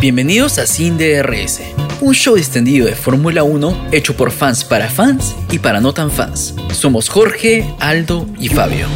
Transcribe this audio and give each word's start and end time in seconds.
Bienvenidos 0.00 0.58
a 0.58 0.66
Sin 0.68 0.96
DRS, 0.96 1.60
un 2.00 2.14
show 2.14 2.36
extendido 2.36 2.86
de 2.86 2.94
Fórmula 2.94 3.42
1 3.42 3.88
hecho 3.90 4.16
por 4.16 4.30
fans 4.30 4.62
para 4.62 4.88
fans 4.88 5.34
y 5.50 5.58
para 5.58 5.80
no 5.80 5.92
tan 5.92 6.12
fans. 6.12 6.54
Somos 6.70 7.08
Jorge, 7.08 7.74
Aldo 7.80 8.24
y 8.38 8.48
Fabio. 8.48 8.86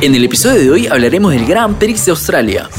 En 0.00 0.14
el 0.14 0.22
episodio 0.22 0.60
de 0.60 0.70
hoy 0.70 0.86
hablaremos 0.86 1.32
del 1.32 1.46
Grand 1.46 1.76
Prix 1.78 2.04
de 2.04 2.12
Australia. 2.12 2.70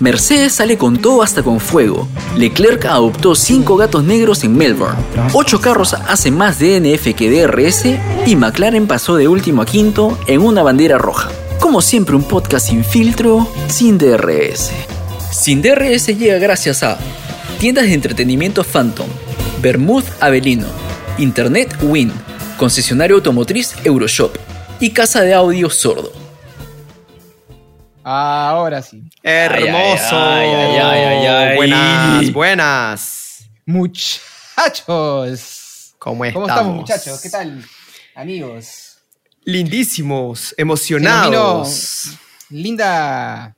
Mercedes 0.00 0.54
sale 0.54 0.78
con 0.78 0.96
todo 0.96 1.22
hasta 1.22 1.42
con 1.42 1.60
fuego. 1.60 2.08
Leclerc 2.38 2.86
adoptó 2.86 3.34
5 3.34 3.76
gatos 3.76 4.04
negros 4.04 4.42
en 4.42 4.56
Melbourne. 4.56 4.96
8 5.34 5.60
carros 5.60 5.92
hacen 5.92 6.34
más 6.34 6.58
DNF 6.58 7.14
que 7.14 7.30
DRS 7.30 7.84
y 8.24 8.36
McLaren 8.36 8.86
pasó 8.86 9.16
de 9.16 9.28
último 9.28 9.60
a 9.60 9.66
quinto 9.66 10.18
en 10.28 10.40
una 10.40 10.62
bandera 10.62 10.96
roja. 10.96 11.28
Como 11.60 11.82
siempre 11.82 12.16
un 12.16 12.24
podcast 12.24 12.68
sin 12.68 12.82
filtro, 12.84 13.46
sin 13.68 13.98
DRS. 13.98 14.72
Sin 15.36 15.60
DRS 15.60 16.06
llega 16.06 16.38
gracias 16.38 16.82
a 16.82 16.98
tiendas 17.60 17.84
de 17.84 17.92
entretenimiento 17.92 18.64
Phantom, 18.64 19.06
Bermud 19.60 20.02
Avelino, 20.18 20.66
Internet 21.18 21.76
Win, 21.82 22.10
concesionario 22.56 23.16
automotriz 23.16 23.74
Euroshop 23.84 24.34
y 24.80 24.90
casa 24.90 25.20
de 25.20 25.34
audio 25.34 25.68
Sordo. 25.68 26.10
Ahora 28.02 28.80
sí. 28.80 29.02
Hermoso. 29.22 30.16
Ay, 30.16 30.48
ay, 30.48 30.76
ay, 30.78 31.00
ay, 31.02 31.26
ay. 31.26 31.56
Buenas, 31.56 32.32
buenas. 32.32 33.44
Muchachos. 33.66 34.86
¿Cómo 35.98 36.24
estamos? 36.24 36.32
¿Cómo 36.32 36.46
estamos, 36.46 36.76
muchachos? 36.76 37.20
¿Qué 37.20 37.28
tal, 37.28 37.62
amigos? 38.14 38.96
Lindísimos, 39.44 40.54
emocionados. 40.56 42.16
linda. 42.48 43.54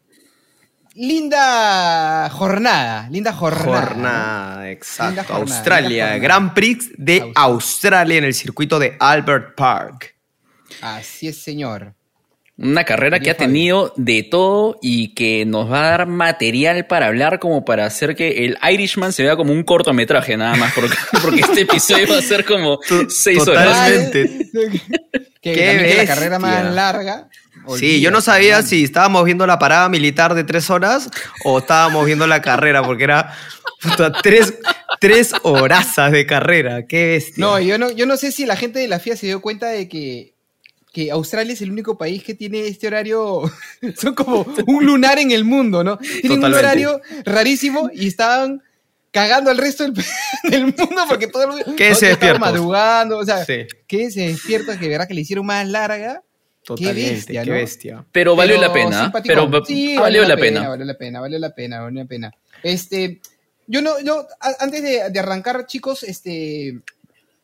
Linda 0.99 2.29
jornada. 2.31 3.09
Linda 3.09 3.33
jornada. 3.33 3.87
Jornada, 3.87 4.71
exacto. 4.71 5.07
Linda 5.15 5.25
jornada, 5.25 5.57
Australia, 5.57 6.05
jornada. 6.05 6.23
Grand 6.23 6.55
Prix 6.55 6.91
de 6.97 7.13
Australia. 7.15 7.33
Australia 7.37 8.19
en 8.19 8.25
el 8.25 8.35
circuito 8.35 8.79
de 8.81 8.97
Albert 8.99 9.55
Park. 9.55 10.17
Así 10.81 11.29
es, 11.29 11.39
señor. 11.41 11.95
Una 12.57 12.83
carrera 12.83 13.21
que 13.21 13.31
ha 13.31 13.35
Fabio. 13.35 13.47
tenido 13.47 13.95
de 13.97 14.25
todo 14.25 14.81
y 14.83 15.15
que 15.15 15.45
nos 15.47 15.71
va 15.71 15.87
a 15.87 15.91
dar 15.91 16.07
material 16.09 16.87
para 16.89 17.07
hablar 17.07 17.39
como 17.39 17.65
para 17.65 17.87
hacer 17.87 18.17
que 18.17 18.45
el 18.47 18.59
Irishman 18.69 19.13
se 19.13 19.23
vea 19.23 19.37
como 19.37 19.53
un 19.53 19.63
cortometraje 19.63 20.37
nada 20.37 20.57
más, 20.57 20.73
porque, 20.75 20.97
porque 21.23 21.41
este 21.43 21.61
episodio 21.61 22.09
va 22.09 22.19
a 22.19 22.23
ser 22.23 22.45
como 22.45 22.81
seis 23.09 23.47
horas. 23.47 23.67
Totalmente. 23.67 24.51
Que 25.41 25.55
que 25.55 25.95
la 25.99 26.07
carrera 26.07 26.39
más 26.41 26.75
larga. 26.75 27.29
Sí, 27.77 28.01
yo 28.01 28.11
no 28.11 28.21
sabía 28.21 28.63
si 28.63 28.85
estábamos 28.85 29.25
viendo 29.25 29.47
la 29.47 29.59
parada 29.59 29.89
militar 29.89 30.35
de 30.35 30.45
tres 30.45 30.71
horas 30.71 31.11
o 31.45 31.59
estábamos 31.59 32.07
viendo 32.07 32.27
la 32.27 32.41
carrera, 32.41 32.83
porque 32.83 33.05
era 33.05 33.35
puta, 33.83 34.13
tres, 34.13 34.55
tres 35.01 35.33
horazas 35.43 36.13
de 36.13 36.27
carrera. 36.27 36.87
Qué 36.87 37.07
bestia. 37.09 37.45
No, 37.45 37.59
yo 37.61 37.79
no, 37.79 37.91
yo 37.91 38.07
no 38.07 38.17
sé 38.17 38.33
si 38.33 38.47
la 38.47 38.57
gente 38.57 38.79
de 38.79 38.89
la 38.89 38.99
FIA 38.99 39.17
se 39.17 39.27
dio 39.27 39.41
cuenta 39.41 39.69
de 39.69 39.89
que, 39.89 40.35
que 40.93 41.11
Australia 41.11 41.53
es 41.53 41.61
el 41.63 41.71
único 41.71 41.99
país 41.99 42.23
que 42.25 42.35
tiene 42.35 42.67
este 42.67 42.87
horario. 42.87 43.43
Son 44.01 44.15
como 44.15 44.47
un 44.67 44.87
lunar 44.87 45.19
en 45.19 45.31
el 45.33 45.45
mundo, 45.45 45.85
¿no? 45.85 45.99
Tienen 45.99 46.43
un 46.45 46.55
horario 46.55 47.01
rarísimo 47.25 47.91
y 47.93 48.09
estaban 48.09 48.63
cagando 49.11 49.51
al 49.51 49.59
resto 49.59 49.85
del, 49.85 49.95
del 50.45 50.65
mundo 50.65 51.03
porque 51.09 51.27
todo 51.29 51.43
el 51.45 51.49
mundo. 51.51 51.65
Todos 51.65 51.79
estaban 51.81 52.01
despiertos. 52.11 52.41
madrugando, 52.41 53.19
o 53.19 53.25
sea, 53.25 53.45
Sí. 53.45 53.67
que 53.87 54.11
se 54.11 54.29
despierta, 54.29 54.79
que 54.79 54.89
verdad 54.89 55.09
que 55.09 55.15
le 55.15 55.23
hicieron 55.23 55.47
más 55.47 55.67
larga. 55.67 56.23
Totalmente, 56.77 57.11
bestia, 57.13 57.45
qué 57.45 57.51
¿no? 57.51 57.57
bestia. 57.57 58.05
Pero 58.13 58.37
valió 58.37 58.57
Pero 58.57 58.67
la 58.69 58.73
pena, 58.73 59.03
simpaticón. 59.03 59.51
pero 59.51 59.65
Sí, 59.65 59.97
valió 59.97 60.25
la 60.27 60.37
pena. 60.37 60.69
Valió 60.69 60.85
la 60.85 60.97
pena, 60.99 61.21
valió 61.21 61.39
la 61.39 61.51
pena, 61.55 61.81
valió 61.81 61.81
la 61.81 61.81
pena, 61.81 61.81
valió 61.83 62.03
la 62.03 62.09
pena. 62.09 62.33
Este, 62.63 63.21
yo 63.67 63.83
no, 63.83 64.01
yo, 64.01 64.27
antes 64.61 64.83
de, 64.83 65.11
de 65.11 65.19
arrancar, 65.19 65.67
chicos, 65.67 66.03
este, 66.03 66.81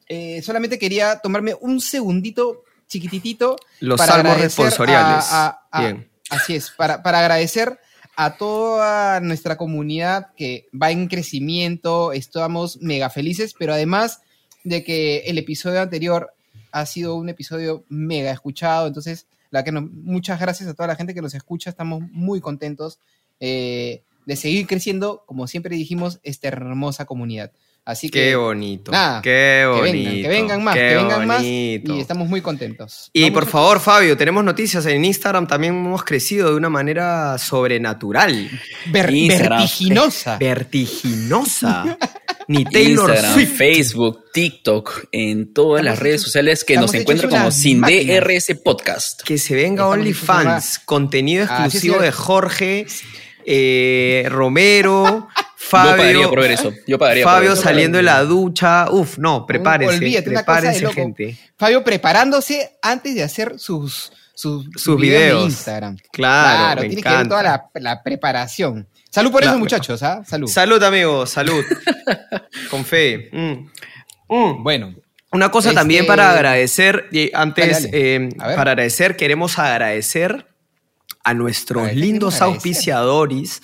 eh, 0.08 0.42
solamente 0.42 0.78
quería 0.78 1.18
tomarme 1.20 1.54
un 1.60 1.80
segundito 1.80 2.64
chiquititito. 2.88 3.56
Los 3.80 3.98
para 3.98 4.12
salmos 4.14 4.38
responsoriales. 4.40 5.24
a- 5.30 5.46
a- 5.48 5.68
a- 5.70 5.80
Bien. 5.80 6.08
Así 6.30 6.54
es, 6.56 6.70
para, 6.70 7.02
para 7.02 7.20
agradecer 7.20 7.78
a 8.16 8.36
toda 8.36 9.20
nuestra 9.20 9.56
comunidad 9.56 10.28
que 10.36 10.66
va 10.80 10.90
en 10.90 11.08
crecimiento, 11.08 12.12
estamos 12.12 12.78
mega 12.80 13.10
felices, 13.10 13.54
pero 13.58 13.72
además 13.74 14.20
de 14.62 14.82
que 14.84 15.18
el 15.26 15.36
episodio 15.38 15.80
anterior 15.82 16.32
ha 16.74 16.86
sido 16.86 17.14
un 17.14 17.28
episodio 17.28 17.84
mega 17.88 18.32
escuchado, 18.32 18.88
entonces 18.88 19.28
la 19.50 19.62
que 19.62 19.70
nos- 19.70 19.88
muchas 19.92 20.40
gracias 20.40 20.68
a 20.68 20.74
toda 20.74 20.88
la 20.88 20.96
gente 20.96 21.14
que 21.14 21.22
nos 21.22 21.32
escucha, 21.34 21.70
estamos 21.70 22.02
muy 22.10 22.40
contentos 22.40 22.98
eh, 23.38 24.02
de 24.26 24.36
seguir 24.36 24.66
creciendo, 24.66 25.22
como 25.26 25.46
siempre 25.46 25.76
dijimos, 25.76 26.18
esta 26.24 26.48
hermosa 26.48 27.04
comunidad. 27.04 27.52
Así 27.86 28.08
que 28.08 28.30
Qué 28.30 28.36
bonito. 28.36 28.90
nada, 28.92 29.20
qué 29.20 29.60
que 29.60 29.66
bonito. 29.66 29.92
vengan, 29.92 30.22
que 30.22 30.28
vengan 30.28 30.64
más, 30.64 30.74
qué 30.74 30.80
que 30.80 30.94
vengan 30.96 31.26
más 31.26 31.36
bonito. 31.42 31.94
y 31.96 32.00
estamos 32.00 32.28
muy 32.28 32.40
contentos. 32.40 33.10
Y 33.12 33.22
Vamos 33.24 33.34
por 33.34 33.42
a- 33.42 33.46
favor, 33.50 33.80
Fabio, 33.80 34.16
tenemos 34.16 34.42
noticias 34.42 34.86
en 34.86 35.04
Instagram. 35.04 35.46
También 35.46 35.74
hemos 35.74 36.02
crecido 36.02 36.48
de 36.50 36.56
una 36.56 36.70
manera 36.70 37.36
sobrenatural, 37.36 38.48
ver- 38.86 39.10
Instagram. 39.12 39.58
vertiginosa. 39.60 40.38
vertiginosa. 40.40 41.98
Ni 42.48 42.64
Taylor 42.72 43.10
Instagram, 43.10 43.34
Swift. 43.34 43.56
Facebook, 43.56 44.24
TikTok, 44.32 45.04
en 45.12 45.52
todas 45.52 45.84
las 45.84 45.98
redes 45.98 46.22
sociales 46.22 46.64
que 46.64 46.76
nos 46.76 46.94
encuentran 46.94 47.30
como 47.30 47.50
Sin. 47.50 47.82
DRS 47.82 48.54
Podcast. 48.64 49.22
Que 49.22 49.36
se 49.36 49.54
venga 49.54 49.86
OnlyFans. 49.88 50.78
Contenido 50.86 51.44
Ah, 51.50 51.58
sí, 51.58 51.76
exclusivo 51.76 51.96
sí. 51.98 52.02
de 52.04 52.12
Jorge, 52.12 52.86
eh, 53.44 54.26
Romero, 54.30 55.28
Fabio. 55.68 55.90
Yo 55.90 55.96
pagaría 55.96 56.28
por 56.28 56.40
ver 56.40 56.50
eso. 56.52 56.72
Yo 56.86 56.98
pagaría 56.98 57.24
por 57.24 57.32
Fabio 57.32 57.52
eso. 57.54 57.62
saliendo 57.62 57.96
de 57.98 58.02
la 58.02 58.22
ducha. 58.24 58.90
Uf, 58.90 59.18
no, 59.18 59.46
prepárese. 59.46 59.94
olvídate, 59.96 60.30
una 60.30 60.44
cosa 60.44 60.54
de 60.56 60.60
prepárense, 60.62 60.82
loco. 60.84 60.94
gente. 60.94 61.38
Fabio 61.56 61.82
preparándose 61.84 62.76
antes 62.82 63.14
de 63.14 63.22
hacer 63.22 63.58
sus, 63.58 64.12
sus, 64.34 64.66
Sus 64.76 65.00
videos, 65.00 65.22
videos. 65.22 65.38
de 65.40 65.44
Instagram. 65.46 65.96
Claro, 66.12 66.82
me 66.82 66.88
tiene 66.88 67.02
que 67.02 67.08
ver 67.08 67.18
encanta. 67.18 67.28
toda 67.28 67.42
la, 67.42 67.70
la 67.74 68.02
preparación. 68.02 68.86
Salud 69.10 69.30
por 69.30 69.40
Claro. 69.42 69.56
eso, 69.56 69.60
muchachos, 69.60 70.02
¿ah? 70.02 70.22
Salud. 70.26 70.48
Salud, 70.48 70.82
amigos, 70.82 71.30
salud. 71.30 71.64
Con 72.70 72.84
fe. 72.84 73.30
Mm. 73.32 73.68
Mm. 74.28 74.62
bueno, 74.62 74.94
Una 75.30 75.50
cosa 75.50 75.68
Este- 75.70 75.80
también 75.80 76.06
para 76.06 76.30
agradecer, 76.30 77.08
y 77.12 77.30
antes, 77.34 77.84
Dale, 77.84 77.88
dale. 77.90 78.26
eh, 78.26 78.28
para 78.36 78.72
agradecer, 78.72 79.16
queremos 79.16 79.58
agradecer 79.58 80.46
a 81.24 81.32
nuestros 81.34 81.92
lindos 81.94 82.40
auspiciadores, 82.40 83.60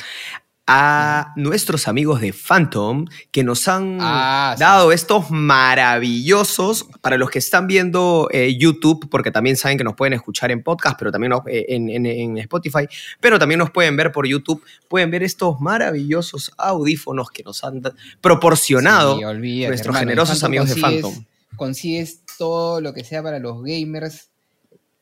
a 0.72 1.32
nuestros 1.34 1.88
amigos 1.88 2.20
de 2.20 2.32
Phantom, 2.32 3.06
que 3.32 3.42
nos 3.42 3.66
han 3.66 3.98
Ah, 4.00 4.54
sí. 4.56 4.60
dado 4.60 4.92
estos 4.92 5.28
maravillosos, 5.32 6.86
para 7.00 7.16
los 7.19 7.28
que 7.28 7.41
están 7.41 7.66
viendo 7.66 8.28
eh, 8.31 8.56
YouTube, 8.56 9.09
porque 9.10 9.32
también 9.32 9.56
saben 9.56 9.78
que 9.78 9.82
nos 9.82 9.94
pueden 9.97 10.12
escuchar 10.12 10.53
en 10.53 10.62
podcast, 10.62 10.97
pero 10.97 11.10
también 11.10 11.30
nos- 11.30 11.42
eh, 11.48 11.66
en, 11.70 11.88
en- 11.88 12.06
en 12.06 12.38
Spotify, 12.38 12.86
pero 13.20 13.36
también 13.38 13.59
nos 13.59 13.70
pueden 13.72 13.97
ver 13.97 14.12
por 14.12 14.28
YouTube, 14.28 14.62
pueden 14.88 15.10
ver 15.10 15.25
estos 15.25 15.60
maravillosos 15.60 16.53
audífonos 16.56 17.30
que 17.32 17.42
nos 17.42 17.64
han 17.64 17.82
proporcionado 18.20 19.19
sí, 19.19 19.25
olvídate, 19.25 19.69
nuestros 19.70 19.97
hermano, 19.97 20.09
generosos 20.10 20.44
amigos 20.44 20.69
de 20.72 20.80
Phantom. 20.80 21.25
Consigues 21.56 22.20
todo 22.38 22.80
lo 22.80 22.94
que 22.94 23.03
sea 23.03 23.25
para 23.25 23.41
los 23.41 23.60
gamers, 23.64 24.28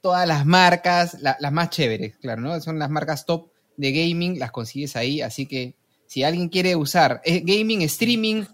todas 0.01 0.27
las 0.27 0.47
marcas, 0.47 1.19
la- 1.21 1.37
las 1.41 1.53
más 1.53 1.69
chéveres, 1.69 2.17
claro, 2.23 2.41
¿no? 2.41 2.59
Son 2.63 2.79
las 2.79 2.89
marcas 2.89 3.27
top 3.27 3.49
de 3.79 3.93
gaming, 3.93 4.39
las 4.39 4.51
consigues 4.51 4.95
ahí, 4.97 5.23
así 5.23 5.47
que 5.47 5.75
si 6.07 6.23
alguien 6.25 6.49
quiere 6.51 6.77
usar 6.77 7.23
eh, 7.25 7.41
gaming, 7.45 7.81
streaming, 7.83 8.45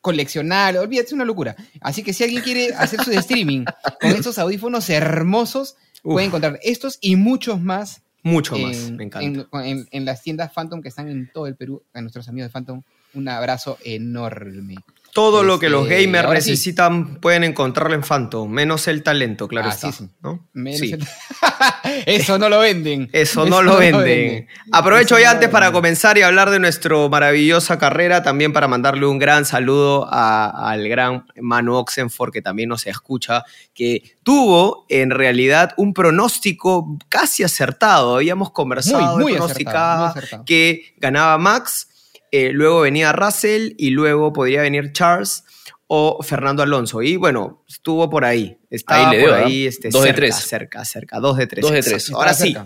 coleccionar, 0.00 0.76
olvídate, 0.78 1.08
es 1.08 1.12
una 1.12 1.24
locura. 1.24 1.56
Así 1.80 2.02
que 2.02 2.12
si 2.12 2.24
alguien 2.24 2.42
quiere 2.42 2.72
hacer 2.74 3.02
su 3.02 3.10
streaming 3.12 3.64
con 4.00 4.10
estos 4.10 4.38
audífonos 4.38 4.88
hermosos, 4.90 5.76
Uf. 6.02 6.14
puede 6.14 6.26
encontrar 6.26 6.58
estos 6.62 6.98
y 7.00 7.16
muchos 7.16 7.60
más 7.60 8.02
Mucho 8.22 8.56
en, 8.56 8.62
más, 8.62 8.90
me 8.92 9.04
encanta. 9.04 9.46
en- 9.60 9.66
en- 9.66 9.88
en 9.90 10.04
las 10.04 10.22
tiendas 10.22 10.52
Phantom 10.52 10.80
que 10.82 10.88
están 10.88 11.08
en 11.08 11.30
todo 11.32 11.46
el 11.46 11.56
Perú. 11.56 11.82
A 11.94 12.00
nuestros 12.00 12.28
amigos 12.28 12.48
de 12.48 12.52
Phantom, 12.52 12.82
un 13.14 13.28
abrazo 13.28 13.78
enorme. 13.84 14.76
Todo 15.14 15.42
lo 15.42 15.58
que 15.58 15.68
los 15.68 15.88
Este, 15.88 16.04
gamers 16.04 16.28
sí. 16.28 16.50
necesitan 16.50 17.16
pueden 17.16 17.42
encontrarlo 17.42 17.94
en 17.94 18.02
Phantom, 18.02 18.48
menos 18.50 18.86
el 18.88 19.02
talento, 19.02 19.48
claro 19.48 19.68
Ah, 19.68 19.72
está. 19.74 19.90
sí, 19.90 20.04
sí. 20.04 20.10
¿no? 20.22 20.48
Menos 20.52 20.80
el- 20.82 21.04
Eso 22.06 22.38
no 22.38 22.48
lo 22.48 22.60
venden. 22.60 23.08
Eso 23.12 23.44
no 23.46 23.62
lo 23.62 23.78
venden. 23.78 24.46
Aprovecho 24.70 25.16
Eso 25.16 25.22
ya 25.22 25.30
no 25.30 25.34
antes 25.34 25.48
para 25.48 25.72
comenzar 25.72 26.18
y 26.18 26.22
hablar 26.22 26.50
de 26.50 26.58
nuestra 26.60 26.96
maravillosa 27.08 27.78
carrera, 27.78 28.22
también 28.22 28.52
para 28.52 28.68
mandarle 28.68 29.06
un 29.06 29.18
gran 29.18 29.44
saludo 29.44 30.06
a- 30.10 30.70
al 30.70 30.88
gran 30.88 31.26
Manu 31.40 31.74
Oxenford, 31.76 32.32
que 32.32 32.42
también 32.42 32.68
nos 32.68 32.86
escucha, 32.86 33.44
que 33.74 34.16
tuvo 34.22 34.86
en 34.88 35.10
realidad 35.10 35.72
un 35.76 35.94
pronóstico 35.94 36.96
casi 37.08 37.42
acertado. 37.42 38.16
Habíamos 38.16 38.50
conversado, 38.52 39.14
Muy, 39.16 39.22
muy 39.24 39.32
él 39.32 39.38
acertado, 39.42 39.54
pronosticaba 39.64 39.98
muy 39.98 40.08
acertado. 40.18 40.44
que 40.44 40.94
ganaba 40.98 41.38
Max, 41.38 41.88
eh, 42.32 42.50
luego 42.52 42.80
venía 42.80 43.12
Russell 43.12 43.72
y 43.78 43.90
luego 43.90 44.32
podría 44.32 44.62
venir 44.62 44.92
Charles 44.92 45.44
o 45.86 46.22
Fernando 46.22 46.62
Alonso. 46.62 47.02
Y 47.02 47.16
bueno, 47.16 47.64
estuvo 47.68 48.08
por 48.10 48.24
ahí. 48.24 48.58
Estaba 48.70 49.10
Ahí 49.10 49.16
le 49.16 49.22
dio, 49.22 49.28
por 49.30 49.38
¿ah? 49.38 49.46
ahí, 49.46 49.66
este, 49.66 49.88
Dos 49.90 50.02
de 50.02 50.08
cerca, 50.08 50.20
tres. 50.20 50.34
cerca, 50.36 50.84
cerca, 50.84 51.18
dos 51.20 51.36
de 51.36 51.46
tres. 51.46 51.62
Dos 51.62 51.72
de 51.72 51.82
tres. 51.82 52.10
Ahora 52.12 52.34
sí. 52.34 52.56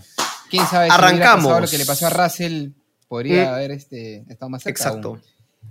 ¿Quién 0.51 0.67
sabe 0.67 0.87
si 0.87 0.93
Arrancamos. 0.93 1.61
lo 1.61 1.69
que 1.69 1.79
le 1.79 1.87
pasó 1.87 2.07
a 2.07 2.11
Russell 2.11 2.71
podría 3.09 3.45
Mm. 3.45 3.55
haber 3.55 3.71
este, 3.73 4.25
estado 4.29 4.51
más 4.51 4.63
cerca. 4.63 4.83
Exacto. 4.85 5.09
aún. 5.09 5.23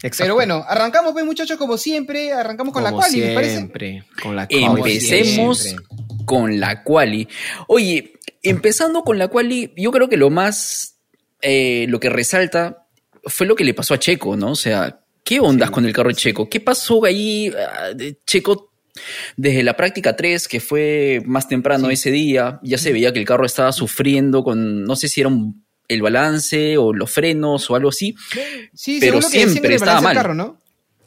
Exacto. 0.04 0.24
Pero 0.24 0.36
bueno, 0.36 0.64
arrancamos, 0.68 1.12
pues, 1.12 1.26
muchachos, 1.26 1.58
como 1.58 1.78
siempre, 1.78 2.32
arrancamos 2.32 2.74
con 2.74 2.84
la 2.84 2.92
quali, 2.94 3.20
¿les 3.20 3.36
parece? 3.36 3.56
siempre, 3.58 4.04
con 4.24 4.36
la 4.36 4.48
quali. 4.48 4.64
Empecemos 4.64 5.60
siempre. 5.60 5.86
con 6.26 6.60
la 6.60 6.84
quali. 6.84 7.28
Oye, 7.68 8.14
empezando 8.42 9.04
con 9.04 9.20
la 9.20 9.28
quali, 9.28 9.74
yo 9.76 9.92
creo 9.92 10.08
que 10.08 10.18
lo 10.18 10.30
más, 10.30 10.96
eh, 11.42 11.86
lo 11.90 12.00
que 12.00 12.10
resalta 12.10 12.81
fue 13.26 13.46
lo 13.48 13.56
que 13.56 13.64
le 13.64 13.74
pasó 13.74 13.94
a 13.94 14.00
Checo, 14.00 14.36
¿no? 14.36 14.52
O 14.52 14.56
sea, 14.56 15.00
¿qué 15.24 15.40
ondas 15.40 15.70
Sí. 15.70 15.74
con 15.74 15.86
el 15.86 15.94
carro 15.94 16.10
de 16.10 16.16
Checo? 16.16 16.50
¿Qué 16.50 16.60
pasó 16.60 17.06
ahí? 17.06 17.52
ah, 17.56 17.94
de 17.94 18.18
Checo, 18.26 18.72
desde 19.38 19.64
la 19.64 19.76
práctica 19.78 20.16
3, 20.16 20.48
que 20.48 20.60
fue 20.60 21.22
más 21.26 21.48
temprano 21.48 21.88
Sí. 21.88 21.94
ese 21.94 22.12
día, 22.12 22.60
ya 22.64 22.78
se 22.78 22.92
veía 22.92 23.14
que 23.14 23.20
el 23.20 23.26
carro 23.26 23.46
estaba 23.46 23.72
sufriendo 23.72 24.44
con, 24.44 24.84
no 24.84 24.96
sé 24.96 25.08
si 25.08 25.22
era 25.22 25.30
un- 25.30 25.66
el 25.88 26.02
balance 26.02 26.78
o 26.78 26.94
los 26.94 27.12
frenos 27.12 27.70
o 27.70 27.76
algo 27.76 27.90
así. 27.90 28.16
Sí, 28.74 28.98
Pero 29.02 29.22
siempre 29.22 29.76
estaba 29.76 30.00
mal. 30.02 30.16
carro, 30.16 30.34
¿no? 30.34 30.60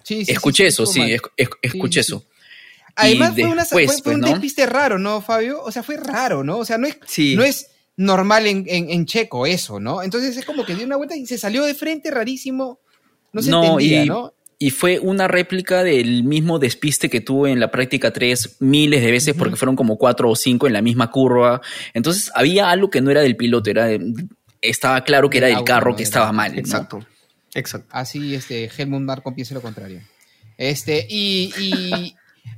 Sí, 0.02 0.24
escuché 0.28 0.66
eso, 0.66 0.84
sí, 0.84 1.00
mal. 1.00 1.08
esc- 1.10 1.30
esc- 1.38 1.58
escuché 1.62 2.00
eso. 2.00 2.24
Además, 2.96 3.32
Y 3.36 3.42
fue, 3.42 3.50
una- 3.50 3.62
después, 3.62 3.86
fue- 3.86 3.94
fue 3.94 4.02
pues, 4.04 4.14
un 4.16 4.20
¿no? 4.20 4.28
despiste 4.28 4.66
raro, 4.66 4.98
¿no, 4.98 5.20
Fabio? 5.20 5.60
O 5.62 5.72
sea, 5.72 5.82
fue 5.82 5.96
raro, 5.96 6.44
¿no? 6.44 6.58
O 6.58 6.64
sea, 6.64 6.78
no 6.78 6.86
es, 6.86 6.96
Sí. 7.06 7.34
no 7.34 7.42
es 7.42 7.68
normal 7.96 8.46
en, 8.46 8.64
en- 8.68 8.90
en 8.90 9.06
Checo 9.06 9.46
eso, 9.46 9.78
¿no? 9.80 10.02
Entonces 10.02 10.36
es 10.36 10.44
como 10.44 10.64
que 10.64 10.74
dio 10.74 10.84
una 10.86 10.96
vuelta 10.96 11.16
y 11.16 11.26
se 11.26 11.38
salió 11.38 11.64
de 11.64 11.74
frente 11.74 12.10
rarísimo. 12.10 12.80
No 13.32 13.42
se 13.42 13.50
No, 13.50 13.62
entendía, 13.64 14.04
y- 14.04 14.08
¿no? 14.08 14.32
Y 14.56 14.70
fue 14.70 14.98
una 15.00 15.26
réplica 15.28 15.82
del 15.82 16.22
mismo 16.24 16.58
despiste 16.60 17.10
que 17.10 17.20
tuvo 17.20 17.46
en 17.48 17.58
la 17.60 17.70
práctica 17.72 18.12
3 18.12 18.56
miles 18.60 19.02
de 19.02 19.10
veces, 19.10 19.34
porque 19.34 19.56
fueron 19.56 19.74
como 19.76 19.98
cuatro 19.98 20.30
o 20.30 20.36
cinco 20.36 20.66
en 20.68 20.72
la 20.72 20.80
misma 20.80 21.10
curva. 21.10 21.60
Entonces 21.92 22.30
había 22.34 22.70
algo 22.70 22.88
que 22.88 23.00
no 23.02 23.10
era 23.10 23.20
del 23.20 23.36
piloto, 23.36 23.68
era 23.68 23.86
de- 23.86 24.14
estaba 24.62 25.02
claro 25.04 25.28
que 25.28 25.38
era 25.38 25.48
del 25.48 25.64
carro 25.64 25.90
¿no? 25.90 25.96
que 25.96 26.04
estaba 26.04 26.32
mal. 26.32 26.52
¿no? 26.52 26.58
Exacto. 26.60 27.04
Exacto. 27.52 27.88
Así, 27.90 28.34
este, 28.34 28.70
Helmut 28.76 29.02
Marko 29.02 29.34
piensa 29.34 29.54
lo 29.54 29.60
contrario. 29.60 30.00
Este, 30.56 31.04
y, 31.10 31.52
y, 31.58 32.14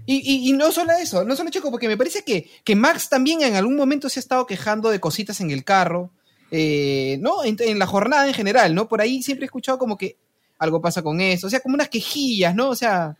y, 0.06 0.16
y- 0.16 0.48
y 0.50 0.52
no 0.52 0.70
solo 0.72 0.92
eso, 0.92 1.24
no 1.24 1.34
solo 1.36 1.50
Checo, 1.50 1.70
porque 1.70 1.88
me 1.88 1.96
parece 1.96 2.22
que, 2.22 2.50
que 2.64 2.76
Max 2.76 3.08
también 3.08 3.42
en 3.42 3.54
algún 3.56 3.76
momento 3.76 4.08
se 4.08 4.18
ha 4.18 4.22
estado 4.22 4.46
quejando 4.46 4.90
de 4.90 5.00
cositas 5.00 5.40
en 5.40 5.50
el 5.50 5.64
carro, 5.64 6.10
eh, 6.50 7.18
¿no? 7.20 7.42
En, 7.44 7.56
en 7.60 7.78
la 7.78 7.86
jornada 7.86 8.26
en 8.28 8.34
general, 8.34 8.74
¿no? 8.74 8.88
Por 8.88 9.00
ahí 9.00 9.22
siempre 9.22 9.44
he 9.44 9.46
escuchado 9.46 9.78
como 9.78 9.96
que 9.98 10.16
algo 10.58 10.80
pasa 10.80 11.02
con 11.02 11.20
eso, 11.20 11.48
o 11.48 11.50
sea, 11.50 11.60
como 11.60 11.74
unas 11.74 11.88
quejillas, 11.88 12.54
¿no? 12.54 12.68
O 12.70 12.76
sea, 12.76 13.16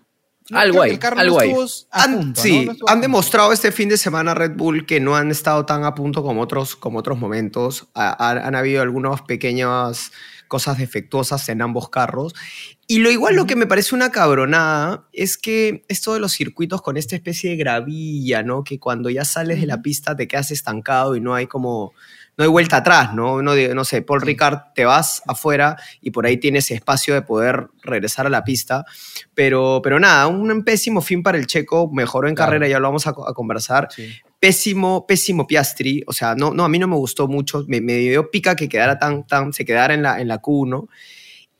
no, 0.48 0.58
Algo 0.60 0.82
hay, 0.82 0.90
algo 1.22 1.34
no 1.34 1.40
Han, 1.90 2.16
punto, 2.18 2.40
sí, 2.40 2.66
¿no? 2.66 2.74
Han 2.86 3.00
demostrado 3.00 3.52
este 3.52 3.72
fin 3.72 3.88
de 3.88 3.96
semana 3.96 4.32
Red 4.32 4.52
Bull 4.56 4.86
que 4.86 5.00
no 5.00 5.16
han 5.16 5.32
estado 5.32 5.66
tan 5.66 5.82
a 5.82 5.92
punto 5.96 6.22
como 6.22 6.40
otros, 6.40 6.76
como 6.76 7.00
otros 7.00 7.18
momentos. 7.18 7.88
Ha- 7.94 8.10
ha- 8.12 8.46
han 8.46 8.54
habido 8.54 8.80
algunas 8.80 9.22
pequeñas 9.22 10.12
cosas 10.48 10.78
defectuosas 10.78 11.48
en 11.48 11.62
ambos 11.62 11.88
carros. 11.90 12.34
Y 12.86 12.98
lo 12.98 13.10
igual 13.10 13.34
lo 13.34 13.46
que 13.46 13.56
me 13.56 13.66
parece 13.66 13.94
una 13.94 14.10
cabronada 14.10 15.06
es 15.12 15.36
que 15.36 15.84
esto 15.88 16.14
de 16.14 16.20
los 16.20 16.32
circuitos 16.32 16.82
con 16.82 16.96
esta 16.96 17.16
especie 17.16 17.50
de 17.50 17.56
gravilla, 17.56 18.42
¿no? 18.42 18.62
Que 18.64 18.78
cuando 18.78 19.10
ya 19.10 19.24
sales 19.24 19.60
de 19.60 19.66
la 19.66 19.82
pista 19.82 20.14
te 20.16 20.28
quedas 20.28 20.50
estancado 20.50 21.16
y 21.16 21.20
no 21.20 21.34
hay 21.34 21.46
como... 21.46 21.92
No 22.38 22.44
hay 22.44 22.50
vuelta 22.50 22.76
atrás, 22.76 23.14
¿no? 23.14 23.40
No, 23.40 23.54
no 23.56 23.84
sé, 23.84 24.02
Paul 24.02 24.20
Sí. 24.20 24.26
Ricard, 24.26 24.58
te 24.74 24.84
vas 24.84 25.22
afuera 25.26 25.78
y 26.02 26.10
por 26.10 26.26
ahí 26.26 26.36
tienes 26.36 26.70
espacio 26.70 27.14
de 27.14 27.22
poder 27.22 27.68
regresar 27.82 28.26
a 28.26 28.28
la 28.28 28.44
pista. 28.44 28.84
Pero, 29.34 29.80
pero 29.82 29.98
nada, 29.98 30.26
un 30.26 30.62
pésimo 30.62 31.00
fin 31.00 31.22
para 31.22 31.38
el 31.38 31.46
checo. 31.46 31.90
Mejoró 31.90 32.28
en 32.28 32.34
Claro. 32.34 32.50
carrera, 32.50 32.68
ya 32.68 32.78
lo 32.78 32.88
vamos 32.88 33.06
a, 33.06 33.10
a 33.10 33.32
conversar. 33.32 33.88
Sí. 33.90 34.12
Pésimo, 34.38 35.06
pésimo 35.06 35.46
Piastri. 35.46 36.02
O 36.06 36.12
sea, 36.12 36.34
no, 36.34 36.52
no, 36.52 36.64
a 36.64 36.68
mí 36.68 36.78
no 36.78 36.86
me 36.88 36.96
gustó 36.96 37.26
mucho. 37.28 37.64
Me, 37.68 37.80
me 37.80 37.94
dio 37.96 38.30
pica 38.30 38.54
que 38.54 38.68
quedara 38.68 38.98
tan, 38.98 39.26
tan, 39.26 39.52
se 39.52 39.64
quedara 39.64 39.94
en 39.94 40.02
la, 40.02 40.20
en 40.20 40.28
la 40.28 40.40
Q1. 40.40 40.86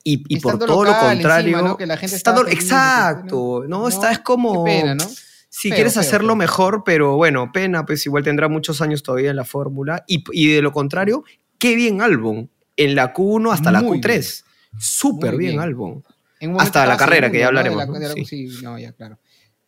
Y, 0.05 0.19
y 0.28 0.37
Y 0.37 0.40
por 0.40 0.58
todo 0.58 0.84
lo 0.84 0.93
contrario. 0.99 1.49
encima, 1.56 1.69
¿no? 1.69 1.76
Que 1.76 1.87
la 1.87 1.96
gente 1.96 2.14
estando- 2.17 2.43
estaba 2.46 2.50
feliz, 2.50 2.62
exacto. 2.70 3.64
¿no? 3.67 3.81
No, 3.81 3.88
está, 3.88 4.12
es 4.12 4.20
como. 4.20 4.64
Qué 4.64 4.70
pena, 4.81 4.94
¿no? 4.94 5.05
Si 5.49 5.70
quieres 5.70 5.94
feo, 5.94 6.02
hacerlo 6.02 6.28
feo. 6.28 6.37
mejor, 6.37 6.82
pero 6.84 7.17
bueno, 7.17 7.50
pena, 7.50 7.87
pues 7.87 8.05
igual 8.05 8.23
tendrá 8.23 8.49
muchos 8.49 8.82
años 8.82 9.02
todavía 9.02 9.31
en 9.31 9.37
la 9.37 9.44
fórmula. 9.44 10.05
Y, 10.06 10.22
y 10.32 10.49
de 10.52 10.61
lo 10.62 10.70
contrario, 10.70 11.25
qué 11.58 11.75
bien 11.75 12.02
Albon. 12.02 12.50
En 12.76 12.94
la 12.94 13.14
Q1 13.14 13.52
hasta 13.55 13.72
la 13.72 13.81
Muy 13.81 14.00
Q3. 14.00 14.44
Súper 14.79 15.31
Muy 15.32 15.38
bien, 15.38 15.52
bien. 15.52 15.61
Albon. 15.62 16.05
En 16.38 16.50
un 16.55 16.61
Hasta 16.61 16.84
la 16.84 16.99
carrera, 16.99 17.32
que 17.32 17.38
ya 17.38 17.46
hablaremos, 17.46 17.87
De 17.88 17.99
la- 18.00 18.08
la- 18.08 18.14
Sí. 18.14 18.25
sí, 18.26 18.49
no, 18.62 18.79
ya, 18.79 18.93
claro. 18.93 19.19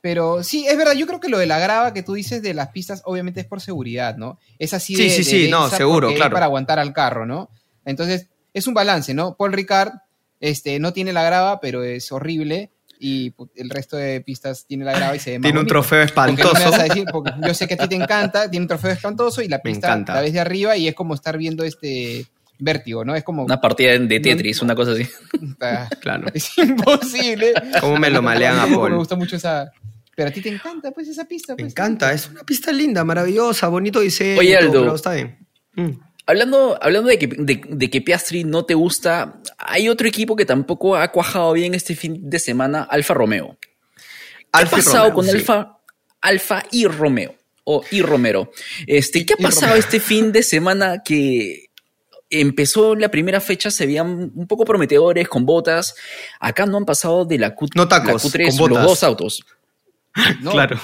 Pero 0.00 0.42
sí, 0.44 0.66
es 0.66 0.76
verdad, 0.76 0.92
yo 0.94 1.06
creo 1.06 1.18
que 1.20 1.28
lo 1.28 1.38
de 1.38 1.46
la 1.46 1.58
grava 1.58 1.92
que 1.92 2.02
tú 2.04 2.14
dices 2.14 2.40
de 2.42 2.54
las 2.54 2.68
pistas, 2.68 3.02
obviamente 3.04 3.40
es 3.40 3.46
por 3.46 3.60
seguridad, 3.60 4.16
¿no? 4.16 4.38
Es 4.58 4.72
así 4.72 4.94
Sí, 4.94 5.04
de, 5.04 5.10
sí, 5.10 5.16
de 5.18 5.24
sí, 5.24 5.50
no, 5.50 5.68
seguro, 5.70 6.14
claro. 6.14 6.32
para 6.32 6.46
aguantar 6.46 6.78
al 6.78 6.92
carro, 6.92 7.26
¿no? 7.26 7.50
Entonces, 7.84 8.28
es 8.54 8.66
un 8.68 8.74
balance, 8.74 9.12
¿no? 9.14 9.34
Paul 9.36 9.52
Ricard 9.52 9.92
este, 10.40 10.78
no 10.78 10.92
tiene 10.92 11.12
la 11.12 11.24
grava, 11.24 11.60
pero 11.60 11.82
es 11.82 12.12
horrible. 12.12 12.70
Y 13.00 13.30
pu- 13.32 13.48
el 13.56 13.70
resto 13.70 13.96
de 13.96 14.20
pistas 14.20 14.66
tiene 14.66 14.84
la 14.84 14.92
grava 14.92 15.14
y 15.14 15.20
se 15.20 15.30
ve 15.30 15.38
más 15.38 15.42
Tiene 15.44 15.58
un 15.60 15.66
bonito. 15.66 15.74
trofeo 15.74 16.00
Porque 16.06 16.20
no 16.20 16.26
me 16.26 16.42
espantoso. 16.42 16.70
vas 16.70 16.80
a 16.80 16.82
decir, 16.84 17.04
porque 17.12 17.30
yo 17.46 17.54
sé 17.54 17.66
que 17.68 17.74
a 17.74 17.76
ti 17.76 17.88
te 17.88 17.94
encanta, 17.94 18.50
tiene 18.50 18.64
un 18.64 18.68
trofeo 18.68 18.90
espantoso 18.92 19.40
y 19.42 19.48
la 19.48 19.60
pista 19.60 19.96
la 19.96 20.20
ves 20.20 20.32
de 20.32 20.40
arriba 20.40 20.76
y 20.76 20.88
es 20.88 20.94
como 20.96 21.14
estar 21.14 21.36
viendo 21.38 21.62
este 21.64 22.26
vértigo, 22.58 23.04
¿no? 23.04 23.14
Es 23.14 23.22
como... 23.22 23.44
Una 23.44 23.60
partida 23.60 23.96
de 23.96 24.18
Tetris, 24.20 24.62
una 24.62 24.74
cosa 24.74 24.92
así. 24.92 25.08
ah, 25.60 25.88
Claro. 26.00 26.26
es 26.34 26.56
imposible. 26.58 27.52
¿Cómo 27.80 27.98
me 27.98 28.10
lo 28.10 28.20
malean 28.22 28.58
a 28.58 28.66
Paul? 28.66 28.90
Me 28.92 28.96
gusta 28.96 29.14
mucho 29.16 29.36
esa. 29.36 29.70
Pero 30.18 30.30
a 30.30 30.32
ti 30.32 30.40
te 30.40 30.48
encanta, 30.48 30.90
pues, 30.90 31.06
esa 31.06 31.26
pista. 31.26 31.52
Me 31.52 31.58
pues. 31.62 31.72
encanta, 31.72 32.12
es 32.12 32.28
una 32.28 32.42
pista 32.42 32.72
linda, 32.72 33.04
maravillosa, 33.04 33.68
bonito 33.68 34.00
diseño. 34.00 34.40
Oye, 34.40 34.56
Aldo. 34.56 34.80
pero 34.80 34.94
está 34.96 35.12
bien. 35.12 35.46
Mm. 35.74 35.90
Hablando, 36.26 36.76
hablando 36.82 37.08
de, 37.08 37.20
que, 37.20 37.28
de, 37.28 37.60
de 37.68 37.88
que 37.88 38.00
Piastri 38.02 38.42
no 38.42 38.64
te 38.64 38.74
gusta, 38.74 39.40
hay 39.58 39.88
otro 39.88 40.08
equipo 40.08 40.34
que 40.34 40.44
tampoco 40.44 40.96
ha 40.96 41.12
cuajado 41.12 41.52
bien 41.52 41.72
este 41.72 41.94
fin 41.94 42.28
de 42.28 42.40
semana, 42.40 42.82
Alfa 42.82 43.14
Romeo. 43.14 43.58
¿Qué 43.60 44.46
ha 44.50 44.58
Alfa 44.58 44.78
pasado 44.78 45.10
Romeo, 45.10 45.14
con 45.14 45.24
sí. 45.26 45.30
Alfa, 45.30 45.78
Alfa 46.20 46.64
y 46.72 46.86
Romeo? 46.86 47.36
O 47.62 47.84
y 47.92 48.02
Romero. 48.02 48.50
Este, 48.88 49.24
¿Qué 49.24 49.34
ha 49.34 49.36
pasado 49.36 49.76
este 49.76 50.00
fin 50.00 50.32
de 50.32 50.42
semana 50.42 51.00
que 51.04 51.66
empezó 52.28 52.96
la 52.96 53.08
primera 53.08 53.40
fecha, 53.40 53.70
se 53.70 53.86
veían 53.86 54.32
un 54.34 54.48
poco 54.48 54.64
prometedores 54.64 55.28
con 55.28 55.46
botas? 55.46 55.94
Acá 56.40 56.66
no 56.66 56.76
han 56.76 56.84
pasado 56.86 57.24
de 57.24 57.38
la, 57.38 57.54
Q, 57.54 57.68
No 57.76 57.86
tacos, 57.86 58.24
la 58.24 58.30
Q3 58.30 58.48
con 58.48 58.56
botas. 58.58 58.76
los 58.78 58.82
dos 58.82 59.02
autos. 59.04 59.44
No, 60.40 60.52
Claro. 60.52 60.78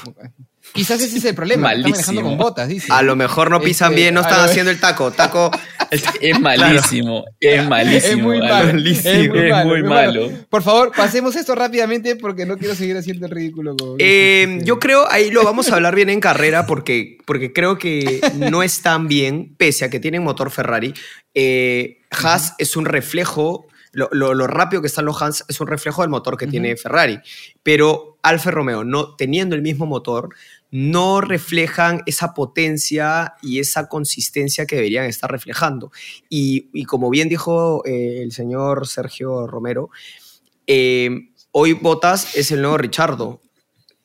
Quizás 0.73 1.01
ese 1.03 1.19
es 1.19 1.25
el 1.27 1.35
problema. 1.37 1.69
que 1.71 1.77
Están 1.77 1.91
manejando 1.93 2.21
Malísimo. 2.23 2.29
con 2.31 2.39
botas, 2.39 2.69
dice. 2.69 2.93
A 2.93 3.03
lo 3.03 3.15
mejor 3.15 3.49
no 3.51 3.61
pisan 3.61 3.91
Este, 3.93 4.01
bien, 4.03 4.15
no 4.15 4.23
están 4.23 4.41
haciendo 4.41 4.71
el 4.73 4.81
taco. 4.81 5.11
Taco. 5.13 5.51
Es 6.21 6.41
malísimo, 6.41 7.25
es 7.39 7.69
malísimo. 7.69 8.13
Es 8.13 8.17
muy 8.19 8.39
malo. 8.41 8.67
malísimo. 8.73 9.11
Es 9.11 9.29
muy 9.29 9.39
Es 9.39 9.51
malo. 9.51 9.69
muy 9.69 9.79
es 9.79 9.85
malo. 9.85 10.31
Por 10.49 10.63
favor, 10.65 10.91
pasemos 10.97 11.37
esto 11.37 11.55
rápidamente 11.55 12.17
porque 12.17 12.47
no 12.47 12.57
quiero 12.57 12.75
seguir 12.75 12.97
haciendo 12.97 13.27
el 13.27 13.33
ridículo. 13.33 13.77
con- 13.77 13.97
Eh, 14.01 14.59
yo 14.65 14.81
creo, 14.81 15.09
ahí 15.09 15.31
lo 15.31 15.45
vamos 15.45 15.71
a 15.71 15.77
hablar 15.77 15.95
bien 15.95 16.09
en 16.11 16.19
carrera 16.19 16.67
porque, 16.67 17.19
porque 17.27 17.53
creo 17.53 17.79
que 17.79 18.21
no 18.35 18.65
están 18.65 19.07
bien, 19.07 19.55
pese 19.57 19.85
a 19.85 19.91
que 19.91 20.01
tienen 20.01 20.25
motor 20.25 20.51
Ferrari. 20.51 20.95
Eh, 21.35 21.99
Haas 22.11 22.55
es 22.59 22.77
un 22.77 22.87
reflejo, 22.87 23.67
lo, 23.95 24.09
lo- 24.13 24.35
lo 24.35 24.47
rápido 24.47 24.83
que 24.83 24.89
están 24.89 25.05
los 25.05 25.21
Haas 25.23 25.45
es 25.49 25.61
un 25.61 25.67
reflejo 25.67 26.03
del 26.03 26.11
motor 26.11 26.37
que 26.37 26.47
tiene 26.47 26.77
Ferrari. 26.77 27.19
Pero 27.63 28.19
Alfa 28.23 28.51
Romeo, 28.51 28.85
no, 28.85 29.15
teniendo 29.17 29.55
el 29.55 29.63
mismo 29.63 29.87
motor, 29.87 30.31
no 30.71 31.21
reflejan 31.21 32.03
esa 32.07 32.35
potencia 32.35 33.35
y 33.43 33.61
esa 33.61 33.89
consistencia 33.89 34.67
que 34.67 34.77
deberían 34.77 35.05
estar 35.07 35.31
reflejando. 35.31 35.93
Y, 36.29 36.69
y 36.73 36.85
como 36.85 37.11
bien 37.11 37.29
dijo 37.29 37.83
eh, 37.87 38.23
el 38.23 38.33
señor 38.33 38.87
Sergio 38.89 39.47
Romero, 39.47 39.91
eh, 40.67 41.11
hoy 41.53 41.75
Botas 41.75 42.35
es 42.37 42.51
el 42.51 42.63
nuevo 42.63 42.79
Richardo. 42.79 43.41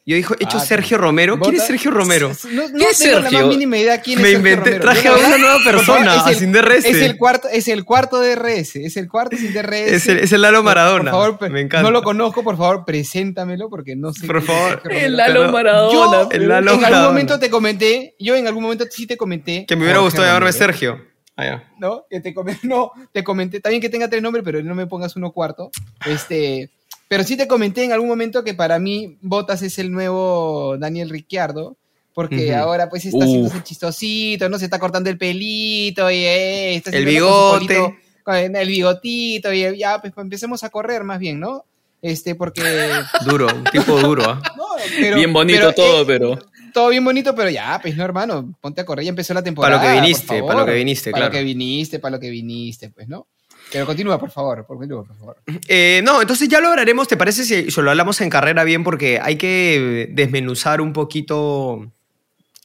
Yo 0.09 0.15
dijo, 0.15 0.33
he 0.39 0.43
hecho 0.43 0.57
Ah, 0.57 0.65
Sergio 0.65 0.97
Romero. 0.97 1.39
¿Quién 1.39 1.55
es 1.55 1.67
Sergio 1.67 1.91
Romero? 1.91 2.31
No, 2.51 2.67
no 2.67 2.77
¿Qué 2.79 2.85
es 2.89 2.97
tengo 2.97 3.15
la 3.17 3.21
Sergio? 3.29 3.39
más 3.39 3.47
mínima 3.49 3.77
idea 3.77 4.01
quién 4.01 4.19
Me 4.21 4.29
es 4.29 4.33
Sergio 4.35 4.49
inventé, 4.49 4.69
Romero. 4.79 4.81
traje 4.83 5.07
a 5.07 5.11
la 5.11 5.17
una 5.19 5.37
nueva 5.37 5.57
favor, 5.63 5.71
persona, 5.75 6.15
es 6.15 6.27
el- 6.27 6.35
sin 6.35 6.51
DRS. 6.51 6.85
Es 6.85 6.95
el 7.01 7.17
cuarto, 7.17 7.47
es 7.47 7.67
el 7.67 7.85
cuarto 7.85 8.19
DRS, 8.19 8.75
es 8.77 8.97
el 8.97 9.07
cuarto 9.07 9.37
sin 9.37 9.53
DRS. 9.53 9.91
Es 9.91 10.07
el, 10.07 10.17
es 10.19 10.31
el 10.31 10.41
Lalo 10.41 10.63
Maradona. 10.63 11.11
Por 11.11 11.37
favor, 11.37 11.51
Me 11.51 11.61
encanta. 11.61 11.83
no 11.83 11.91
lo 11.91 12.01
conozco, 12.01 12.43
por 12.43 12.57
favor, 12.57 12.85
preséntamelo 12.85 13.69
porque 13.69 13.95
no 13.95 14.11
sé. 14.11 14.25
Por 14.25 14.37
es 14.37 14.45
favor. 14.45 14.81
El 14.89 15.15
Lalo 15.15 15.51
Maradona. 15.51 15.93
Yo 15.93 16.21
El 16.23 16.27
pero- 16.29 16.47
Lalo 16.49 16.73
en 16.73 16.85
algún 16.85 17.03
momento 17.03 17.37
te 17.39 17.49
comenté, 17.51 18.15
yo 18.19 18.35
en 18.35 18.47
algún 18.47 18.63
momento 18.63 18.85
sí 18.89 19.05
te 19.05 19.15
comenté. 19.15 19.65
Que 19.67 19.75
me 19.75 19.83
hubiera 19.83 19.99
gustado 19.99 20.25
llamarme 20.25 20.51
Sergio. 20.53 21.05
Ah, 21.35 21.45
ya. 21.45 21.63
¿No? 21.79 22.05
Que 22.09 22.19
te 22.19 22.33
comenté, 22.33 22.61
no, 22.67 22.91
te 23.13 23.23
comenté, 23.23 23.57
está 23.57 23.69
bien 23.69 23.81
que 23.81 23.89
tenga 23.89 24.09
tres 24.09 24.21
nombres, 24.21 24.43
pero 24.43 24.61
no 24.63 24.73
me 24.75 24.87
pongas 24.87 25.15
uno 25.15 25.31
cuarto. 25.31 25.69
Este, 26.05 26.69
pero 27.09 27.25
sí 27.25 27.35
te 27.35 27.47
comenté 27.49 27.83
en 27.83 27.91
algún 27.91 28.07
momento 28.07 28.45
que 28.45 28.53
para 28.53 28.79
mí 28.79 29.17
Botas 29.21 29.61
es 29.63 29.77
el 29.79 29.91
nuevo 29.91 30.77
Daniel 30.77 31.09
Ricciardo. 31.09 31.75
Porque 32.13 32.53
ahora 32.53 32.89
pues 32.89 33.05
está 33.05 33.23
haciendo 33.23 33.47
ese 33.47 33.63
chistosito, 33.63 34.49
¿no? 34.49 34.59
Se 34.59 34.65
está 34.65 34.77
cortando 34.77 35.09
el 35.09 35.17
pelito 35.17 36.09
y 36.11 36.15
eh, 36.25 36.75
está 36.75 36.89
El 36.89 37.03
con 37.05 37.13
bigote. 37.13 37.65
polito, 37.75 37.95
con 38.23 38.55
el 38.55 38.67
bigotito 38.67 39.53
y 39.53 39.77
ya, 39.77 40.01
pues 40.01 40.11
empecemos 40.17 40.63
a 40.65 40.69
correr 40.69 41.03
más 41.05 41.19
bien, 41.19 41.39
¿no? 41.39 41.63
Este, 42.01 42.35
porque... 42.35 42.61
Duro, 43.25 43.47
un 43.55 43.63
tipo 43.65 43.97
duro. 43.99 44.23
¿ah? 44.25 44.41
no, 44.57 44.65
pero- 44.99 45.15
Bien 45.17 45.31
bonito 45.31 45.59
pero, 45.59 45.73
todo, 45.73 46.01
eh, 46.01 46.05
pero. 46.05 46.39
todo 46.73 46.89
bien 46.89 47.05
bonito, 47.05 47.33
pero 47.33 47.49
ya, 47.49 47.79
pues 47.81 47.95
no, 47.95 48.03
hermano, 48.03 48.53
ponte 48.59 48.81
a 48.81 48.85
correr, 48.85 49.05
ya 49.05 49.09
empezó 49.09 49.33
la 49.33 49.43
temporada. 49.43 49.77
Para 49.77 49.89
lo 49.93 49.95
que 49.95 50.01
viniste, 50.01 50.43
para 50.43 50.59
lo 50.59 50.65
que 50.65 50.73
viniste, 50.73 51.11
Para 51.11 51.21
claro. 51.21 51.33
lo 51.33 51.37
que 51.39 51.43
viniste, 51.45 51.99
para 51.99 52.11
lo 52.15 52.19
que 52.19 52.29
viniste, 52.31 52.89
pues, 52.89 53.07
¿no? 53.07 53.27
Pero 53.71 53.85
continúa, 53.85 54.17
por 54.19 54.31
favor, 54.31 54.65
continúa, 54.65 55.03
por 55.03 55.15
favor. 55.17 55.37
Eh, 55.67 56.01
no, 56.03 56.21
entonces 56.21 56.47
ya 56.49 56.59
lo 56.59 56.69
hablaremos, 56.69 57.07
¿te 57.07 57.17
parece 57.17 57.43
si, 57.43 57.69
si 57.69 57.81
lo 57.81 57.89
hablamos 57.91 58.19
en 58.21 58.29
carrera 58.29 58.63
bien? 58.63 58.83
Porque 58.83 59.19
hay 59.21 59.35
que 59.37 60.07
desmenuzar 60.11 60.81
un 60.81 60.91
poquito 60.91 61.91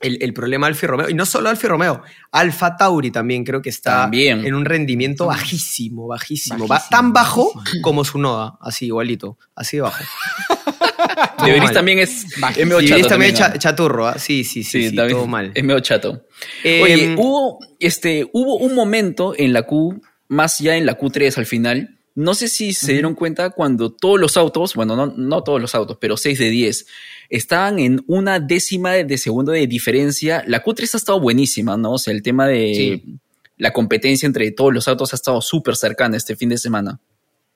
el, 0.01 0.19
el 0.23 0.33
problema 0.33 0.67
Alfa 0.67 0.87
Romeo. 0.87 1.11
Y 1.11 1.15
no 1.15 1.27
solo 1.27 1.51
Alfa 1.51 1.69
Romeo, 1.69 2.03
Alfa 2.33 2.77
Tauri 2.77 3.11
también 3.11 3.45
creo 3.45 3.61
que 3.61 3.69
está 3.71 4.03
También. 4.03 4.47
en 4.47 4.55
un 4.55 4.65
rendimiento 4.65 5.27
bajísimo, 5.27 6.07
bajísimo. 6.07 6.67
Bajísimo, 6.67 6.69
Va- 6.69 6.89
tan 6.89 7.13
bajo 7.13 7.53
bajísimo. 7.55 7.83
como 7.83 8.05
su 8.05 8.19
Noda, 8.19 8.57
así 8.63 8.87
igualito, 8.87 9.39
así 9.55 9.77
de 9.77 9.83
bajo. 9.83 10.03
De 11.45 11.51
Vries 11.51 11.65
mal. 11.65 11.75
también 11.75 11.99
es, 11.99 12.25
es 12.57 12.67
medio 12.67 12.81
Y 12.81 12.87
chato. 12.87 12.95
Vries 12.95 13.09
también 13.09 13.35
cha- 13.35 13.59
chaturro, 13.59 14.07
¿ah? 14.09 14.19
sí, 14.19 14.43
sí, 14.45 14.63
sí, 14.65 14.89
Sí, 14.89 14.97
todo 14.97 15.27
mal. 15.27 15.53
Es 15.55 15.63
medio 15.63 15.81
chato. 15.81 16.23
Eh, 16.63 16.81
Oye, 16.83 17.15
hubo, 17.19 17.59
este, 17.79 18.29
hubo 18.33 18.57
un 18.57 18.75
momento 18.75 19.35
en 19.37 19.53
la 19.53 19.63
Q, 19.65 20.01
más 20.35 20.59
ya 20.59 20.76
en 20.76 20.85
la 20.87 20.99
Q3 20.99 21.38
al 21.38 21.47
final, 21.47 21.99
no 22.17 22.35
sé 22.35 22.49
si 22.49 22.73
se 22.75 22.93
dieron 22.93 23.14
cuenta 23.14 23.50
cuando 23.50 23.91
todos 23.93 24.21
los 24.21 24.37
autos, 24.37 24.75
bueno, 24.75 24.95
no, 24.95 25.07
no 25.17 25.43
todos 25.43 25.61
los 25.61 25.75
autos, 25.75 25.97
pero 26.00 26.17
6 26.17 26.38
de 26.38 26.50
10, 26.50 26.87
estaban 27.29 27.79
en 27.79 28.05
una 28.07 28.38
décima 28.38 28.93
de, 28.93 29.19
segundo 29.19 29.50
de 29.53 29.67
diferencia. 29.67 30.45
La 30.47 30.62
Q3 30.62 30.95
ha 30.95 30.97
estado 30.99 31.21
buenísima, 31.21 31.76
¿no? 31.76 31.93
O 31.95 31.99
sea, 31.99 32.12
el 32.12 32.23
tema 32.23 32.47
de 32.47 32.75
Sí. 33.05 33.17
la 33.57 33.73
competencia 33.73 34.26
entre 34.26 34.50
todos 34.53 34.73
los 34.73 34.87
autos 34.87 35.12
ha 35.12 35.17
estado 35.17 35.41
súper 35.41 35.75
cercana 35.76 36.17
este 36.17 36.37
fin 36.37 36.50
de 36.50 36.59
semana. 36.59 37.00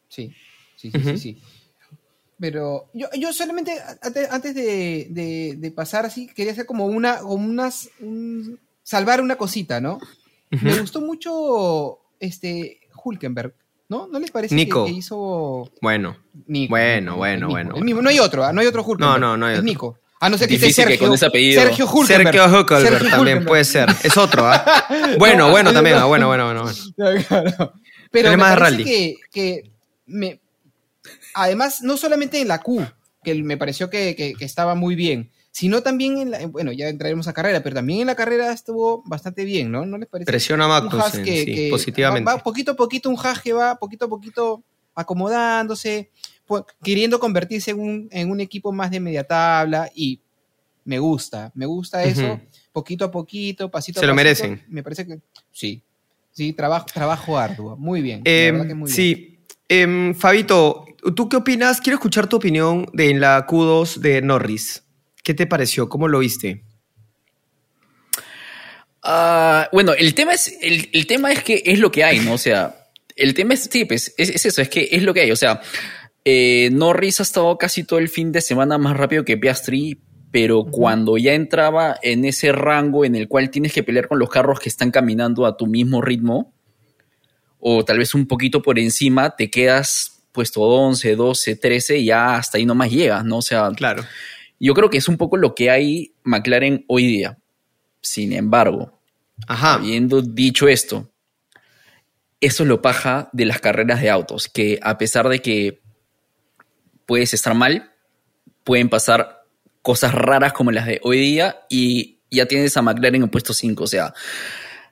Sí, 0.09 0.33
sí, 0.77 0.91
sí, 0.91 1.01
sí, 1.05 1.19
sí. 1.19 1.39
Pero 2.41 2.89
yo, 2.95 3.09
yo 3.19 3.33
solamente, 3.33 3.73
ante- 4.03 4.29
antes 4.31 4.55
de, 4.55 5.09
de- 5.11 5.55
de 5.59 5.71
pasar 5.73 6.07
así, 6.07 6.29
quería 6.35 6.53
hacer 6.53 6.67
como 6.67 6.87
una, 6.87 7.19
como 7.19 7.35
unas, 7.47 7.91
un- 8.01 8.59
salvar 8.83 9.21
una 9.21 9.37
cosita, 9.37 9.81
¿no? 9.81 9.99
Me 10.51 10.79
gustó 10.81 11.01
mucho 11.01 11.99
este 12.21 12.81
Hulkenberg, 13.05 13.55
¿no? 13.89 14.07
¿No 14.09 14.19
les 14.19 14.31
parece 14.31 14.55
que- 14.55 14.65
Nico. 14.65 14.85
Que, 14.87 14.93
hizo 14.93 15.71
Bueno, 15.81 16.17
Nico? 16.47 16.71
Bueno, 16.71 17.17
bueno, 17.17 17.49
bueno, 17.49 17.77
el 17.77 17.85
mismo. 17.85 18.03
No 18.03 18.11
hay 18.11 18.19
otro, 18.19 18.45
ah, 18.45 18.53
no 18.53 18.61
hay 18.61 18.67
otro 18.67 18.83
Hulkenberg. 18.83 19.21
No, 19.21 19.29
no, 19.29 19.37
no 19.37 19.47
hay 19.47 19.53
Es 19.55 19.59
otro. 19.61 19.65
Nico. 19.67 19.99
A 20.21 20.29
no 20.29 20.37
ser 20.37 20.49
que 20.49 20.55
esté 20.57 20.67
Difícil 20.67 20.85
que 20.85 20.91
Sergio. 20.93 21.07
con 21.07 21.15
ese 21.15 21.27
apellido- 21.27 21.63
Sergio 21.63 21.87
Hulkenberg. 21.87 22.35
Sergio 22.35 22.61
Huckelberg 22.61 22.83
Sergio 22.89 22.99
también 23.11 23.21
Hulkenberg. 23.39 23.47
puede 23.47 23.65
ser. 23.65 23.89
Es 24.03 24.17
otro, 24.17 24.47
¿ah? 24.47 24.65
Bueno, 25.19 25.47
No, 25.47 25.51
bueno 25.53 25.71
no, 25.71 25.75
también, 25.75 25.97
no. 25.97 26.03
ah, 26.03 26.07
bueno, 26.07 26.27
bueno, 26.27 26.45
bueno. 26.47 26.63
bueno. 26.65 27.25
Claro. 27.29 27.73
Pero 28.11 28.31
me 28.33 28.39
parece 28.39 28.59
rally. 28.61 28.85
que, 28.85 29.17
que 29.31 29.71
me, 30.07 30.41
además, 31.35 31.83
no 31.83 31.97
solamente 31.97 32.41
en 32.41 32.49
la 32.49 32.61
Q, 32.61 32.85
que 33.23 33.35
me 33.43 33.57
pareció 33.57 33.91
que, 33.91 34.17
que- 34.17 34.35
que 34.35 34.45
estaba 34.45 34.75
muy 34.75 34.95
bien, 34.97 35.31
sino 35.59 35.83
también 35.83 36.19
en 36.19 36.31
la, 36.31 36.47
bueno, 36.47 36.71
ya 36.71 36.89
entraremos 36.89 37.27
a 37.27 37.33
carrera, 37.33 37.61
pero 37.65 37.75
también 37.75 38.03
en 38.03 38.07
la 38.07 38.15
carrera 38.15 38.53
estuvo 38.53 39.03
bastante 39.05 39.45
bien, 39.45 39.73
¿no? 39.73 39.85
¿No 39.85 39.99
les 39.99 40.09
parece? 40.09 40.31
Presiona 40.31 40.67
a 40.67 40.69
Magnussen, 40.69 41.25
que- 41.25 41.37
sí, 41.45 41.53
que 41.53 41.69
positivamente. 41.69 42.25
Va, 42.31 42.37
va 42.37 42.43
poquito 42.45 42.71
a 42.71 42.77
poquito, 42.77 43.11
un 43.11 43.17
Haas 43.19 43.43
que 43.43 43.53
va 43.53 43.77
poquito 43.77 44.05
a 44.05 44.09
poquito 44.09 44.63
acomodándose, 44.95 46.11
queriendo 46.81 47.19
convertirse 47.19 47.73
en 47.73 47.81
un, 47.81 48.09
en 48.13 48.31
un 48.31 48.41
equipo 48.41 48.71
más 48.71 48.93
de 48.93 49.01
media 49.01 49.25
tabla 49.25 49.91
y 49.97 50.21
me 50.85 51.01
gusta, 51.01 51.51
me 51.57 51.67
gusta 51.67 52.05
eso, 52.05 52.41
poquito 52.73 53.05
a 53.07 53.11
poquito, 53.11 53.69
pasito 53.69 53.99
Se 53.99 54.07
a 54.07 54.09
lo 54.09 54.15
pasito, 54.15 54.45
merecen. 54.45 54.65
Me 54.69 54.85
parece 54.85 55.05
que 55.09 55.19
sí, 55.51 55.83
sí, 56.31 56.53
trabajo, 56.53 56.87
trabajo 56.95 57.37
arduo, 57.37 57.77
muy 57.77 58.01
bien. 58.01 58.23
la 58.25 58.31
Em, 58.31 58.69
que 58.69 58.75
muy 58.77 58.93
bien. 58.93 58.95
sí. 58.95 59.35
Em, 59.69 60.15
Fabito, 60.15 60.85
¿tú 61.17 61.29
qué 61.29 61.37
opinas? 61.37 61.81
Quiero 61.81 61.97
escuchar 61.97 62.29
tu 62.29 62.37
opinión 62.37 62.87
de 62.93 63.11
en 63.11 63.19
la 63.21 63.45
Q2 63.45 63.97
de 63.97 64.23
Norris. 64.23 64.85
¿Qué 65.29 65.35
te 65.35 65.47
pareció? 65.47 65.91
¿Cómo 65.91 66.09
lo 66.09 66.21
viste? 66.21 66.65
Ah, 69.03 69.69
bueno, 69.75 69.93
el 69.93 70.15
tema 70.15 70.33
es, 70.33 70.57
el, 70.63 70.89
el 70.91 71.07
tema 71.07 71.31
es 71.31 71.43
que 71.43 71.63
es 71.67 71.81
lo 71.81 71.91
que 71.91 72.03
hay, 72.03 72.21
¿no? 72.21 72.33
O 72.33 72.39
sea, 72.39 72.87
el 73.15 73.35
tema 73.35 73.53
es, 73.53 73.69
sí, 73.71 73.85
pues, 73.85 74.15
es, 74.17 74.31
es 74.31 74.47
eso, 74.47 74.63
es 74.63 74.71
que 74.71 74.89
es 74.91 75.03
lo 75.03 75.13
que 75.13 75.21
hay. 75.21 75.31
O 75.31 75.37
sea, 75.37 75.61
eh, 76.25 76.71
Norris 76.73 77.21
ha 77.21 77.25
estado 77.25 77.59
casi 77.59 77.85
todo 77.85 77.99
el 77.99 78.09
fin 78.09 78.33
de 78.33 78.41
semana 78.41 78.79
más 78.79 78.97
rápido 78.97 79.23
que 79.23 79.37
Piastri, 79.37 80.01
pero 80.31 80.65
cuando 80.65 81.19
ya 81.19 81.35
entraba 81.35 81.99
en 82.01 82.25
ese 82.25 82.51
rango 82.51 83.05
en 83.05 83.15
el 83.15 83.29
cual 83.29 83.51
tienes 83.51 83.75
que 83.75 83.83
pelear 83.83 84.09
con 84.09 84.19
los 84.19 84.31
carros 84.31 84.61
que 84.61 84.71
están 84.71 84.91
caminando 84.91 85.45
a 85.45 85.59
tu 85.59 85.67
mismo 85.67 86.01
ritmo, 86.01 86.55
o 87.59 87.85
tal 87.85 87.99
vez 87.99 88.15
un 88.15 88.27
poquito 88.27 88.63
por 88.63 88.79
encima, 88.79 89.37
te 89.37 89.51
quedas 89.51 90.23
puesto 90.33 90.63
11, 90.63 91.17
12, 91.17 91.57
13 91.57 91.99
y 91.99 92.07
ya 92.07 92.37
hasta 92.37 92.57
ahí 92.57 92.65
nomás 92.65 92.91
llegas, 92.91 93.27
¿no? 93.27 93.37
O 93.37 93.43
sea, 93.43 93.71
Claro. 93.77 94.07
Yo 94.61 94.75
creo 94.75 94.91
que 94.91 94.99
es 94.99 95.09
un 95.09 95.17
poco 95.17 95.37
lo 95.37 95.55
que 95.55 95.71
hay 95.71 96.15
McLaren 96.25 96.85
hoy 96.89 97.07
día. 97.07 97.39
Sin 98.01 98.33
embargo, 98.33 98.99
Ajá. 99.47 99.75
Habiendo 99.75 100.23
dicho 100.23 100.69
esto, 100.69 101.11
eso 102.41 102.63
es 102.63 102.69
lo 102.69 102.83
paja 102.83 103.29
de 103.33 103.45
las 103.45 103.61
carreras 103.61 104.01
de 104.01 104.11
autos, 104.11 104.49
que 104.49 104.79
a 104.83 104.99
pesar 104.99 105.29
de 105.29 105.41
que 105.41 105.81
puedes 107.07 107.35
estar 107.35 107.55
mal, 107.55 107.93
pueden 108.65 108.89
pasar 108.89 109.45
cosas 109.83 110.15
raras 110.15 110.53
como 110.53 110.73
las 110.73 110.87
de 110.87 111.01
hoy 111.03 111.19
día 111.19 111.61
y 111.69 112.19
ya 112.31 112.47
tienes 112.47 112.77
a 112.77 112.83
McLaren 112.83 113.23
en 113.23 113.29
puesto 113.29 113.55
5. 113.55 113.85
O 113.85 113.87
sea, 113.87 114.13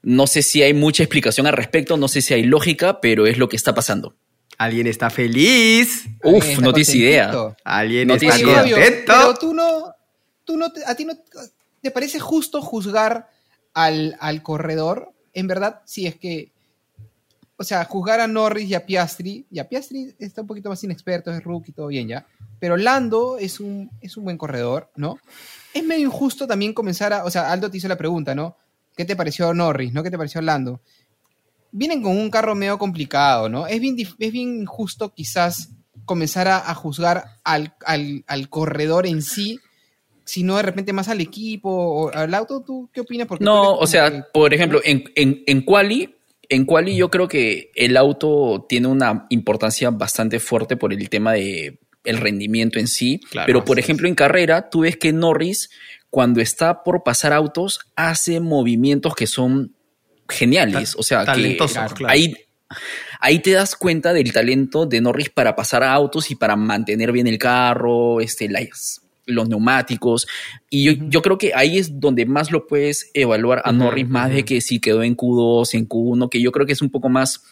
no 0.02 0.26
sé 0.26 0.42
si 0.42 0.62
hay 0.62 0.74
mucha 0.74 1.02
explicación 1.02 1.46
al 1.46 1.52
respecto, 1.52 1.96
no 1.96 2.08
sé 2.08 2.22
si 2.22 2.34
hay 2.34 2.44
lógica, 2.44 3.00
pero 3.00 3.26
es 3.26 3.38
lo 3.38 3.48
que 3.48 3.56
está 3.56 3.74
pasando. 3.74 4.16
Alguien 4.58 4.86
está 4.86 5.10
feliz. 5.10 6.06
Uf, 6.24 6.44
Está 6.44 6.60
no 6.62 6.72
tienes 6.72 6.94
idea. 6.94 7.32
Alguien 7.64 8.08
No 8.08 8.14
está 8.14 8.34
tienes 8.34 8.40
idea. 8.40 8.62
Contento. 8.62 9.12
pero 9.12 9.34
tú 9.34 9.54
no, 9.54 9.94
tú 10.44 10.56
no, 10.56 10.72
te- 10.72 10.84
a 10.86 10.94
ti 10.94 11.04
no, 11.04 11.12
¿te 11.82 11.90
parece 11.90 12.18
justo 12.20 12.62
juzgar 12.62 13.28
al, 13.74 14.16
al 14.20 14.42
corredor? 14.42 15.12
En 15.34 15.46
verdad, 15.46 15.82
si 15.84 16.06
es 16.06 16.16
que, 16.16 16.52
o 17.58 17.64
sea, 17.64 17.84
juzgar 17.84 18.20
a 18.20 18.26
Norris 18.26 18.68
y 18.70 18.74
a 18.74 18.86
Piastri, 18.86 19.44
y 19.50 19.58
a 19.58 19.68
Piastri 19.68 20.14
está 20.18 20.40
un 20.40 20.46
poquito 20.46 20.70
más 20.70 20.82
inexperto, 20.84 21.30
es 21.30 21.44
rookie, 21.44 21.72
todo 21.72 21.88
bien 21.88 22.08
ya, 22.08 22.26
pero 22.58 22.76
Lando 22.78 23.36
es 23.38 23.60
un, 23.60 23.90
es 24.00 24.16
un 24.16 24.24
buen 24.24 24.38
corredor, 24.38 24.90
¿no? 24.96 25.18
Es 25.74 25.84
medio 25.84 26.06
injusto 26.06 26.46
también 26.46 26.72
comenzar 26.72 27.12
a, 27.12 27.24
o 27.24 27.30
sea, 27.30 27.52
Aldo 27.52 27.70
te 27.70 27.76
hizo 27.76 27.88
la 27.88 27.96
pregunta, 27.98 28.34
¿no? 28.34 28.56
¿Qué 28.96 29.04
te 29.04 29.14
pareció 29.16 29.52
Norris, 29.52 29.92
no? 29.92 30.02
¿Qué 30.02 30.10
te 30.10 30.16
pareció 30.16 30.40
Lando? 30.40 30.80
Vienen 31.76 32.02
con 32.02 32.16
un 32.16 32.30
carro 32.30 32.54
medio 32.54 32.78
complicado, 32.78 33.48
¿no? 33.48 33.66
Es 33.66 33.80
bien, 33.80 33.96
es 33.98 34.32
bien 34.32 34.60
injusto 34.62 35.12
quizás 35.12 35.70
comenzar 36.04 36.48
a, 36.48 36.70
a 36.70 36.74
juzgar 36.74 37.24
al, 37.44 37.74
al- 37.84 38.24
al 38.26 38.48
corredor 38.48 39.06
en 39.06 39.22
sí, 39.22 39.58
sino 40.24 40.56
de 40.56 40.62
repente 40.62 40.92
más 40.92 41.08
al 41.08 41.20
equipo 41.20 41.70
o 41.70 42.10
al 42.12 42.32
auto. 42.34 42.62
¿Tú 42.64 42.88
qué 42.92 43.00
opinas? 43.02 43.26
Porque 43.26 43.44
No, 43.44 43.74
o 43.74 43.86
sea, 43.86 44.10
que- 44.10 44.22
por 44.32 44.54
ejemplo, 44.54 44.80
en, 44.84 45.04
en, 45.16 45.42
en 45.46 45.62
Quali, 45.62 46.14
en 46.48 46.64
Quali 46.64 46.96
yo 46.96 47.10
creo 47.10 47.28
que 47.28 47.70
el 47.74 47.96
auto 47.96 48.64
tiene 48.68 48.86
una 48.88 49.26
importancia 49.30 49.90
bastante 49.90 50.38
fuerte 50.40 50.76
por 50.76 50.92
el 50.92 51.08
tema 51.10 51.32
de 51.32 51.78
el 52.04 52.18
rendimiento 52.18 52.78
en 52.78 52.86
sí. 52.86 53.18
Claro, 53.30 53.46
pero, 53.46 53.64
por 53.64 53.78
ejemplo, 53.80 54.06
en 54.06 54.14
carrera, 54.14 54.70
tú 54.70 54.80
ves 54.80 54.96
que 54.96 55.12
Norris, 55.12 55.70
cuando 56.08 56.40
está 56.40 56.84
por 56.84 57.02
pasar 57.02 57.32
autos, 57.32 57.80
hace 57.96 58.38
movimientos 58.40 59.14
que 59.16 59.26
son 59.26 59.74
geniales. 60.28 60.92
Ta- 60.92 60.98
o 60.98 61.02
sea, 61.02 61.20
que 61.20 61.26
talentosos, 61.26 61.92
claro. 61.94 62.12
ahí, 62.12 62.34
ahí 63.20 63.38
te 63.40 63.52
das 63.52 63.76
cuenta 63.76 64.12
del 64.12 64.32
talento 64.32 64.86
de 64.86 65.00
Norris 65.00 65.30
para 65.30 65.54
pasar 65.56 65.82
a 65.82 65.92
autos 65.92 66.30
y 66.30 66.34
para 66.34 66.56
mantener 66.56 67.12
bien 67.12 67.26
el 67.26 67.38
carro, 67.38 68.20
este, 68.20 68.48
las- 68.48 69.00
los 69.26 69.48
neumáticos. 69.48 70.26
Y 70.70 70.84
yo, 70.84 70.92
yo 71.08 71.20
creo 71.22 71.36
que 71.36 71.52
ahí 71.54 71.78
es 71.78 71.98
donde 71.98 72.26
más 72.26 72.52
lo 72.52 72.66
puedes 72.66 73.10
evaluar 73.12 73.60
a 73.64 73.72
Norris, 73.72 74.08
más 74.08 74.30
de 74.30 74.44
que 74.44 74.60
si 74.60 74.78
quedó 74.78 75.02
en 75.02 75.16
Q2, 75.16 75.74
en 75.74 75.88
Q1, 75.88 76.28
que 76.30 76.40
yo 76.40 76.52
creo 76.52 76.64
que 76.66 76.72
es 76.74 76.80
un 76.82 76.90
poco 76.90 77.08
más, 77.08 77.42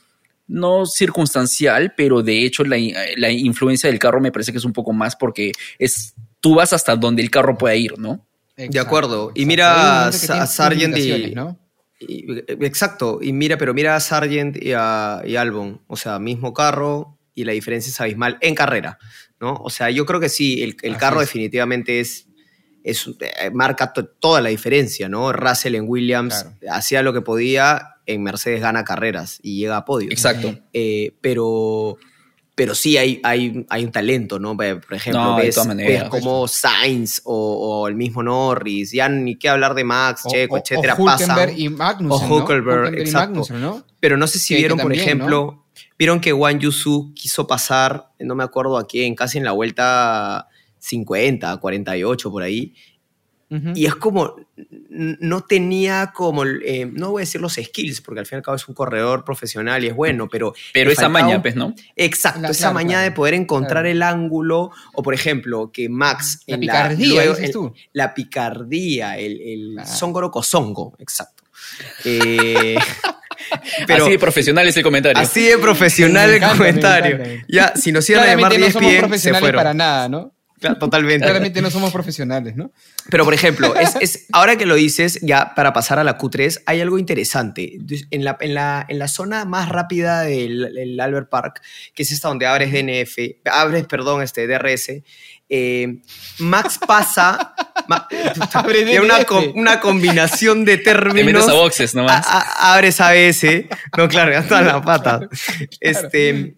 no 0.47 0.85
circunstancial, 0.87 1.95
pero 1.97 2.23
de 2.23 2.45
hecho 2.45 2.65
la, 2.65 2.77
la 3.17 3.31
influencia 3.33 3.89
del 3.91 3.99
carro 3.99 4.21
me 4.21 4.31
parece 4.31 4.53
que 4.53 4.59
es 4.59 4.65
un 4.65 4.73
poco 4.73 4.93
más 4.93 5.17
porque 5.17 5.51
es, 5.79 6.15
tú 6.41 6.55
vas 6.55 6.73
hasta 6.73 6.95
donde 6.97 7.23
el 7.23 7.31
carro 7.31 7.57
pueda 7.59 7.75
ir, 7.75 7.99
¿no? 7.99 8.25
De 8.57 8.79
acuerdo. 8.79 9.33
Y 9.35 9.47
mira 9.47 10.07
a 10.07 10.11
que 10.13 10.47
Sargent 10.47 10.97
y- 10.97 11.35
¿no? 11.35 11.59
Y- 12.01 12.39
exacto, 12.65 13.19
y 13.23 13.33
mira, 13.33 13.57
pero 13.57 13.73
mira 13.75 13.97
a 13.97 14.01
Sargent 14.01 14.57
y 14.63 14.73
a 14.77 15.23
y 15.25 15.37
Albon, 15.37 15.81
o 15.87 15.97
sea, 15.97 16.19
mismo 16.19 16.53
carro 16.53 17.19
y 17.35 17.45
la 17.45 17.53
diferencia 17.53 17.91
es 17.91 18.01
abismal 18.01 18.39
en 18.41 18.55
carrera, 18.55 18.99
¿no? 19.41 19.55
O 19.55 19.71
sea, 19.71 19.91
yo 19.91 20.05
creo 20.07 20.21
que 20.21 20.29
sí, 20.29 20.63
el, 20.63 20.77
el 20.83 20.97
carro 20.97 21.21
es. 21.21 21.29
definitivamente 21.29 22.01
es, 22.01 22.29
es 22.83 23.07
eh, 23.21 23.51
marca 23.53 23.93
to- 23.93 24.07
toda 24.07 24.41
la 24.41 24.51
diferencia, 24.51 25.09
¿no? 25.09 25.33
Russell 25.33 25.75
en 25.75 25.85
Williams 25.89 26.43
Claro. 26.61 26.77
hacía 26.77 27.03
lo 27.03 27.13
que 27.13 27.23
podía, 27.23 27.91
en 28.07 28.23
Mercedes 28.23 28.61
gana 28.61 28.85
carreras 28.85 29.39
y 29.43 29.59
llega 29.59 29.79
a 29.79 29.85
podio. 29.85 30.11
Exacto. 30.11 30.59
Eh, 30.75 31.17
pero, 31.23 31.97
pero 32.57 32.75
sí 32.75 32.97
hay, 32.97 33.21
hay, 33.25 33.67
hay 33.69 33.85
un 33.85 33.91
talento, 33.91 34.39
¿no? 34.39 34.57
Por 34.57 34.95
ejemplo, 34.95 35.23
No, 35.23 35.37
ves, 35.37 35.59
como 36.09 36.47
Sainz 36.47 37.21
o, 37.25 37.35
o 37.83 37.89
el 37.89 37.97
mismo 37.97 38.23
Norris, 38.23 38.93
ya 38.93 39.09
ni 39.09 39.37
qué 39.37 39.49
hablar 39.49 39.75
de 39.75 39.83
Max, 39.85 40.23
O- 40.25 40.31
Checo, 40.31 40.55
o- 40.55 40.59
etcétera, 40.59 40.95
o 40.95 41.03
Hulkenberg 41.03 41.49
pasan. 41.51 41.61
y 41.61 41.69
Magnussen, 41.69 42.27
O 42.27 42.29
¿no? 42.29 42.37
Hulkenberg 42.45 42.95
y 42.97 43.01
exacto. 43.01 43.29
Magnussen, 43.31 43.61
¿no? 43.61 43.85
Pero 43.99 44.17
no 44.17 44.27
sé 44.29 44.39
si 44.39 44.49
Que- 44.49 44.55
que 44.55 44.59
vieron, 44.61 44.79
por 44.79 44.93
ejemplo, 44.93 45.65
vieron 45.99 46.21
que 46.21 46.33
Wang 46.33 46.59
Yusu 46.61 47.13
quiso 47.15 47.47
pasar, 47.47 48.11
no 48.21 48.35
me 48.37 48.45
acuerdo 48.45 48.79
a 48.79 48.87
quién, 48.87 49.15
casi 49.17 49.39
en 49.39 49.45
la 49.45 49.53
vuelta 49.53 50.49
50, 50.79 51.57
48 51.57 52.31
por 52.31 52.43
ahí. 52.43 52.75
Ujú. 53.55 53.73
y 53.75 53.87
es 53.87 53.95
como, 53.95 54.35
no 54.91 55.41
tenía 55.43 56.13
como, 56.15 56.45
eh, 56.45 56.89
no 56.93 57.11
voy 57.13 57.21
a 57.21 57.25
decir 57.25 57.41
los 57.41 57.55
skills, 57.55 58.01
porque 58.01 58.21
al 58.21 58.27
fin 58.27 58.37
y 58.37 58.39
al 58.39 58.43
cabo 58.43 58.57
es 58.57 58.67
un 58.69 58.75
corredor 58.75 59.25
profesional 59.25 59.85
y 59.85 59.89
es 59.89 59.95
bueno, 59.95 60.29
pero... 60.29 60.55
Pero 60.73 60.91
esa 60.91 61.03
faltaba 61.03 61.23
maña, 61.25 61.37
un- 61.37 61.43
pues, 61.43 61.55
¿no? 61.57 61.75
Exacto, 61.97 62.41
La- 62.41 62.49
esa 62.51 62.59
claro, 62.61 62.75
mañana 62.75 62.93
claro. 63.01 63.11
de 63.11 63.17
poder 63.17 63.35
encontrar 63.35 63.83
Claro. 63.85 63.89
el 63.91 64.03
ángulo, 64.03 64.71
o 64.93 65.03
por 65.03 65.15
ejemplo, 65.15 65.71
que 65.73 65.89
Max 65.89 66.41
La 66.47 66.55
en 66.55 66.61
picardía, 66.61 67.07
luego- 67.09 67.31
dices 67.35 67.47
en- 67.47 67.53
tú. 67.53 67.75
la 67.93 68.13
picardía, 68.15 69.19
el, 69.19 69.41
el 69.41 69.71
Claro. 69.75 69.89
zongoro 69.89 70.31
cozongo, 70.31 70.97
exacto. 70.99 71.45
Eh, 72.05 72.77
pero 73.87 74.05
Así 74.05 74.13
de 74.13 74.19
profesional 74.19 74.69
es 74.69 74.77
el 74.77 74.83
comentario. 74.83 75.21
así 75.23 75.43
de 75.45 75.59
profesional 75.59 76.31
el 76.31 76.37
encanta, 76.37 76.55
me 76.55 76.59
comentario. 76.59 77.43
Ya, 77.49 77.73
si 77.77 77.93
nos 77.93 78.09
iban 78.11 78.25
a 78.25 78.27
llamar 78.35 78.59
no 78.59 78.71
somos 78.71 78.81
10 78.91 78.93
se 78.95 78.99
profesionales 79.01 79.41
fueron. 79.41 79.59
para 79.61 79.75
nada, 79.75 80.09
¿no? 80.09 80.34
Claro, 80.65 80.79
Totalmente. 80.79 81.25
Claramente 81.25 81.61
no 81.61 81.71
somos 81.71 81.93
profesionales, 81.93 82.57
¿no? 82.57 82.73
Pero, 83.11 83.25
por 83.25 83.35
ejemplo, 83.35 83.75
es, 83.77 83.95
es- 84.01 84.27
ahora 84.33 84.57
que 84.57 84.65
lo 84.67 84.75
dices, 84.75 85.19
ya 85.23 85.55
para 85.55 85.73
pasar 85.73 85.99
a 85.99 86.05
la 86.05 86.17
Q3, 86.17 86.63
hay 86.67 86.81
algo 86.81 86.99
interesante. 86.99 87.79
En 88.11 88.25
la, 88.25 88.37
en 88.41 88.55
la, 88.55 88.87
en 88.89 88.99
la 88.99 89.09
zona 89.09 89.45
más 89.45 89.69
rápida 89.69 90.23
del, 90.23 90.73
del 90.75 90.99
Albert 91.01 91.29
Park, 91.29 91.61
que 91.95 92.03
es 92.05 92.13
esta 92.13 92.29
donde 92.29 92.47
abres 92.47 92.73
DNF, 92.73 93.19
abres, 93.45 93.85
perdón, 93.87 94.23
este 94.23 94.47
DRS, 94.47 95.03
eh, 95.51 95.99
Max 96.39 96.79
pasa... 96.87 97.55
Ma- 97.89 98.09
Abre 98.55 98.85
tiene 98.85 99.01
una, 99.01 99.19
una 99.55 99.81
combinación 99.81 100.65
de 100.65 100.79
Te 100.79 100.95
metes 100.95 101.13
términos. 101.15 101.49
a 101.49 101.53
boxes 101.53 101.95
nomás. 101.95 102.27
A- 102.27 102.39
a- 102.41 102.75
abres 102.75 102.99
ABS. 103.01 103.45
No, 103.99 104.09
claro, 104.09 104.33
ya 104.33 104.39
está 104.39 104.63
la 104.63 104.81
pata. 104.81 105.21
Este, 105.81 106.55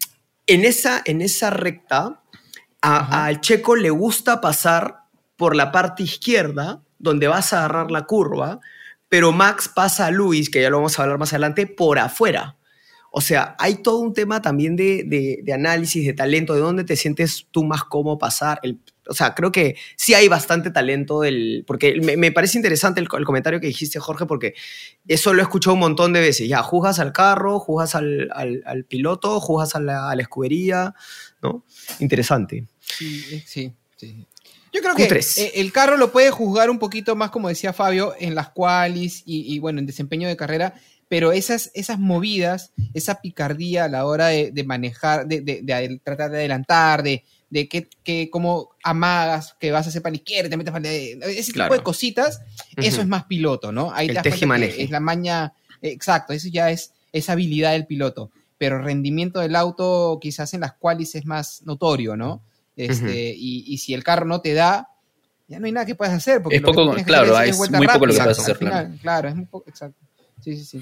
en, 0.47 0.63
esa, 0.65 1.01
en 1.03 1.21
esa 1.21 1.49
recta, 1.49 2.21
a- 2.95 3.25
al 3.25 3.41
checo 3.41 3.75
le 3.75 3.89
gusta 3.89 4.39
pasar 4.41 5.03
por 5.35 5.55
la 5.55 5.71
parte 5.71 6.03
izquierda, 6.03 6.81
donde 6.99 7.27
vas 7.27 7.53
a 7.53 7.59
agarrar 7.59 7.91
la 7.91 8.05
curva, 8.05 8.59
pero 9.09 9.31
Max 9.31 9.69
pasa 9.73 10.07
a 10.07 10.11
Luis, 10.11 10.49
que 10.49 10.61
ya 10.61 10.69
lo 10.69 10.77
vamos 10.77 10.97
a 10.99 11.03
hablar 11.03 11.17
más 11.19 11.31
adelante, 11.33 11.67
por 11.67 11.99
afuera. 11.99 12.55
O 13.11 13.21
sea, 13.21 13.55
hay 13.57 13.75
todo 13.81 13.99
un 13.99 14.13
tema 14.13 14.41
también 14.41 14.75
de, 14.75 15.03
de- 15.05 15.39
de 15.43 15.53
análisis, 15.53 16.05
de 16.05 16.13
talento, 16.13 16.53
de 16.53 16.59
dónde 16.59 16.83
te 16.83 16.95
sientes 16.95 17.47
tú 17.51 17.63
más 17.63 17.83
cómodo 17.85 18.17
pasar. 18.17 18.59
El- 18.63 18.79
o 19.09 19.13
sea, 19.13 19.33
creo 19.33 19.51
que 19.53 19.77
sí 19.95 20.13
hay 20.13 20.27
bastante 20.27 20.69
talento 20.69 21.21
del... 21.21 21.63
Porque 21.65 21.99
me, 22.03 22.17
me 22.17 22.33
parece 22.33 22.57
interesante 22.57 22.99
el, 22.99 23.07
co- 23.07 23.17
el 23.17 23.23
comentario 23.23 23.61
que 23.61 23.67
dijiste, 23.67 23.99
Jorge, 23.99 24.25
porque 24.25 24.53
eso 25.07 25.33
lo 25.33 25.39
he 25.39 25.43
escuchado 25.43 25.75
un 25.75 25.79
montón 25.79 26.11
de 26.11 26.19
veces. 26.19 26.47
Ya, 26.49 26.61
juzgas 26.61 26.99
al 26.99 27.13
carro, 27.13 27.59
juzgas 27.59 27.95
al, 27.95 28.29
al- 28.33 28.61
al 28.65 28.83
piloto, 28.83 29.39
juzgas 29.39 29.75
a 29.75 29.79
la, 29.79 30.11
a 30.11 30.15
la 30.15 30.21
escudería, 30.23 30.93
¿no? 31.41 31.63
Interesante. 31.99 32.67
Sí, 32.97 33.25
eh, 33.31 33.43
sí, 33.45 33.71
sí. 33.95 34.25
Yo 34.73 34.81
creo 34.81 34.95
que 34.95 35.09
Q3. 35.09 35.37
eh, 35.41 35.51
el 35.55 35.71
carro 35.71 35.97
lo 35.97 36.11
puede 36.11 36.29
juzgar 36.31 36.69
un 36.69 36.79
poquito 36.79 37.15
más, 37.15 37.31
como 37.31 37.49
decía 37.49 37.73
Fabio, 37.73 38.13
en 38.19 38.35
las 38.35 38.49
qualis 38.49 39.23
y, 39.25 39.53
y, 39.53 39.59
bueno, 39.59 39.79
en 39.79 39.85
desempeño 39.85 40.27
de 40.27 40.37
carrera, 40.37 40.73
pero 41.09 41.31
esas, 41.31 41.71
esas 41.73 41.99
movidas, 41.99 42.71
esa 42.93 43.21
picardía 43.21 43.85
a 43.85 43.89
la 43.89 44.05
hora 44.05 44.27
de, 44.27 44.51
de 44.51 44.63
manejar, 44.65 45.25
de, 45.25 45.41
de- 45.41 45.61
de 45.61 45.99
tratar 46.03 46.31
de 46.31 46.37
adelantar, 46.39 47.01
de, 47.01 47.23
de 47.49 47.67
que, 47.69 47.87
que 48.03 48.29
cómo 48.29 48.71
amagas, 48.83 49.55
que 49.59 49.71
vas 49.71 49.85
a 49.85 49.89
hacer 49.89 50.01
para 50.01 50.11
la 50.11 50.17
izquierda, 50.17 50.49
te 50.49 50.57
metes 50.57 50.71
para 50.73 50.83
la 50.83 50.91
ese 50.91 51.53
Claro. 51.53 51.69
tipo 51.73 51.79
de 51.79 51.83
cositas, 51.83 52.41
eso 52.75 53.01
es 53.01 53.07
más 53.07 53.23
piloto, 53.23 53.71
¿no? 53.71 53.91
Ahí 53.93 54.09
El 54.09 54.21
te 54.21 54.29
es 54.83 54.89
la 54.91 54.99
maña, 54.99 55.53
exacto, 55.81 56.33
eso 56.33 56.49
ya 56.51 56.71
es, 56.71 56.91
es 57.13 57.29
habilidad 57.29 57.71
del 57.71 57.85
piloto, 57.87 58.31
pero 58.57 58.81
rendimiento 58.81 59.39
del 59.39 59.55
auto 59.55 60.19
quizás 60.21 60.53
en 60.53 60.59
las 60.59 60.73
qualis 60.73 61.15
es 61.15 61.25
más 61.25 61.61
notorio, 61.63 62.17
¿no? 62.17 62.43
Este, 62.77 63.33
y, 63.35 63.65
y 63.73 63.77
si 63.79 63.93
el 63.93 64.03
carro 64.03 64.25
no 64.25 64.39
te 64.39 64.53
da, 64.53 64.87
ya 65.47 65.59
no 65.59 65.65
hay 65.65 65.71
nada 65.71 65.85
que 65.85 65.95
puedas 65.95 66.13
hacer. 66.13 66.41
Porque 66.43 66.57
Es 66.57 66.61
lo 66.61 66.71
poco- 66.71 66.95
que 66.95 67.03
claro, 67.03 67.37
es 67.41 67.57
vuelta 67.57 67.77
muy 67.77 67.87
poco 67.87 68.05
lo 68.05 68.13
que 68.13 68.19
puedes 68.19 68.39
hacer, 68.39 68.55
final. 68.55 68.97
Claro, 69.01 69.29
es 69.29 69.35
muy 69.35 69.45
poco, 69.45 69.69
exacto. 69.69 69.97
Sí, 70.43 70.55
sí, 70.55 70.63
sí. 70.63 70.79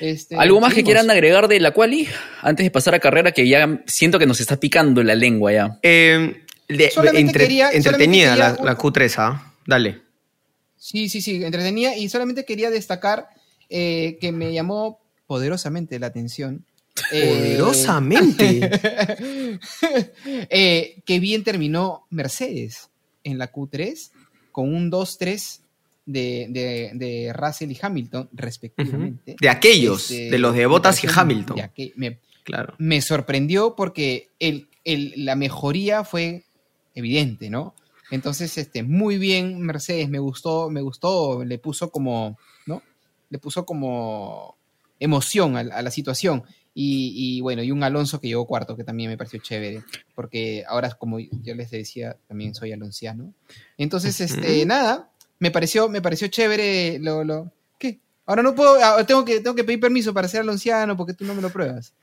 Este, 0.00 0.36
¿Algo 0.36 0.60
más 0.60 0.74
que 0.74 0.84
quieran 0.84 1.10
agregar 1.10 1.48
de 1.48 1.58
la 1.58 1.72
quali 1.72 2.06
antes 2.42 2.64
de 2.64 2.70
pasar 2.70 2.94
a 2.94 2.98
carrera 3.00 3.32
que 3.32 3.48
ya 3.48 3.82
siento 3.86 4.18
que 4.18 4.26
nos 4.26 4.38
está 4.40 4.56
picando 4.58 5.02
la 5.02 5.14
lengua 5.14 5.52
ya? 5.52 5.78
Eh, 5.82 6.42
de- 6.68 6.90
Solamente 6.90 7.20
entre- 7.30 7.44
quería- 7.44 7.70
entretenida 7.72 8.34
solamente 8.36 8.38
la, 8.38 8.56
quería 8.56 8.72
la 8.72 8.78
Q3, 8.78 9.14
¿ah? 9.18 9.54
Dale. 9.66 10.02
Sí, 10.76 11.08
sí, 11.08 11.20
sí, 11.22 11.42
entretenía. 11.42 11.96
Y 11.96 12.08
solamente 12.08 12.44
quería 12.44 12.70
destacar 12.70 13.28
eh, 13.68 14.18
que 14.20 14.30
me 14.30 14.52
llamó 14.52 15.00
poderosamente 15.26 15.98
la 15.98 16.06
atención. 16.08 16.64
Eh, 17.12 17.28
Poderosamente. 17.28 18.70
eh, 20.50 21.02
que 21.04 21.20
bien 21.20 21.44
terminó 21.44 22.06
Mercedes 22.10 22.90
en 23.24 23.38
la 23.38 23.52
Q3 23.52 24.10
con 24.52 24.74
un 24.74 24.90
2-3 24.90 25.60
de, 26.06 26.46
de, 26.50 26.90
de 26.94 27.32
Russell 27.32 27.70
y 27.72 27.78
Hamilton, 27.80 28.28
respectivamente. 28.32 29.36
De 29.40 29.48
aquellos, 29.48 30.10
Este, 30.10 30.30
de 30.30 30.38
los 30.38 30.54
de 30.54 30.66
Bottas 30.66 31.02
y 31.02 31.08
Hamilton. 31.12 31.56
me, 31.96 32.18
Claro. 32.44 32.74
me 32.78 33.02
sorprendió 33.02 33.74
porque 33.74 34.28
el, 34.38 34.68
el- 34.84 35.12
la 35.16 35.34
mejoría 35.34 36.04
fue 36.04 36.44
evidente, 36.94 37.50
¿no? 37.50 37.74
Entonces, 38.12 38.56
este, 38.56 38.84
muy 38.84 39.18
bien 39.18 39.60
Mercedes, 39.62 40.08
me 40.08 40.20
gustó, 40.20 40.70
me 40.70 40.80
gustó, 40.80 41.44
le 41.44 41.58
puso 41.58 41.90
como, 41.90 42.38
¿no? 42.66 42.84
Le 43.30 43.38
puso 43.40 43.66
como 43.66 44.56
emoción 45.00 45.56
a, 45.56 45.60
a 45.60 45.82
la 45.82 45.90
situación. 45.90 46.44
Y, 46.78 47.12
y, 47.38 47.40
bueno, 47.40 47.62
y 47.62 47.70
un 47.70 47.82
Alonso 47.82 48.20
que 48.20 48.28
llegó 48.28 48.46
cuarto, 48.46 48.76
que 48.76 48.84
también 48.84 49.08
me 49.08 49.16
pareció 49.16 49.38
chévere, 49.40 49.82
porque 50.14 50.62
ahora, 50.68 50.90
como 50.90 51.18
yo 51.18 51.54
les 51.54 51.70
decía, 51.70 52.16
también 52.28 52.54
soy 52.54 52.72
alonciano. 52.72 53.32
Entonces, 53.78 54.20
este, 54.20 54.66
nada, 54.66 55.08
me 55.38 55.50
pareció, 55.50 55.88
me 55.88 56.02
pareció 56.02 56.28
chévere 56.28 56.98
lo, 57.00 57.24
lo, 57.24 57.50
¿qué? 57.78 57.98
Ahora 58.26 58.42
no 58.42 58.54
puedo, 58.54 58.76
ah, 58.84 59.02
tengo 59.06 59.24
que, 59.24 59.40
tengo 59.40 59.54
que 59.56 59.64
pedir 59.64 59.80
permiso 59.80 60.12
para 60.12 60.28
ser 60.28 60.40
alonciano 60.42 60.98
porque 60.98 61.14
tú 61.14 61.24
no 61.24 61.34
me 61.34 61.40
lo 61.40 61.48
pruebas. 61.48 61.94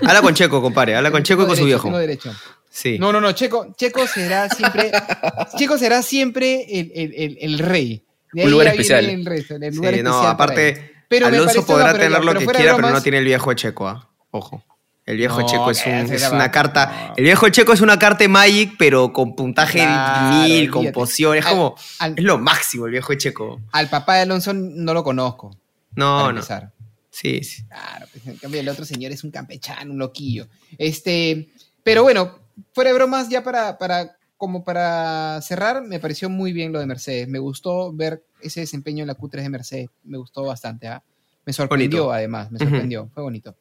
Habla 0.00 0.22
con 0.22 0.32
Checo, 0.32 0.62
compadre. 0.62 0.96
Habla 0.96 1.10
con 1.10 1.22
Checo 1.22 1.42
y 1.42 1.46
con 1.48 1.56
su 1.56 1.64
viejo. 1.66 1.98
derecho. 1.98 2.32
Sí. 2.70 2.98
No, 2.98 3.12
no, 3.12 3.20
no, 3.20 3.32
Checo, 3.32 3.74
Checo 3.76 4.06
será 4.06 4.48
siempre, 4.48 4.92
Checo 5.58 5.76
será 5.76 6.00
siempre 6.02 6.80
el, 6.80 6.90
el- 6.94 7.14
el- 7.14 7.38
el 7.40 7.58
rey. 7.58 8.02
De 8.32 8.44
Un 8.44 8.50
lugar 8.50 8.68
especial. 8.68 9.04
El, 9.10 9.26
resto, 9.26 9.56
el 9.56 9.72
Sí, 9.72 9.76
lugar 9.76 9.92
no, 9.92 9.98
especial 9.98 10.22
él. 10.24 10.30
aparte, 10.30 10.90
Pero 11.08 11.26
Alonso 11.26 11.64
podrá 11.66 11.92
no, 11.92 11.98
tener 11.98 12.24
lo 12.24 12.34
que 12.34 12.46
quiera, 12.46 12.76
pero 12.76 12.90
no 12.90 13.02
tiene 13.02 13.18
el 13.18 13.24
viejo 13.24 13.52
Checo, 13.54 13.88
¿ah? 13.88 14.08
Ojo. 14.30 14.64
El 15.04 15.16
viejo 15.18 15.40
No, 15.40 15.46
Checo 15.46 15.70
es, 15.70 15.84
un- 15.86 16.34
una 16.34 16.50
carta. 16.50 17.06
No. 17.10 17.14
El 17.16 17.24
viejo 17.24 17.48
Checo 17.48 17.72
es 17.72 17.80
una 17.80 17.96
carta 17.96 18.24
de 18.24 18.28
Magic, 18.28 18.74
pero 18.76 19.12
con 19.12 19.36
puntaje 19.36 19.78
Claro, 19.78 20.36
mil, 20.42 20.68
con 20.68 20.90
poción. 20.90 21.36
Es 21.36 21.46
Al- 21.46 21.52
como. 21.52 21.76
al- 22.00 22.14
Es 22.16 22.24
lo 22.24 22.38
máximo 22.38 22.86
el 22.86 22.92
viejo 22.92 23.14
Checo. 23.14 23.60
Al 23.70 23.88
papá 23.88 24.16
de 24.16 24.22
Alonso 24.22 24.52
no 24.52 24.92
lo 24.94 25.04
conozco. 25.04 25.56
No, 25.94 26.16
para 26.16 26.22
no. 26.24 26.30
empezar. 26.30 26.72
Sí, 27.08 27.42
sí. 27.44 27.64
Claro, 27.68 28.06
pues, 28.12 28.26
en 28.26 28.36
cambio 28.36 28.60
el 28.60 28.68
otro 28.68 28.84
señor 28.84 29.12
es 29.12 29.22
un 29.22 29.30
campechano, 29.30 29.92
un 29.92 29.98
loquillo. 29.98 30.48
Este, 30.76 31.48
pero 31.84 32.02
bueno, 32.02 32.38
fuera 32.74 32.90
de 32.90 32.94
bromas, 32.94 33.28
ya 33.28 33.44
para, 33.44 33.78
para, 33.78 34.16
como 34.36 34.64
para 34.64 35.40
cerrar, 35.42 35.82
me 35.82 35.98
pareció 35.98 36.28
muy 36.28 36.52
bien 36.52 36.72
lo 36.72 36.78
de 36.80 36.86
Mercedes. 36.86 37.28
Me 37.28 37.38
gustó 37.38 37.92
ver 37.92 38.22
ese 38.40 38.60
desempeño 38.60 39.02
en 39.02 39.08
la 39.08 39.16
Q3 39.16 39.42
de 39.42 39.48
Mercedes. 39.48 39.88
Me 40.04 40.18
gustó 40.18 40.42
bastante. 40.44 40.88
¿ah? 40.88 41.02
Me 41.44 41.52
sorprendió, 41.52 42.00
Bonito. 42.04 42.12
además, 42.12 42.50
me 42.50 42.58
sorprendió. 42.58 43.08
Fue 43.14 43.22
bonito. 43.22 43.54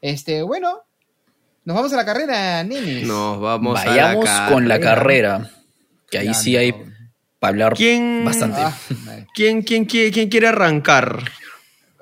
Este, 0.00 0.42
bueno, 0.42 0.80
nos 1.64 1.76
vamos 1.76 1.92
a 1.92 1.96
la 1.96 2.04
carrera, 2.04 2.62
nenes. 2.64 3.06
Nos 3.06 3.40
vamos 3.40 3.74
Vayamos 3.84 4.28
a 4.28 4.46
la 4.46 4.52
con 4.52 4.68
la 4.68 4.78
carrera. 4.80 5.50
Que 6.10 6.18
ahí 6.18 6.26
Ya, 6.26 6.34
sí 6.34 6.52
no. 6.54 6.58
hay 6.60 6.74
para 7.38 7.50
hablar 7.50 7.74
¿Quién- 7.74 8.24
bastante. 8.24 8.60
Ah. 8.60 8.76
¿Quién, 9.34 9.62
quién, 9.62 9.84
quiere, 9.86 10.12
quién 10.12 10.28
quiere 10.28 10.48
arrancar? 10.48 11.18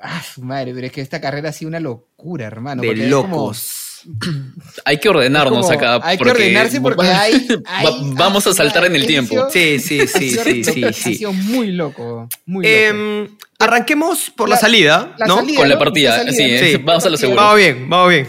Ah, 0.02 0.22
su 0.22 0.42
madre, 0.42 0.72
pero 0.74 0.86
es 0.86 0.92
que 0.92 1.00
esta 1.00 1.20
carrera 1.20 1.50
ha 1.50 1.52
sido 1.52 1.68
una 1.68 1.80
locura, 1.80 2.46
hermano. 2.46 2.82
de 2.82 2.94
locos. 3.08 3.79
Hay 4.84 4.98
que 4.98 5.08
ordenarnos 5.08 5.66
como- 5.66 5.72
acá. 5.78 6.00
hay 6.02 6.16
que 6.18 6.30
ordenarse 6.30 6.80
porque 6.80 7.06
hay- 7.06 7.48
hay- 7.66 7.84
va- 7.86 7.92
vamos 8.14 8.46
a 8.46 8.54
saltar 8.54 8.84
en 8.86 8.96
el 8.96 9.06
tiempo. 9.06 9.48
Sí, 9.50 9.78
sí, 9.78 10.06
sí, 10.06 10.38
ha 10.38 10.42
sido 10.42 10.44
sí, 10.44 10.64
sí, 10.64 10.84
Ha 10.84 10.92
sido 10.92 11.32
muy 11.32 11.72
loco. 11.72 12.28
Muy 12.46 12.64
loco. 12.64 12.74
Em, 12.76 13.28
arranquemos 13.58 14.30
por 14.30 14.48
la, 14.48 14.54
La- 14.56 14.60
salida, 14.60 15.14
la 15.18 15.26
¿no? 15.26 15.36
salida, 15.36 15.58
Con 15.58 15.68
la 15.68 15.78
partida, 15.78 16.10
La 16.24 16.32
salida, 16.32 16.58
sí, 16.60 16.64
eh, 16.66 16.80
vamos 16.82 17.04
a 17.04 17.10
lo 17.10 17.16
seguro. 17.16 17.40
Vamos 17.40 17.56
bien, 17.56 17.88
vamos 17.90 18.08
bien. 18.10 18.28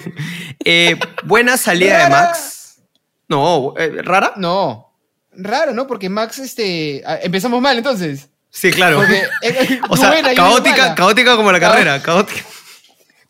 Eh, 0.66 0.98
buena 1.24 1.58
salida 1.58 2.04
de. 2.06 2.10
Max. 2.10 2.82
No, 3.28 3.74
eh, 3.78 4.02
¿rara? 4.04 4.34
No. 4.36 4.88
Raro, 5.34 5.74
¿no? 5.74 5.88
Porque 5.88 6.10
Max, 6.10 6.40
este. 6.40 7.02
ah, 7.06 7.18
Empezamos 7.24 7.62
mal 7.62 7.78
entonces. 7.78 8.28
Sí, 8.50 8.70
claro. 8.72 8.98
Porque, 8.98 9.24
eh, 9.44 9.80
o 9.88 9.96
sea, 9.96 10.10
buena 10.10 10.34
caótica, 10.34 10.94
caótica 10.94 11.38
como 11.38 11.50
la 11.54 11.60
carrera. 11.62 12.02
Caótica. 12.02 12.42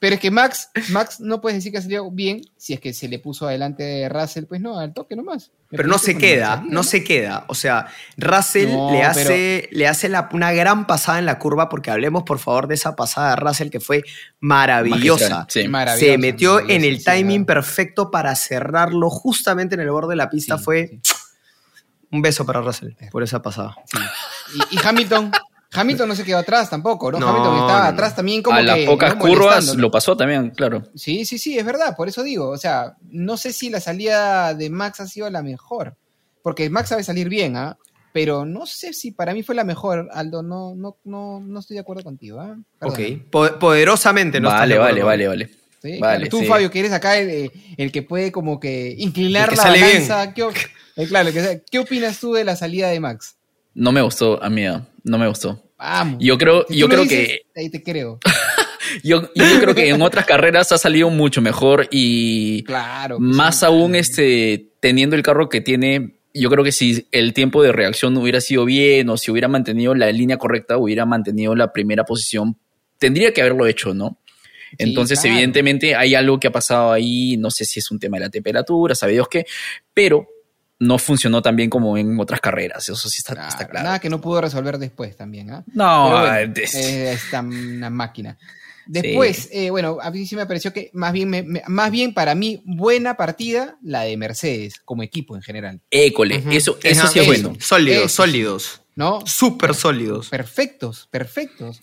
Pero 0.02 0.16
es 0.16 0.20
que 0.20 0.32
Max, 0.32 0.72
Max 0.90 1.20
no 1.20 1.42
puedes 1.42 1.60
decir 1.60 1.72
que 1.72 1.78
ha 1.78 1.82
salido 1.84 2.10
bien 2.10 2.42
si 2.58 2.74
es 2.74 2.80
que 2.80 2.92
se 2.92 3.08
le 3.08 3.20
puso 3.20 3.46
adelante 3.48 3.84
de 3.84 4.10
Russell, 4.10 4.46
pues 4.46 4.60
no, 4.60 4.80
al 4.80 4.96
toque 4.96 5.16
nomás. 5.16 5.52
Me 5.70 5.78
Pero 5.78 5.88
no 5.90 6.00
se 6.00 6.18
queda, 6.18 6.56
salida, 6.56 6.74
no 6.74 6.82
se 6.82 7.04
queda. 7.04 7.46
O 7.48 7.54
sea, 7.54 7.86
Russell 8.18 8.72
No, 8.72 8.92
le 8.92 9.04
hace, 9.04 9.70
le 9.72 9.88
hace 9.88 10.10
la- 10.10 10.28
una 10.34 10.54
gran 10.54 10.88
pasada 10.88 11.20
en 11.20 11.28
la 11.28 11.38
curva, 11.38 11.70
porque 11.70 11.92
hablemos 11.92 12.24
por 12.24 12.40
favor 12.40 12.68
de 12.68 12.74
esa 12.74 12.96
pasada 12.96 13.30
de 13.30 13.36
Russell 13.36 13.70
que 13.70 13.80
fue 13.80 14.02
maravillosa. 14.40 15.46
Sí. 15.48 15.68
Maravillosa, 15.68 16.12
Se 16.14 16.18
metió 16.18 16.68
en 16.68 16.84
el 16.84 17.04
timing 17.04 17.46
perfecto 17.46 18.10
para 18.10 18.36
cerrarlo 18.36 19.08
justamente 19.12 19.76
en 19.76 19.82
el 19.82 19.92
borde 19.92 20.10
de 20.14 20.16
la 20.16 20.32
pista. 20.32 20.58
Sí, 20.58 20.64
fue 20.64 20.88
sí. 21.04 21.14
Un 22.10 22.22
beso 22.24 22.44
para 22.46 22.62
Russell 22.62 22.94
por 23.12 23.22
esa 23.22 23.42
pasada. 23.42 23.76
Sí. 23.86 24.00
Y, 24.72 24.76
y 24.76 24.80
Hamilton, 24.84 25.32
Hamilton 25.74 26.10
no 26.10 26.16
se 26.16 26.24
quedó 26.24 26.40
atrás 26.40 26.70
tampoco, 26.70 27.12
¿no? 27.12 27.20
No, 27.20 27.30
Hamilton 27.30 27.54
estaba 27.56 27.80
no, 27.80 27.84
no. 27.86 27.90
atrás 27.94 28.16
también 28.16 28.42
como 28.44 28.58
a 28.58 28.62
las 28.62 28.76
que, 28.76 28.86
pocas 28.86 29.16
¿no? 29.16 29.22
curvas 29.22 29.76
lo 29.76 29.90
pasó 29.92 30.18
también, 30.18 30.50
claro. 30.52 30.84
Sí, 30.96 31.24
sí, 31.26 31.38
sí, 31.38 31.58
es 31.58 31.66
verdad, 31.66 31.96
por 31.96 32.08
eso 32.10 32.24
digo, 32.24 32.50
o 32.50 32.58
sea, 32.58 32.96
no 33.10 33.38
sé 33.38 33.54
si 33.54 33.70
la 33.70 33.80
salida 33.80 34.54
de 34.54 34.70
Max 34.70 35.00
ha 35.00 35.08
sido 35.08 35.30
la 35.30 35.42
mejor, 35.42 35.96
porque 36.44 36.70
Max 36.70 36.90
sabe 36.90 37.04
salir 37.04 37.30
bien, 37.30 37.56
¿ah? 37.56 37.78
Pero 38.14 38.46
no 38.46 38.66
sé 38.66 38.92
si 38.92 39.12
para 39.12 39.34
mí 39.34 39.42
fue 39.42 39.56
la 39.56 39.64
mejor, 39.64 40.10
Aldo, 40.12 40.44
no, 40.44 40.76
no, 40.76 40.98
no, 41.06 41.40
no 41.40 41.60
estoy 41.62 41.76
de 41.76 41.82
acuerdo 41.82 42.04
contigo, 42.04 42.42
¿ah? 42.42 42.58
Ok. 42.82 42.96
Perdóname. 42.98 43.26
Po- 43.32 43.60
poderosamente 43.60 44.42
no 44.42 44.50
vale, 44.50 44.74
de 44.74 44.80
vale, 44.80 45.04
vale, 45.04 45.28
vale. 45.30 45.50
Sí, 45.82 45.98
Vale, 45.98 46.28
claro. 46.28 46.30
Tú, 46.30 46.40
sí. 46.42 46.46
Fabio, 46.46 46.70
que 46.70 46.80
eres 46.80 46.92
acá 46.92 47.18
el, 47.18 47.50
el 47.78 47.92
que 47.92 48.04
puede 48.04 48.32
como 48.32 48.60
que 48.60 48.94
inclinar 49.00 49.50
que 49.50 49.56
la 49.56 49.64
sale 49.64 49.78
bien. 49.78 50.08
balanza. 50.08 50.34
¿Qué, 50.34 50.44
eh, 50.98 51.08
claro, 51.08 51.32
que- 51.32 51.64
¿qué 51.72 51.80
opinas 51.80 52.20
tú 52.20 52.34
de 52.34 52.44
la 52.44 52.56
salida 52.58 52.90
de 52.90 53.00
Max? 53.00 53.36
No 53.74 53.92
me 53.94 54.02
gustó, 54.02 54.44
amiga. 54.44 54.86
No 55.04 55.18
me 55.18 55.28
gustó. 55.28 55.64
Vamos. 55.78 56.18
Yo 56.20 56.38
creo- 56.38 56.66
Si 56.70 56.78
yo 56.78 56.88
creo 56.88 57.08
que- 57.08 57.42
Ahí 57.56 57.70
te 57.70 57.82
creo. 57.84 58.20
Yo, 59.04 59.22
yo 59.36 59.46
creo 59.62 59.74
que 59.74 59.88
en 59.88 60.02
otras 60.02 60.26
carreras 60.26 60.70
ha 60.74 60.78
salido 60.78 61.10
mucho 61.10 61.42
mejor 61.42 61.88
y 61.92 62.64
Claro. 62.64 63.20
más 63.22 63.60
sí. 63.60 63.66
aún 63.66 63.96
este 63.96 64.68
teniendo 64.82 65.16
el 65.16 65.24
carro 65.24 65.48
que 65.48 65.62
tiene. 65.62 66.16
Yo 66.34 66.50
creo 66.50 66.64
que 66.64 66.74
si 66.74 67.08
el 67.12 67.34
tiempo 67.34 67.64
de 67.64 67.72
reacción 67.72 68.18
hubiera 68.18 68.42
sido 68.42 68.66
bien 68.66 69.08
o 69.10 69.16
si 69.16 69.32
hubiera 69.32 69.48
mantenido 69.48 69.96
la 69.96 70.12
línea 70.12 70.38
correcta, 70.38 70.78
hubiera 70.78 71.06
mantenido 71.06 71.56
la 71.56 71.72
primera 71.72 72.04
posición, 72.04 72.58
tendría 72.98 73.32
que 73.34 73.40
haberlo 73.42 73.66
hecho, 73.66 73.94
¿no? 73.94 74.18
Sí, 74.72 74.76
Entonces, 74.80 75.20
claro. 75.22 75.36
evidentemente, 75.36 75.96
hay 75.96 76.14
algo 76.16 76.38
que 76.40 76.48
ha 76.48 76.52
pasado 76.52 76.92
ahí, 76.92 77.38
no 77.38 77.50
sé 77.50 77.64
si 77.64 77.80
es 77.80 77.92
un 77.92 78.00
tema 78.00 78.18
de 78.18 78.26
la 78.26 78.30
temperatura, 78.30 78.94
sabe 78.96 79.14
Dios 79.14 79.28
qué, 79.30 79.46
pero 79.94 80.28
no 80.82 80.98
funcionó 80.98 81.42
tan 81.42 81.56
bien 81.56 81.70
como 81.70 81.98
en 81.98 82.20
otras 82.20 82.42
carreras, 82.42 82.90
eso 82.90 83.08
sí 83.10 83.18
está, 83.20 83.34
Claro, 83.36 83.50
está 83.50 83.68
claro. 83.68 83.86
Nada 83.86 84.00
que 84.00 84.10
no 84.10 84.20
pudo 84.20 84.42
resolver 84.42 84.78
después 84.80 85.16
también, 85.16 85.52
¿ah? 85.52 85.64
No, 85.74 86.10
bueno, 86.10 86.54
es- 86.56 86.76
eh, 86.76 87.14
está 87.14 87.42
una 87.42 87.90
máquina. 87.90 88.38
Después, 88.88 89.48
eh, 89.52 89.70
bueno, 89.70 90.00
a 90.02 90.10
mí 90.10 90.26
sí 90.26 90.36
me 90.36 90.46
pareció 90.48 90.74
que 90.74 90.90
más 90.94 91.14
bien, 91.14 91.30
me- 91.30 91.44
me- 91.44 91.62
más 91.68 91.92
bien 91.92 92.14
para 92.16 92.34
mí, 92.34 92.62
buena 92.66 93.16
partida 93.16 93.78
la 93.84 94.02
de 94.02 94.18
Mercedes, 94.18 94.82
como 94.84 95.04
equipo 95.04 95.36
en 95.36 95.44
general, 95.44 95.82
école, 95.92 96.44
eso, 96.52 96.78
eso 96.84 97.02
Ajá, 97.04 97.12
sí 97.12 97.20
es 97.20 97.28
bueno. 97.28 97.54
Sólidos, 97.60 98.06
Eso. 98.06 98.24
sólidos. 98.24 98.78
¿no? 98.94 99.26
Súper 99.26 99.74
sólidos. 99.74 100.28
Perfectos, 100.30 101.08
perfectos. 101.10 101.80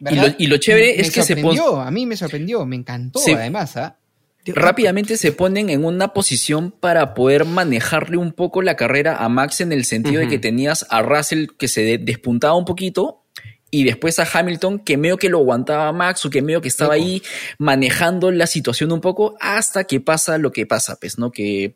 Y 0.00 0.04
¿Verdad? 0.04 0.26
lo, 0.38 0.44
y 0.44 0.46
lo 0.46 0.56
chévere 0.58 0.96
me 0.96 1.00
es 1.02 1.10
que 1.10 1.22
se 1.22 1.34
sorprendió, 1.34 1.80
a 1.80 1.90
mí 1.90 2.04
me 2.04 2.16
sorprendió, 2.16 2.66
me 2.66 2.76
encantó 2.76 3.18
además, 3.34 3.76
¿ah? 3.78 3.96
Rápidamente 4.46 5.16
se 5.16 5.32
ponen 5.32 5.70
en 5.70 5.84
una 5.84 6.08
posición 6.14 6.70
para 6.70 7.14
poder 7.14 7.44
manejarle 7.44 8.16
un 8.16 8.32
poco 8.32 8.62
la 8.62 8.74
carrera 8.76 9.16
a 9.16 9.28
Max 9.28 9.60
en 9.60 9.72
el 9.72 9.84
sentido 9.84 10.20
de 10.20 10.28
que 10.28 10.38
tenías 10.38 10.86
a 10.90 11.02
Russell 11.02 11.46
que 11.58 11.68
se 11.68 11.82
de- 11.82 11.98
despuntaba 11.98 12.54
un 12.56 12.64
poquito 12.64 13.22
y 13.70 13.84
después 13.84 14.18
a 14.18 14.26
Hamilton 14.32 14.80
que 14.80 14.96
medio 14.96 15.16
que 15.16 15.28
lo 15.28 15.38
aguantaba 15.38 15.92
Max 15.92 16.24
o 16.24 16.30
que 16.30 16.42
medio 16.42 16.60
que 16.60 16.68
estaba 16.68 16.94
ahí 16.94 17.22
manejando 17.58 18.30
la 18.30 18.46
situación 18.46 18.90
un 18.92 19.00
poco 19.00 19.36
hasta 19.40 19.84
que 19.84 20.00
pasa 20.00 20.38
lo 20.38 20.50
que 20.52 20.66
pasa, 20.66 20.96
pues, 21.00 21.18
¿no? 21.18 21.30
Que 21.30 21.74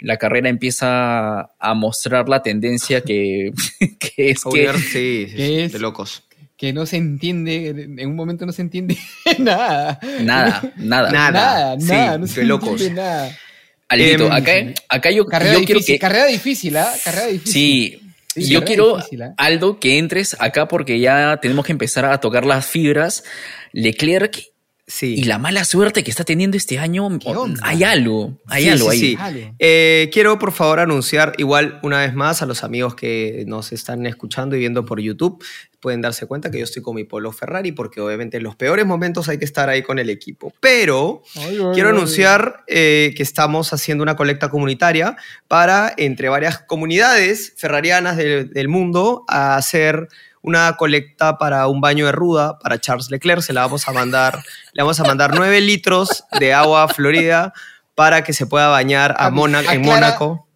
la 0.00 0.16
carrera 0.16 0.48
empieza 0.48 1.50
a 1.58 1.74
mostrar 1.74 2.28
la 2.28 2.42
tendencia 2.42 3.02
que, 3.02 3.52
que 4.00 4.30
es 4.30 4.42
que 4.42 4.72
sí, 4.72 4.80
sí, 4.82 5.26
¿Qué 5.28 5.32
sí, 5.36 5.54
es? 5.60 5.72
de 5.72 5.78
locos. 5.78 6.24
Que 6.60 6.74
no 6.74 6.84
se 6.84 6.98
entiende, 6.98 7.68
en 7.70 8.06
un 8.06 8.14
momento 8.14 8.44
no 8.44 8.52
se 8.52 8.60
entiende 8.60 8.98
nada. 9.38 9.98
nada, 10.20 10.60
nada. 10.76 11.10
Nada. 11.10 11.30
Nada, 11.32 11.80
sí, 11.80 11.86
nada, 11.86 12.18
no 12.18 12.26
se 12.26 12.44
locos. 12.44 12.72
entiende 12.72 13.00
nada. 13.00 13.38
Aldito, 13.88 14.26
Em, 14.26 14.32
acá, 14.32 14.52
acá 14.90 15.10
yo, 15.10 15.24
Carrera 15.24 15.54
yo 15.54 15.64
quiero 15.64 15.78
difícil, 15.80 15.94
que... 15.94 15.98
carrera 15.98 16.26
difícil, 16.26 16.76
¿ah? 16.76 16.92
Carrera 17.02 17.26
difícil. 17.28 17.52
Sí, 17.52 17.96
Sí, 18.32 18.48
yo 18.50 18.62
quiero, 18.62 18.96
difícil, 18.98 19.22
¿eh? 19.22 19.32
Aldo, 19.38 19.80
que 19.80 19.96
entres 19.98 20.36
acá 20.38 20.68
porque 20.68 21.00
ya 21.00 21.38
tenemos 21.40 21.64
que 21.64 21.72
empezar 21.72 22.04
a 22.04 22.20
tocar 22.20 22.44
las 22.44 22.66
fibras. 22.66 23.24
Leclerc 23.72 24.40
Sí. 24.90 25.14
y 25.16 25.22
la 25.24 25.38
mala 25.38 25.64
suerte 25.64 26.02
que 26.02 26.10
está 26.10 26.24
teniendo 26.24 26.56
este 26.56 26.78
año, 26.78 27.08
hay 27.62 27.84
algo, 27.84 28.38
hay 28.46 28.64
Sí, 28.64 28.68
algo 28.70 28.90
sí, 28.90 29.16
ahí. 29.20 29.52
Eh, 29.60 30.10
quiero 30.12 30.38
por 30.38 30.50
favor 30.50 30.80
anunciar 30.80 31.32
igual 31.38 31.78
una 31.84 32.00
vez 32.00 32.12
más 32.12 32.42
a 32.42 32.46
los 32.46 32.64
amigos 32.64 32.96
que 32.96 33.44
nos 33.46 33.70
están 33.72 34.04
escuchando 34.06 34.56
y 34.56 34.58
viendo 34.58 34.84
por 34.84 35.00
YouTube. 35.00 35.44
Pueden 35.78 36.02
darse 36.02 36.26
cuenta 36.26 36.50
que 36.50 36.58
yo 36.58 36.64
estoy 36.64 36.82
con 36.82 36.96
mi 36.96 37.04
Polo 37.04 37.30
Ferrari 37.32 37.72
porque 37.72 38.00
obviamente 38.00 38.36
en 38.38 38.42
los 38.42 38.56
peores 38.56 38.84
momentos 38.84 39.28
hay 39.28 39.38
que 39.38 39.44
estar 39.46 39.68
ahí 39.70 39.82
con 39.82 39.98
el 39.98 40.10
equipo. 40.10 40.52
Pero 40.60 41.22
Ay, 41.36 41.56
ay, 41.58 41.66
quiero 41.72 41.88
ay. 41.90 41.94
anunciar 41.94 42.64
eh, 42.66 43.14
que 43.16 43.22
estamos 43.22 43.72
haciendo 43.72 44.02
una 44.02 44.16
colecta 44.16 44.50
comunitaria 44.50 45.16
para, 45.48 45.94
entre 45.96 46.28
varias 46.28 46.58
comunidades 46.58 47.54
ferrarianas 47.56 48.16
del, 48.16 48.50
del 48.50 48.68
mundo, 48.68 49.24
a 49.28 49.56
hacer 49.56 50.08
una 50.42 50.76
colecta 50.76 51.38
para 51.38 51.66
un 51.68 51.80
baño 51.80 52.06
de 52.06 52.12
ruda 52.12 52.58
para 52.58 52.80
Charles 52.80 53.10
Leclerc. 53.10 53.42
Se 53.42 53.52
la 53.52 53.62
vamos 53.62 53.86
a 53.88 53.92
mandar, 53.92 54.42
le 54.72 54.82
vamos 54.82 54.98
a 55.00 55.04
mandar 55.04 55.34
9 55.34 55.60
litros 55.60 56.24
de 56.38 56.54
agua 56.54 56.88
florida 56.88 57.52
para 57.94 58.22
que 58.24 58.32
se 58.32 58.46
pueda 58.46 58.68
bañar 58.68 59.12
a 59.18 59.26
Ah, 59.26 59.30
Mónaco, 59.30 59.70
en 59.70 59.82
Mónaco. 59.82 60.46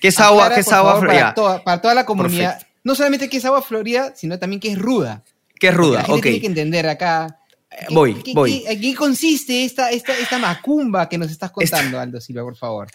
¿Qué 0.00 0.08
es 0.08 0.18
agua? 0.20 0.50
¿Qué 0.54 0.60
es 0.60 0.72
agua 0.72 0.92
favor, 0.92 1.04
florida? 1.04 1.22
Para 1.22 1.34
toda, 1.34 1.64
para 1.64 1.80
toda 1.82 1.94
la 1.94 2.06
comunidad. 2.06 2.52
Perfecto. 2.54 2.66
No 2.82 2.94
solamente 2.94 3.28
que 3.28 3.36
es 3.36 3.44
agua 3.44 3.60
florida, 3.60 4.12
sino 4.16 4.38
también 4.38 4.58
que 4.60 4.72
es 4.72 4.78
ruda. 4.78 5.22
¿Qué 5.58 5.68
es 5.68 5.74
ruda? 5.74 5.98
La 5.98 6.04
gente 6.04 6.18
Ok. 6.18 6.22
tiene 6.22 6.40
que 6.40 6.46
entender 6.46 6.88
acá. 6.88 7.39
¿Qué- 7.70 7.94
voy, 7.94 8.14
qué- 8.14 8.32
voy. 8.34 8.62
qué- 8.64 8.72
¿En 8.72 8.80
qué 8.80 8.94
consiste 8.94 9.64
esta, 9.64 9.90
esta, 9.90 10.16
esta 10.18 10.38
macumba 10.38 11.08
que 11.08 11.18
nos 11.18 11.30
estás 11.30 11.50
contando, 11.50 11.98
Aldo 12.00 12.20
Silva, 12.20 12.42
por 12.42 12.56
favor? 12.56 12.88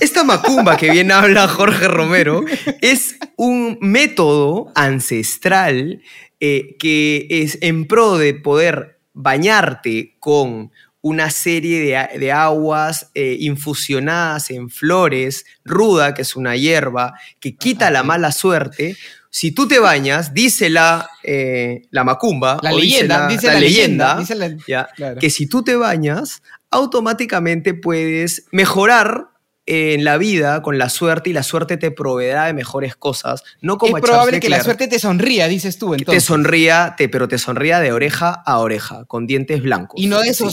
Esta 0.00 0.24
macumba 0.24 0.76
que 0.76 0.90
bien 0.90 1.10
habla 1.12 1.48
Jorge 1.48 1.88
Romero 1.88 2.44
es 2.80 3.16
un 3.36 3.78
método 3.80 4.72
ancestral 4.74 6.02
eh, 6.40 6.76
que 6.78 7.26
es 7.30 7.58
en 7.62 7.86
pro 7.86 8.18
de 8.18 8.34
poder 8.34 8.98
bañarte 9.14 10.16
con 10.18 10.70
una 11.00 11.30
serie 11.30 11.80
de, 11.80 12.18
de 12.18 12.32
aguas 12.32 13.10
eh, 13.14 13.36
infusionadas 13.40 14.50
en 14.50 14.68
flores, 14.68 15.44
ruda, 15.64 16.14
que 16.14 16.22
es 16.22 16.34
una 16.34 16.56
hierba, 16.56 17.14
que 17.38 17.54
quita 17.56 17.90
la 17.92 18.02
mala 18.02 18.32
suerte. 18.32 18.96
Si 19.38 19.52
tú 19.52 19.68
te 19.68 19.78
bañas, 19.78 20.32
dice 20.32 20.70
la, 20.70 21.10
eh, 21.22 21.82
la 21.90 22.04
macumba, 22.04 22.58
La 22.62 22.72
leyenda, 22.72 23.28
dice 23.28 23.48
la 23.48 23.60
leyenda, 23.60 24.16
dice 24.18 24.56
ya, 24.66 24.88
claro. 24.96 25.20
que 25.20 25.28
si 25.28 25.46
tú 25.46 25.62
te 25.62 25.76
bañas, 25.76 26.42
automáticamente 26.70 27.74
puedes 27.74 28.46
mejorar 28.50 29.26
en 29.66 30.04
la 30.04 30.16
vida 30.16 30.62
con 30.62 30.78
la 30.78 30.88
suerte 30.88 31.28
y 31.28 31.32
la 31.34 31.42
suerte 31.42 31.76
te 31.76 31.90
proveerá 31.90 32.46
de 32.46 32.54
mejores 32.54 32.96
cosas. 32.96 33.44
No 33.60 33.76
como 33.76 33.98
es 33.98 34.02
probable 34.02 34.40
que 34.40 34.48
la 34.48 34.64
suerte 34.64 34.88
te 34.88 34.98
sonría, 34.98 35.48
dices 35.48 35.76
tú, 35.76 35.90
te 35.90 35.96
entonces. 35.96 36.24
sonría, 36.24 36.94
te, 36.96 37.10
pero 37.10 37.28
te 37.28 37.36
sonría 37.36 37.80
de 37.80 37.92
oreja 37.92 38.30
a 38.30 38.58
oreja, 38.58 39.04
con 39.04 39.26
dientes 39.26 39.60
blancos. 39.60 40.00
y 40.00 40.06
no 40.06 40.18
de 40.22 40.32
Sí. 40.32 40.44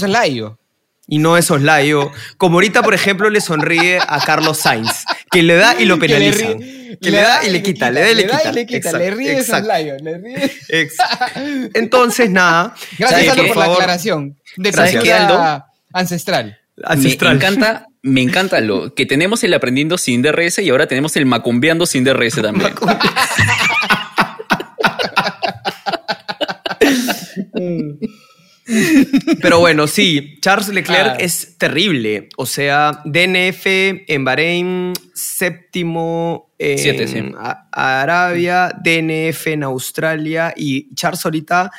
Y 1.07 1.17
no 1.19 1.35
de 1.35 1.41
soslayo. 1.41 2.11
Como 2.37 2.55
ahorita, 2.57 2.81
por 2.81 2.93
ejemplo, 2.93 3.29
le 3.29 3.41
sonríe 3.41 3.99
a 3.99 4.21
Carlos 4.25 4.57
Sainz, 4.59 5.03
que 5.29 5.43
le 5.43 5.55
da 5.55 5.75
y 5.79 5.85
lo 5.85 5.99
Que 5.99 6.07
le 6.07 6.15
penalizan. 6.15 6.59
ríe- 6.59 6.97
Que 7.01 7.11
le 7.11 7.17
da 7.21 7.43
y 7.45 7.49
le 7.49 7.61
quita, 7.63 7.91
le 7.91 8.01
da 8.01 8.11
y 8.11 8.15
le 8.15 8.23
quita. 8.23 8.49
y 8.49 8.53
le 8.53 8.65
quita, 8.65 8.77
Exacto, 8.77 8.97
le 8.99 9.11
ríe 9.11 9.31
exacto. 9.33 9.55
soslayo, 9.65 9.95
le 10.01 10.17
ríe. 10.19 10.51
Ex- 10.69 10.95
Entonces, 11.73 12.29
nada. 12.29 12.73
Gracias, 12.97 13.35
por 13.35 13.47
Por 13.47 13.57
la 13.57 13.65
aclaración. 13.73 14.37
De 14.57 14.71
¿Sabes 14.71 14.91
cultura 14.93 15.17
qué, 15.17 15.23
Aldo? 15.23 15.65
ancestral. 15.91 16.57
Ancestral. 16.83 17.37
Me 17.37 17.45
encanta, 17.45 17.87
me 18.01 18.21
encanta 18.21 18.59
lo 18.61 18.93
que 18.95 19.05
tenemos 19.05 19.43
el 19.43 19.53
aprendiendo 19.53 19.97
sin 19.97 20.21
DRS 20.21 20.59
y 20.59 20.69
ahora 20.69 20.87
tenemos 20.87 21.15
el 21.17 21.25
macumbeando 21.25 21.85
sin 21.85 22.03
DRS 22.03 22.41
también. 22.41 22.73
Pero 29.41 29.59
bueno, 29.59 29.87
sí, 29.87 30.37
Charles 30.41 30.69
Leclerc 30.69 31.11
Ah. 31.13 31.17
es 31.19 31.57
terrible. 31.57 32.29
O 32.37 32.45
sea, 32.45 33.01
DNF 33.05 33.65
en 34.07 34.23
Bahrein, 34.25 34.93
séptimo 35.13 36.53
en 36.57 36.77
Siete, 36.79 37.07
sí. 37.07 37.31
Arabia, 37.71 38.71
DNF 38.83 39.47
en 39.47 39.63
Australia 39.63 40.53
y 40.55 40.93
Charles 40.95 41.25
ahorita 41.25 41.71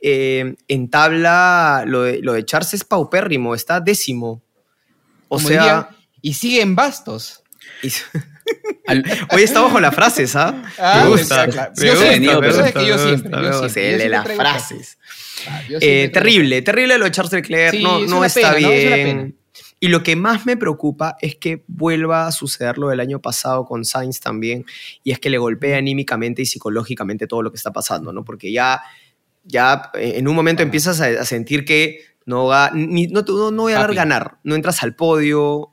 eh, 0.00 0.54
en 0.68 0.90
tabla, 0.90 1.84
lo 1.86 2.02
de, 2.02 2.20
lo 2.20 2.34
de 2.34 2.44
Charles 2.44 2.74
es 2.74 2.84
paupérrimo, 2.84 3.54
está 3.54 3.80
décimo. 3.80 4.42
O 5.28 5.36
Como 5.36 5.48
sea, 5.48 5.58
diría, 5.62 5.88
y 6.20 6.34
sigue 6.34 6.60
en 6.60 6.76
bastos. 6.76 7.42
y- 7.82 7.88
hoy 9.34 9.42
está 9.42 9.60
bajo 9.62 9.80
las 9.80 9.94
frases, 9.94 10.36
¿ah? 10.36 10.62
Ah, 10.78 11.00
me 11.04 11.10
gusta, 11.10 11.48
claro. 11.48 11.72
me 11.76 11.86
Yo 11.86 11.92
gusta, 11.92 12.08
siempre, 12.10 12.40
me 12.40 12.46
gusta, 12.62 12.82
yo 12.82 12.98
siempre, 13.68 14.08
las 14.08 14.28
frases. 14.28 14.98
Ah, 15.48 15.62
Eh, 15.80 16.10
terrible, 16.12 16.62
terrible 16.62 16.98
lo 16.98 17.04
de 17.04 17.10
Charles 17.10 17.32
Leclerc. 17.32 17.72
Sí, 17.72 17.82
no 17.82 18.02
es 18.04 18.10
no 18.10 18.18
una 18.18 18.26
está 18.26 18.54
pena, 18.54 18.68
¿no? 18.68 18.72
Es 18.72 18.86
una 18.86 18.96
bien. 18.96 19.08
pena. 19.18 19.32
Y 19.78 19.88
lo 19.88 20.02
que 20.02 20.16
más 20.16 20.46
me 20.46 20.56
preocupa 20.56 21.16
es 21.20 21.36
que 21.36 21.62
vuelva 21.66 22.26
a 22.26 22.32
suceder 22.32 22.78
lo 22.78 22.88
del 22.88 22.98
año 23.00 23.20
pasado 23.20 23.66
con 23.66 23.84
Sainz 23.84 24.20
también, 24.20 24.64
y 25.04 25.12
es 25.12 25.18
que 25.18 25.28
le 25.28 25.36
golpea 25.38 25.76
anímicamente 25.76 26.40
y 26.42 26.46
psicológicamente 26.46 27.26
todo 27.26 27.42
lo 27.42 27.50
que 27.50 27.56
está 27.58 27.72
pasando, 27.72 28.10
¿no? 28.12 28.24
Porque 28.24 28.50
ya, 28.50 28.80
ya 29.44 29.90
eh, 29.94 30.14
en 30.16 30.28
un 30.28 30.34
momento 30.34 30.62
Ajá. 30.62 30.66
empiezas 30.66 31.00
a, 31.02 31.06
a 31.06 31.24
sentir 31.26 31.66
que 31.66 32.00
no, 32.24 32.46
va, 32.46 32.70
ni, 32.72 33.06
no, 33.08 33.20
no, 33.22 33.50
no 33.50 33.62
voy 33.62 33.74
a 33.74 33.80
dar 33.80 33.94
ganar, 33.94 34.38
no 34.44 34.54
entras 34.54 34.82
al 34.82 34.94
podio, 34.94 35.70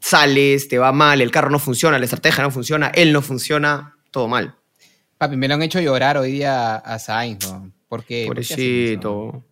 sales, 0.00 0.66
te 0.68 0.78
va 0.78 0.92
mal, 0.92 1.20
el 1.20 1.30
carro 1.30 1.50
no 1.50 1.58
funciona, 1.58 1.98
la 1.98 2.04
estrategia 2.06 2.42
no 2.42 2.50
funciona, 2.50 2.88
él 2.94 3.12
no 3.12 3.20
funciona, 3.22 3.94
todo 4.10 4.26
mal. 4.26 4.54
Papi, 5.18 5.36
me 5.36 5.48
lo 5.48 5.54
han 5.54 5.62
hecho 5.62 5.80
llorar 5.80 6.16
hoy 6.16 6.32
día 6.32 6.76
a 6.76 6.98
Sainz, 6.98 7.46
¿no? 7.46 7.63
Porque, 7.94 8.24
Pobrecito. 8.26 9.44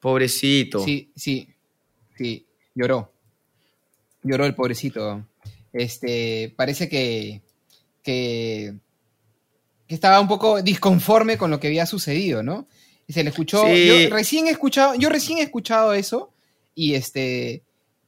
Pobrecito. 0.00 0.82
Sí, 0.82 1.12
sí, 1.14 1.48
sí, 2.16 2.46
lloró. 2.74 3.12
Lloró 4.22 4.46
el 4.46 4.54
pobrecito. 4.54 5.26
Este, 5.70 6.54
parece 6.56 6.88
que, 6.88 7.42
que, 8.02 8.74
que 9.86 9.94
estaba 9.94 10.18
un 10.18 10.28
poco 10.28 10.62
disconforme 10.62 11.36
con 11.36 11.50
lo 11.50 11.60
que 11.60 11.66
había 11.66 11.84
sucedido, 11.84 12.42
¿no? 12.42 12.66
Y 13.06 13.12
se 13.12 13.22
le 13.22 13.28
escuchó. 13.28 13.66
Sí. 13.66 13.86
Yo 13.86 14.08
recién 14.16 14.46
he 14.46 14.50
escuchado, 14.50 14.94
yo 14.94 15.10
recién 15.10 15.38
he 15.38 15.42
escuchado 15.42 15.92
eso 15.92 16.32
y 16.74 16.94
este 16.94 17.62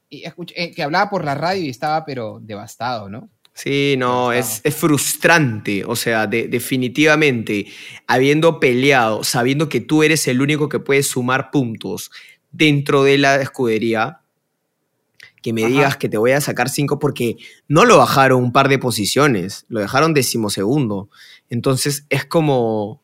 y 0.09 0.23
escuché- 0.23 0.53
eh, 0.57 0.71
que 0.71 0.81
hablaba 0.81 1.07
por 1.11 1.23
la 1.23 1.35
radio 1.35 1.63
y 1.63 1.69
estaba 1.69 2.03
pero 2.03 2.39
devastado, 2.41 3.09
¿no? 3.09 3.29
Sí, 3.53 3.95
no, 3.97 4.31
es, 4.31 4.61
es 4.63 4.75
frustrante, 4.75 5.83
o 5.85 5.95
sea, 5.95 6.25
de- 6.25 6.47
definitivamente, 6.47 7.67
habiendo 8.07 8.59
peleado, 8.59 9.23
sabiendo 9.23 9.67
que 9.69 9.81
tú 9.81 10.03
eres 10.03 10.27
el 10.27 10.41
único 10.41 10.69
que 10.69 10.79
puede 10.79 11.03
sumar 11.03 11.51
puntos 11.51 12.11
dentro 12.51 13.03
de 13.03 13.17
la 13.17 13.35
escudería, 13.41 14.21
que 15.41 15.53
me 15.53 15.63
Ajá. 15.63 15.69
digas 15.71 15.97
que 15.97 16.07
te 16.07 16.17
voy 16.17 16.31
a 16.31 16.41
sacar 16.41 16.69
cinco 16.69 16.97
porque 16.99 17.35
no 17.67 17.85
lo 17.85 17.97
bajaron 17.97 18.41
un 18.43 18.51
par 18.53 18.69
de 18.69 18.79
posiciones, 18.79 19.65
lo 19.69 19.79
dejaron 19.79 20.13
decimosegundo. 20.13 21.09
Entonces 21.49 22.05
es 22.09 22.25
como, 22.25 23.01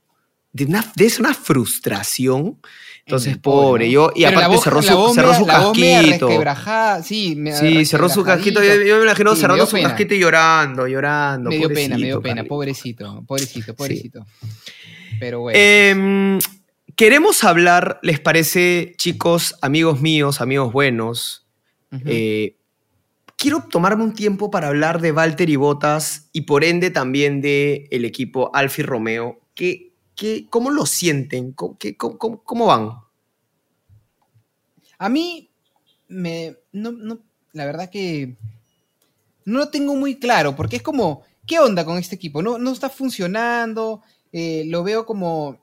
de 0.54 0.66
una, 0.66 0.94
es 0.98 1.20
una 1.20 1.34
frustración. 1.34 2.60
Entonces, 3.08 3.38
pobre, 3.38 3.86
¿no? 3.86 3.91
yo, 3.91 4.12
y 4.15 4.26
Pero 4.26 4.38
aparte 4.38 4.56
voz- 4.58 4.63
cerró 4.65 4.82
su, 4.82 5.13
cerró 5.13 5.34
su 5.34 5.46
casquito. 5.46 6.30
sí, 7.04 7.36
me- 7.38 7.54
Sí, 7.54 7.86
cerró 7.86 8.10
su 8.10 8.22
casquito. 8.24 8.62
Yo, 8.62 8.98
me 8.98 9.04
imagino 9.04 9.34
Sí, 9.34 9.41
cerrando 9.41 9.65
su 9.65 9.78
pena. 9.78 9.89
casquito 9.89 10.13
y 10.13 10.20
llorando, 10.20 10.88
llorando. 10.88 11.50
Me 11.50 11.58
dio 11.58 11.70
pena, 11.70 11.98
me 11.98 12.08
dio 12.08 12.22
pena, 12.22 12.43
pobrecito, 12.43 13.24
pobrecito, 13.26 13.74
pobrecito. 13.76 14.26
Pero 15.22 15.39
bueno. 15.39 15.58
Em, 15.58 16.39
queremos 16.98 17.43
hablar, 17.46 18.00
¿les 18.04 18.20
parece, 18.20 18.93
chicos, 18.98 19.56
amigos 19.62 20.02
míos, 20.02 20.41
amigos 20.41 20.74
buenos? 20.74 21.46
eh, 22.06 22.58
quiero 23.38 23.63
tomarme 23.72 24.04
un 24.04 24.13
tiempo 24.13 24.52
para 24.52 24.67
hablar 24.67 25.00
de 25.00 25.13
Valtteri 25.13 25.56
Bottas 25.56 26.28
y 26.34 26.41
por 26.41 26.65
ende 26.65 26.91
también 26.91 27.39
de 27.39 27.88
el 27.91 28.04
equipo 28.04 28.52
Alfa 28.54 28.84
Romeo. 28.84 29.39
¿Qué, 29.56 29.87
qué, 30.17 30.47
¿Cómo 30.49 30.69
lo 30.71 30.86
sienten? 30.86 31.53
¿Cómo, 31.53 31.77
qué- 31.77 31.95
cómo- 31.95 32.17
cómo- 32.17 32.43
cómo 32.43 32.65
van? 32.65 32.91
A 34.97 35.10
mí, 35.10 35.49
me, 36.10 36.58
no, 36.71 36.91
no, 36.91 37.19
la 37.53 37.65
verdad 37.65 37.89
que 37.89 38.36
no 39.45 39.60
lo 39.60 39.69
tengo 39.69 39.95
muy 39.95 40.15
claro, 40.19 40.56
porque 40.56 40.77
es 40.77 40.82
como, 40.82 41.21
¿qué 41.45 41.60
onda 41.60 41.86
con 41.86 41.97
este 41.97 42.15
equipo? 42.15 42.41
No, 42.41 42.58
no 42.58 42.71
está 42.71 42.89
funcionando, 42.89 44.01
eh, 44.32 44.63
lo 44.67 44.84
veo 44.84 45.06
como, 45.06 45.60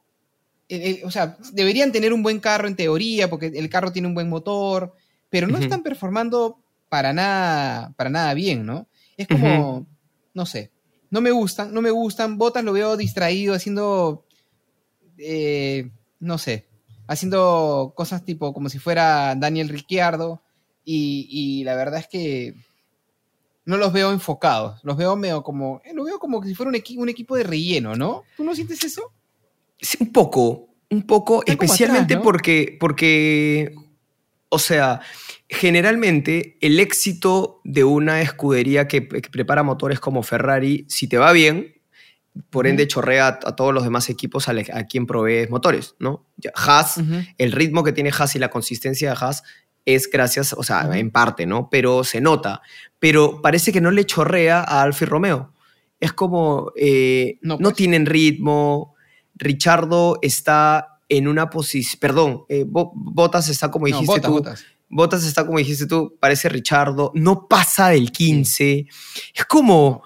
eh, 0.69 0.91
eh, 0.91 1.03
o 1.05 1.11
sea, 1.11 1.37
deberían 1.53 1.93
tener 1.93 2.13
un 2.13 2.23
buen 2.23 2.41
carro 2.41 2.69
en 2.69 2.77
teoría, 2.77 3.29
porque 3.29 3.47
el 3.47 3.69
carro 3.69 3.93
tiene 3.93 4.09
un 4.09 4.15
buen 4.15 4.29
motor, 4.29 4.95
pero 5.31 5.47
no 5.49 5.59
están 5.65 5.83
performando 5.83 6.59
para 6.89 7.13
nada, 7.13 7.93
para 7.97 8.09
nada 8.09 8.33
bien, 8.35 8.65
¿no? 8.65 8.87
Es 9.17 9.27
como, 9.29 9.87
no 10.33 10.47
sé, 10.47 10.71
no 11.11 11.21
me 11.21 11.31
gustan, 11.33 11.75
no 11.75 11.83
me 11.83 11.91
gustan, 11.91 12.39
Botas 12.39 12.65
lo 12.65 12.73
veo 12.73 12.97
distraído, 12.97 13.55
haciendo, 13.55 14.25
eh, 15.27 15.91
no 16.21 16.39
sé, 16.39 16.67
haciendo 17.07 17.93
cosas 17.97 18.25
tipo 18.25 18.53
como 18.53 18.69
si 18.69 18.79
fuera 18.79 19.35
Daniel 19.35 19.69
Ricciardo 19.69 20.43
y, 20.85 21.27
y 21.31 21.65
la 21.65 21.75
verdad 21.77 22.01
es 22.01 22.09
que 22.09 22.55
no 23.67 23.77
los 23.79 23.93
veo 23.93 24.13
enfocados, 24.13 24.81
los 24.85 24.97
veo 24.97 25.17
medio 25.17 25.43
como, 25.43 25.81
eh, 25.85 25.93
lo 25.95 26.05
veo 26.05 26.19
como 26.19 26.43
si 26.45 26.55
fuera 26.55 26.69
un, 26.69 26.77
equi- 26.77 26.99
un 26.99 27.09
equipo 27.09 27.35
de 27.37 27.45
relleno, 27.45 27.95
¿no? 27.97 28.25
¿Tú 28.37 28.45
no 28.45 28.55
sientes 28.55 28.85
eso? 28.85 29.11
Sí, 29.81 29.97
un 30.01 30.13
poco, 30.13 30.69
un 30.91 31.03
poco, 31.07 31.41
Están 31.41 31.55
especialmente 31.55 32.15
atrás, 32.15 32.19
¿no? 32.19 32.25
porque, 32.25 32.77
porque, 32.79 33.75
o 34.51 34.59
sea, 34.59 35.01
generalmente 35.49 36.59
el 36.61 36.79
éxito 36.79 37.61
de 37.65 37.85
una 37.85 38.21
escudería 38.21 38.87
que 38.87 39.01
prepara 39.03 39.63
motores 39.63 39.99
como 39.99 40.23
Ferrari, 40.23 40.85
si 40.89 41.09
te 41.09 41.17
va 41.17 41.33
bien, 41.33 41.74
por 42.51 42.67
ende 42.67 42.89
chorrea 42.89 43.29
a, 43.45 43.55
todos 43.57 43.73
los 43.73 43.85
demás 43.85 44.11
equipos 44.11 44.49
a, 44.49 44.53
le- 44.53 44.67
a 44.73 44.85
quien 44.87 45.07
provee 45.07 45.47
motores, 45.49 45.95
¿no? 46.01 46.27
Haas, 46.55 46.97
el 47.39 47.53
ritmo 47.53 47.85
que 47.85 47.93
tiene 47.93 48.11
Haas 48.11 48.35
y 48.35 48.39
la 48.39 48.51
consistencia 48.51 49.11
de 49.11 49.17
Haas 49.21 49.43
es 49.85 50.11
gracias, 50.11 50.53
o 50.55 50.63
sea, 50.63 50.89
en 50.99 51.11
parte, 51.11 51.47
¿no? 51.47 51.69
Pero 51.71 52.05
se 52.05 52.21
nota. 52.21 52.61
Pero 52.99 53.41
parece 53.43 53.73
que 53.73 53.81
no 53.81 53.91
le 53.91 54.05
chorrea 54.07 54.61
a 54.63 54.83
Alfa 54.83 55.05
Romeo. 55.07 55.53
Es 56.01 56.13
como, 56.13 56.73
eh, 56.77 57.39
No, 57.43 57.55
no, 57.55 57.65
pues. 57.65 57.77
tienen 57.77 58.07
ritmo. 58.07 58.95
Richardo 59.37 60.19
está 60.23 60.99
en 61.09 61.29
una 61.29 61.51
posición, 61.51 61.99
perdón, 62.01 62.45
eh, 62.49 62.65
Bo- 62.67 62.93
Bottas 62.95 63.49
está 63.49 63.71
como 63.71 63.87
No, 63.87 64.01
dijiste 64.01 64.13
botas, 64.13 64.27
tú. 64.31 64.33
botas. 64.33 64.65
Bottas 64.89 65.25
está 65.25 65.45
como 65.45 65.59
dijiste 65.59 65.87
tú, 65.87 66.17
parece 66.21 66.49
Richardo, 66.49 67.11
no 67.15 67.47
pasa 67.49 67.89
del 67.91 68.11
15. 68.11 68.87
Es 69.35 69.45
como. 69.45 70.03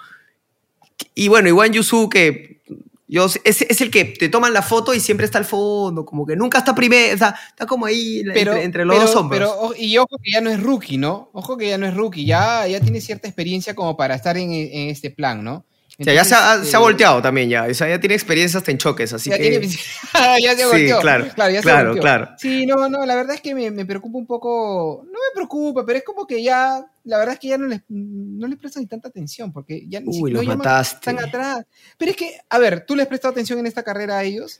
Y 1.14 1.28
bueno, 1.28 1.48
igual 1.48 1.70
Yusu, 1.72 2.08
que 2.08 2.60
yo, 3.06 3.26
es, 3.44 3.62
es 3.62 3.80
el 3.80 3.90
que 3.90 4.04
te 4.04 4.28
toman 4.28 4.52
la 4.52 4.62
foto 4.62 4.92
y 4.94 5.00
siempre 5.00 5.24
está 5.24 5.38
al 5.38 5.44
fondo, 5.46 6.04
como 6.04 6.26
que 6.26 6.36
nunca 6.36 6.58
está 6.58 6.74
primero, 6.74 7.14
está, 7.14 7.34
está 7.48 7.66
como 7.66 7.86
ahí 7.86 8.22
Pero, 8.34 8.52
entre, 8.52 8.64
entre 8.64 8.84
los 8.84 8.96
pero- 8.96 9.06
dos 9.06 9.16
hombros. 9.16 9.38
pero, 9.56 9.74
y 9.78 9.96
ojo 9.98 10.18
que 10.22 10.30
ya 10.30 10.40
no 10.40 10.50
es 10.50 10.62
rookie, 10.62 10.98
¿no? 10.98 11.30
Ojo 11.32 11.56
que 11.56 11.68
ya 11.68 11.78
no 11.78 11.86
es 11.86 11.94
rookie, 11.94 12.24
ya, 12.26 12.66
ya 12.66 12.80
tiene 12.80 13.00
cierta 13.00 13.26
experiencia 13.26 13.74
como 13.74 13.96
para 13.96 14.14
estar 14.14 14.36
en, 14.36 14.52
en 14.52 14.88
este 14.90 15.10
plan, 15.10 15.42
¿no? 15.42 15.64
O 16.00 16.04
sea, 16.04 16.14
ya 16.14 16.24
se 16.24 16.34
ha, 16.34 16.38
Entonces, 16.52 16.70
se 16.70 16.76
ha 16.76 16.80
eh, 16.80 16.82
volteado 16.82 17.20
también 17.22 17.48
ya. 17.50 17.64
O 17.64 17.74
sea, 17.74 17.88
ya 17.88 17.98
tiene 17.98 18.14
experiencia 18.14 18.58
hasta 18.58 18.70
en 18.70 18.78
choques, 18.78 19.12
así 19.12 19.30
ya 19.30 19.36
que. 19.36 19.50
tiene- 19.50 19.66
ya 20.42 20.54
se 20.54 20.62
Sí, 20.62 20.62
volteó. 20.68 21.00
claro, 21.00 21.24
ya 21.36 21.46
se 21.56 21.60
claro, 21.62 21.88
volteó. 21.88 22.02
claro. 22.02 22.28
Sí, 22.38 22.66
no, 22.66 22.88
no, 22.88 23.04
la 23.04 23.14
verdad 23.16 23.34
es 23.34 23.40
que 23.40 23.54
me, 23.54 23.70
me 23.72 23.84
preocupa 23.84 24.16
un 24.18 24.26
poco, 24.26 25.02
no 25.04 25.10
me 25.12 25.34
preocupa, 25.34 25.84
pero 25.84 25.98
es 25.98 26.04
como 26.04 26.26
que 26.26 26.42
ya, 26.42 26.84
la 27.04 27.18
verdad 27.18 27.34
es 27.34 27.40
que 27.40 27.48
ya 27.48 27.58
no 27.58 27.66
les, 27.66 27.80
no 27.88 28.46
les 28.46 28.58
prestan 28.58 28.82
ni 28.84 28.86
tanta 28.88 29.08
atención, 29.08 29.52
porque 29.52 29.84
ya 29.88 30.00
ni 30.00 30.12
si- 30.12 30.22
Uy, 30.22 30.30
no 30.32 30.36
los 30.38 30.44
llaman- 30.46 30.58
mataste. 30.58 31.10
están 31.10 31.18
atrás. 31.24 31.64
Pero 31.96 32.10
es 32.12 32.16
que, 32.16 32.38
a 32.48 32.58
ver, 32.58 32.84
¿tú 32.86 32.94
les 32.94 33.02
has 33.04 33.08
prestado 33.08 33.32
atención 33.32 33.58
en 33.58 33.66
esta 33.66 33.82
carrera 33.82 34.18
a 34.18 34.22
ellos? 34.24 34.56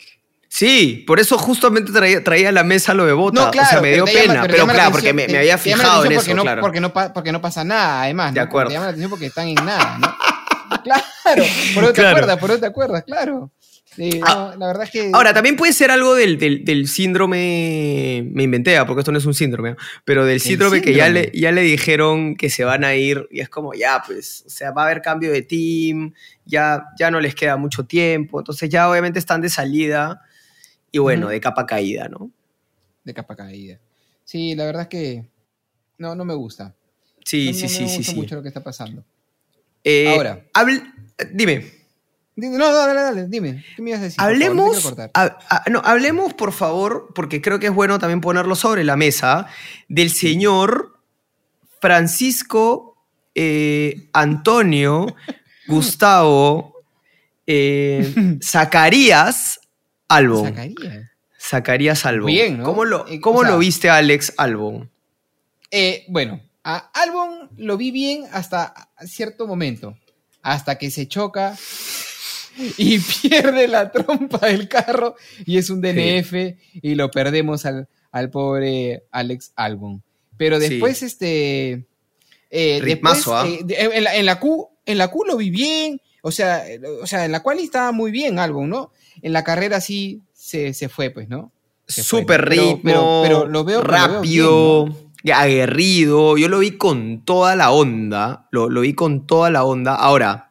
Sí, 0.51 1.05
por 1.07 1.21
eso 1.21 1.37
justamente 1.37 1.93
traía, 1.93 2.25
traía 2.25 2.49
a 2.49 2.53
la 2.53 2.65
mesa 2.65 2.95
lo 2.95 3.05
de 3.05 3.13
Bota. 3.13 3.45
No, 3.45 3.51
claro, 3.51 3.69
o 3.69 3.71
sea, 3.71 3.81
me 3.83 3.93
dio 3.93 4.07
llama- 4.07 4.19
pena, 4.21 4.43
pero, 4.47 4.65
claro, 4.65 4.71
atención- 4.71 4.93
porque 4.93 5.13
me, 5.13 5.25
había 5.39 5.59
fijado 5.59 6.05
en 6.07 6.13
eso, 6.13 6.35
no, 6.35 6.43
claro. 6.43 6.63
Porque 6.63 6.81
no, 6.81 6.93
porque 6.93 7.33
no 7.33 7.41
pasa 7.43 7.63
nada, 7.65 8.03
además. 8.05 8.33
De 8.35 8.41
¿no? 8.41 8.47
acuerdo. 8.47 8.69
Te 8.71 8.75
llama 8.75 8.87
la 8.87 8.91
atención 8.91 9.11
porque 9.11 9.27
están 9.27 9.47
en 9.49 9.55
nada, 9.57 9.99
¿no? 10.01 10.17
claro, 10.85 11.45
por 11.75 11.85
eso 11.85 11.93
te 11.93 12.07
acuerdas, 12.07 12.39
por 12.39 12.51
eso 12.51 12.61
te 12.61 12.67
acuerdas, 12.67 13.05
claro. 13.05 13.51
Sí, 13.97 14.21
Ah, 14.23 14.53
no, 14.53 14.59
la 14.61 14.67
verdad 14.69 14.85
es 14.85 14.91
que... 14.91 15.11
Ahora, 15.13 15.35
también 15.35 15.57
puede 15.57 15.73
ser 15.73 15.91
algo 15.91 16.15
del, 16.15 16.39
del- 16.39 16.65
del 16.65 16.87
síndrome, 16.87 18.23
me 18.33 18.45
inventé, 18.45 18.77
ah, 18.77 18.87
porque 18.87 19.01
esto 19.01 19.11
no 19.11 19.19
es 19.19 19.27
un 19.27 19.35
síndrome, 19.35 19.71
ah, 19.71 19.77
pero 20.05 20.25
del 20.25 20.41
síndrome, 20.41 20.81
que 20.83 20.93
ya 20.95 21.09
le, 21.09 21.33
ya 21.35 21.51
le 21.53 21.63
dijeron 21.63 22.37
que 22.37 22.49
se 22.51 22.65
van 22.65 22.85
a 22.85 22.95
ir 22.95 23.27
y 23.31 23.41
es 23.41 23.49
como, 23.49 23.75
ya, 23.75 24.03
pues, 24.07 24.45
o 24.47 24.51
sea, 24.51 24.71
va 24.71 24.83
a 24.83 24.85
haber 24.87 25.03
cambio 25.03 25.33
de 25.33 25.43
team, 25.43 26.13
ya, 26.45 26.85
ya 26.99 27.11
no 27.11 27.19
les 27.19 27.35
queda 27.35 27.57
mucho 27.57 27.85
tiempo, 27.87 28.39
entonces 28.39 28.69
ya 28.69 28.89
obviamente 28.89 29.19
están 29.19 29.41
de 29.41 29.49
salida 29.49 30.23
y 30.93 30.99
bueno, 30.99 31.29
de 31.29 31.41
capa 31.41 31.67
caída, 31.67 32.09
¿no? 32.09 32.31
De 33.05 33.15
capa 33.15 33.35
caída. 33.35 33.79
Sí, 34.25 34.55
la 34.55 34.65
verdad 34.67 34.83
es 34.83 34.89
que 34.89 35.25
no, 35.97 36.15
no 36.15 36.25
me 36.25 36.35
gusta. 36.35 36.75
Sí, 37.25 37.47
no, 37.47 37.53
sí, 37.55 37.63
no 37.63 37.69
sí, 37.69 37.83
me 37.83 37.89
sí, 37.89 37.97
gusta 37.97 38.13
sí. 38.13 38.19
mucho 38.19 38.35
lo 38.37 38.43
que 38.43 38.49
está 38.49 38.63
pasando. 38.63 39.05
Eh, 39.85 40.09
Ahora. 40.15 40.45
habl- 40.55 40.93
dime. 41.33 41.73
No, 42.37 42.51
no, 42.57 42.73
dale, 42.73 42.95
dale, 43.01 43.27
dime. 43.29 43.65
¿Qué 43.75 43.83
me 43.83 43.91
ibas 43.91 44.01
a 44.01 44.05
decir? 44.05 44.17
por 44.17 44.25
favor? 44.27 44.55
No 44.55 44.63
Hablemos, 44.73 44.95
no, 45.71 45.83
hablemos, 45.85 46.35
por 46.35 46.53
favor, 46.53 47.09
porque 47.15 47.41
creo 47.43 47.59
que 47.59 47.67
es 47.67 47.75
bueno 47.75 47.99
también 47.99 48.21
ponerlo 48.21 48.55
sobre 48.55 48.85
la 48.85 48.97
mesa, 48.97 49.49
del 49.89 50.11
señor 50.11 50.95
Francisco 51.81 52.97
eh, 53.35 54.09
Antonio 54.13 55.15
Gustavo 55.67 56.75
eh, 57.47 58.39
Zacarías 58.43 59.61
Albon. 60.09 60.47
Zacarías. 60.51 61.11
Zacarías 61.41 62.07
Albon. 62.07 62.27
Bien, 62.27 62.59
¿no? 62.59 62.65
¿Cómo, 62.65 62.85
lo, 62.85 63.05
cómo 63.21 63.41
o 63.41 63.43
sea- 63.43 63.51
lo 63.53 63.59
viste, 63.59 63.91
Alex 63.91 64.35
Albon? 64.37 64.91
Eh, 65.71 66.05
bueno, 66.09 66.41
a 66.65 66.77
Albon 66.95 67.51
lo 67.57 67.77
vi 67.77 67.91
bien 67.91 68.25
hasta 68.33 68.91
cierto 69.07 69.47
momento. 69.47 69.97
Hasta 70.43 70.79
que 70.79 70.91
se 70.91 71.09
choca 71.09 71.57
y 72.77 72.99
pierde 73.23 73.69
la 73.69 73.91
trompa 73.93 74.47
del 74.47 74.69
carro 74.69 75.17
y 75.45 75.59
es 75.59 75.71
un 75.71 75.81
DNF 75.81 76.33
y 76.75 76.95
lo 76.95 77.11
perdemos 77.11 77.67
al, 77.67 77.89
al 78.13 78.31
pobre 78.31 79.05
Alex 79.11 79.53
Albon. 79.57 80.03
Pero 80.37 80.61
Sí. 80.61 80.69
después, 80.69 81.03
este. 81.03 81.87
eh, 82.51 82.81
después, 82.85 83.27
¿ah? 83.29 83.45
eh, 83.47 83.61
de- 83.65 83.77
en, 83.81 84.05
la, 84.05 84.17
en 84.17 84.27
la 84.27 84.39
Q, 84.41 84.69
en 84.87 84.99
la 84.99 85.09
Q 85.09 85.25
lo 85.25 85.37
vi 85.37 85.51
bien. 85.51 86.01
O 86.23 86.31
sea, 86.31 86.69
eh, 86.69 86.81
o 87.03 87.07
sea, 87.07 87.25
en 87.25 87.33
la 87.33 87.43
cual 87.43 87.59
estaba 87.59 87.93
muy 87.93 88.11
bien 88.11 88.39
Albon, 88.39 88.69
¿no? 88.71 88.93
En 89.23 89.33
la 89.33 89.45
carrera 89.45 89.81
sí 89.81 90.23
se, 90.33 90.75
se 90.75 90.89
fue, 90.89 91.11
pues, 91.11 91.29
¿no? 91.29 91.53
Pero- 92.27 92.45
ritmo, 92.45 92.81
pero- 92.83 93.23
pero 93.25 93.47
lo 93.47 93.65
veo- 93.65 93.81
pero 93.81 93.83
lo 93.83 93.83
veo 93.83 93.83
rápido. 93.83 94.85
bien, 94.87 95.08
aguerrido, 95.33 96.37
yo 96.39 96.49
lo 96.49 96.61
vi 96.61 96.73
con 96.73 97.25
toda 97.25 97.57
la 97.57 97.71
onda, 97.71 98.49
lo, 98.51 98.69
lo 98.71 98.83
vi 98.83 98.95
con 98.95 99.27
toda 99.27 99.51
la 99.51 99.65
onda. 99.65 99.95
Ahora, 99.95 100.45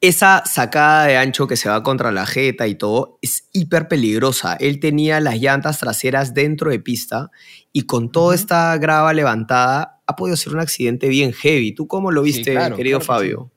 esa 0.00 0.42
sacada 0.46 1.06
de 1.06 1.16
ancho 1.16 1.46
que 1.46 1.56
se 1.56 1.68
va 1.68 1.82
contra 1.82 2.12
la 2.12 2.26
jeta 2.26 2.66
y 2.66 2.74
todo 2.74 3.18
es 3.22 3.48
hiper 3.52 3.88
peligrosa. 3.88 4.54
Él 4.60 4.78
tenía 4.80 5.20
las 5.20 5.36
llantas 5.40 5.78
traseras 5.78 6.34
dentro 6.34 6.70
de 6.70 6.78
pista 6.78 7.30
y 7.72 7.82
con 7.82 8.12
toda 8.12 8.34
esta 8.34 8.76
grava 8.78 9.12
levantada 9.12 10.00
ha 10.06 10.16
podido 10.16 10.36
ser 10.36 10.52
un 10.54 10.60
accidente 10.60 11.08
bien 11.08 11.32
heavy. 11.32 11.72
¿Tú 11.72 11.86
cómo 11.88 12.10
lo 12.12 12.22
Sí, 12.22 12.32
viste, 12.32 12.52
claro, 12.52 12.76
querido 12.76 13.00
claro 13.00 13.20
que 13.20 13.22
Fabio? 13.22 13.52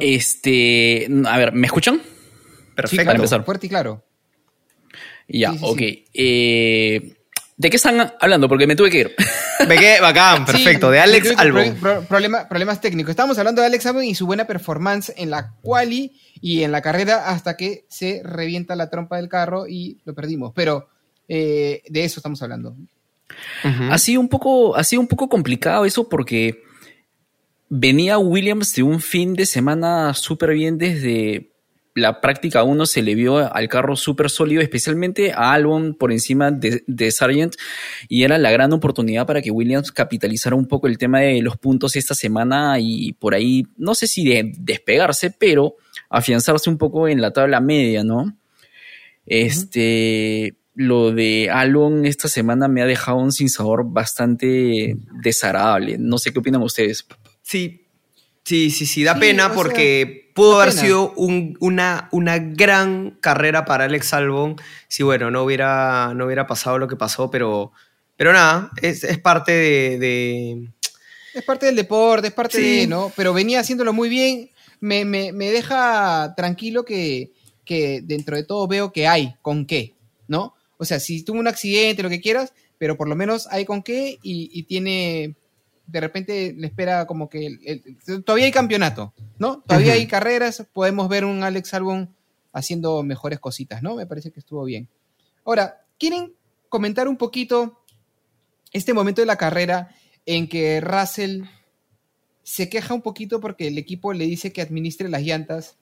Este, 0.00 1.08
a 1.26 1.38
ver, 1.38 1.52
¿me 1.52 1.66
escuchan? 1.66 2.00
Sí, 2.02 2.72
Perfecto. 2.74 3.04
claro, 3.04 3.16
empezar. 3.16 3.44
fuerte 3.44 3.66
y 3.66 3.70
claro. 3.70 4.04
Ya, 5.28 5.52
Sí, 5.52 5.58
sí, 5.58 5.64
ok. 5.64 5.78
sí. 5.78 6.04
Eh, 6.14 7.15
¿De 7.58 7.70
qué 7.70 7.76
están 7.76 8.12
hablando? 8.20 8.48
Porque 8.48 8.66
me 8.66 8.76
tuve 8.76 8.90
que 8.90 8.98
ir. 8.98 9.14
Ve 9.66 9.76
que 9.78 9.98
bacán, 10.02 10.44
perfecto. 10.44 10.88
Sí, 10.88 10.92
de 10.92 11.00
Alex 11.00 11.32
Albon. 11.38 11.76
pro- 11.76 11.80
pro- 11.80 12.02
problema- 12.08 12.46
problemas 12.48 12.80
técnicos. 12.82 13.10
Estábamos 13.10 13.38
hablando 13.38 13.62
de 13.62 13.68
Alex 13.68 13.86
Albon 13.86 14.04
y 14.04 14.14
su 14.14 14.26
buena 14.26 14.46
performance 14.46 15.12
en 15.16 15.30
la 15.30 15.54
quali 15.62 16.12
y 16.42 16.62
en 16.64 16.72
la 16.72 16.82
carrera 16.82 17.28
hasta 17.30 17.56
que 17.56 17.86
se 17.88 18.20
revienta 18.22 18.76
la 18.76 18.90
trompa 18.90 19.16
del 19.16 19.28
carro 19.30 19.66
y 19.66 19.98
lo 20.04 20.14
perdimos. 20.14 20.52
Pero 20.54 20.88
eh, 21.28 21.82
de 21.88 22.04
eso 22.04 22.20
estamos 22.20 22.42
hablando. 22.42 22.76
Ha 23.90 23.98
sido 23.98 24.20
un 24.20 24.28
poco, 24.28 24.76
ha 24.76 24.84
sido 24.84 25.00
un 25.00 25.08
poco 25.08 25.28
complicado 25.28 25.84
eso 25.86 26.08
porque 26.08 26.62
venía 27.68 28.18
Williams 28.18 28.74
de 28.74 28.82
un 28.82 29.00
fin 29.00 29.34
de 29.34 29.46
semana 29.46 30.14
súper 30.14 30.50
bien 30.52 30.78
desde 30.78 31.50
la 31.96 32.20
práctica 32.20 32.62
1 32.62 32.84
se 32.84 33.00
le 33.00 33.14
vio 33.14 33.52
al 33.52 33.68
carro 33.68 33.96
súper 33.96 34.28
sólido, 34.28 34.60
especialmente 34.60 35.32
a 35.32 35.54
Albon 35.54 35.94
por 35.94 36.12
encima 36.12 36.50
de, 36.50 36.84
de 36.86 37.10
Sargent, 37.10 37.56
y 38.06 38.24
era 38.24 38.36
la 38.36 38.50
gran 38.50 38.74
oportunidad 38.74 39.26
para 39.26 39.40
que 39.40 39.50
Williams 39.50 39.92
capitalizara 39.92 40.54
un 40.54 40.66
poco 40.66 40.88
el 40.88 40.98
tema 40.98 41.20
de 41.20 41.40
los 41.40 41.56
puntos 41.56 41.96
esta 41.96 42.14
semana 42.14 42.76
y 42.78 43.14
por 43.14 43.34
ahí, 43.34 43.66
no 43.78 43.94
sé 43.94 44.06
si 44.06 44.28
de 44.28 44.52
despegarse, 44.58 45.30
pero 45.30 45.76
afianzarse 46.10 46.68
un 46.68 46.76
poco 46.76 47.08
en 47.08 47.22
la 47.22 47.32
tabla 47.32 47.60
media, 47.60 48.04
¿no? 48.04 48.36
Este, 49.24 50.54
lo 50.74 51.12
de 51.12 51.48
Albon 51.50 52.04
esta 52.04 52.28
semana 52.28 52.68
me 52.68 52.82
ha 52.82 52.86
dejado 52.86 53.16
un 53.16 53.32
sinsabor 53.32 53.90
bastante 53.90 54.98
desagradable. 55.22 55.96
No 55.98 56.18
sé 56.18 56.30
qué 56.30 56.40
opinan 56.40 56.62
ustedes. 56.62 57.06
Sí, 57.40 57.86
sí, 58.44 58.70
sí, 58.70 58.84
sí, 58.84 59.02
da 59.02 59.14
Sí, 59.14 59.20
pena 59.20 59.46
sea, 59.46 59.54
porque 59.54 60.25
pudo 60.36 60.60
haber 60.60 60.72
sido 60.72 61.12
un- 61.16 61.56
una, 61.60 62.08
una 62.12 62.38
gran 62.38 63.18
carrera 63.20 63.64
para 63.64 63.86
Alex 63.86 64.12
Albon 64.14 64.54
si, 64.86 65.02
bueno, 65.02 65.30
no 65.32 65.42
hubiera, 65.42 66.12
no 66.14 66.26
hubiera 66.26 66.46
pasado 66.46 66.78
lo 66.78 66.86
que 66.86 66.94
pasó, 66.94 67.28
pero, 67.30 67.72
pero 68.16 68.32
nada, 68.32 68.70
es, 68.80 69.02
es 69.02 69.18
parte 69.18 69.50
de, 69.50 69.98
de- 69.98 70.68
Es 71.34 71.42
parte 71.42 71.66
del 71.66 71.74
deporte, 71.76 72.28
es 72.28 72.34
parte 72.34 72.58
Sí. 72.58 72.80
de, 72.80 72.86
¿no? 72.86 73.10
Pero 73.16 73.32
venía 73.34 73.58
haciéndolo 73.60 73.92
muy 73.92 74.08
bien. 74.08 74.50
Me, 74.80 75.04
me- 75.04 75.32
me 75.32 75.50
deja 75.50 76.34
tranquilo 76.36 76.84
que, 76.84 77.32
que 77.64 78.00
dentro 78.04 78.36
de 78.36 78.44
todo 78.44 78.68
veo 78.68 78.92
que 78.92 79.08
hay 79.08 79.34
con 79.42 79.66
qué, 79.66 79.94
¿no? 80.28 80.54
O 80.78 80.84
sea, 80.84 81.00
si 81.00 81.24
tuvo 81.24 81.40
un 81.40 81.48
accidente, 81.48 82.02
lo 82.02 82.10
que 82.10 82.20
quieras, 82.20 82.52
pero 82.78 82.96
por 82.98 83.08
lo 83.08 83.16
menos 83.16 83.48
hay 83.50 83.64
con 83.64 83.82
qué 83.82 84.18
y, 84.22 84.50
y 84.52 84.62
tiene, 84.64 85.34
de 85.86 86.00
repente 86.00 86.54
le 86.56 86.66
espera 86.66 87.06
como 87.06 87.28
que, 87.28 87.46
el- 87.46 87.60
el- 88.06 88.24
todavía 88.24 88.46
hay 88.46 88.52
campeonato, 88.52 89.12
¿no? 89.38 89.62
Todavía 89.66 89.92
hay 89.94 90.06
carreras, 90.06 90.66
podemos 90.72 91.08
ver 91.08 91.24
un 91.24 91.42
Alex 91.42 91.74
Albon 91.74 92.14
haciendo 92.52 93.02
mejores 93.02 93.38
cositas, 93.38 93.82
¿no? 93.82 93.94
Me 93.96 94.06
parece 94.06 94.30
que 94.30 94.40
estuvo 94.40 94.64
bien. 94.64 94.88
Ahora, 95.44 95.82
¿quieren 95.98 96.32
comentar 96.68 97.06
un 97.08 97.16
poquito 97.16 97.80
este 98.72 98.94
momento 98.94 99.20
de 99.22 99.26
la 99.26 99.36
carrera 99.36 99.90
en 100.26 100.48
que 100.48 100.80
Russell 100.80 101.42
se 102.42 102.68
queja 102.68 102.94
un 102.94 103.02
poquito 103.02 103.40
porque 103.40 103.68
el 103.68 103.78
equipo 103.78 104.12
le 104.12 104.24
dice 104.26 104.52
que 104.52 104.62
administre 104.62 105.08
las 105.08 105.22
llantas, 105.22 105.76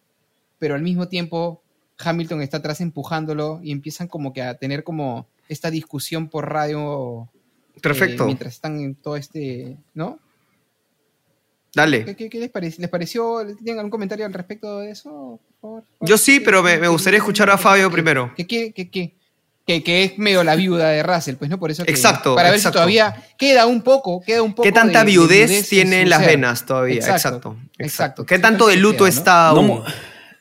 pero 0.58 0.74
al 0.74 0.82
mismo 0.82 1.08
tiempo 1.08 1.62
Hamilton 1.98 2.42
está 2.42 2.58
atrás 2.58 2.80
empujándolo 2.80 3.60
y 3.62 3.70
empiezan 3.72 4.08
como 4.08 4.32
que 4.32 4.42
a 4.42 4.54
tener 4.58 4.82
como 4.84 5.26
esta 5.48 5.70
discusión 5.70 6.28
por 6.28 6.50
radio 6.50 7.28
eh, 7.76 7.80
Perfecto, 7.80 8.26
mientras 8.26 8.54
están 8.54 8.78
en 8.80 8.94
todo 8.94 9.16
este, 9.16 9.76
¿no? 9.94 10.18
dale. 11.74 12.04
¿Qué, 12.04 12.14
qué- 12.16 12.30
qué 12.30 12.38
les, 12.38 12.50
parece? 12.50 12.80
les 12.80 12.88
pareció? 12.90 13.44
¿Tienen 13.56 13.78
algún 13.78 13.90
comentario 13.90 14.24
al 14.26 14.32
respecto 14.32 14.78
de 14.80 14.90
eso? 14.92 15.40
Por 15.60 15.82
favor? 15.82 15.84
Yo 16.00 16.16
sí, 16.18 16.38
¿Qué- 16.38 16.44
pero 16.44 16.62
me, 16.62 16.70
qué- 16.72 16.76
me 16.76 16.82
qué- 16.82 16.88
gustaría 16.88 17.18
qué- 17.18 17.22
escuchar 17.22 17.50
a 17.50 17.56
qué- 17.56 17.62
Fabio 17.62 17.88
qué- 17.88 17.92
primero. 17.92 18.32
que, 18.37 18.46
que, 18.46 18.72
que, 18.72 18.90
que, 18.90 19.16
que- 19.66 19.82
que 19.82 20.04
es 20.04 20.18
medio 20.18 20.44
la 20.44 20.54
viuda 20.54 20.90
de 20.90 21.02
Russell, 21.02 21.34
pues 21.37 21.50
no 21.50 21.58
por 21.58 21.70
eso 21.72 21.84
que, 21.84 21.90
Exacto, 21.90 22.37
para 22.37 22.50
ver 22.50 22.58
exacto. 22.58 22.78
si 22.78 22.80
todavía 22.80 23.24
queda 23.37 23.66
un 23.66 23.82
poco, 23.82 24.20
queda 24.20 24.42
un 24.42 24.52
poco 24.52 24.62
¿Qué 24.62 24.72
tanta 24.72 25.00
de- 25.00 25.06
de 25.06 25.10
viudez 25.10 25.68
tiene 25.68 26.02
en 26.02 26.10
las 26.10 26.20
ser. 26.20 26.28
venas 26.28 26.64
todavía? 26.64 26.94
Exacto, 26.96 27.16
Exacto. 27.16 27.48
Exacto. 27.48 27.82
exacto. 27.82 28.26
¿Qué 28.26 28.38
tanto 28.38 28.66
de 28.68 28.76
luto 28.76 29.06
está 29.06 29.50
No 29.52 29.58
aún? 29.60 29.82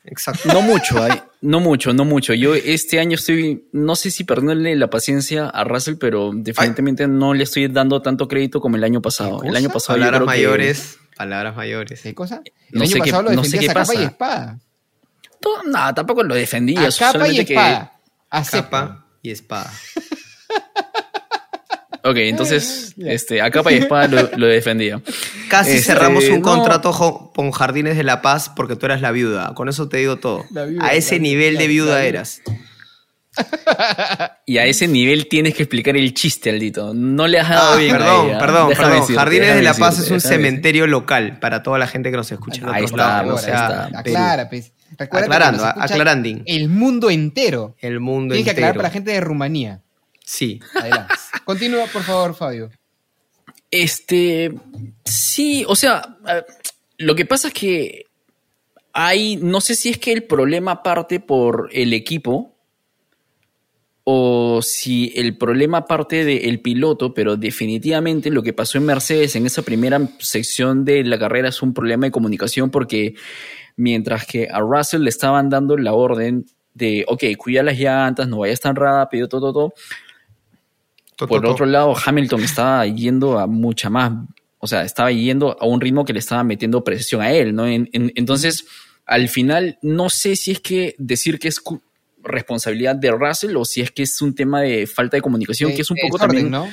Exacto. 0.05 0.49
No 0.53 0.61
mucho, 0.61 1.01
ay, 1.01 1.19
no 1.43 1.59
mucho, 1.59 1.93
no 1.93 2.05
mucho. 2.05 2.33
Yo 2.33 2.55
este 2.55 2.99
año 2.99 3.15
estoy, 3.15 3.67
no 3.71 3.95
sé 3.95 4.09
si 4.11 4.23
perderle 4.23 4.75
la 4.75 4.89
paciencia 4.89 5.47
a 5.49 5.63
Russell, 5.63 5.95
pero 5.99 6.31
definitivamente 6.33 7.07
no 7.07 7.33
le 7.33 7.43
estoy 7.43 7.67
dando 7.67 8.01
tanto 8.01 8.27
crédito 8.27 8.59
como 8.59 8.77
el 8.77 8.83
año 8.83 9.01
pasado. 9.01 9.39
¿Qué 9.41 9.49
El 9.49 9.55
año 9.55 9.69
pasado 9.69 9.97
yo 9.99 10.05
Palabras 10.05 10.19
creo 10.21 10.27
que- 10.31 10.37
mayores. 10.57 10.97
Palabras 11.15 11.55
mayores. 11.55 12.01
¿Qué 12.01 12.15
cosa? 12.15 12.41
El 12.45 12.53
No 12.79 12.81
año 12.83 12.87
sé 12.91 12.93
qué- 12.95 13.11
pasado 13.11 13.23
lo 13.23 13.31
no 13.33 13.43
sé 13.43 13.59
qué 13.59 13.69
a 13.69 13.73
capa 13.73 13.93
y 13.93 13.97
pasa. 13.97 14.03
espada. 14.09 14.59
todo- 15.39 15.63
no, 15.65 15.93
tampoco 15.93 16.23
lo 16.23 16.33
defendía. 16.35 16.87
A 16.87 16.91
capa 16.91 17.27
y 17.27 17.35
que- 17.45 17.53
espada. 17.53 17.93
Capa 18.49 19.05
y 19.21 19.29
espada. 19.31 19.71
Ok, 22.03 22.17
entonces, 22.17 22.93
este, 23.05 23.41
a 23.41 23.49
capa 23.49 23.71
y 23.71 23.75
espada 23.75 24.07
lo, 24.07 24.29
lo 24.37 24.47
defendía. 24.47 25.01
Casi 25.49 25.71
Este, 25.71 25.83
cerramos 25.93 26.25
un 26.25 26.41
no. 26.41 26.41
contrato 26.41 26.91
con 27.33 27.51
Jardines 27.51 27.95
de 27.97 28.03
la 28.03 28.21
Paz 28.21 28.51
porque 28.55 28.75
tú 28.75 28.85
eras 28.87 29.01
la 29.01 29.11
viuda. 29.11 29.53
Con 29.55 29.69
eso 29.69 29.87
te 29.87 29.97
digo 29.97 30.17
todo. 30.17 30.45
Viuda, 30.49 30.85
a 30.85 30.93
ese 30.93 31.15
la- 31.15 31.21
nivel 31.23 31.53
la- 31.55 31.59
de 31.61 31.67
viuda 31.67 31.85
viuda. 31.95 32.05
eras. 32.05 32.41
Y 34.45 34.57
a 34.59 34.65
ese 34.65 34.87
nivel 34.87 35.27
tienes 35.27 35.55
que 35.55 35.63
explicar 35.63 35.97
el 35.97 36.13
chiste, 36.13 36.49
Aldito. 36.51 36.93
No 36.93 37.25
le 37.27 37.39
has 37.39 37.49
dado 37.49 37.73
Ah, 37.73 37.77
bien. 37.77 37.91
perdón, 37.93 38.29
ahí, 38.29 38.37
perdón, 38.39 38.69
Déjame 38.69 38.75
perdón. 38.87 39.01
decirte, 39.01 39.19
Jardines 39.19 39.55
de 39.55 39.61
la 39.63 39.73
Paz 39.73 39.97
decirte, 39.97 40.17
es 40.17 40.23
un 40.23 40.29
cementerio 40.29 40.87
local 40.87 41.39
para 41.39 41.63
toda 41.63 41.79
la 41.79 41.87
gente 41.87 42.11
que 42.11 42.17
nos 42.17 42.31
escucha. 42.31 42.61
en 42.61 42.69
Ahí 42.69 42.83
está, 42.83 42.97
lados, 42.97 43.31
pues, 43.31 43.43
o 43.43 43.45
sea, 43.45 43.67
ahí 43.85 43.85
está. 43.87 43.99
Aclara, 43.99 44.49
pues. 44.49 44.71
Aclarando, 44.99 45.65
aclarando. 45.65 46.29
El 46.45 46.69
mundo 46.69 47.09
entero. 47.09 47.75
El 47.79 47.99
mundo 47.99 48.33
Tienes 48.35 48.45
que 48.45 48.51
aclarar 48.51 48.69
entero. 48.71 48.79
para 48.81 48.89
la 48.89 48.93
gente 48.93 49.11
de 49.11 49.21
Rumanía. 49.21 49.81
Sí. 50.23 50.59
Adelante. 50.73 51.13
Continúa, 51.45 51.85
por 51.87 52.03
favor, 52.03 52.33
Fabio. 52.33 52.71
Este, 53.69 54.53
sí, 55.03 55.65
o 55.67 55.75
sea, 55.75 56.17
lo 56.97 57.15
que 57.15 57.25
pasa 57.25 57.47
es 57.47 57.53
que 57.53 58.05
hay, 58.93 59.37
no 59.37 59.61
sé 59.61 59.75
si 59.75 59.89
es 59.89 59.97
que 59.97 60.11
el 60.11 60.23
problema 60.23 60.83
parte 60.83 61.19
por 61.19 61.69
el 61.71 61.93
equipo 61.93 62.55
o 64.03 64.61
si 64.61 65.11
el 65.15 65.37
problema 65.37 65.85
parte 65.85 66.23
del 66.23 66.59
piloto, 66.59 67.13
pero 67.13 67.35
definitivamente 67.35 68.29
lo 68.29 68.43
que 68.43 68.53
pasó 68.53 68.77
en 68.77 68.85
Mercedes 68.85 69.35
en 69.35 69.45
esa 69.45 69.63
primera 69.63 69.99
sección 70.19 70.85
de 70.85 71.03
la 71.03 71.17
carrera 71.17 71.49
es 71.49 71.61
un 71.61 71.73
problema 71.73 72.05
de 72.05 72.11
comunicación 72.11 72.69
porque 72.69 73.15
mientras 73.75 74.27
que 74.27 74.49
a 74.51 74.59
Russell 74.59 75.01
le 75.01 75.09
estaban 75.09 75.49
dando 75.49 75.77
la 75.77 75.93
orden 75.93 76.45
de, 76.73 77.05
ok, 77.07 77.23
cuida 77.37 77.63
las 77.63 77.79
llantas, 77.79 78.27
no 78.27 78.39
vayas 78.39 78.59
tan 78.59 78.75
rápido, 78.75 79.27
todo, 79.27 79.41
todo, 79.41 79.53
todo, 79.53 79.69
To, 79.69 79.73
por 81.17 81.27
to, 81.29 81.41
to. 81.41 81.51
otro 81.51 81.65
lado, 81.65 81.93
Hamilton 82.05 82.43
estaba 82.43 82.85
yendo 82.85 83.39
a 83.39 83.47
mucha 83.47 83.89
más, 83.89 84.11
o 84.59 84.67
sea, 84.67 84.83
estaba 84.83 85.11
yendo 85.11 85.57
a 85.59 85.65
un 85.65 85.81
ritmo 85.81 86.05
que 86.05 86.13
le 86.13 86.19
estaba 86.19 86.43
metiendo 86.43 86.83
presión 86.83 87.21
a 87.21 87.31
él, 87.31 87.53
¿no? 87.55 87.67
En- 87.67 87.89
en- 87.93 88.11
entonces, 88.15 88.65
al 89.05 89.27
final, 89.29 89.77
no 89.81 90.09
sé 90.09 90.35
si 90.35 90.51
es 90.51 90.59
que 90.61 90.95
decir 90.97 91.37
que 91.39 91.49
es 91.49 91.61
responsabilidad 92.23 92.95
de 92.95 93.11
Russell 93.11 93.55
o 93.57 93.65
si 93.65 93.81
es 93.81 93.91
que 93.91 94.03
es 94.03 94.21
un 94.21 94.33
tema 94.33 94.61
de 94.61 94.87
falta 94.87 95.17
de 95.17 95.21
comunicación, 95.21 95.71
Eh, 95.71 95.75
que 95.75 95.81
es 95.81 95.91
un 95.91 95.97
poco 96.01 96.17
también 96.17 96.49
¿no? 96.49 96.69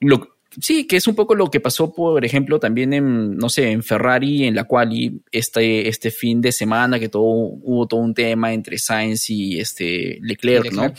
lo, 0.00 0.36
sí, 0.60 0.86
que 0.86 0.96
es 0.96 1.06
un 1.06 1.14
poco 1.14 1.34
lo 1.34 1.50
que 1.50 1.60
pasó, 1.60 1.92
por 1.94 2.24
ejemplo, 2.24 2.58
también 2.58 2.92
en, 2.94 3.36
no 3.36 3.50
sé, 3.50 3.70
en 3.70 3.82
Ferrari, 3.82 4.44
en 4.44 4.54
la 4.54 4.64
cual 4.64 4.90
este, 5.30 5.88
este 5.88 6.10
fin 6.10 6.40
de 6.40 6.52
semana 6.52 6.98
que 6.98 7.10
todo, 7.10 7.22
hubo 7.22 7.86
todo 7.86 8.00
un 8.00 8.14
tema 8.14 8.52
entre 8.54 8.78
Sainz 8.78 9.28
y 9.28 9.60
este 9.60 10.18
Leclerc, 10.22 10.72
Y 10.72 10.74
¿no? 10.74 10.92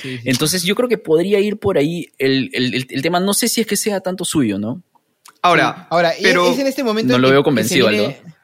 Sí, 0.00 0.18
sí. 0.18 0.22
Entonces 0.24 0.62
yo 0.64 0.74
creo 0.74 0.88
que 0.88 0.98
podría 0.98 1.40
ir 1.40 1.58
por 1.58 1.78
ahí 1.78 2.10
el, 2.18 2.50
el- 2.52 2.74
el- 2.74 2.86
el 2.90 3.02
tema, 3.02 3.20
no 3.20 3.34
sé 3.34 3.48
si 3.48 3.60
es 3.60 3.66
que 3.66 3.76
sea 3.76 4.00
tanto 4.00 4.24
suyo, 4.24 4.58
¿no? 4.58 4.82
Ahora, 5.42 5.86
Ahora, 5.90 6.12
pero 6.22 6.50
es 6.52 6.58
en 6.58 6.66
este 6.66 6.82
momento. 6.82 7.12
no 7.12 7.18
lo 7.18 7.30
veo 7.30 7.42
convencido, 7.42 7.88
viene- 7.88 8.06
Aldo. 8.06 8.34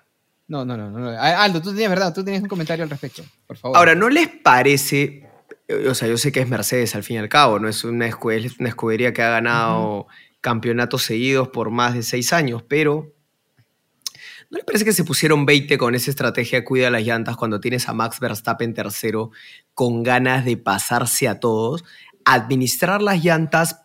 No, 0.48 0.64
no, 0.64 0.76
no, 0.76 0.90
no, 0.90 0.98
no. 0.98 1.10
Aldo, 1.20 1.62
tú 1.62 1.70
tenías 1.70 1.90
verdad, 1.90 2.12
tú 2.12 2.24
tenías 2.24 2.42
un 2.42 2.48
comentario 2.48 2.82
al 2.84 2.90
respecto, 2.90 3.22
por 3.46 3.56
favor. 3.56 3.76
Ahora, 3.78 3.94
¿no 3.94 4.08
les 4.08 4.28
parece? 4.28 5.26
O 5.88 5.94
sea, 5.94 6.08
yo 6.08 6.16
sé 6.18 6.32
que 6.32 6.40
es 6.40 6.48
Mercedes 6.48 6.94
al 6.96 7.04
fin 7.04 7.16
y 7.16 7.18
al 7.20 7.28
cabo, 7.28 7.58
no 7.60 7.68
es 7.68 7.84
una, 7.84 8.08
escu- 8.10 8.32
es 8.44 8.58
una 8.58 8.68
escudería 8.68 9.12
que 9.12 9.22
ha 9.22 9.30
ganado 9.30 10.08
campeonatos 10.40 11.02
seguidos 11.04 11.48
por 11.48 11.70
más 11.70 11.94
de 11.94 12.02
seis 12.02 12.32
años, 12.32 12.64
pero 12.66 13.12
¿no 14.50 14.56
les 14.56 14.64
parece 14.64 14.84
que 14.84 14.92
se 14.92 15.04
pusieron 15.04 15.46
20 15.46 15.78
con 15.78 15.94
esa 15.94 16.10
estrategia 16.10 16.64
cuida 16.64 16.90
las 16.90 17.02
llantas 17.02 17.36
cuando 17.36 17.60
tienes 17.60 17.88
a 17.88 17.92
Max 17.92 18.20
Verstappen 18.20 18.74
tercero 18.74 19.30
con 19.74 20.02
ganas 20.02 20.44
de 20.44 20.56
pasarse 20.56 21.28
a 21.28 21.40
todos? 21.40 21.84
administrar 22.24 23.00
las 23.00 23.24
llantas 23.24 23.80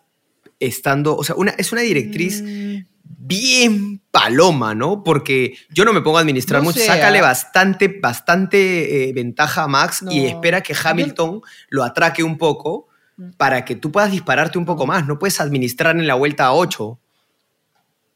estando, 0.60 1.16
o 1.16 1.24
sea, 1.24 1.34
una, 1.36 1.52
es 1.52 1.72
una 1.72 1.80
directriz 1.80 2.42
Mm, 2.42 2.84
bien 3.02 4.00
paloma, 4.10 4.74
¿no? 4.74 5.02
Porque 5.02 5.56
yo 5.70 5.84
no 5.84 5.92
me 5.92 6.02
pongo 6.02 6.18
a 6.18 6.20
administrar 6.20 6.60
No 6.60 6.66
mucho, 6.66 6.80
sácale 6.80 7.18
ah. 7.20 7.22
bastante, 7.22 7.88
bastante 7.88 9.08
eh, 9.08 9.12
ventaja 9.14 9.62
a 9.62 9.68
Max 9.68 10.04
y 10.10 10.26
espera 10.26 10.60
que 10.60 10.76
Hamilton 10.80 11.40
lo 11.70 11.82
atraque 11.82 12.22
un 12.22 12.36
poco 12.36 12.88
Mm. 13.16 13.30
para 13.38 13.64
que 13.64 13.76
tú 13.76 13.90
puedas 13.90 14.10
dispararte 14.10 14.58
un 14.58 14.66
poco 14.66 14.86
más, 14.86 15.06
no 15.06 15.18
puedes 15.18 15.40
administrar 15.40 15.96
en 15.96 16.06
la 16.06 16.14
vuelta 16.14 16.46
a 16.46 16.52
8. 16.52 17.00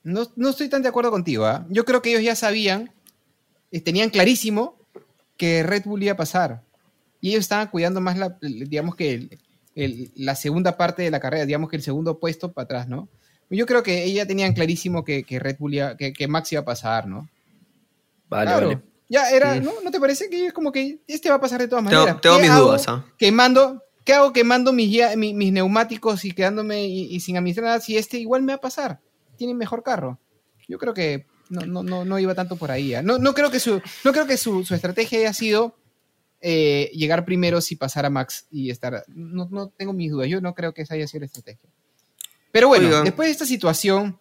No, 0.02 0.26
no 0.36 0.50
estoy 0.50 0.68
tan 0.68 0.82
de 0.82 0.88
acuerdo 0.88 1.10
contigo. 1.10 1.44
¿ah? 1.46 1.66
Yo 1.68 1.84
creo 1.84 2.00
que 2.02 2.10
ellos 2.10 2.22
ya 2.22 2.34
sabían, 2.36 2.90
eh, 3.70 3.80
tenían 3.80 4.10
clarísimo 4.10 4.76
que 5.36 5.62
Red 5.62 5.84
Bull 5.84 6.02
iba 6.02 6.12
a 6.12 6.16
pasar. 6.16 6.62
Y 7.20 7.30
ellos 7.30 7.40
estaban 7.40 7.68
cuidando 7.68 8.00
más, 8.00 8.16
la, 8.16 8.38
digamos 8.40 8.96
que 8.96 9.12
el- 9.12 9.38
el- 9.74 10.10
la 10.16 10.34
segunda 10.34 10.76
parte 10.76 11.02
de 11.02 11.10
la 11.10 11.20
carrera, 11.20 11.44
digamos 11.46 11.68
que 11.70 11.76
el 11.76 11.82
segundo 11.82 12.18
puesto 12.18 12.52
para 12.52 12.64
atrás, 12.64 12.88
¿no? 12.88 13.08
Yo 13.50 13.66
creo 13.66 13.82
que 13.82 14.04
ellos 14.04 14.16
ya 14.16 14.26
tenían 14.26 14.52
clarísimo 14.54 15.04
que, 15.04 15.24
que 15.24 15.38
Red 15.38 15.56
Bull 15.58 15.74
iba, 15.74 15.96
que, 15.96 16.12
que 16.12 16.28
Max 16.28 16.52
iba 16.52 16.60
a 16.62 16.64
pasar, 16.64 17.06
¿no? 17.06 17.28
Vale, 18.28 18.50
claro. 18.50 18.66
vale. 18.68 18.80
Ya 19.08 19.28
era. 19.30 19.56
¿no? 19.60 19.72
¿No 19.82 19.90
te 19.90 19.98
parece 19.98 20.30
que 20.30 20.46
es 20.46 20.52
como 20.52 20.70
que 20.70 21.00
este 21.08 21.28
va 21.30 21.36
a 21.36 21.40
pasar 21.40 21.60
de 21.60 21.66
todas 21.68 21.84
Tengo- 21.84 22.00
maneras? 22.02 22.20
tengo 22.20 22.36
¿Qué 22.36 22.42
mis 22.42 22.50
hago 22.52 22.66
dudas, 22.66 22.84
¿ah? 22.88 23.04
Quemando, 23.18 23.82
¿Qué 24.04 24.14
hago 24.14 24.32
quemando 24.32 24.72
mis, 24.72 24.96
neumáticos 25.52 26.24
y 26.24 26.30
quedándome 26.30 26.86
y, 26.86 27.14
y 27.14 27.20
sin 27.20 27.36
administrar 27.36 27.66
nada 27.66 27.80
si 27.80 27.96
este 27.96 28.18
igual 28.18 28.42
me 28.42 28.52
va 28.52 28.56
a 28.56 28.60
pasar? 28.60 29.00
Tiene 29.40 29.54
mejor 29.54 29.82
carro. 29.82 30.18
Yo 30.68 30.76
creo 30.76 30.92
que 30.92 31.24
no, 31.48 31.62
no, 31.62 31.82
no, 31.82 32.04
no 32.04 32.18
iba 32.18 32.34
tanto 32.34 32.56
por 32.56 32.70
ahí. 32.70 32.92
¿ah? 32.94 33.00
No, 33.02 33.16
no 33.16 33.32
creo 33.32 33.50
que 33.50 33.58
su, 33.58 33.80
no 34.04 34.12
creo 34.12 34.26
que 34.26 34.36
su, 34.36 34.66
su 34.66 34.74
estrategia 34.74 35.18
haya 35.18 35.32
sido 35.32 35.74
eh, 36.42 36.90
llegar 36.92 37.24
primero 37.24 37.62
si 37.62 37.74
pasar 37.76 38.04
a 38.04 38.10
Max 38.10 38.46
y 38.50 38.68
estar. 38.68 39.02
No, 39.08 39.48
no 39.50 39.68
tengo 39.70 39.94
mis 39.94 40.10
dudas. 40.10 40.28
Yo 40.28 40.42
no 40.42 40.54
creo 40.54 40.74
que 40.74 40.82
esa 40.82 40.92
haya 40.92 41.06
sido 41.08 41.20
la 41.20 41.26
estrategia. 41.26 41.70
Pero 42.52 42.68
bueno, 42.68 42.86
Oigan. 42.88 43.04
después 43.04 43.28
de 43.28 43.32
esta 43.32 43.46
situación 43.46 44.18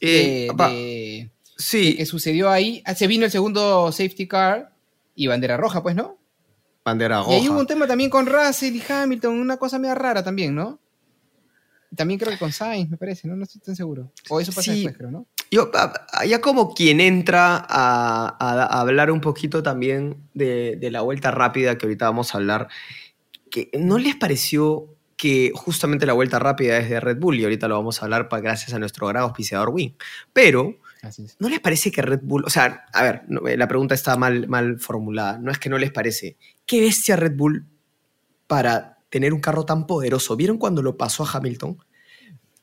Eh, 0.00 0.48
de- 0.56 0.64
de- 0.68 1.30
sí, 1.56 1.96
que 1.96 2.06
sucedió 2.06 2.48
ahí, 2.48 2.80
ah, 2.84 2.94
se 2.94 3.08
vino 3.08 3.24
el 3.24 3.32
segundo 3.32 3.90
safety 3.90 4.28
car 4.28 4.72
y 5.16 5.26
bandera 5.26 5.56
roja, 5.56 5.82
pues, 5.82 5.96
¿no? 5.96 6.16
bandera 6.84 7.24
Y 7.28 7.32
ahí 7.32 7.40
hubo 7.40 7.48
roja. 7.48 7.60
un 7.60 7.66
tema 7.66 7.86
también 7.88 8.08
con 8.10 8.26
Russell 8.26 8.76
y 8.76 8.82
Hamilton, 8.88 9.34
una 9.40 9.56
cosa 9.56 9.80
media 9.80 9.94
rara 9.96 10.22
también, 10.22 10.54
¿no? 10.54 10.78
También 11.96 12.18
creo 12.20 12.32
que 12.32 12.38
con 12.38 12.52
Sainz, 12.52 12.90
me 12.90 12.96
parece, 12.96 13.28
¿no? 13.28 13.36
No 13.36 13.44
estoy 13.44 13.60
tan 13.60 13.76
seguro. 13.76 14.12
O 14.28 14.40
eso 14.40 14.52
pasa 14.52 14.72
Sí. 14.72 14.78
después, 14.82 14.96
creo, 14.96 15.10
¿no? 15.10 15.26
Yo, 15.50 15.70
ya 16.26 16.40
como 16.40 16.74
quien 16.74 17.00
entra 17.00 17.56
a, 17.56 18.36
a- 18.38 18.62
a 18.64 18.80
hablar 18.80 19.10
un 19.10 19.20
poquito 19.20 19.62
también 19.62 20.16
de, 20.34 20.76
de 20.80 20.90
la 20.90 21.02
vuelta 21.02 21.30
rápida 21.30 21.78
que 21.78 21.86
ahorita 21.86 22.06
vamos 22.06 22.34
a 22.34 22.38
hablar, 22.38 22.68
que 23.50 23.70
¿no 23.78 23.98
les 23.98 24.16
pareció 24.16 24.88
que 25.16 25.52
justamente 25.54 26.06
la 26.06 26.12
vuelta 26.12 26.38
rápida 26.40 26.76
es 26.78 26.90
de 26.90 26.98
Red 26.98 27.18
Bull 27.18 27.38
y 27.38 27.44
ahorita 27.44 27.68
lo 27.68 27.76
vamos 27.76 28.00
a 28.02 28.06
hablar 28.06 28.28
pa- 28.28 28.40
gracias 28.40 28.74
a 28.74 28.78
nuestro 28.80 29.06
gran 29.06 29.22
auspiciador 29.22 29.68
Win? 29.70 29.96
Pero. 30.32 30.78
¿No 31.38 31.50
les 31.50 31.60
parece 31.60 31.90
que 31.92 32.00
Red 32.00 32.20
Bull, 32.22 32.44
o 32.46 32.50
sea, 32.50 32.86
a 32.94 33.02
ver, 33.02 33.22
eh, 33.46 33.58
la 33.58 33.68
pregunta 33.68 33.94
está 33.94 34.16
mal, 34.16 34.48
mal 34.48 34.80
formulada, 34.80 35.36
no 35.38 35.52
es 35.52 35.58
que 35.58 35.68
no 35.68 35.76
les 35.76 35.92
parece, 35.92 36.38
qué 36.64 36.80
bestia 36.80 37.14
Red 37.14 37.36
Bull 37.36 37.66
para 38.46 38.93
tener 39.14 39.32
un 39.32 39.38
carro 39.40 39.64
tan 39.64 39.86
poderoso? 39.86 40.34
¿Vieron 40.34 40.58
cuando 40.58 40.82
lo 40.82 40.96
pasó 40.96 41.22
a 41.24 41.30
Hamilton? 41.30 41.78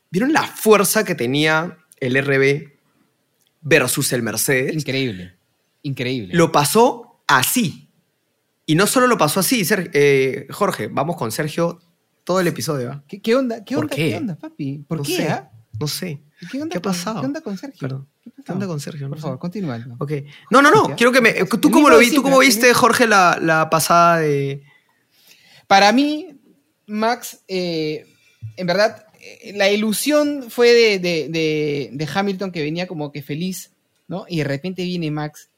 ¿Vieron 0.09 0.33
la 0.33 0.43
fuerza 0.43 1.05
que 1.05 1.15
tenía 1.15 1.77
el 2.01 2.21
RB 2.21 2.73
versus 3.61 4.11
el 4.11 4.21
Mercedes? 4.21 4.73
Increíble. 4.75 5.37
Increíble. 5.83 6.33
Lo 6.35 6.51
pasó 6.51 7.21
así. 7.25 7.89
Y 8.65 8.75
no 8.75 8.85
solo 8.85 9.07
lo 9.07 9.17
pasó 9.17 9.39
así, 9.39 9.63
Ser- 9.63 9.91
eh, 9.93 10.45
Jorge, 10.51 10.87
vamos 10.87 11.15
con 11.15 11.31
Sergio 11.31 11.79
todo 12.25 12.41
el 12.41 12.47
episodio. 12.47 12.91
¿ah? 12.91 13.03
¿Qué, 13.07 13.21
qué 13.21 13.33
onda? 13.33 13.63
¿Qué 13.63 13.75
¿Por 13.75 13.85
onda? 13.85 13.95
qué? 13.95 14.09
¿Qué 14.09 14.17
onda, 14.17 14.35
papi? 14.35 14.85
¿Por 14.85 14.97
No 14.97 15.03
qué? 15.05 15.15
sé, 15.15 15.29
ah? 15.29 15.49
No 15.79 15.87
sé. 15.87 16.21
¿Qué, 16.51 16.61
onda 16.61 16.73
¿Qué 16.73 16.77
ha 16.79 16.81
con- 16.81 16.91
pasado? 16.91 17.21
¿Qué 17.21 17.25
onda 17.27 17.39
con 17.41 17.57
Sergio? 17.57 17.79
Perdón. 17.79 18.07
¿Qué, 18.45 18.51
onda 18.51 18.67
con 18.67 18.79
Sergio? 18.81 19.07
No 19.07 19.11
Por 19.11 19.19
favor, 19.21 19.39
continúa. 19.39 19.79
Ok. 19.99 20.11
No, 20.49 20.61
no, 20.61 20.69
no. 20.69 20.97
Quiero 20.97 21.13
que 21.13 21.21
me. 21.21 21.31
¿Tú 21.45 21.71
cómo 21.71 21.89
lo 21.89 21.97
viste? 21.97 22.15
¿Tú 22.15 22.21
siempre, 22.21 22.31
cómo 22.31 22.41
el 22.41 22.47
viste, 22.49 22.67
mismo. 22.67 22.79
Jorge, 22.81 23.07
la, 23.07 23.39
la 23.41 23.69
pasada 23.69 24.17
de. 24.19 24.63
Para 25.67 25.91
mí, 25.93 26.39
Max, 26.91 27.39
eh, 27.47 28.05
en 28.57 28.67
verdad, 28.67 29.05
eh, 29.19 29.53
la 29.55 29.69
ilusión 29.71 30.45
fue 30.49 30.71
de, 30.73 30.99
de- 30.99 31.29
de- 31.29 31.89
de 31.91 32.09
Hamilton 32.13 32.51
que 32.51 32.61
venía 32.61 32.87
como 32.87 33.11
que 33.11 33.21
feliz, 33.23 33.71
¿no? 34.07 34.25
Y 34.27 34.37
de 34.39 34.43
repente 34.43 34.83
viene 34.83 35.09
Max, 35.11 35.49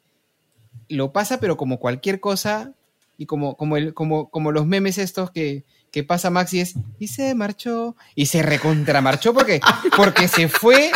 lo 0.90 1.12
pasa, 1.12 1.40
pero 1.40 1.58
como 1.58 1.80
cualquier 1.80 2.20
cosa, 2.20 2.74
y 3.18 3.26
como, 3.26 3.56
como, 3.58 3.78
el, 3.78 3.94
como, 3.94 4.30
como 4.30 4.52
los 4.52 4.66
memes 4.66 4.98
estos 4.98 5.32
que, 5.32 5.64
que 5.92 6.04
pasa 6.04 6.30
Max 6.30 6.54
y 6.54 6.60
es, 6.62 6.74
y 7.00 7.08
se 7.08 7.34
marchó, 7.36 7.96
y 8.16 8.26
se 8.28 8.42
recontramarchó 8.42 9.34
porque, 9.34 9.60
porque 9.98 10.28
se 10.28 10.48
fue, 10.48 10.92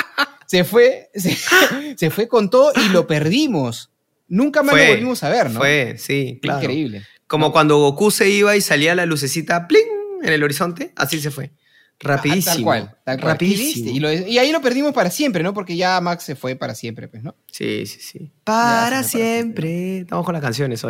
se 0.46 0.64
fue, 0.64 1.10
se, 1.16 1.36
se 1.98 2.10
fue 2.10 2.28
con 2.28 2.50
todo 2.50 2.72
y 2.76 2.90
lo 2.90 3.08
perdimos. 3.08 3.92
Nunca 4.30 4.62
más 4.62 4.72
Fue, 4.72 4.88
lo 4.88 4.92
volvimos 4.94 5.24
a 5.24 5.30
ver, 5.30 5.50
¿no? 5.52 5.60
Fue, 5.62 5.96
sí, 5.98 6.38
claro. 6.42 6.60
Increíble. 6.62 7.04
Como 7.28 7.52
cuando 7.54 7.78
Goku 7.80 8.12
se 8.12 8.30
iba 8.30 8.56
y 8.58 8.62
salía 8.62 8.94
la 8.94 9.06
lucecita 9.06 9.68
¡pling! 9.68 9.84
En 10.24 10.34
el 10.34 10.44
horizonte, 10.44 10.94
así 10.96 11.20
se 11.22 11.32
fue. 11.32 11.52
Rapidísimo. 12.00 12.52
Ah, 12.52 12.54
Tal 12.54 12.64
cual, 12.64 12.98
tal 13.04 13.20
cual. 13.22 13.38
¿Qué 13.38 13.46
Rapidísimo. 13.46 13.90
Y, 13.90 14.00
lo- 14.00 14.12
y 14.14 14.38
ahí 14.38 14.52
lo 14.52 14.62
perdimos 14.62 14.94
para 14.94 15.10
siempre, 15.10 15.42
¿no? 15.42 15.54
Porque 15.54 15.76
ya 15.76 16.00
Max 16.00 16.24
se 16.26 16.36
fue 16.36 16.56
para 16.56 16.76
siempre, 16.76 17.08
pues, 17.08 17.24
¿no? 17.24 17.36
Sí, 17.52 17.86
sí, 17.88 18.00
sí. 18.00 18.32
Para 18.44 19.02
siempre. 19.04 20.00
Estamos 20.00 20.24
con 20.26 20.34
las 20.34 20.44
canciones. 20.44 20.80
Sí, 20.82 20.88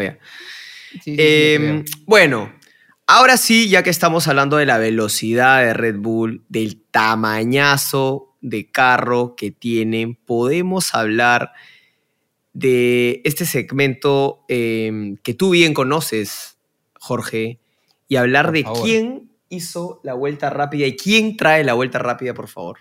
sí, 1.01 1.15
Eh, 1.17 1.55
creo. 1.59 1.83
bueno, 2.05 2.53
ahora 3.05 3.37
sí, 3.37 3.69
ya 3.69 3.83
que 3.83 3.89
estamos 3.89 4.27
hablando 4.27 4.57
de 4.57 4.65
la 4.65 4.77
velocidad 4.77 5.63
de 5.63 5.73
Red 5.73 5.95
Bull, 5.99 6.43
del 6.49 6.81
tamañazo 6.91 8.35
de 8.41 8.69
carro 8.69 9.35
que 9.37 9.51
tienen, 9.51 10.15
podemos 10.15 10.93
hablar 10.93 11.51
de 12.53 13.21
este 13.23 13.45
segmento 13.45 14.43
eh, 14.49 15.15
que 15.23 15.33
tú 15.33 15.51
bien 15.51 15.73
conoces, 15.73 16.57
Jorge, 16.99 17.59
y 18.07 18.15
hablar 18.15 18.45
Por 18.47 18.53
de 18.55 18.63
favor. 18.63 18.83
quién 18.83 19.31
hizo 19.49 19.99
la 20.03 20.13
vuelta 20.13 20.49
rápida 20.49 20.85
y 20.87 20.95
quién 20.95 21.37
trae 21.37 21.63
la 21.63 21.73
vuelta 21.73 21.99
rápida, 21.99 22.33
por 22.33 22.47
favor. 22.47 22.79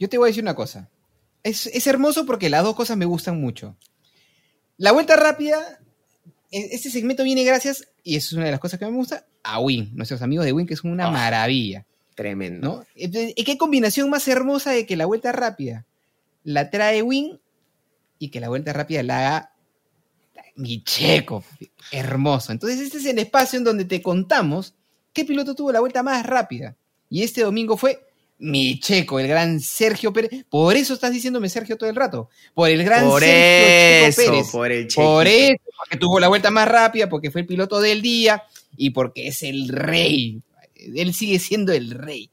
Yo 0.00 0.08
te 0.08 0.16
voy 0.16 0.26
a 0.26 0.30
decir 0.30 0.44
una 0.44 0.54
cosa. 0.54 0.88
Es, 1.42 1.66
es 1.66 1.86
hermoso 1.88 2.24
porque 2.24 2.48
las 2.48 2.62
dos 2.62 2.76
cosas 2.76 2.96
me 2.96 3.04
gustan 3.04 3.40
mucho. 3.40 3.76
La 4.76 4.92
vuelta 4.92 5.16
rápida, 5.16 5.80
e- 6.52 6.68
este 6.72 6.88
segmento 6.90 7.24
viene 7.24 7.42
gracias, 7.42 7.88
y 8.04 8.14
eso 8.16 8.28
es 8.28 8.32
una 8.34 8.44
de 8.44 8.52
las 8.52 8.60
cosas 8.60 8.78
que 8.78 8.86
me 8.86 8.92
gusta, 8.92 9.26
a 9.42 9.60
Win, 9.60 9.90
nuestros 9.94 10.22
amigos 10.22 10.44
de 10.44 10.52
Win, 10.52 10.66
que 10.68 10.76
son 10.76 10.92
una 10.92 11.06
Ah. 11.08 11.10
maravilla. 11.10 11.84
Tremendo. 12.14 12.68
¿no? 12.68 12.84
Entonces, 12.94 13.32
¿y 13.36 13.42
¿Qué 13.44 13.56
combinación 13.58 14.08
más 14.10 14.26
hermosa 14.28 14.70
de 14.72 14.86
que 14.86 14.96
la 14.96 15.06
vuelta 15.06 15.32
rápida 15.32 15.84
la 16.44 16.70
trae 16.70 17.02
Win 17.02 17.40
y 18.20 18.30
que 18.30 18.38
la 18.40 18.48
vuelta 18.48 18.72
rápida 18.72 19.02
la 19.02 19.18
haga 19.18 19.52
mi 20.58 20.82
checo? 20.82 21.44
Hermoso. 21.90 22.52
Entonces, 22.52 22.80
este 22.80 22.98
es 22.98 23.06
el 23.06 23.18
espacio 23.18 23.58
en 23.58 23.64
donde 23.64 23.84
te 23.84 24.02
contamos 24.02 24.74
qué 25.12 25.24
piloto 25.24 25.54
tuvo 25.54 25.72
la 25.72 25.80
vuelta 25.80 26.02
más 26.02 26.26
rápida. 26.26 26.76
Y 27.08 27.22
este 27.22 27.42
domingo 27.42 27.76
fue 27.76 28.04
mi 28.38 28.78
checo, 28.78 29.18
el 29.18 29.26
gran 29.28 29.60
Sergio 29.60 30.12
Pérez. 30.12 30.44
Por 30.48 30.76
eso 30.76 30.94
estás 30.94 31.12
diciéndome 31.12 31.48
Sergio 31.48 31.76
todo 31.76 31.88
el 31.88 31.96
rato. 31.96 32.28
Por 32.54 32.70
el 32.70 32.84
gran 32.84 33.08
por 33.08 33.20
Sergio 33.20 34.08
eso, 34.08 34.22
Checo 34.22 34.32
Pérez. 34.32 34.52
por 34.52 34.70
el 34.70 34.86
Por 34.94 35.26
eso, 35.26 35.64
porque 35.76 35.96
tuvo 35.96 36.20
la 36.20 36.28
vuelta 36.28 36.50
más 36.50 36.68
rápida, 36.68 37.08
porque 37.08 37.30
fue 37.30 37.40
el 37.42 37.46
piloto 37.46 37.80
del 37.80 38.02
día 38.02 38.42
y 38.76 38.90
porque 38.90 39.28
es 39.28 39.42
el 39.42 39.68
rey. 39.68 40.42
Él 40.74 41.14
sigue 41.14 41.38
siendo 41.38 41.72
el 41.72 41.92
rey. 41.92 42.30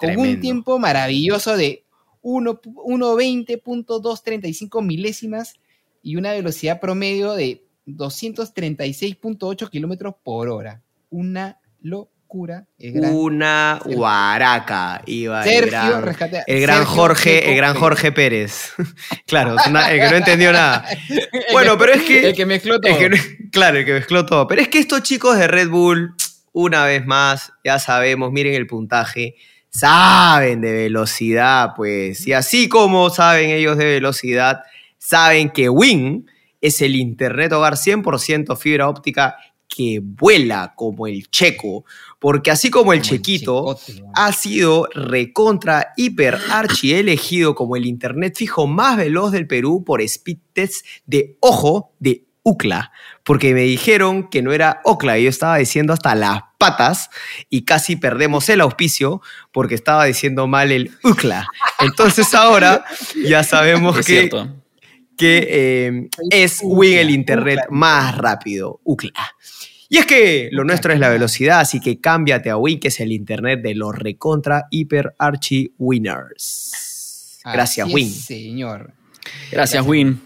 Con 0.00 0.16
un 0.18 0.40
tiempo 0.40 0.78
maravilloso 0.78 1.54
de 1.56 1.84
1 2.22 2.60
1.20.235 2.60 4.84
milésimas 4.84 5.54
y 6.06 6.14
una 6.14 6.30
velocidad 6.30 6.78
promedio 6.78 7.32
de 7.34 7.64
236.8 7.86 9.68
kilómetros 9.70 10.14
por 10.22 10.48
hora. 10.48 10.80
Una 11.10 11.58
locura. 11.82 12.66
El 12.78 12.92
gran 12.92 13.12
Una 13.14 13.78
Sergio. 13.82 13.98
guaraca 13.98 15.02
iba 15.06 15.42
el 15.44 15.48
Sergio, 15.50 15.70
gran, 15.70 16.02
rescate- 16.04 16.44
el 16.46 16.60
gran 16.60 16.78
Sergio 16.78 16.94
Jorge, 16.94 17.50
el 17.50 17.56
gran. 17.56 17.76
Jorge 17.76 18.12
Pérez. 18.12 18.72
claro, 19.26 19.56
una- 19.68 19.90
el 19.90 20.00
que 20.00 20.10
no 20.10 20.16
entendió 20.16 20.52
nada. 20.52 20.84
Bueno, 21.52 21.78
pero 21.78 21.92
es 21.94 22.02
que, 22.02 22.28
El 22.28 22.34
que 22.36 22.44
mezcló 22.46 22.80
todo. 22.80 22.96
el 22.96 23.10
que 23.10 23.48
claro, 23.50 23.78
el 23.78 23.84
que 23.84 23.92
mezcló 23.94 24.26
todo. 24.26 24.46
Pero 24.48 24.60
es 24.62 24.68
que 24.68 24.78
estos 24.78 25.02
chicos 25.02 25.38
de 25.38 25.46
Red 25.48 25.68
Bull, 25.70 26.14
una 26.52 26.84
vez 26.84 27.06
más, 27.06 27.52
ya 27.64 27.78
sabemos, 27.78 28.30
miren 28.32 28.54
el 28.54 28.66
puntaje, 28.66 29.36
saben 29.70 30.60
de 30.60 30.72
velocidad, 30.72 31.70
pues. 31.76 32.26
Y 32.26 32.32
así 32.32 32.68
como 32.68 33.10
saben 33.10 33.50
ellos 33.50 33.76
de 33.78 33.84
velocidad, 33.86 34.62
saben 35.06 35.50
que 35.50 35.68
Win 35.68 36.28
es 36.60 36.82
el 36.82 36.96
Internet 36.96 37.52
hogar 37.52 37.74
100% 37.74 38.56
fibra 38.56 38.88
óptica 38.88 39.36
que 39.68 40.00
vuela 40.02 40.72
como 40.74 41.06
el 41.06 41.28
checo. 41.30 41.84
Porque 42.18 42.50
así 42.50 42.70
como 42.70 42.92
el 42.92 43.00
Como 43.00 43.12
el 43.12 43.18
chequito 43.18 43.76
checote, 43.76 44.08
ha 44.14 44.32
sido 44.32 44.88
recontra, 44.94 45.92
hiper, 45.96 46.38
archi 46.50 46.94
elegido 46.94 47.54
como 47.54 47.76
el 47.76 47.86
internet 47.86 48.34
fijo 48.36 48.66
más 48.66 48.96
veloz 48.96 49.32
del 49.32 49.46
Perú 49.46 49.84
por 49.84 50.00
speed 50.00 50.38
test 50.52 50.84
de 51.04 51.36
ojo 51.40 51.92
de 52.00 52.24
UCLA. 52.42 52.90
Porque 53.22 53.54
me 53.54 53.62
dijeron 53.62 54.28
que 54.28 54.42
no 54.42 54.52
era 54.52 54.80
OCLA 54.84 55.18
y 55.18 55.24
yo 55.24 55.30
estaba 55.30 55.58
diciendo 55.58 55.92
hasta 55.92 56.14
las 56.14 56.42
patas 56.58 57.10
y 57.50 57.64
casi 57.64 57.96
perdemos 57.96 58.48
el 58.48 58.60
auspicio 58.60 59.20
porque 59.52 59.74
estaba 59.74 60.04
diciendo 60.04 60.46
mal 60.46 60.72
el 60.72 60.92
UCLA. 61.04 61.46
Entonces 61.80 62.34
ahora 62.34 62.84
ya 63.24 63.44
sabemos 63.44 63.98
Es 63.98 64.06
que, 64.06 64.12
cierto. 64.12 64.65
Que 65.16 65.46
eh, 65.50 66.08
es 66.30 66.60
Win 66.62 66.98
el 66.98 67.10
internet 67.10 67.58
UCLA. 67.64 67.66
más 67.76 68.18
rápido, 68.18 68.80
UCLA. 68.84 69.12
Y 69.88 69.98
es 69.98 70.06
que 70.06 70.48
lo 70.52 70.64
nuestro 70.64 70.92
es 70.92 70.98
la 70.98 71.08
velocidad, 71.08 71.60
así 71.60 71.78
que 71.80 72.00
cámbiate 72.00 72.50
a 72.50 72.56
Win, 72.56 72.80
que 72.80 72.88
es 72.88 72.98
el 73.00 73.12
internet 73.12 73.60
de 73.62 73.74
los 73.76 73.94
recontra 73.94 74.66
hiper 74.70 75.14
archi 75.18 75.72
winners. 75.78 77.38
Gracias, 77.44 77.86
Así 77.86 77.94
Win. 77.94 78.08
es, 78.08 78.24
señor. 78.24 78.92
Gracias, 79.52 79.86
Win. 79.86 80.20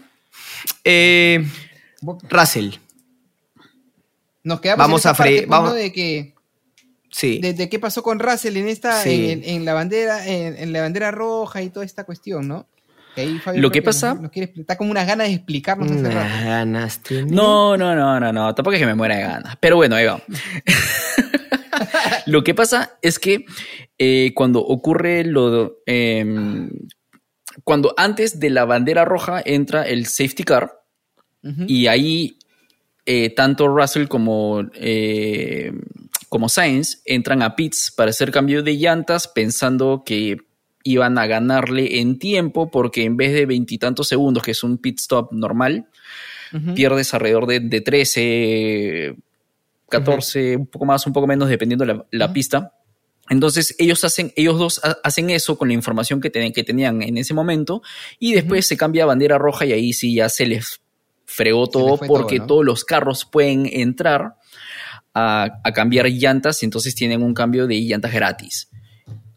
Eh, 0.83 1.45
Russell, 2.29 2.71
Nos 4.43 4.59
quedamos 4.61 4.79
Vamos 4.83 5.01
en 5.01 5.01
esa 5.01 5.09
a 5.11 5.15
parte, 5.15 5.37
pues, 5.37 5.47
vamos- 5.47 5.75
de 5.75 5.91
que 5.93 6.33
sí. 7.11 7.39
de, 7.39 7.53
de 7.53 7.69
qué 7.69 7.77
pasó 7.77 8.01
con 8.01 8.17
Russell 8.19 8.57
en 8.57 8.67
esta 8.67 9.03
Sí. 9.03 9.29
en, 9.29 9.43
en 9.43 9.65
la 9.65 9.73
bandera 9.75 10.25
en, 10.27 10.57
en 10.57 10.73
la 10.73 10.81
bandera 10.81 11.11
roja 11.11 11.61
y 11.61 11.69
toda 11.69 11.85
esta 11.85 12.03
cuestión, 12.05 12.47
¿no? 12.47 12.67
Que 13.15 13.21
ahí 13.21 13.39
Fabio 13.39 13.61
Lo 13.61 13.71
que 13.71 13.81
pasa- 13.81 14.13
nos 14.15 14.31
quiere 14.31 14.53
expli- 14.53 14.61
está 14.61 14.77
como 14.77 14.91
unas 14.91 15.05
ganas 15.05 15.27
de 15.27 15.33
explicarnos 15.33 15.89
hace 15.91 15.99
Unas 15.99 16.13
rato. 16.13 16.45
ganas. 16.45 17.01
No, 17.27 17.75
no, 17.77 17.95
no, 17.95 18.19
no, 18.19 18.31
no. 18.31 18.55
Tampoco 18.55 18.73
es 18.75 18.79
que 18.79 18.85
me 18.85 18.95
muera 18.95 19.15
de 19.17 19.21
ganas. 19.23 19.57
Pero 19.59 19.75
bueno, 19.75 19.95
ahí 19.95 20.05
va. 20.05 20.21
lo 22.25 22.43
que 22.43 22.53
pasa 22.53 22.97
es 23.01 23.19
que 23.19 23.45
eh, 23.97 24.31
cuando 24.35 24.59
ocurre 24.61 25.23
lo. 25.23 25.77
em, 25.85 26.69
cuando 27.63 27.93
antes 27.97 28.39
de 28.39 28.49
la 28.49 28.65
bandera 28.65 29.03
roja 29.05 29.41
entra 29.43 29.83
el 29.83 30.05
safety 30.05 30.43
car 30.43 30.79
y 31.67 31.87
ahí 31.87 32.37
eh, 33.05 33.31
tanto 33.31 33.67
Russell 33.67 34.07
como, 34.07 34.61
eh, 34.75 35.73
como 36.29 36.47
Sainz 36.49 37.01
entran 37.03 37.41
a 37.41 37.55
pits 37.55 37.91
para 37.95 38.11
hacer 38.11 38.31
cambio 38.31 38.61
de 38.63 38.77
llantas 38.77 39.27
pensando 39.27 40.03
que 40.05 40.37
iban 40.83 41.17
a 41.17 41.27
ganarle 41.27 41.99
en 41.99 42.17
tiempo 42.19 42.69
porque 42.71 43.03
en 43.03 43.17
vez 43.17 43.33
de 43.33 43.45
veintitantos 43.45 44.07
segundos, 44.07 44.43
que 44.43 44.51
es 44.51 44.63
un 44.63 44.77
pit 44.77 44.99
stop 44.99 45.31
normal, 45.31 45.87
pierdes 46.75 47.13
alrededor 47.13 47.47
de, 47.47 47.59
de 47.61 47.79
13, 47.81 49.15
14, 49.89 50.57
un 50.57 50.67
poco 50.67 50.85
más, 50.85 51.05
un 51.07 51.13
poco 51.13 51.27
menos, 51.27 51.49
dependiendo 51.49 51.85
la, 51.85 52.05
la 52.11 52.33
pista. 52.33 52.73
Entonces 53.29 53.75
ellos 53.79 54.03
hacen, 54.03 54.33
ellos 54.35 54.57
dos 54.59 54.81
ha- 54.83 54.97
hacen 55.03 55.29
eso 55.29 55.57
con 55.57 55.67
la 55.69 55.73
información 55.73 56.19
que, 56.19 56.29
ten- 56.29 56.51
que 56.53 56.63
tenían 56.63 57.01
en 57.01 57.17
ese 57.17 57.33
momento 57.33 57.81
y 58.19 58.33
después 58.33 58.65
se 58.67 58.75
cambia 58.77 59.03
a 59.03 59.05
bandera 59.07 59.37
roja 59.37 59.65
y 59.65 59.71
ahí 59.73 59.93
sí 59.93 60.15
ya 60.15 60.27
se 60.27 60.45
les 60.45 60.81
fregó 61.25 61.67
todo 61.67 61.91
les 62.01 62.07
porque 62.09 62.35
todo, 62.37 62.43
¿no? 62.43 62.47
todos 62.47 62.65
los 62.65 62.83
carros 62.83 63.25
pueden 63.25 63.65
entrar 63.71 64.35
a, 65.13 65.59
a 65.63 65.71
cambiar 65.71 66.07
llantas 66.07 66.61
y 66.63 66.65
entonces 66.65 66.95
tienen 66.95 67.21
un 67.23 67.33
cambio 67.33 67.67
de 67.67 67.75
llantas 67.79 68.11
gratis. 68.13 68.69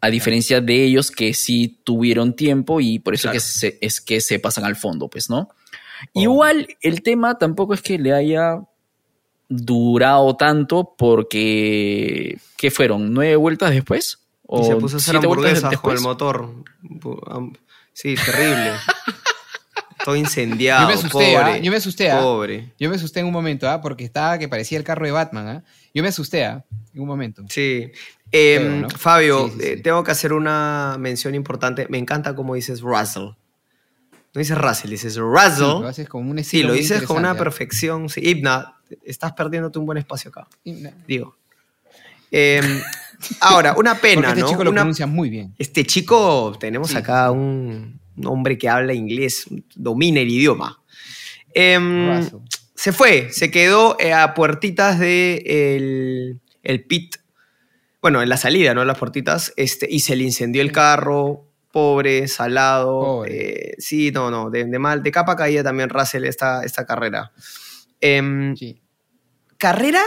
A 0.04 0.10
diferencia 0.10 0.60
de 0.60 0.84
ellos 0.84 1.10
que 1.10 1.32
sí 1.34 1.80
tuvieron 1.84 2.34
tiempo 2.36 2.80
y 2.80 2.98
por 2.98 3.14
eso 3.14 3.22
Claro. 3.22 3.34
que 3.34 3.40
se- 3.40 3.78
es 3.80 4.00
que 4.00 4.20
se 4.20 4.38
pasan 4.38 4.64
al 4.64 4.76
fondo, 4.76 5.08
pues, 5.08 5.30
¿no? 5.30 5.48
Oh. 6.12 6.20
Igual 6.20 6.68
el 6.82 7.02
tema 7.02 7.38
tampoco 7.38 7.72
es 7.74 7.80
que 7.80 7.98
le 7.98 8.12
haya 8.12 8.58
durado 9.48 10.36
tanto 10.36 10.94
porque 10.98 12.38
¿qué 12.56 12.70
fueron? 12.70 13.12
¿Nueve 13.12 13.36
vueltas 13.36 13.70
después? 13.70 14.18
¿O 14.46 14.60
Y 14.60 14.64
se 14.64 14.76
puso 14.76 14.96
a 14.96 14.98
hacer 14.98 15.12
siete 15.14 15.26
vueltas 15.26 15.64
hamburguesas 15.64 15.80
con 15.80 15.94
el 15.96 16.00
motor. 16.02 16.54
Sí, 17.92 18.14
terrible. 18.14 18.72
Todo 20.04 20.16
incendiado. 20.16 20.82
Yo 20.82 20.88
me 20.88 20.94
asusté, 20.94 21.32
pobre, 21.32 21.52
¿ah? 21.52 21.56
Yo 21.58 21.70
me 21.70 21.76
asusté, 21.78 22.10
¿ah? 22.10 22.20
Pobre. 22.20 22.72
Yo 22.78 22.90
me 22.90 22.96
asusté 22.96 23.20
en 23.20 23.26
un 23.26 23.32
momento, 23.32 23.70
¿ah? 23.70 23.80
Porque 23.80 24.04
estaba 24.04 24.38
que 24.38 24.48
parecía 24.48 24.76
el 24.76 24.84
carro 24.84 25.06
de 25.06 25.12
Batman, 25.12 25.48
¿ah? 25.48 25.64
Yo 25.94 26.02
me 26.02 26.10
asusté, 26.10 26.44
¿ah? 26.44 26.62
En 26.94 27.00
un 27.00 27.06
momento. 27.08 27.44
Sí. 27.48 27.90
Eh, 28.32 28.78
¿no? 28.82 28.88
Fabio, 28.90 29.48
Sí, 29.48 29.54
sí, 29.60 29.66
eh, 29.66 29.76
tengo 29.82 30.02
que 30.04 30.10
hacer 30.12 30.32
una 30.32 30.96
mención 30.98 31.34
importante. 31.34 31.86
Me 31.88 31.98
encanta 31.98 32.34
cómo 32.34 32.54
dices 32.54 32.80
Russell. 32.80 33.22
No 34.34 34.38
dices 34.40 34.56
Russell, 34.58 34.90
dices 34.90 35.16
Russell. 35.16 35.62
lo 35.82 35.86
haces 35.86 36.08
con 36.08 36.28
un 36.28 36.42
Sí, 36.42 36.62
lo 36.62 36.72
dices 36.72 37.02
con 37.02 37.18
una 37.18 37.36
perfección. 37.36 38.08
Sí, 38.08 38.20
Ibna, 38.24 38.74
estás 39.04 39.32
perdiéndote 39.32 39.78
un 39.78 39.86
buen 39.86 39.98
espacio 39.98 40.30
acá, 40.30 40.46
Sí, 40.64 40.72
na- 40.72 40.92
digo. 41.06 41.36
Eh, 42.32 42.60
ahora, 43.40 43.74
una 43.76 43.94
pena, 44.00 44.28
este 44.30 44.40
¿no? 44.40 44.48
chico 44.48 44.64
lo 44.64 44.70
Una- 44.70 44.80
pronuncia 44.82 45.06
muy 45.06 45.30
bien. 45.30 45.54
Este 45.58 45.84
chico, 45.84 46.56
tenemos 46.58 46.90
Sí, 46.90 46.96
acá 46.96 47.30
un, 47.30 48.00
un 48.16 48.26
hombre 48.26 48.58
que 48.58 48.68
habla 48.68 48.92
inglés, 48.92 49.46
domina 49.76 50.18
el 50.20 50.28
idioma. 50.30 50.80
Em, 51.54 52.16
Russell. 52.16 52.38
se 52.74 52.92
fue, 52.92 53.28
se 53.30 53.52
quedó 53.52 53.96
eh, 54.00 54.12
a 54.12 54.34
puertitas 54.34 54.98
de 54.98 55.42
el, 56.64 56.84
pit, 56.84 57.16
bueno, 58.02 58.22
en 58.22 58.28
la 58.28 58.36
salida, 58.36 58.74
¿no? 58.74 58.82
En 58.82 58.88
las 58.88 58.98
puertitas, 58.98 59.52
este, 59.56 59.86
y 59.90 60.00
se 60.00 60.16
le 60.16 60.24
incendió 60.24 60.60
el 60.62 60.72
carro, 60.72 61.46
pobre, 61.72 62.28
salado. 62.28 63.00
Pobre. 63.00 63.70
eh, 63.70 63.74
sí, 63.78 64.10
no, 64.12 64.30
no, 64.30 64.50
de, 64.50 64.64
de 64.64 64.78
mal, 64.78 65.02
de 65.02 65.10
capa 65.10 65.36
caía 65.36 65.62
también 65.62 65.88
Russell 65.88 66.24
esta, 66.24 66.62
esta 66.64 66.84
carrera. 66.86 67.32
Em, 68.00 68.54
Sí. 68.56 68.80
carrera 69.58 70.02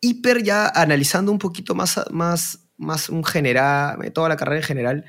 hiper 0.00 0.42
ya 0.42 0.68
analizando 0.68 1.32
un 1.32 1.38
poquito 1.38 1.74
más, 1.74 2.00
más, 2.10 2.60
más 2.76 3.08
un 3.08 3.24
general, 3.24 4.12
toda 4.12 4.28
la 4.28 4.36
carrera 4.36 4.58
en 4.60 4.66
general, 4.66 5.04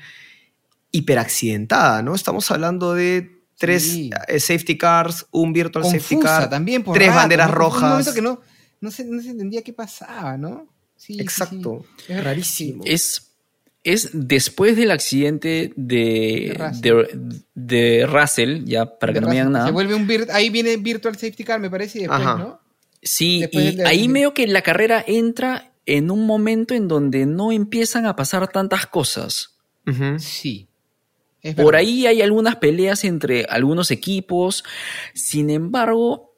hiper 0.90 1.18
accidentada, 1.18 2.02
¿no? 2.02 2.14
Estamos 2.14 2.50
hablando 2.50 2.94
de 2.94 3.44
tres 3.56 3.82
Sí. 3.84 4.10
eh, 4.26 4.40
safety 4.40 4.76
cars, 4.78 5.26
un 5.30 5.52
virtual 5.52 5.84
safety 5.84 6.18
car, 6.18 6.48
también 6.50 6.82
por 6.82 6.94
tres 6.94 7.08
rato, 7.08 7.20
banderas 7.20 7.50
rojas. 7.50 7.82
Un 7.82 7.88
momento 7.90 8.14
que 8.14 8.22
no, 8.22 8.40
no, 8.80 8.90
se, 8.90 9.04
no 9.04 9.22
se 9.22 9.30
entendía 9.30 9.62
qué 9.62 9.72
pasaba, 9.72 10.36
¿no? 10.36 10.66
Sí, 11.00 11.14
sí, 11.14 11.14
sí. 11.14 11.20
Exacto. 11.22 11.86
Es 12.08 12.22
rarísimo. 12.22 12.84
Es, 12.84 13.32
es 13.84 14.10
después 14.12 14.76
del 14.76 14.90
accidente 14.90 15.72
de, 15.74 16.54
De 16.74 16.90
de, 16.92 17.40
de 17.54 18.06
Russell, 18.06 18.64
ya 18.66 18.98
para 18.98 19.14
que 19.14 19.22
no 19.22 19.28
me 19.28 19.32
digan 19.32 19.52
nada. 19.52 19.64
Se 19.64 19.72
vuelve 19.72 19.94
un 19.94 20.06
ahí 20.30 20.50
viene 20.50 20.76
Virtual 20.76 21.14
Safety 21.14 21.42
Car, 21.42 21.58
me 21.58 21.70
parece, 21.70 22.00
y 22.00 22.02
después, 22.02 22.20
Ajá. 22.20 22.36
¿no? 22.36 22.60
Sí, 23.02 23.40
Después 23.40 23.76
y 23.76 23.80
ahí 23.80 24.08
veo 24.08 24.34
que 24.34 24.46
la 24.46 24.60
carrera 24.60 25.02
entra 25.06 25.72
en 25.86 26.10
un 26.10 26.26
momento 26.26 26.74
en 26.74 26.86
donde 26.86 27.24
no 27.24 27.50
empiezan 27.50 28.04
a 28.04 28.14
pasar 28.14 28.48
tantas 28.48 28.86
cosas. 28.86 29.56
Sí. 30.18 30.68
Por 31.56 31.76
ahí 31.76 32.06
hay 32.06 32.20
algunas 32.20 32.56
peleas 32.56 33.04
entre 33.04 33.46
algunos 33.46 33.90
equipos. 33.90 34.64
Sin 35.14 35.48
embargo, 35.48 36.29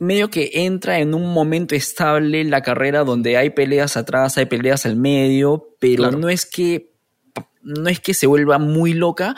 medio 0.00 0.28
que 0.30 0.50
entra 0.54 0.98
en 0.98 1.14
un 1.14 1.32
momento 1.32 1.74
estable 1.76 2.42
la 2.44 2.62
carrera 2.62 3.04
donde 3.04 3.36
hay 3.36 3.50
peleas 3.50 3.96
atrás, 3.96 4.36
hay 4.38 4.46
peleas 4.46 4.84
al 4.86 4.96
medio, 4.96 5.76
pero 5.78 6.02
Claro. 6.04 6.18
no 6.18 6.28
es 6.28 6.44
que 6.46 6.90
no 7.62 7.90
es 7.90 8.00
que 8.00 8.14
se 8.14 8.26
vuelva 8.26 8.58
muy 8.58 8.94
loca 8.94 9.36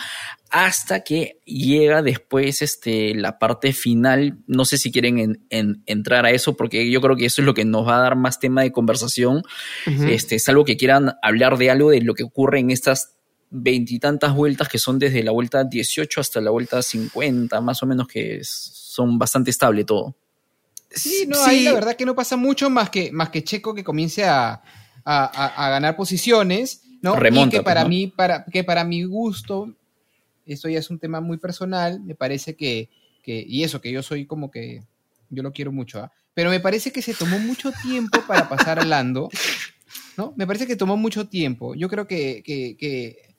hasta 0.48 1.02
que 1.02 1.40
llega 1.44 2.02
después 2.02 2.62
este, 2.62 3.16
la 3.16 3.38
parte 3.40 3.72
final. 3.72 4.38
No 4.46 4.64
sé 4.64 4.78
si 4.78 4.92
quieren 4.92 5.18
en- 5.18 5.46
en- 5.50 5.82
entrar 5.86 6.24
a 6.24 6.30
eso, 6.30 6.56
porque 6.56 6.88
yo 6.88 7.00
creo 7.00 7.16
que 7.16 7.24
eso 7.26 7.42
es 7.42 7.46
lo 7.46 7.52
que 7.54 7.64
nos 7.64 7.86
va 7.88 7.96
a 7.96 8.02
dar 8.02 8.14
más 8.16 8.38
tema 8.38 8.62
de 8.62 8.70
conversación. 8.70 9.42
Ujú. 9.88 10.04
Este, 10.04 10.38
salvo 10.38 10.64
que 10.64 10.76
quieran 10.76 11.14
hablar 11.20 11.58
de 11.58 11.70
algo 11.70 11.90
de 11.90 12.00
lo 12.02 12.14
que 12.14 12.22
ocurre 12.22 12.60
en 12.60 12.70
estas 12.70 13.16
veintitantas 13.50 14.34
vueltas 14.34 14.68
que 14.68 14.78
son 14.78 15.00
desde 15.00 15.24
la 15.24 15.32
vuelta 15.32 15.64
18 15.64 16.20
hasta 16.20 16.40
la 16.40 16.50
vuelta 16.52 16.80
50, 16.80 17.60
más 17.60 17.82
o 17.82 17.86
menos 17.86 18.06
que 18.06 18.36
es- 18.36 18.48
son 18.48 19.18
bastante 19.18 19.50
estable 19.50 19.84
todo. 19.84 20.16
Sí, 20.94 21.24
no, 21.28 21.42
ahí 21.44 21.64
la 21.64 21.72
verdad 21.74 21.96
que 21.96 22.06
no 22.06 22.14
pasa 22.14 22.36
mucho 22.36 22.68
más 22.70 22.90
que, 22.90 23.10
más 23.12 23.30
que 23.30 23.44
Checo 23.44 23.74
que 23.74 23.84
comience 23.84 24.24
a, 24.24 24.50
a- 24.52 24.62
a- 25.04 25.66
a 25.66 25.70
ganar 25.70 25.96
posiciones, 25.96 26.82
¿no? 27.00 27.16
Remonta, 27.16 27.56
y 27.56 27.58
que 27.58 27.64
para 27.64 27.80
pues, 27.80 27.84
¿no? 27.84 27.88
mí, 27.90 28.06
para, 28.08 28.44
que 28.44 28.64
para 28.64 28.84
mi 28.84 29.02
gusto, 29.04 29.74
esto 30.46 30.68
ya 30.68 30.78
es 30.78 30.90
un 30.90 30.98
tema 30.98 31.20
muy 31.20 31.38
personal, 31.38 32.00
me 32.00 32.14
parece 32.14 32.54
que, 32.56 32.88
que 33.22 33.44
y 33.46 33.62
eso, 33.64 33.80
que 33.80 33.90
yo 33.92 34.02
soy 34.02 34.26
como 34.26 34.50
que, 34.50 34.82
yo 35.30 35.42
lo 35.42 35.52
quiero 35.52 35.72
mucho, 35.72 36.00
¿ah? 36.00 36.12
Pero 36.34 36.50
me 36.50 36.60
parece 36.60 36.92
que 36.92 37.02
se 37.02 37.14
tomó 37.14 37.38
mucho 37.38 37.72
tiempo 37.82 38.20
para 38.26 38.48
pasar 38.48 38.78
a 38.78 38.84
Lando, 38.84 39.28
¿no? 40.16 40.32
Me 40.36 40.46
parece 40.46 40.66
que 40.66 40.76
tomó 40.76 40.96
mucho 40.96 41.28
tiempo. 41.28 41.74
Yo 41.74 41.88
creo 41.90 42.06
que, 42.06 42.42
que, 42.44 42.76
que 42.78 43.34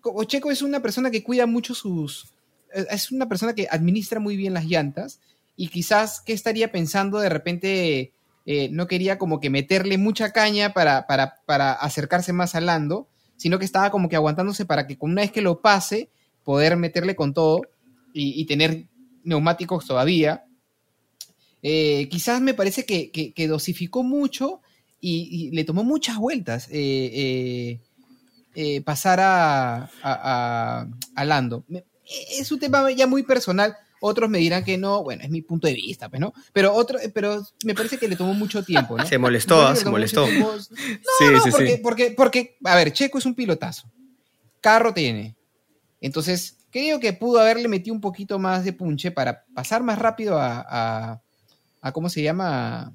como 0.00 0.22
Checo 0.24 0.50
es 0.50 0.62
una 0.62 0.80
persona 0.80 1.10
que 1.10 1.22
cuida 1.24 1.46
mucho 1.46 1.74
sus, 1.74 2.26
es 2.72 3.10
una 3.10 3.28
persona 3.28 3.54
que 3.54 3.66
administra 3.70 4.20
muy 4.20 4.36
bien 4.36 4.54
las 4.54 4.66
llantas 4.66 5.20
y 5.58 5.68
quizás 5.68 6.20
qué 6.24 6.32
estaría 6.32 6.70
pensando 6.70 7.18
de 7.18 7.28
repente 7.28 8.12
eh, 8.46 8.68
no 8.70 8.86
quería 8.86 9.18
como 9.18 9.40
que 9.40 9.50
meterle 9.50 9.98
mucha 9.98 10.30
caña 10.32 10.72
para, 10.72 11.06
para, 11.08 11.34
para 11.46 11.72
acercarse 11.72 12.32
más 12.32 12.54
a 12.54 12.60
Lando, 12.60 13.08
sino 13.36 13.58
que 13.58 13.64
estaba 13.64 13.90
como 13.90 14.08
que 14.08 14.14
aguantándose 14.16 14.64
para 14.64 14.86
que 14.86 14.96
una 15.00 15.22
vez 15.22 15.32
que 15.32 15.42
lo 15.42 15.60
pase 15.60 16.10
poder 16.44 16.76
meterle 16.76 17.16
con 17.16 17.34
todo 17.34 17.62
y, 18.14 18.40
y 18.40 18.46
tener 18.46 18.86
neumáticos 19.24 19.84
todavía. 19.84 20.44
Eh, 21.62 22.08
quizás 22.08 22.40
me 22.40 22.54
parece 22.54 22.86
que, 22.86 23.10
que- 23.10 23.48
dosificó 23.48 24.04
mucho 24.04 24.60
y, 25.00 25.50
le 25.50 25.64
tomó 25.64 25.82
muchas 25.82 26.18
vueltas 26.18 26.68
eh, 26.70 27.80
pasar 28.84 29.20
a, 29.20 29.90
a, 30.02 30.86
a- 31.16 31.24
Lando. 31.24 31.64
Es 32.38 32.50
un 32.52 32.58
tema 32.60 32.90
ya 32.92 33.06
muy 33.08 33.24
personal. 33.24 33.76
Otros 34.00 34.30
me 34.30 34.38
dirán 34.38 34.64
que 34.64 34.78
no, 34.78 35.02
bueno, 35.02 35.22
es 35.24 35.30
mi 35.30 35.42
punto 35.42 35.66
de 35.66 35.74
vista, 35.74 36.08
pues, 36.08 36.20
¿no? 36.20 36.32
Pero 36.52 36.72
otro, 36.74 36.98
pero 37.12 37.42
me 37.64 37.74
parece 37.74 37.98
que 37.98 38.06
le 38.08 38.16
tomó 38.16 38.32
mucho 38.34 38.62
tiempo, 38.62 38.96
¿no? 38.96 39.04
Se 39.06 39.18
molestó, 39.18 39.70
que 39.70 39.76
se 39.76 39.88
molestó. 39.90 40.24
tiempo. 40.24 40.52
Sí, 41.18 41.24
No, 41.24 41.30
no, 41.32 41.40
sí, 41.40 41.50
porque, 41.50 41.66
sí. 41.76 41.80
Porque, 41.82 42.10
porque, 42.16 42.56
a 42.64 42.76
ver, 42.76 42.92
Checo 42.92 43.18
es 43.18 43.26
un 43.26 43.34
pilotazo. 43.34 43.90
Carro 44.60 44.92
tiene. 44.94 45.36
Entonces, 46.00 46.58
creo 46.70 47.00
que 47.00 47.12
pudo 47.12 47.40
haberle 47.40 47.66
metido 47.68 47.94
un 47.94 48.00
poquito 48.00 48.38
más 48.38 48.64
de 48.64 48.72
punche 48.72 49.10
para 49.10 49.44
pasar 49.54 49.82
más 49.82 49.98
rápido 49.98 50.38
a, 50.38 50.64
a, 50.68 51.20
a 51.80 51.92
¿cómo 51.92 52.08
se 52.08 52.22
llama? 52.22 52.92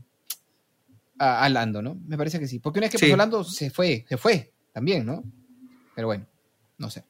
A, 1.19 1.43
a 1.43 1.49
Lando, 1.49 1.81
¿no? 1.81 1.95
Me 2.07 2.17
parece 2.17 2.39
que 2.39 2.47
sí. 2.47 2.59
Porque 2.59 2.79
una 2.79 2.85
vez 2.85 2.91
que 2.91 2.97
Sí. 2.97 3.05
pasó 3.05 3.17
Lando, 3.17 3.43
se 3.43 3.69
fue, 3.69 4.05
se 4.07 4.17
fue 4.17 4.53
también, 4.71 5.05
¿no? 5.05 5.23
Pero 5.95 6.07
bueno, 6.07 6.25
no 6.77 6.89
sé. 6.89 7.03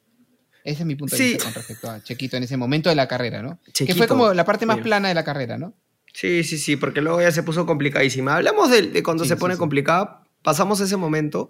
Ese 0.64 0.80
es 0.80 0.86
mi 0.86 0.96
punto 0.96 1.14
de 1.14 1.22
Sí. 1.22 1.28
vista 1.34 1.44
con 1.44 1.54
respecto 1.54 1.90
a 1.90 2.02
Chequito 2.02 2.36
en 2.36 2.42
ese 2.42 2.56
momento 2.56 2.88
de 2.88 2.96
la 2.96 3.06
carrera, 3.06 3.42
¿no? 3.42 3.60
que 3.64 3.72
Chequito, 3.72 3.98
fue 3.98 4.08
como 4.08 4.32
la 4.34 4.44
parte 4.44 4.64
más 4.66 4.78
sí. 4.78 4.82
plana 4.82 5.08
de 5.08 5.14
la 5.14 5.22
carrera, 5.22 5.58
¿no? 5.58 5.74
Sí, 6.12 6.42
sí, 6.44 6.58
sí, 6.58 6.76
porque 6.76 7.00
luego 7.00 7.20
ya 7.20 7.30
se 7.32 7.42
puso 7.42 7.66
complicadísima. 7.66 8.36
Hablamos 8.36 8.70
de, 8.70 8.82
de 8.82 9.02
cuando 9.02 9.24
Sí, 9.24 9.28
se 9.28 9.36
pone 9.36 9.54
sí. 9.54 9.58
complicada, 9.58 10.22
pasamos 10.42 10.80
ese 10.80 10.96
momento. 10.96 11.48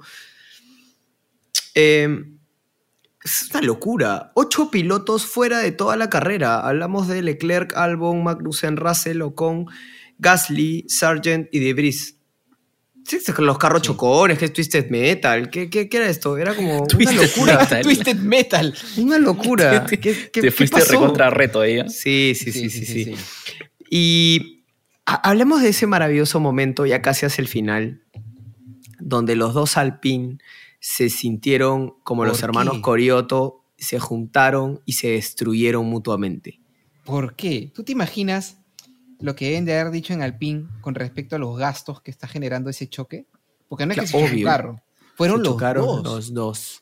Eh, 1.75 2.09
es 3.23 3.49
una 3.53 3.63
locura. 3.63 4.33
Ocho 4.35 4.71
pilotos 4.71 5.27
fuera 5.27 5.59
de 5.61 5.73
toda 5.73 5.97
la 5.97 6.11
carrera. 6.11 6.61
Hablamos 6.61 7.09
de 7.09 7.23
Leclerc, 7.23 7.75
Albon, 7.77 8.23
Magnussen, 8.23 8.77
Russell, 8.77 9.23
Ocon, 9.23 9.67
Gasly, 10.19 10.85
Sargent 10.89 11.49
y 11.53 11.61
Debris. 11.61 12.19
Sí, 13.07 13.19
los 13.39 13.59
carros 13.59 13.83
Sí. 13.83 13.89
chocones, 13.89 14.39
que 14.39 14.47
es 14.47 14.53
Twisted 14.53 14.89
Metal. 14.91 15.51
¿Qué, 15.51 15.69
qué, 15.69 15.89
qué 15.89 15.97
era 15.99 16.09
esto? 16.09 16.39
Era 16.39 16.55
como 16.55 16.87
una 16.99 17.13
locura. 17.13 17.59
Metal. 17.59 17.83
Twisted 17.83 18.17
Metal. 18.17 18.75
Una 18.97 19.19
locura. 19.19 19.85
Te- 19.87 20.01
¿Qué, 20.01 20.15
qué- 20.15 20.31
Te 20.31 20.41
qué 20.41 20.51
fuiste 20.51 20.79
pasó? 20.79 20.93
recontra 20.93 21.29
reto 21.31 21.61
ahí. 21.61 21.81
¿eh? 21.81 21.89
Sí, 21.89 22.33
sí, 22.35 22.51
sí, 22.53 22.71
sí, 22.71 22.85
sí. 22.87 23.15
Y 23.91 24.65
ha- 25.07 25.29
hablemos 25.29 25.61
de 25.63 25.69
ese 25.69 25.87
maravilloso 25.87 26.41
momento, 26.41 26.87
ya 26.87 27.03
casi 27.03 27.27
hacia 27.27 27.43
el 27.43 27.49
final, 27.49 28.03
donde 29.01 29.37
los 29.37 29.53
dos 29.55 29.77
Alpine 29.77 30.39
se 30.81 31.11
sintieron 31.11 31.95
como 32.05 32.25
los 32.25 32.39
¿Por 32.41 32.49
hermanos 32.51 32.75
qué? 32.77 32.81
Corioto, 32.83 33.65
se 33.77 33.99
juntaron 33.99 34.81
y 34.87 34.95
se 34.95 35.09
destruyeron 35.09 35.85
mutuamente. 35.87 36.61
¿Por 37.05 37.37
qué? 37.37 37.71
¿Tú 37.75 37.85
te 37.85 37.93
imaginas 37.93 38.59
lo 39.21 39.35
que 39.35 39.47
deben 39.47 39.65
de 39.65 39.79
haber 39.79 39.93
dicho 39.93 40.13
en 40.13 40.23
Alpine 40.23 40.67
con 40.81 40.95
respecto 40.95 41.37
a 41.37 41.39
los 41.39 41.57
gastos 41.59 42.01
que 42.03 42.11
está 42.11 42.27
generando 42.29 42.71
ese 42.71 42.89
choque? 42.89 43.27
Porque 43.69 43.87
no 43.87 43.93
es 43.93 44.01
que 44.01 44.07
se 44.07 44.17
un 44.17 44.25
obvio. 44.25 44.47
carro, 44.47 44.83
fueron 45.17 45.39
Se 45.39 45.45
los 45.45 46.03
dos. 46.03 46.05
los 46.05 46.35
dos. 46.35 46.81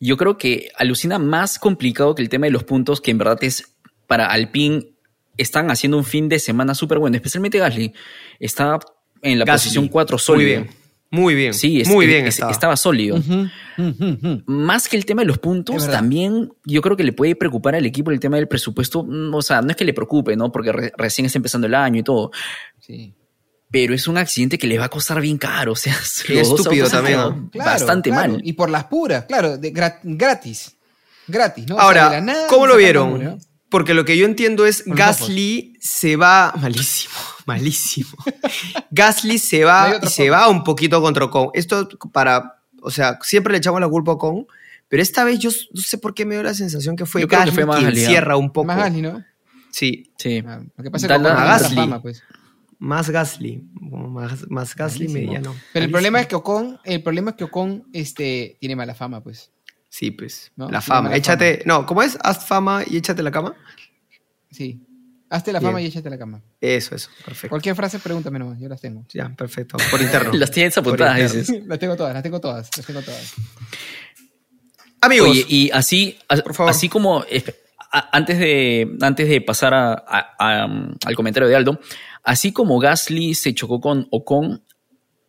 Yo 0.00 0.16
creo 0.16 0.38
que 0.38 0.70
alucina 0.76 1.18
más 1.18 1.58
complicado 1.58 2.14
que 2.14 2.22
el 2.22 2.28
tema 2.28 2.46
de 2.46 2.52
los 2.52 2.64
puntos, 2.64 3.00
que 3.00 3.10
en 3.10 3.18
verdad 3.18 3.38
es 3.42 3.74
para 4.06 4.26
Alpine. 4.30 4.94
Están 5.36 5.70
haciendo 5.70 5.96
un 5.96 6.04
fin 6.04 6.28
de 6.28 6.38
semana 6.38 6.74
súper 6.74 6.98
bueno, 6.98 7.16
especialmente 7.16 7.58
Gasly. 7.58 7.94
Está 8.38 8.78
en 9.22 9.38
la 9.38 9.44
Gasly, 9.44 9.64
posición 9.68 9.88
4 9.88 10.14
Muy 10.14 10.20
sólido. 10.20 10.62
bien, 10.62 10.70
muy 11.10 11.34
bien. 11.34 11.54
Sí, 11.54 11.80
es- 11.80 11.88
muy 11.88 12.04
es- 12.04 12.10
bien 12.10 12.26
es- 12.26 12.34
estaba. 12.34 12.52
estaba 12.52 12.76
sólido. 12.76 13.20
Más 14.46 14.88
que 14.88 14.96
el 14.96 15.04
tema 15.06 15.22
de 15.22 15.26
los 15.26 15.36
Es 15.36 15.40
puntos, 15.40 15.88
también 15.90 16.50
yo 16.64 16.80
creo 16.82 16.96
que 16.96 17.04
le 17.04 17.12
puede 17.12 17.34
preocupar 17.36 17.74
al 17.74 17.86
equipo 17.86 18.10
el 18.10 18.20
tema 18.20 18.36
del 18.36 18.48
presupuesto. 18.48 19.04
Mm, 19.04 19.34
O 19.34 19.42
sea, 19.42 19.62
no 19.62 19.70
es 19.70 19.76
que 19.76 19.84
le 19.84 19.94
preocupe, 19.94 20.36
¿no? 20.36 20.50
Porque 20.52 20.72
re- 20.72 20.92
recién 20.96 21.26
está 21.26 21.38
empezando 21.38 21.66
el 21.66 21.74
año 21.74 22.00
y 22.00 22.02
todo. 22.02 22.30
Sí. 22.78 23.14
Pero 23.70 23.94
es 23.94 24.08
un 24.08 24.18
accidente 24.18 24.58
que 24.58 24.66
le 24.66 24.78
va 24.78 24.86
a 24.86 24.88
costar 24.88 25.20
bien 25.20 25.38
caro. 25.38 25.72
O 25.72 25.76
sea, 25.76 25.94
dos 25.94 26.58
estúpido 26.58 26.88
también, 26.88 27.18
¿no? 27.18 27.50
Claro, 27.50 27.70
bastante 27.70 28.10
claro, 28.10 28.32
mal. 28.32 28.40
Y 28.44 28.52
por 28.54 28.68
las 28.70 28.84
puras, 28.84 29.24
claro, 29.26 29.56
de 29.58 29.72
gra- 29.72 30.00
gratis. 30.02 30.76
Gratis, 31.28 31.66
¿no? 31.68 31.76
O 31.76 31.78
sea, 31.78 31.86
Ahora, 31.86 32.20
nada 32.20 32.46
¿cómo 32.48 32.66
lo 32.66 32.76
vieron? 32.76 33.38
Porque 33.68 33.94
lo 33.94 34.04
que 34.04 34.18
yo 34.18 34.26
entiendo 34.26 34.66
es 34.66 34.82
Gasly 34.84 35.74
se 35.80 36.16
va 36.16 36.52
malísimo, 36.60 36.99
malísimo. 37.46 38.10
Gasly 38.90 39.38
se 39.38 39.60
No 39.60 39.66
va 39.66 39.96
otra 39.96 40.10
se 40.10 40.30
va 40.30 40.48
un 40.48 40.64
poquito 40.64 41.00
contra 41.00 41.24
Ocon. 41.24 41.50
Esto 41.54 41.88
para, 42.12 42.60
o 42.82 42.90
sea, 42.90 43.18
siempre 43.22 43.52
le 43.52 43.58
echamos 43.58 43.80
la 43.80 43.88
culpa 43.88 44.12
a 44.12 44.14
Ocon, 44.14 44.46
pero 44.88 45.02
esta 45.02 45.24
vez 45.24 45.38
yo 45.38 45.50
no 45.72 45.80
sé 45.80 45.98
por 45.98 46.14
qué 46.14 46.24
me 46.26 46.34
dio 46.34 46.42
la 46.42 46.54
sensación 46.54 46.96
que 46.96 47.06
fue 47.06 47.20
Yo 47.22 47.28
que 47.28 47.36
Gasly 47.36 47.52
fue 47.52 47.66
más 47.66 47.76
quien 47.78 47.90
Gasly, 47.90 48.06
cierra 48.06 48.36
un 48.36 48.52
poco. 48.52 48.66
Más 48.66 48.76
Gasly, 48.78 49.02
¿no? 49.02 49.24
Sí, 49.70 50.10
Sí. 50.18 50.42
Ah, 50.46 50.60
Lo 50.76 50.82
que 50.84 50.90
pasa 50.90 51.06
es 51.06 51.12
que 51.12 51.18
la- 51.22 51.32
Ocon 51.32 51.44
Gasly. 51.44 51.76
fama, 51.76 52.02
pues. 52.02 52.22
más 52.78 53.08
Gasly, 53.10 53.62
más, 53.80 54.50
más 54.50 54.74
Gasly 54.74 55.06
Malísimo. 55.08 55.26
mediano. 55.32 55.54
Pero 55.72 55.84
el 55.84 55.90
Malísimo. 55.90 55.92
problema 55.92 56.20
es 56.20 56.26
que 56.26 56.34
Ocon, 56.34 56.80
el 56.84 57.02
problema 57.02 57.30
es 57.30 57.36
que 57.36 57.44
Ocon 57.44 57.84
este, 57.92 58.56
tiene 58.58 58.74
mala 58.74 58.94
fama, 58.94 59.22
pues. 59.22 59.52
Sí, 59.88 60.10
pues, 60.12 60.52
¿no? 60.56 60.68
la 60.70 60.80
fama. 60.80 61.14
Échate, 61.16 61.62
no, 61.66 61.84
¿cómo 61.84 62.02
es? 62.02 62.16
Haz 62.22 62.46
fama 62.46 62.82
y 62.86 62.96
échate 62.96 63.22
la 63.22 63.30
cama. 63.32 63.54
Sí. 64.50 64.80
Hazte 65.32 65.52
la 65.52 65.60
Bien. 65.60 65.68
fama 65.70 65.80
y 65.80 65.86
échate 65.86 66.10
la 66.10 66.18
cama. 66.18 66.42
Eso, 66.60 66.94
eso, 66.96 67.08
perfecto. 67.24 67.48
Cualquier 67.50 67.76
frase, 67.76 67.98
pregúntame 68.00 68.38
nomás, 68.40 68.58
yo 68.58 68.68
las 68.68 68.80
tengo. 68.80 69.06
Ya, 69.14 69.28
perfecto. 69.30 69.76
Por 69.90 70.00
interno. 70.02 70.32
Las 70.34 70.50
tienes 70.50 70.76
apuntadas, 70.76 71.32
dices. 71.32 71.64
las 71.66 71.78
tengo 71.78 71.94
todas, 71.96 72.12
las 72.12 72.22
tengo 72.22 72.40
todas, 72.40 72.68
las 72.76 72.84
tengo 72.84 73.00
todas. 73.00 73.34
Amigos, 75.00 75.30
Oye, 75.30 75.46
y 75.48 75.70
así, 75.70 76.18
a- 76.28 76.36
Por 76.38 76.54
favor. 76.54 76.70
así 76.70 76.88
como 76.88 77.20
a- 77.92 78.08
antes 78.16 78.38
de, 78.38 78.96
antes 79.00 79.28
de 79.28 79.40
pasar 79.40 79.72
a- 79.72 79.92
a- 80.06 80.34
a, 80.62 80.66
um, 80.66 80.94
al 81.06 81.14
comentario 81.16 81.48
de 81.48 81.56
Aldo, 81.56 81.80
así 82.22 82.52
como 82.52 82.78
Gasly 82.78 83.34
se 83.34 83.54
chocó 83.54 83.80
con 83.80 84.06
Ocon, 84.10 84.62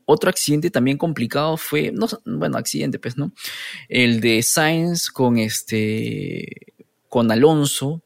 otro 0.05 0.29
accidente 0.29 0.69
también 0.71 0.97
complicado 0.97 1.55
fue, 1.57 1.91
no, 1.93 2.07
bueno, 2.25 2.57
accidente, 2.57 2.99
pues, 2.99 3.17
¿no? 3.17 3.31
El 3.87 4.19
de 4.19 4.43
Sainz 4.43 5.09
con 5.09 5.37
este, 5.37 6.73
con 7.07 7.31
Alonso, 7.31 8.01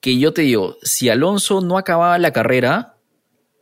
que 0.00 0.18
yo 0.18 0.32
te 0.32 0.42
digo, 0.42 0.76
si 0.82 1.08
Alonso 1.08 1.60
no 1.60 1.76
acababa 1.78 2.18
la 2.18 2.32
carrera, 2.32 2.96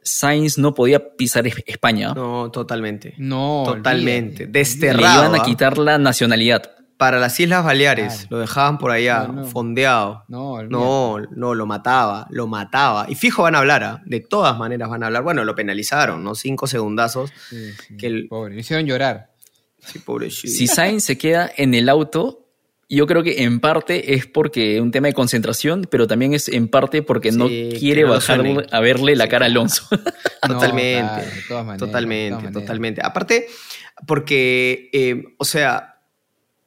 Sainz 0.03 0.57
no 0.59 0.75
podía 0.75 1.17
pisar 1.17 1.47
Es- 1.47 1.63
España. 1.67 2.15
no, 2.15 2.51
totalmente. 2.51 3.15
No. 3.19 3.65
Totalmente. 3.67 4.45
olvídate. 4.45 4.47
Le 4.47 4.51
Desterrado. 4.53 5.25
iban 5.27 5.35
a 5.39 5.43
¿ah? 5.43 5.45
quitar 5.45 5.79
la 5.79 5.99
nacionalidad. 5.99 6.71
Para 6.97 7.21
las 7.21 7.39
Islas 7.39 7.65
Baleares. 7.65 8.13
Claro. 8.15 8.27
Lo 8.31 8.39
dejaban 8.41 8.79
por 8.79 8.91
allá, 8.91 9.25
No, 9.29 9.33
no. 9.35 9.45
fondeado. 9.45 10.25
No. 10.27 10.63
No, 10.65 11.19
no, 11.31 11.55
lo 11.55 11.65
mataba, 11.67 12.27
lo 12.31 12.49
mataba. 12.49 13.07
Y 13.09 13.15
fijo 13.15 13.43
van 13.45 13.55
a 13.55 13.59
hablar, 13.59 13.85
¿ah? 13.85 14.03
de 14.05 14.19
todas 14.21 14.59
maneras 14.59 14.89
van 14.89 15.05
a 15.05 15.07
hablar. 15.07 15.23
Bueno, 15.23 15.45
lo 15.45 15.55
penalizaron, 15.55 16.25
¿no? 16.25 16.35
Cinco 16.35 16.67
segundazos. 16.67 17.31
Sí, 17.51 17.71
sí. 17.87 17.97
Que 17.97 18.07
el- 18.09 18.27
Pobre, 18.29 18.55
me 18.55 18.61
hicieron 18.63 18.85
llorar. 18.87 19.31
Sí, 19.79 20.01
pobrecito. 20.01 20.53
Si 20.53 20.67
Sainz 20.67 21.05
se 21.05 21.17
queda 21.17 21.49
en 21.57 21.75
el 21.75 21.89
auto, 21.89 22.48
yo 22.89 23.07
creo 23.07 23.23
que 23.23 23.43
en 23.43 23.61
parte 23.61 24.15
es 24.15 24.27
porque 24.27 24.81
un 24.81 24.91
tema 24.91 25.09
de 25.09 25.13
concentración, 25.15 25.87
pero 25.91 26.07
también 26.07 26.33
es 26.33 26.49
en 26.49 26.69
parte 26.69 27.03
porque 27.03 27.33
no 27.33 27.47
quiere 27.47 28.03
no 28.03 28.11
bajar 28.11 28.41
suene. 28.41 28.67
a 28.71 28.81
verle 28.81 29.15
la 29.15 29.29
cara 29.29 29.45
a 29.47 29.49
Alonso. 29.49 29.87
Totalmente, 30.47 31.11
claro, 31.13 31.25
de 31.31 31.43
todas 31.49 31.67
maneras, 31.67 31.81
de 31.81 31.87
totalmente, 31.87 32.39
todas 32.39 32.53
totalmente. 32.53 33.01
Aparte, 33.05 33.47
porque, 34.07 34.89
eh, 34.93 35.23
o 35.37 35.45
sea, 35.45 36.01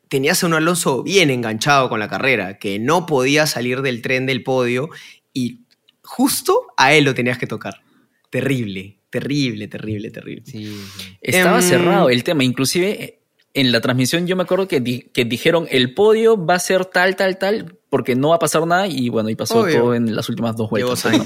tenías 0.10 0.44
a 0.44 0.48
un 0.48 0.54
Alonso 0.54 1.02
bien 1.04 1.30
enganchado 1.30 1.90
con 1.90 2.00
la 2.00 2.08
carrera, 2.08 2.60
que 2.60 2.78
no 2.78 3.06
podía 3.06 3.48
salir 3.48 3.82
del 3.82 4.02
tren 4.02 4.26
del 4.28 4.44
podio 4.44 4.90
y 5.34 5.62
justo 6.04 6.68
a 6.78 6.94
él 6.94 7.06
lo 7.06 7.16
tenías 7.16 7.38
que 7.38 7.48
tocar. 7.48 7.82
Terrible, 8.30 9.00
terrible, 9.10 9.68
terrible, 9.68 10.12
terrible. 10.12 10.44
Sí, 10.46 10.66
sí. 10.98 11.18
Estaba 11.22 11.58
Em, 11.60 11.64
cerrado 11.64 12.10
el 12.10 12.24
tema, 12.24 12.44
inclusive 12.44 13.21
en 13.54 13.72
la 13.72 13.82
transmisión 13.82 14.28
yo 14.28 14.36
me 14.36 14.44
acuerdo 14.44 14.68
que, 14.68 14.80
di- 14.80 15.10
que 15.14 15.26
dijeron 15.26 15.68
el 15.70 15.94
podio 15.94 16.44
va 16.44 16.56
a 16.56 16.60
ser 16.60 16.86
tal, 16.86 17.16
tal, 17.16 17.38
tal, 17.38 17.78
porque 17.90 18.16
no 18.16 18.30
va 18.30 18.36
a 18.38 18.40
pasar 18.40 18.66
nada 18.66 18.88
y 18.88 19.10
bueno, 19.10 19.30
y 19.30 19.36
pasó 19.36 19.62
Obvio. 19.62 19.80
todo 19.82 19.96
en 19.96 20.16
las 20.16 20.30
últimas 20.30 20.56
dos 20.56 20.70
vueltas. 20.70 21.06
¿no? 21.06 21.26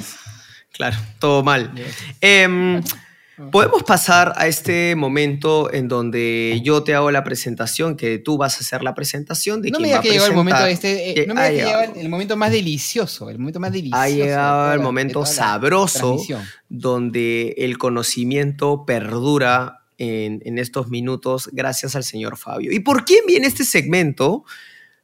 Claro, 0.71 0.97
todo 1.19 1.43
mal. 1.43 1.71
Em, 2.21 2.81
Podemos 3.51 3.83
pasar 3.83 4.31
a 4.37 4.47
este 4.47 4.95
momento 4.95 5.69
en 5.73 5.89
donde 5.89 6.61
yo 6.63 6.83
te 6.83 6.95
hago 6.95 7.11
la 7.11 7.25
presentación, 7.25 7.97
que 7.97 8.17
tú 8.17 8.37
vas 8.37 8.55
a 8.55 8.59
hacer 8.61 8.81
la 8.81 8.93
presentación 8.95 9.61
de 9.61 9.71
No 9.71 9.77
quién 9.79 9.89
me 9.89 9.93
va 9.93 9.99
a 9.99 10.01
que 10.01 10.09
llegó 10.11 10.25
el 10.25 10.33
momento 10.33 10.65
este, 10.65 11.09
eh, 11.11 11.13
Que 11.15 11.27
no 11.27 11.33
me 11.33 11.41
ha 11.41 11.49
digas 11.49 11.65
que 11.65 11.71
llegado. 11.75 11.93
el, 11.95 11.99
el 11.99 12.09
momento 12.09 12.37
más 12.37 12.51
delicioso, 12.51 13.29
el 13.29 13.37
momento 13.37 13.59
más 13.59 13.73
delicioso. 13.73 14.01
Ha 14.01 14.07
llegado 14.07 14.73
el 14.73 14.79
momento 14.79 15.25
sabroso 15.25 16.17
donde 16.69 17.55
el 17.57 17.77
conocimiento 17.77 18.85
perdura 18.85 19.84
en, 19.97 20.41
en 20.45 20.57
estos 20.57 20.89
minutos 20.89 21.49
gracias 21.51 21.95
al 21.95 22.03
señor 22.03 22.37
Fabio. 22.37 22.71
¿Y 22.71 22.79
por 22.79 23.05
quién 23.05 23.25
viene 23.27 23.47
este 23.47 23.63
segmento? 23.63 24.43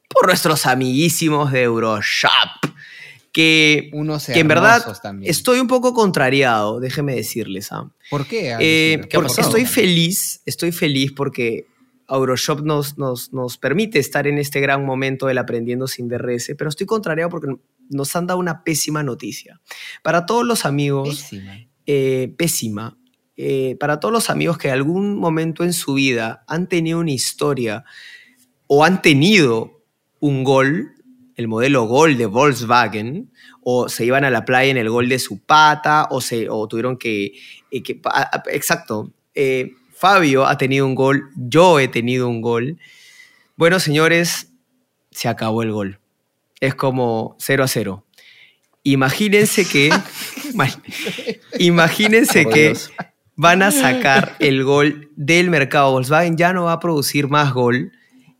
Por 0.09 0.27
nuestros 0.27 0.65
amiguísimos 0.65 1.51
de 1.51 1.63
Euroshop, 1.63 2.31
que, 3.31 3.89
Unos 3.93 4.25
que 4.25 4.39
en 4.39 4.47
verdad 4.47 4.97
también. 5.01 5.31
estoy 5.31 5.59
un 5.59 5.67
poco 5.67 5.93
contrariado, 5.93 6.79
déjeme 6.81 7.15
decirles. 7.15 7.71
¿ah? 7.71 7.89
¿Por 8.09 8.27
qué? 8.27 8.55
Eh, 8.59 8.97
porque 8.99 9.19
pasado? 9.19 9.47
estoy 9.47 9.65
feliz, 9.65 10.41
estoy 10.45 10.73
feliz 10.73 11.13
porque 11.15 11.67
Euroshop 12.09 12.61
nos, 12.65 12.97
nos, 12.97 13.31
nos 13.31 13.57
permite 13.57 13.99
estar 13.99 14.27
en 14.27 14.37
este 14.37 14.59
gran 14.59 14.85
momento 14.85 15.27
del 15.27 15.37
aprendiendo 15.37 15.87
sin 15.87 16.09
DRS, 16.09 16.51
pero 16.57 16.69
estoy 16.69 16.85
contrariado 16.85 17.29
porque 17.29 17.53
nos 17.89 18.15
han 18.15 18.27
dado 18.27 18.39
una 18.39 18.63
pésima 18.65 19.01
noticia. 19.03 19.61
Para 20.03 20.25
todos 20.25 20.45
los 20.45 20.65
amigos, 20.65 21.21
Pésima. 21.21 21.59
eh, 21.85 22.33
pésima, 22.37 22.97
eh, 23.43 23.75
para 23.79 23.99
todos 23.99 24.11
los 24.13 24.29
amigos 24.29 24.57
que 24.57 24.67
en 24.67 24.75
algún 24.75 25.15
momento 25.17 25.63
en 25.63 25.73
su 25.73 25.95
vida 25.95 26.43
han 26.47 26.67
tenido 26.67 26.99
una 26.99 27.11
historia 27.11 27.83
o 28.67 28.83
han 28.85 29.01
tenido 29.01 29.81
un 30.19 30.43
gol 30.43 30.91
el 31.37 31.47
modelo 31.47 31.85
Gol 31.85 32.17
de 32.17 32.27
Volkswagen, 32.27 33.31
o 33.63 33.89
se 33.89 34.05
iban 34.05 34.23
a 34.25 34.29
la 34.29 34.45
playa 34.45 34.69
en 34.69 34.77
el 34.77 34.89
Gol 34.91 35.09
de 35.09 35.17
su 35.17 35.39
pata, 35.39 36.07
o, 36.11 36.21
se, 36.21 36.47
o 36.49 36.67
tuvieron 36.67 36.97
que... 36.97 37.31
eh, 37.71 37.81
que- 37.81 37.99
a- 38.05 38.29
a- 38.37 38.43
exacto. 38.51 39.11
eh, 39.33 39.71
Fabio 39.95 40.45
ha 40.45 40.57
tenido 40.57 40.85
un 40.85 40.93
gol, 40.93 41.29
yo 41.35 41.79
he 41.79 41.87
tenido 41.87 42.27
un 42.27 42.41
gol. 42.41 42.77
Bueno, 43.55 43.79
señores, 43.79 44.51
se 45.09 45.29
acabó 45.29 45.63
el 45.63 45.71
gol. 45.71 45.99
Es 46.59 46.75
como 46.75 47.35
0 47.39 47.63
a 47.63 47.67
0. 47.67 48.05
Imagínense 48.83 49.65
que... 49.65 49.89
Imagínense 51.59 52.45
que 52.45 52.65
Dios. 52.69 52.91
Van 53.41 53.63
a 53.63 53.71
sacar 53.71 54.35
el 54.39 54.63
gol 54.63 55.09
del 55.15 55.49
mercado. 55.49 55.91
Volkswagen 55.91 56.37
ya 56.37 56.53
no 56.53 56.65
va 56.65 56.73
a 56.73 56.79
producir 56.79 57.27
más 57.27 57.53
gol. 57.53 57.91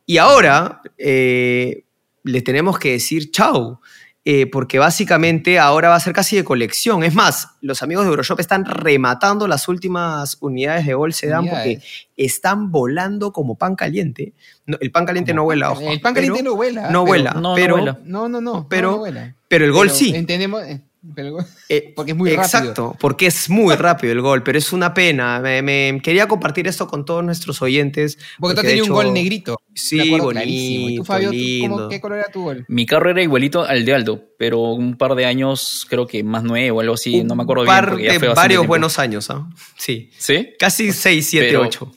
Y 0.05 0.17
ahora 0.17 0.81
eh, 0.97 1.85
le 2.23 2.41
tenemos 2.41 2.77
que 2.77 2.91
decir 2.93 3.31
chau. 3.31 3.79
eh, 4.23 4.45
porque 4.45 4.77
básicamente 4.77 5.57
ahora 5.57 5.89
va 5.89 5.95
a 5.95 5.99
ser 5.99 6.13
casi 6.13 6.35
de 6.35 6.43
colección. 6.43 7.03
Es 7.03 7.15
más, 7.15 7.47
los 7.61 7.81
amigos 7.81 8.05
de 8.05 8.11
Euroshop 8.11 8.39
están 8.39 8.65
rematando 8.65 9.47
las 9.47 9.67
últimas 9.67 10.37
unidades 10.41 10.85
de 10.85 10.93
gol 10.93 11.11
Sedan 11.11 11.47
porque 11.47 11.81
están 12.15 12.69
volando 12.71 13.31
como 13.31 13.55
pan 13.57 13.75
caliente. 13.75 14.33
No, 14.67 14.77
el 14.79 14.91
pan 14.91 15.07
caliente 15.07 15.33
no 15.33 15.43
vuela, 15.45 15.71
ojo. 15.71 15.89
El 15.89 15.99
pan 16.01 16.13
caliente 16.13 16.43
no 16.43 16.53
vuela. 16.55 16.91
no 16.91 17.03
pero- 17.03 17.05
vuela, 17.05 17.31
no, 17.33 17.41
no 17.41 17.55
pero, 17.55 17.73
vuela. 17.77 17.99
No, 18.05 18.29
no, 18.29 18.41
no. 18.41 18.67
Pero- 18.69 18.89
no, 18.89 18.93
no 18.97 18.99
vuela. 18.99 19.35
pero 19.47 19.65
el 19.65 19.71
gol 19.71 19.87
Pero 19.87 19.97
sí. 19.97 20.13
Entendemos. 20.15 20.61
eh, 20.65 20.81
pero 21.15 21.37
Eh, 21.69 21.91
Porque 21.95 22.11
es 22.11 22.17
muy 22.17 22.29
rápido. 22.29 22.43
Exacto, 22.45 22.95
porque 22.99 23.25
es 23.27 23.49
muy 23.49 23.75
rápido 23.75 24.13
el 24.13 24.21
gol, 24.21 24.43
pero 24.43 24.57
es 24.57 24.71
una 24.73 24.93
pena. 24.93 25.39
Me, 25.39 25.61
me- 25.61 25.99
quería 26.03 26.27
compartir 26.27 26.67
esto 26.67 26.87
con 26.87 27.05
todos 27.05 27.23
nuestros 27.23 27.61
oyentes. 27.61 28.17
Porque 28.39 28.55
tú 28.55 28.59
has 28.61 28.63
de 28.65 28.69
tenido 28.69 28.85
un 28.85 28.91
gol 28.91 29.13
negrito. 29.13 29.57
Sí, 29.73 29.97
bonito, 30.09 30.29
clarísimo. 30.29 30.89
¿Y 30.89 30.95
tú, 30.97 31.05
Fabio, 31.05 31.31
tú, 31.31 31.37
cómo- 31.69 31.89
qué 31.89 32.01
color 32.01 32.17
era 32.19 32.27
tu 32.31 32.43
gol? 32.43 32.65
Mi 32.67 32.85
carro 32.85 33.09
era 33.09 33.21
igualito 33.23 33.63
al 33.63 33.85
de 33.85 33.93
Aldo, 33.93 34.23
pero 34.37 34.59
un 34.59 34.97
par 34.97 35.15
de 35.15 35.25
años, 35.25 35.85
creo 35.89 36.05
que 36.07 36.23
más 36.23 36.43
nuevo 36.43 36.77
o 36.77 36.81
algo 36.81 36.93
así, 36.95 37.23
no 37.23 37.35
me 37.35 37.43
acuerdo 37.43 37.61
Un 37.63 37.67
bien. 37.67 37.75
par 37.77 37.89
porque 37.89 38.05
ya 38.05 38.11
de 38.13 38.27
varios 38.27 38.47
tiempo. 38.47 38.67
buenos 38.67 38.99
años, 38.99 39.29
¿ah? 39.29 39.47
Sí. 39.77 40.09
¿Sí? 40.17 40.49
Casi 40.59 40.91
6, 40.91 41.25
7, 41.27 41.47
Pero- 41.47 41.61
8. 41.63 41.91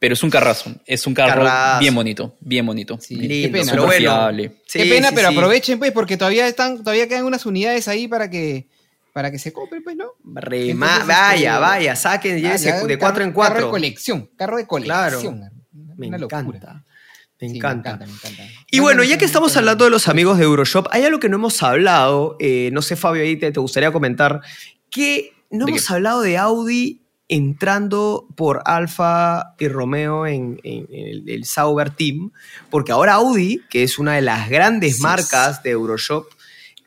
Pero 0.00 0.14
es 0.14 0.22
un 0.24 0.30
carrazo. 0.30 0.72
Es 0.86 1.06
un 1.06 1.14
carro 1.14 1.44
Carrazo. 1.44 1.78
bien 1.80 1.94
bonito, 1.94 2.34
bien 2.40 2.66
bonito. 2.66 2.98
Sí, 3.00 3.14
Lindo, 3.14 3.28
qué 3.28 3.48
pena. 3.60 3.70
pero 3.72 3.84
bueno. 3.86 3.98
fiable. 4.00 4.56
Sí, 4.66 4.78
qué 4.80 4.84
pena, 4.86 5.08
sí, 5.10 5.14
pero 5.14 5.28
sí. 5.28 5.36
aprovechen, 5.36 5.78
pues, 5.78 5.92
porque 5.92 6.16
todavía 6.16 6.48
están, 6.48 6.78
todavía 6.78 7.06
quedan 7.06 7.26
unas 7.26 7.44
unidades 7.46 7.86
ahí 7.86 8.08
para 8.08 8.28
que, 8.28 8.66
para 9.12 9.30
que 9.30 9.38
se 9.38 9.52
compren, 9.52 9.84
pues, 9.84 9.96
¿no? 9.96 10.06
Rema- 10.24 10.86
Entonces, 10.86 11.06
vaya, 11.06 11.50
este, 11.52 11.60
vaya, 11.60 11.96
saquen, 11.96 12.42
de 12.42 12.98
4 12.98 13.24
en 13.24 13.30
carro- 13.30 13.42
Carro 13.42 13.54
de 13.54 13.60
4. 13.60 13.70
colección, 13.70 14.30
carro 14.36 14.56
de 14.56 14.66
colección. 14.66 15.34
Una 15.72 15.94
Me 15.96 16.18
locura. 16.18 16.40
encanta. 16.40 16.84
Me 17.40 17.48
Sí, 17.48 17.56
encanta. 17.56 17.96
me 17.98 18.04
encanta. 18.06 18.42
Y 18.70 18.80
bueno, 18.80 19.02
ya 19.04 19.16
que 19.18 19.24
estamos 19.26 19.56
hablando 19.56 19.84
de 19.84 19.90
los 19.90 20.08
amigos 20.08 20.38
de 20.38 20.44
Euroshop, 20.44 20.88
hay 20.90 21.04
algo 21.04 21.20
que 21.20 21.28
no 21.28 21.36
hemos 21.36 21.62
hablado, 21.62 22.36
eh, 22.40 22.70
no 22.72 22.80
sé 22.82 22.96
Fabio, 22.96 23.22
ahí 23.22 23.36
te, 23.36 23.50
te 23.52 23.60
gustaría 23.60 23.90
comentar, 23.92 24.40
que 24.90 25.32
no 25.50 25.64
¿De 25.66 25.72
hemos 25.72 25.86
qué? 25.86 25.92
hablado 25.94 26.20
de 26.22 26.36
Audi 26.38 27.02
entrando 27.30 28.26
por 28.36 28.60
Alfa 28.66 29.54
y 29.58 29.68
Romeo 29.68 30.26
en, 30.26 30.60
en- 30.64 30.86
en 30.90 31.06
el, 31.08 31.28
el 31.30 31.44
Sauber 31.46 31.90
Team, 31.90 32.32
porque 32.70 32.92
ahora 32.92 33.14
Audi, 33.14 33.62
que 33.70 33.82
es 33.82 33.98
una 33.98 34.14
de 34.16 34.20
las 34.22 34.50
grandes 34.50 35.00
marcas 35.00 35.62
de 35.62 35.70
Euroshop, 35.70 36.26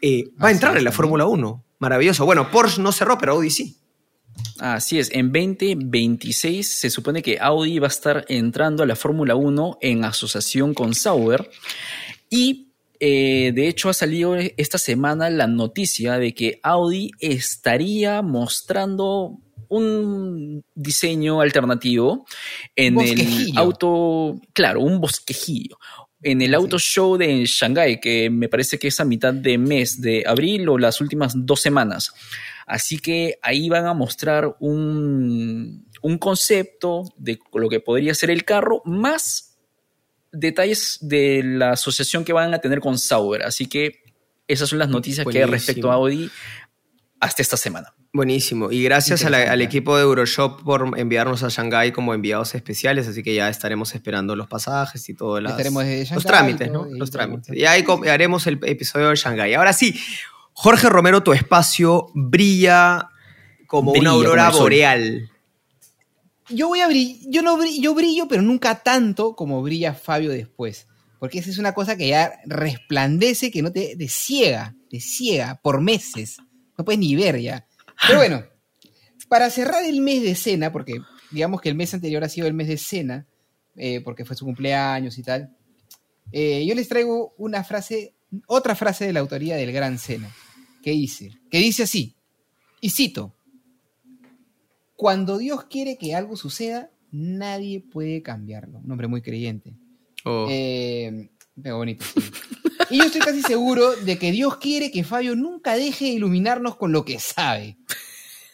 eh, 0.02 0.26
va 0.42 0.50
a 0.50 0.52
entrar 0.52 0.78
en 0.78 0.84
la. 0.84 0.92
Fórmula 0.92 1.26
1. 1.26 1.64
Maravilloso. 1.80 2.26
Bueno, 2.26 2.52
Porsche 2.52 2.82
no 2.82 2.92
cerró, 2.92 3.18
pero 3.18 3.32
Audi 3.34 3.50
sí. 3.50 3.78
Así 4.60 5.00
es, 5.00 5.10
en 5.12 5.32
2026 5.32 6.68
se 6.68 6.90
supone 6.90 7.22
que 7.22 7.38
Audi 7.40 7.80
va 7.80 7.88
a 7.88 7.90
estar 7.90 8.26
entrando 8.30 8.84
a 8.84 8.86
la 8.86 8.96
Fórmula 8.96 9.36
1 9.36 9.78
en 9.82 10.04
asociación 10.06 10.74
con 10.74 10.94
Sauber 10.96 11.50
y 12.30 12.70
eh, 13.00 13.52
de 13.54 13.68
hecho 13.68 13.90
ha 13.90 13.94
salido 13.94 14.36
esta 14.36 14.78
semana 14.80 15.30
la 15.30 15.46
noticia 15.48 16.18
de 16.18 16.34
que 16.34 16.60
Audi 16.64 17.12
estaría 17.20 18.22
mostrando 18.24 19.40
un 19.76 20.64
diseño 20.76 21.42
alternativo 21.42 22.26
en 22.76 23.00
el 23.00 23.58
auto, 23.58 24.40
claro, 24.54 24.82
un 24.82 25.00
bosquejillo. 25.00 25.78
En 26.22 26.42
el 26.42 26.54
auto 26.54 26.80
show 26.80 27.18
de 27.18 27.46
Shanghai, 27.46 28.00
que 28.00 28.30
me 28.30 28.48
parece 28.48 28.80
que 28.80 28.88
es 28.88 29.00
a 29.00 29.06
mitad 29.06 29.34
de 29.34 29.58
mes 29.58 30.00
de 30.00 30.24
abril 30.26 30.70
o 30.70 30.78
las 30.78 31.02
últimas 31.02 31.34
dos 31.36 31.60
semanas. 31.60 32.14
Así 32.66 32.98
que 32.98 33.40
ahí 33.42 33.68
van 33.68 33.86
a 33.86 33.94
mostrar 33.94 34.56
un, 34.60 35.86
un 36.02 36.18
concepto 36.18 37.04
de 37.18 37.40
lo 37.54 37.68
que 37.68 37.82
podría 37.82 38.14
ser 38.14 38.32
el 38.32 38.46
carro, 38.46 38.82
más 38.86 39.58
detalles 40.32 40.98
de 41.02 41.42
la 41.44 41.72
asociación 41.72 42.24
que 42.24 42.34
van 42.34 42.54
a 42.54 42.60
tener 42.60 42.80
con 42.80 42.98
Sauber. 42.98 43.44
Así 43.44 43.68
que 43.68 44.04
esas 44.48 44.70
son 44.70 44.80
las 44.80 44.90
noticias 44.90 45.26
que 45.26 45.44
hay 45.44 45.50
respecto 45.50 45.92
a 45.92 45.96
Audi 45.96 46.30
hasta 47.20 47.42
esta 47.42 47.58
semana. 47.58 47.94
Buenísimo. 48.16 48.72
Y 48.72 48.84
gracias 48.84 49.24
la- 49.30 49.52
al 49.52 49.62
equipo 49.62 49.98
de 49.98 50.04
Euroshop 50.04 50.62
por 50.64 50.94
enviarnos 51.00 51.42
a 51.42 51.50
Shanghái 51.50 51.92
como 51.92 52.14
enviados 52.14 52.54
especiales, 52.54 53.08
así 53.08 53.24
que 53.24 53.34
ya 53.34 53.50
estaremos 53.50 53.96
esperando 53.96 54.36
los 54.36 54.48
pasajes 54.48 55.10
y 55.10 55.16
todos 55.16 55.42
los 55.42 55.52
trámites, 56.24 56.72
¿no? 56.72 56.86
Los 56.86 57.10
trámites. 57.10 57.56
Y 57.58 57.66
ahí 57.66 57.84
haremos 58.08 58.46
el 58.46 58.60
episodio 58.66 59.10
de 59.10 59.16
Shanghái. 59.16 59.56
Ahora 59.56 59.74
sí, 59.74 60.00
Jorge 60.54 60.90
Romero, 60.90 61.24
tu 61.24 61.34
espacio 61.34 62.12
brilla 62.14 63.10
como 63.66 63.92
Brilla 63.94 64.02
una 64.02 64.12
aurora 64.12 64.46
como 64.52 64.60
boreal. 64.60 65.32
Yo 66.50 66.68
voy 66.68 66.82
a 66.82 66.88
brillar, 66.88 67.18
yo 67.32 67.42
no 67.42 67.58
brillo, 67.58 67.82
yo 67.82 67.96
brillo, 67.96 68.28
pero 68.28 68.44
nunca 68.44 68.76
tanto 68.76 69.36
como 69.36 69.64
brilla 69.64 69.96
Fabio 69.96 70.30
después. 70.30 70.88
Porque 71.18 71.40
esa 71.40 71.50
es 71.50 71.58
una 71.58 71.74
cosa 71.74 71.96
que 71.98 72.10
ya 72.10 72.32
resplandece, 72.46 73.50
que 73.50 73.64
no 73.64 73.72
te, 73.72 73.96
te 73.98 74.08
ciega, 74.08 74.76
te 74.92 75.00
ciega 75.00 75.60
por 75.64 75.82
meses. 75.82 76.38
No 76.78 76.86
puedes 76.86 77.00
ni 77.00 77.16
ver 77.16 77.40
ya. 77.40 77.66
Pero 78.08 78.20
bueno, 78.20 78.44
para 79.28 79.50
cerrar 79.50 79.84
el 79.86 80.02
mes 80.02 80.24
de 80.24 80.36
cena, 80.36 80.72
porque 80.72 80.96
digamos 81.32 81.62
que 81.62 81.70
el 81.70 81.76
mes 81.76 81.94
anterior 81.94 82.24
ha 82.24 82.30
sido 82.30 82.48
el 82.48 82.54
mes 82.54 82.68
de 82.68 82.78
cena, 82.78 83.26
eh, 83.76 84.02
porque 84.02 84.26
fue 84.26 84.36
su 84.36 84.46
cumpleaños 84.46 85.18
y 85.18 85.24
tal, 85.24 85.56
eh, 86.32 86.66
yo 86.66 86.76
les 86.76 86.88
traigo 86.88 87.34
una 87.38 87.64
frase, 87.64 88.14
otra 88.48 88.76
frase 88.76 89.06
de 89.06 89.14
la 89.14 89.20
autoría 89.20 89.56
del 89.56 89.72
Gran 89.72 89.98
Cena, 89.98 90.30
que 90.82 90.92
dice, 90.92 91.32
que 91.50 91.60
dice 91.60 91.84
así, 91.84 92.16
y 92.82 92.90
cito, 92.90 93.36
cuando 94.96 95.38
Dios 95.38 95.66
quiere 95.66 95.98
que 95.98 96.16
algo 96.16 96.36
suceda, 96.36 96.92
nadie 97.12 97.82
puede 97.82 98.22
cambiarlo. 98.22 98.80
Un 98.80 98.92
hombre 98.92 99.08
muy 99.08 99.22
creyente. 99.22 99.76
Oh. 100.26 100.48
Eh, 100.50 101.30
pero 101.62 101.78
bonito, 101.78 102.06
sí. 102.06 102.22
Y 102.90 102.98
yo 102.98 103.06
estoy 103.06 103.22
casi 103.22 103.42
seguro 103.42 103.96
de 103.96 104.18
que 104.18 104.32
Dios 104.32 104.58
quiere 104.58 104.92
que 104.92 105.04
Fabio 105.04 105.36
nunca 105.36 105.76
deje 105.76 106.06
de 106.06 106.12
iluminarnos 106.12 106.76
con 106.76 106.92
lo 106.92 107.06
que 107.06 107.20
sabe. 107.20 107.78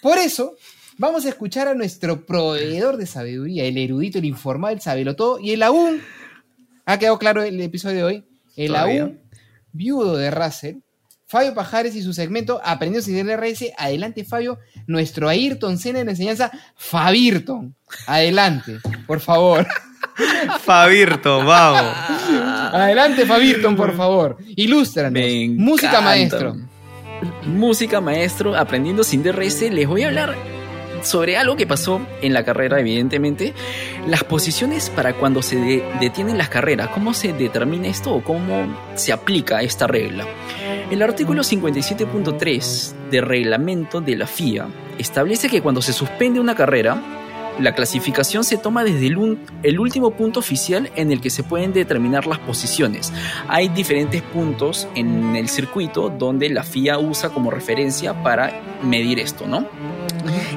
Por 0.02 0.18
eso, 0.18 0.56
vamos 0.98 1.26
a 1.26 1.30
escuchar 1.30 1.68
a 1.68 1.74
nuestro 1.74 2.26
proveedor 2.26 2.98
de 2.98 3.06
sabiduría, 3.06 3.66
el 3.66 3.78
erudito, 3.78 4.18
el 4.20 4.26
informado, 4.26 4.74
el 4.74 4.82
sabelotodo 4.82 5.40
y 5.40 5.52
el 5.52 5.64
aún, 5.64 6.02
ha 6.86 7.00
quedado 7.00 7.20
claro 7.20 7.44
el 7.44 7.60
episodio 7.60 7.98
de 7.98 8.04
hoy, 8.04 8.26
el 8.56 8.68
Todavía. 8.68 9.04
aún 9.04 9.20
viudo 9.72 10.18
de 10.18 10.32
Russell, 10.32 10.78
Fabio 11.26 11.54
Pajares 11.54 11.96
y 11.96 12.02
su 12.02 12.14
segmento 12.14 12.60
Aprendiendo 12.64 13.06
sin 13.06 13.26
DRS. 13.26 13.66
Adelante, 13.78 14.24
Fabio, 14.26 14.60
nuestro 14.88 15.30
Ayrton 15.30 15.78
de 15.78 16.06
la 16.06 16.12
enseñanza, 16.12 16.52
Fabirton. 16.76 17.76
Adelante, 18.08 18.80
por 19.06 19.20
favor. 19.20 19.68
Fabirto, 20.64 21.44
vamos. 21.46 21.82
Adelante, 22.74 23.26
Fabirton, 23.26 23.76
por 23.76 23.96
favor. 23.96 24.38
Ilústranos. 24.56 25.14
Música 25.58 26.02
maestro. 26.02 26.56
Música 27.46 28.00
maestro, 28.02 28.56
aprendiendo 28.56 29.04
sin 29.04 29.24
DRS, 29.24 29.62
les 29.72 29.88
voy 29.88 30.04
a 30.04 30.08
hablar 30.08 30.36
sobre 31.02 31.38
algo 31.38 31.56
que 31.56 31.66
pasó 31.66 32.02
en 32.22 32.34
la 32.34 32.44
carrera, 32.44 32.80
evidentemente. 32.80 33.54
Las 34.08 34.24
posiciones 34.24 34.90
para 34.90 35.14
cuando 35.14 35.42
se 35.42 35.56
de- 35.58 35.84
detienen 36.00 36.38
las 36.38 36.50
carreras, 36.50 36.90
cómo 36.90 37.14
se 37.14 37.34
determina 37.34 37.88
esto 37.88 38.14
o 38.14 38.22
cómo 38.24 38.68
se 38.96 39.12
aplica 39.14 39.62
esta 39.62 39.88
regla. 39.88 40.26
El 40.92 41.02
artículo 41.02 41.44
57.3 41.44 42.94
de 43.12 43.22
reglamento 43.22 44.02
de 44.02 44.16
la 44.18 44.28
FIA 44.28 44.68
establece 44.98 45.50
que 45.50 45.62
cuando 45.62 45.82
se 45.82 45.94
suspende 45.94 46.40
una 46.40 46.56
carrera, 46.56 47.02
la 47.60 47.76
clasificación 47.76 48.44
se 48.44 48.58
toma 48.58 48.84
desde 48.84 49.08
el, 49.08 49.80
último 49.80 50.12
punto 50.12 50.40
oficial 50.40 50.92
en 50.96 51.12
el 51.12 51.22
que 51.22 51.30
se 51.30 51.44
pueden 51.44 51.74
determinar 51.74 52.28
las 52.28 52.40
posiciones. 52.40 53.14
Hay 53.48 53.70
diferentes 53.70 54.22
puntos 54.22 54.88
en 54.96 55.36
el 55.36 55.50
circuito 55.50 56.10
donde 56.10 56.50
la 56.50 56.64
FIA 56.64 57.00
usa 57.00 57.30
como 57.30 57.52
referencia 57.52 58.24
para 58.24 58.62
medir 58.84 59.20
esto, 59.20 59.48
¿no? 59.48 59.66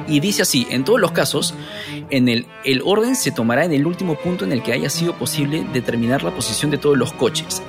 Y 0.07 0.19
dice 0.19 0.41
así, 0.41 0.67
en 0.69 0.83
todos 0.83 0.99
los 0.99 1.11
casos, 1.11 1.53
en 2.09 2.27
el, 2.27 2.45
el 2.63 2.81
orden 2.83 3.15
se 3.15 3.31
tomará 3.31 3.65
en 3.65 3.73
el 3.73 3.85
último 3.85 4.15
punto 4.15 4.45
en 4.45 4.51
el 4.51 4.61
que 4.61 4.73
haya 4.73 4.89
sido 4.89 5.13
posible 5.13 5.65
determinar 5.73 6.23
la 6.23 6.31
posición 6.31 6.71
de 6.71 6.77
todos 6.77 6.97
los 6.97 7.13
coches. 7.13 7.61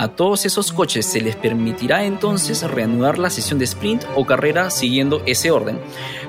A 0.00 0.06
todos 0.06 0.46
esos 0.46 0.70
coches 0.70 1.06
se 1.06 1.20
les 1.20 1.34
permitirá 1.34 2.04
entonces 2.04 2.62
reanudar 2.62 3.18
la 3.18 3.30
sesión 3.30 3.58
de 3.58 3.64
sprint 3.64 4.04
o 4.14 4.24
carrera 4.24 4.70
siguiendo 4.70 5.22
ese 5.26 5.50
orden. 5.50 5.80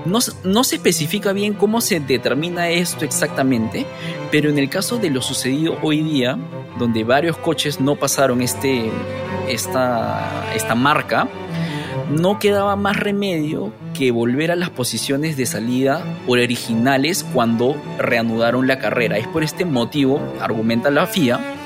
No, 0.05 0.17
no, 0.43 0.63
se 0.63 0.77
especifica 0.77 1.33
bien 1.33 1.53
cómo 1.53 1.79
se 1.79 1.99
determina 1.99 2.69
esto 2.69 3.05
exactamente, 3.05 3.85
pero 4.31 4.49
en 4.49 4.57
el 4.57 4.71
caso 4.71 4.97
de 4.97 5.11
lo 5.11 5.21
sucedido 5.21 5.77
hoy 5.83 6.01
día, 6.01 6.35
donde 6.79 7.03
varios 7.03 7.37
coches 7.37 7.79
no 7.79 7.95
pasaron 7.95 8.41
este, 8.41 8.89
esta, 9.47 10.51
esta 10.55 10.73
marca, 10.73 11.29
no 12.09 12.39
quedaba 12.39 12.75
más 12.75 12.97
remedio 12.97 13.71
que 13.93 14.09
volver 14.09 14.49
a 14.49 14.55
las 14.55 14.71
posiciones 14.71 15.37
de 15.37 15.45
salida 15.45 16.03
originales 16.25 17.23
cuando 17.35 17.75
reanudaron 17.99 18.65
la 18.65 18.79
carrera. 18.79 19.19
Es 19.19 19.27
por 19.27 19.43
este 19.43 19.63
motivo, 19.63 20.19
argumenta 20.41 20.89
la 20.89 21.05
FIA, 21.05 21.58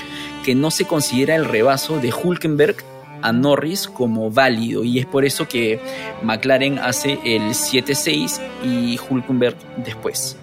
que 0.43 0.55
no 0.55 0.71
se 0.71 0.85
considera 0.85 1.35
el 1.35 1.45
rebaso 1.45 1.99
de 1.99 2.13
Hulkenberg 2.13 2.77
a 3.21 3.31
Norris 3.31 3.87
como 3.87 4.29
válido 4.29 4.83
y 4.83 4.99
es 4.99 5.05
por 5.05 5.23
eso 5.23 5.47
que 5.47 5.79
McLaren 6.23 6.77
hace 6.77 7.13
el 7.23 7.53
7-6 7.53 8.39
y 8.63 8.99
Hulkenberg 9.09 9.57
después. 9.83 10.37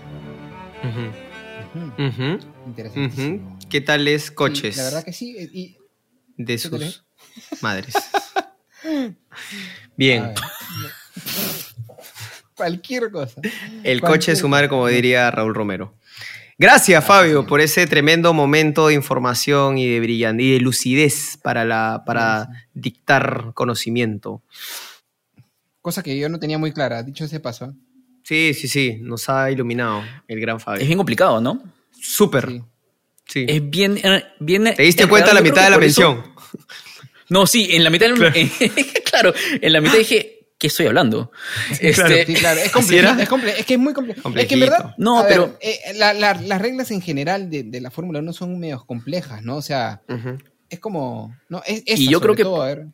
¿Qué 3.69 3.81
tal 3.81 4.09
es 4.09 4.31
coches? 4.31 4.77
la 4.79 4.85
verdad 4.85 5.05
que 5.05 5.13
sí. 5.13 5.37
Y, 5.53 5.77
de 6.37 6.57
sus 6.57 7.05
madres. 7.61 7.95
Bien. 9.97 10.33
Cualquier 12.55 13.11
cosa. 13.11 13.41
El 13.85 14.01
coche 14.01 14.33
de 14.33 14.37
su 14.37 14.49
madre, 14.49 14.69
como 14.69 14.87
diría 14.87 15.31
Raúl 15.31 15.55
Romero. 15.55 15.95
Gracias, 16.61 17.03
Fabio, 17.07 17.47
por 17.47 17.63
ese 17.63 17.87
tremendo 17.87 18.35
momento 18.35 18.89
de 18.89 18.93
información 18.93 19.79
y 19.79 19.89
de 19.89 19.99
brillante 19.99 20.43
y 20.43 20.53
de 20.53 20.61
lucidez 20.61 21.39
para, 21.43 21.65
la, 21.65 22.03
para 22.05 22.51
dictar 22.75 23.53
conocimiento. 23.55 24.43
Cosa 25.81 26.03
que 26.03 26.19
yo 26.19 26.29
no 26.29 26.39
tenía 26.39 26.59
muy 26.59 26.71
clara, 26.71 27.03
dicho 27.03 27.25
ese 27.25 27.41
paso. 27.41 27.75
Sí, 28.25 28.53
sí, 28.53 28.69
sí, 28.69 28.99
nos 29.01 29.31
ha 29.31 29.51
iluminado 29.51 30.03
el 30.29 30.39
gran 30.39 30.61
Fabio. 30.61 30.83
Es 30.83 30.87
bien 30.87 30.99
complicado, 30.99 31.41
¿no? 31.41 31.63
Súper. 31.99 32.61
Sí. 33.25 33.47
Es 33.49 33.71
bien, 33.71 33.97
eh, 33.97 34.23
bien. 34.39 34.65
¿Te 34.77 34.83
diste 34.83 35.07
cuenta 35.07 35.33
la 35.33 35.41
mitad 35.41 35.65
de 35.65 35.71
la 35.71 35.79
mención? 35.79 36.23
No, 37.31 37.47
sí, 37.47 37.69
en 37.71 37.85
la 37.85 37.89
mitad 37.89 38.09
claro. 38.15 38.35
claro, 39.11 39.35
en 39.63 39.73
la 39.73 39.81
mitad 39.81 39.97
dije, 39.97 40.40
¿qué 40.61 40.67
estoy 40.67 40.87
hablando? 40.87 41.33
Este, 41.81 42.27
sí, 42.27 42.35
claro, 42.35 42.61
es 42.61 42.71
complejo, 42.71 43.19
es, 43.19 43.29
comple 43.29 43.59
es, 43.59 43.67
que 43.67 43.75
es 43.75 43.81
muy 43.81 43.95
complejo. 43.95 44.31
Es 44.37 44.47
que 44.47 44.55
en 44.55 44.61
verdad, 44.61 44.95
no, 44.99 45.25
pero 45.27 45.57
eh, 45.61 45.81
la, 45.95 46.13
la, 46.13 46.35
las 46.35 46.61
reglas 46.61 46.91
en 46.91 47.01
general 47.01 47.51
de, 47.51 47.65
de 47.65 47.81
la 47.81 47.91
Fórmula 47.91 48.21
1 48.21 48.33
son 48.35 48.61
medio 48.61 48.85
complejas, 48.85 49.43
¿no? 49.43 49.57
O 49.57 49.63
sea, 49.63 50.03
uh 50.09 50.13
-huh. 50.13 50.39
es 50.69 50.79
como, 50.79 51.35
no, 51.49 51.63
es, 51.67 51.83
y 51.87 52.09
yo 52.09 52.21
creo 52.21 52.37
que 52.37 52.43
todo, 52.45 52.61
a 52.63 52.67
ver, 52.67 52.87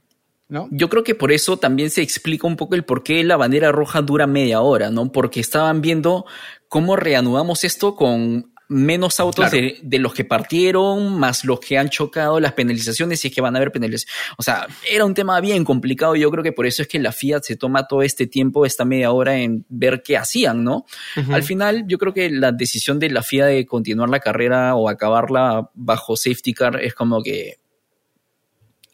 ¿no? 0.48 0.68
Yo 0.70 0.88
creo 0.88 1.02
que 1.02 1.16
por 1.16 1.32
eso 1.32 1.58
también 1.58 1.90
se 1.90 2.02
explica 2.02 2.46
un 2.46 2.56
poco 2.56 2.76
el 2.76 2.84
por 2.84 3.02
qué 3.02 3.24
la 3.24 3.36
bandera 3.36 3.72
roja 3.72 4.00
dura 4.00 4.28
media 4.28 4.60
hora, 4.60 4.90
¿no? 4.90 5.10
Porque 5.10 5.40
estaban 5.40 5.80
viendo 5.80 6.24
cómo 6.68 6.94
reanudamos 6.94 7.64
esto 7.64 7.96
con 7.96 8.52
menos 8.68 9.20
autos 9.20 9.48
claro. 9.48 9.56
de, 9.56 9.78
de, 9.82 9.98
los 9.98 10.12
que 10.12 10.24
partieron, 10.24 11.18
más 11.18 11.44
los 11.44 11.60
que 11.60 11.78
han 11.78 11.88
chocado, 11.88 12.40
las 12.40 12.52
penalizaciones, 12.52 13.24
y 13.24 13.28
es 13.28 13.34
que 13.34 13.40
van 13.40 13.54
a 13.54 13.58
haber 13.58 13.72
penalizaciones. 13.72 14.34
O 14.36 14.42
sea, 14.42 14.66
era 14.90 15.04
un 15.04 15.14
tema 15.14 15.40
bien 15.40 15.64
complicado 15.64 16.16
yo 16.16 16.30
creo 16.30 16.42
que 16.42 16.52
por 16.52 16.66
eso 16.66 16.82
es 16.82 16.88
que 16.88 16.98
la 16.98 17.12
Fiat 17.12 17.42
se 17.42 17.56
toma 17.56 17.86
todo 17.86 18.02
este 18.02 18.26
tiempo, 18.26 18.66
esta 18.66 18.84
media 18.84 19.12
hora 19.12 19.36
en 19.38 19.64
ver 19.68 20.02
qué 20.02 20.16
hacían, 20.16 20.64
¿no? 20.64 20.84
Uh 21.16 21.20
-huh. 21.20 21.34
Al 21.34 21.42
final, 21.42 21.84
yo 21.86 21.98
creo 21.98 22.12
que 22.12 22.30
la 22.30 22.52
decisión 22.52 22.98
de 22.98 23.10
la 23.10 23.22
Fiat 23.22 23.46
de 23.46 23.66
continuar 23.66 24.08
la 24.08 24.20
carrera 24.20 24.74
o 24.74 24.88
acabarla 24.88 25.70
bajo 25.74 26.16
safety 26.16 26.52
car 26.52 26.80
es 26.82 26.94
como 26.94 27.22
que 27.22 27.58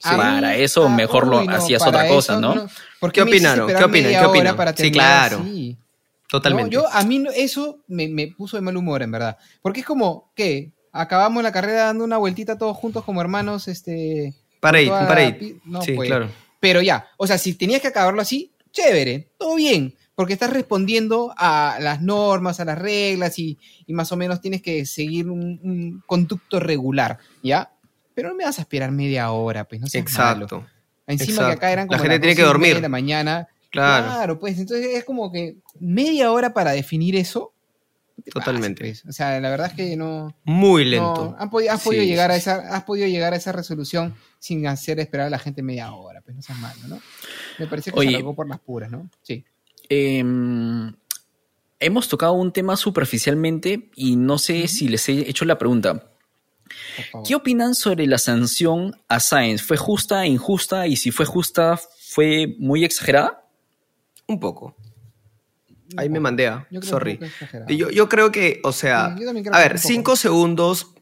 Sí, 0.02 0.16
para 0.16 0.56
eso 0.56 0.86
ah, 0.86 0.88
mejor 0.88 1.24
uy, 1.24 1.30
lo 1.30 1.44
no, 1.44 1.56
hacías 1.56 1.80
otra 1.86 2.06
eso, 2.06 2.14
cosa, 2.16 2.40
¿no? 2.40 2.56
no. 2.56 2.66
¿Por 2.98 3.12
qué, 3.12 3.22
¿Qué 3.22 3.30
opinaron? 3.30 3.68
¿Qué 3.68 3.84
opinan? 3.84 4.10
¿Qué 4.10 4.26
opinan? 4.26 4.56
Para 4.56 4.76
sí, 4.76 4.90
claro. 4.90 5.38
Así? 5.40 5.78
Totalmente. 6.32 6.74
No, 6.74 6.84
yo, 6.84 6.88
a 6.90 7.04
mí 7.04 7.22
eso 7.36 7.80
me, 7.88 8.08
me, 8.08 8.28
puso 8.28 8.56
de 8.56 8.62
mal 8.62 8.74
humor, 8.74 9.02
en 9.02 9.10
verdad. 9.10 9.36
Porque 9.60 9.80
es 9.80 9.86
como, 9.86 10.32
¿qué? 10.34 10.72
Acabamos 10.90 11.42
la 11.42 11.52
carrera 11.52 11.84
dando 11.84 12.04
una 12.04 12.16
vueltita 12.16 12.56
todos 12.56 12.74
juntos 12.74 13.04
como 13.04 13.20
hermanos, 13.20 13.68
este... 13.68 14.32
Para 14.58 14.80
ir, 14.80 14.88
para 14.88 15.24
ir. 15.24 15.60
No, 15.66 15.82
sí, 15.82 15.92
pues. 15.92 16.08
claro. 16.08 16.30
Pero 16.58 16.80
ya, 16.80 17.06
o 17.18 17.26
sea, 17.26 17.36
si 17.36 17.52
tenías 17.52 17.82
que 17.82 17.88
acabarlo 17.88 18.22
así, 18.22 18.50
chévere, 18.70 19.28
todo 19.36 19.56
bien. 19.56 19.94
Porque 20.14 20.32
estás 20.32 20.48
respondiendo 20.48 21.34
a 21.36 21.76
las 21.80 22.00
normas, 22.00 22.60
a 22.60 22.64
las 22.64 22.78
reglas 22.78 23.38
y, 23.38 23.58
y 23.86 23.92
más 23.92 24.10
o 24.10 24.16
menos 24.16 24.40
tienes 24.40 24.62
que 24.62 24.86
seguir 24.86 25.28
un, 25.28 25.60
un, 25.62 26.02
conducto 26.06 26.60
regular, 26.60 27.18
¿ya? 27.42 27.72
Pero 28.14 28.30
no 28.30 28.36
me 28.36 28.44
vas 28.44 28.58
a 28.58 28.62
esperar 28.62 28.90
media 28.90 29.30
hora, 29.32 29.64
pues 29.64 29.82
no 29.82 29.86
sé. 29.86 29.98
Exacto. 29.98 30.60
Malo. 30.60 30.68
Encima 31.06 31.32
Exacto. 31.32 31.48
que 31.48 31.56
acá 31.56 31.72
eran 31.72 31.88
como 31.88 31.98
la 31.98 32.02
gente 32.02 32.20
tiene 32.20 32.36
que 32.36 32.42
dormir 32.42 32.76
de 32.76 32.80
la 32.80 32.88
mañana. 32.88 33.48
Claro. 33.72 34.06
claro. 34.06 34.38
pues 34.38 34.58
entonces 34.58 34.86
es 34.94 35.04
como 35.04 35.32
que 35.32 35.56
media 35.80 36.30
hora 36.30 36.52
para 36.52 36.72
definir 36.72 37.16
eso. 37.16 37.52
Totalmente. 38.32 38.82
Pasa, 38.82 39.02
pues? 39.02 39.10
O 39.10 39.12
sea, 39.12 39.40
la 39.40 39.50
verdad 39.50 39.68
es 39.68 39.72
que 39.72 39.96
no. 39.96 40.36
Muy 40.44 40.84
lento. 40.84 41.30
No, 41.30 41.36
has, 41.38 41.48
podido, 41.48 41.72
has 41.72 41.80
sí, 41.80 41.88
podido 41.88 42.04
llegar 42.04 42.30
sí. 42.30 42.34
a 42.34 42.36
esa, 42.36 42.76
has 42.76 42.84
podido 42.84 43.08
llegar 43.08 43.32
a 43.32 43.36
esa 43.36 43.50
resolución 43.50 44.14
sin 44.38 44.66
hacer 44.66 45.00
esperar 45.00 45.26
a 45.26 45.30
la 45.30 45.38
gente 45.38 45.62
media 45.62 45.92
hora, 45.92 46.20
pues 46.20 46.36
no 46.36 46.42
seas 46.42 46.58
malo, 46.58 46.80
¿no? 46.86 47.00
Me 47.58 47.66
parece 47.66 47.90
que 47.90 47.98
Oye, 47.98 48.18
se 48.18 48.22
por 48.22 48.48
las 48.48 48.60
puras, 48.60 48.90
¿no? 48.90 49.08
Sí. 49.22 49.44
Eh, 49.88 50.22
hemos 51.80 52.08
tocado 52.08 52.34
un 52.34 52.52
tema 52.52 52.76
superficialmente 52.76 53.90
y 53.96 54.16
no 54.16 54.38
sé 54.38 54.60
uh 54.60 54.64
-huh. 54.64 54.68
si 54.68 54.88
les 54.88 55.08
he 55.08 55.28
hecho 55.28 55.44
la 55.44 55.58
pregunta. 55.58 56.12
¿Qué 57.26 57.34
opinan 57.34 57.74
sobre 57.74 58.06
la 58.06 58.18
sanción 58.18 58.96
a 59.08 59.20
Sainz? 59.20 59.62
¿Fue 59.62 59.76
justa, 59.76 60.26
injusta? 60.26 60.86
Y 60.86 60.96
si 60.96 61.10
fue 61.10 61.26
justa, 61.26 61.78
¿fue 62.00 62.54
muy 62.58 62.84
exagerada? 62.84 63.41
Un 64.26 64.40
poco. 64.40 64.76
Ahí 65.96 66.08
me 66.08 66.20
mandea, 66.20 66.66
yo 66.70 66.80
sorry. 66.82 67.18
Yo, 67.68 67.90
yo, 67.90 68.08
creo 68.08 68.32
que, 68.32 68.60
o 68.64 68.72
sea, 68.72 69.14
sí, 69.16 69.24
a 69.52 69.58
ver, 69.58 69.78
cinco 69.78 70.16
segundos 70.16 70.94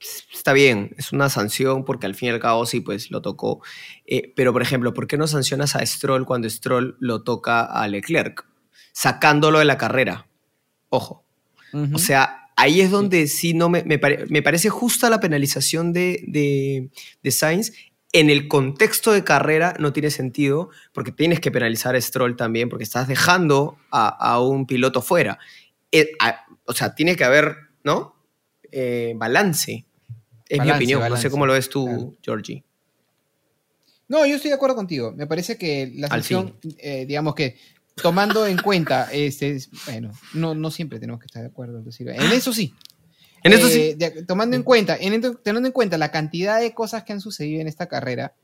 está 0.34 0.52
bien, 0.52 0.94
es 0.96 1.12
una 1.12 1.28
sanción 1.28 1.84
porque 1.84 2.06
al 2.06 2.14
fin 2.14 2.28
y 2.28 2.32
al 2.32 2.40
cabo 2.40 2.66
sí, 2.66 2.80
pues 2.80 3.10
lo 3.10 3.22
tocó. 3.22 3.62
Eh, 4.06 4.32
pero, 4.36 4.52
por 4.52 4.62
ejemplo, 4.62 4.92
¿por 4.94 5.06
qué 5.06 5.16
no 5.16 5.26
sancionas 5.26 5.76
a 5.76 5.84
Stroll 5.84 6.26
cuando 6.26 6.48
Stroll 6.48 6.96
lo 7.00 7.22
toca 7.22 7.62
a 7.62 7.86
Leclerc? 7.88 8.46
Sacándolo 8.92 9.58
de 9.58 9.64
la 9.64 9.78
carrera. 9.78 10.26
Ojo. 10.88 11.24
Uh 11.72 11.78
-huh. 11.78 11.94
O 11.94 11.98
sea, 11.98 12.48
ahí 12.56 12.80
es 12.80 12.90
donde 12.90 13.26
sí, 13.26 13.36
sí 13.36 13.54
no 13.54 13.68
me, 13.68 13.82
me, 13.84 13.98
pare, 13.98 14.26
me, 14.28 14.42
parece 14.42 14.68
justa 14.68 15.08
la 15.08 15.20
penalización 15.20 15.92
de, 15.92 16.22
de, 16.26 16.90
de, 17.22 17.30
Sainz. 17.30 17.72
En 18.12 18.28
el 18.28 18.48
contexto 18.48 19.12
de 19.12 19.22
carrera 19.22 19.74
no 19.78 19.92
tiene 19.92 20.10
sentido 20.10 20.70
porque 20.92 21.12
tienes 21.12 21.40
que 21.40 21.50
penalizar 21.50 21.94
a 21.94 22.00
Stroll 22.00 22.36
también 22.36 22.68
porque 22.68 22.84
estás 22.84 23.06
dejando 23.06 23.78
a, 23.90 24.08
a 24.08 24.40
un 24.40 24.66
piloto 24.66 25.00
fuera. 25.00 25.38
Eh, 25.92 26.10
a, 26.20 26.44
o 26.64 26.72
sea, 26.72 26.94
tiene 26.94 27.16
que 27.16 27.24
haber, 27.24 27.56
¿no? 27.84 28.16
Eh, 28.72 29.14
balance. 29.16 29.84
Es 30.48 30.58
balance, 30.58 30.64
mi 30.64 30.76
opinión. 30.76 31.00
Balance. 31.00 31.18
No 31.18 31.22
sé 31.22 31.30
cómo 31.30 31.46
lo 31.46 31.52
ves 31.52 31.68
tú, 31.68 31.84
claro. 31.84 32.16
Georgie. 32.22 32.64
No, 34.08 34.26
yo 34.26 34.34
estoy 34.34 34.50
de 34.50 34.56
acuerdo 34.56 34.74
contigo. 34.74 35.12
Me 35.12 35.28
parece 35.28 35.56
que 35.56 35.92
la 35.94 36.08
sanción, 36.08 36.56
eh, 36.78 37.06
digamos 37.06 37.34
que 37.36 37.56
tomando 37.94 38.46
en 38.46 38.58
cuenta, 38.58 39.08
este, 39.12 39.60
bueno, 39.86 40.10
no, 40.34 40.54
no 40.54 40.70
siempre 40.70 40.98
tenemos 40.98 41.20
que 41.20 41.26
estar 41.26 41.42
de 41.42 41.48
acuerdo, 41.48 41.78
en 41.78 42.32
eso 42.32 42.52
sí. 42.52 42.74
En 43.42 43.52
eso 43.52 43.68
sí. 43.68 43.80
Eh, 43.80 43.94
de, 43.96 44.24
tomando 44.24 44.56
en 44.56 44.62
cuenta, 44.62 44.96
en, 44.96 45.20
teniendo 45.42 45.68
en 45.68 45.72
cuenta 45.72 45.98
la 45.98 46.10
cantidad 46.10 46.60
de 46.60 46.74
cosas 46.74 47.04
que 47.04 47.12
han 47.12 47.20
sucedido 47.20 47.60
en 47.60 47.68
esta 47.68 47.86
carrera, 47.86 48.34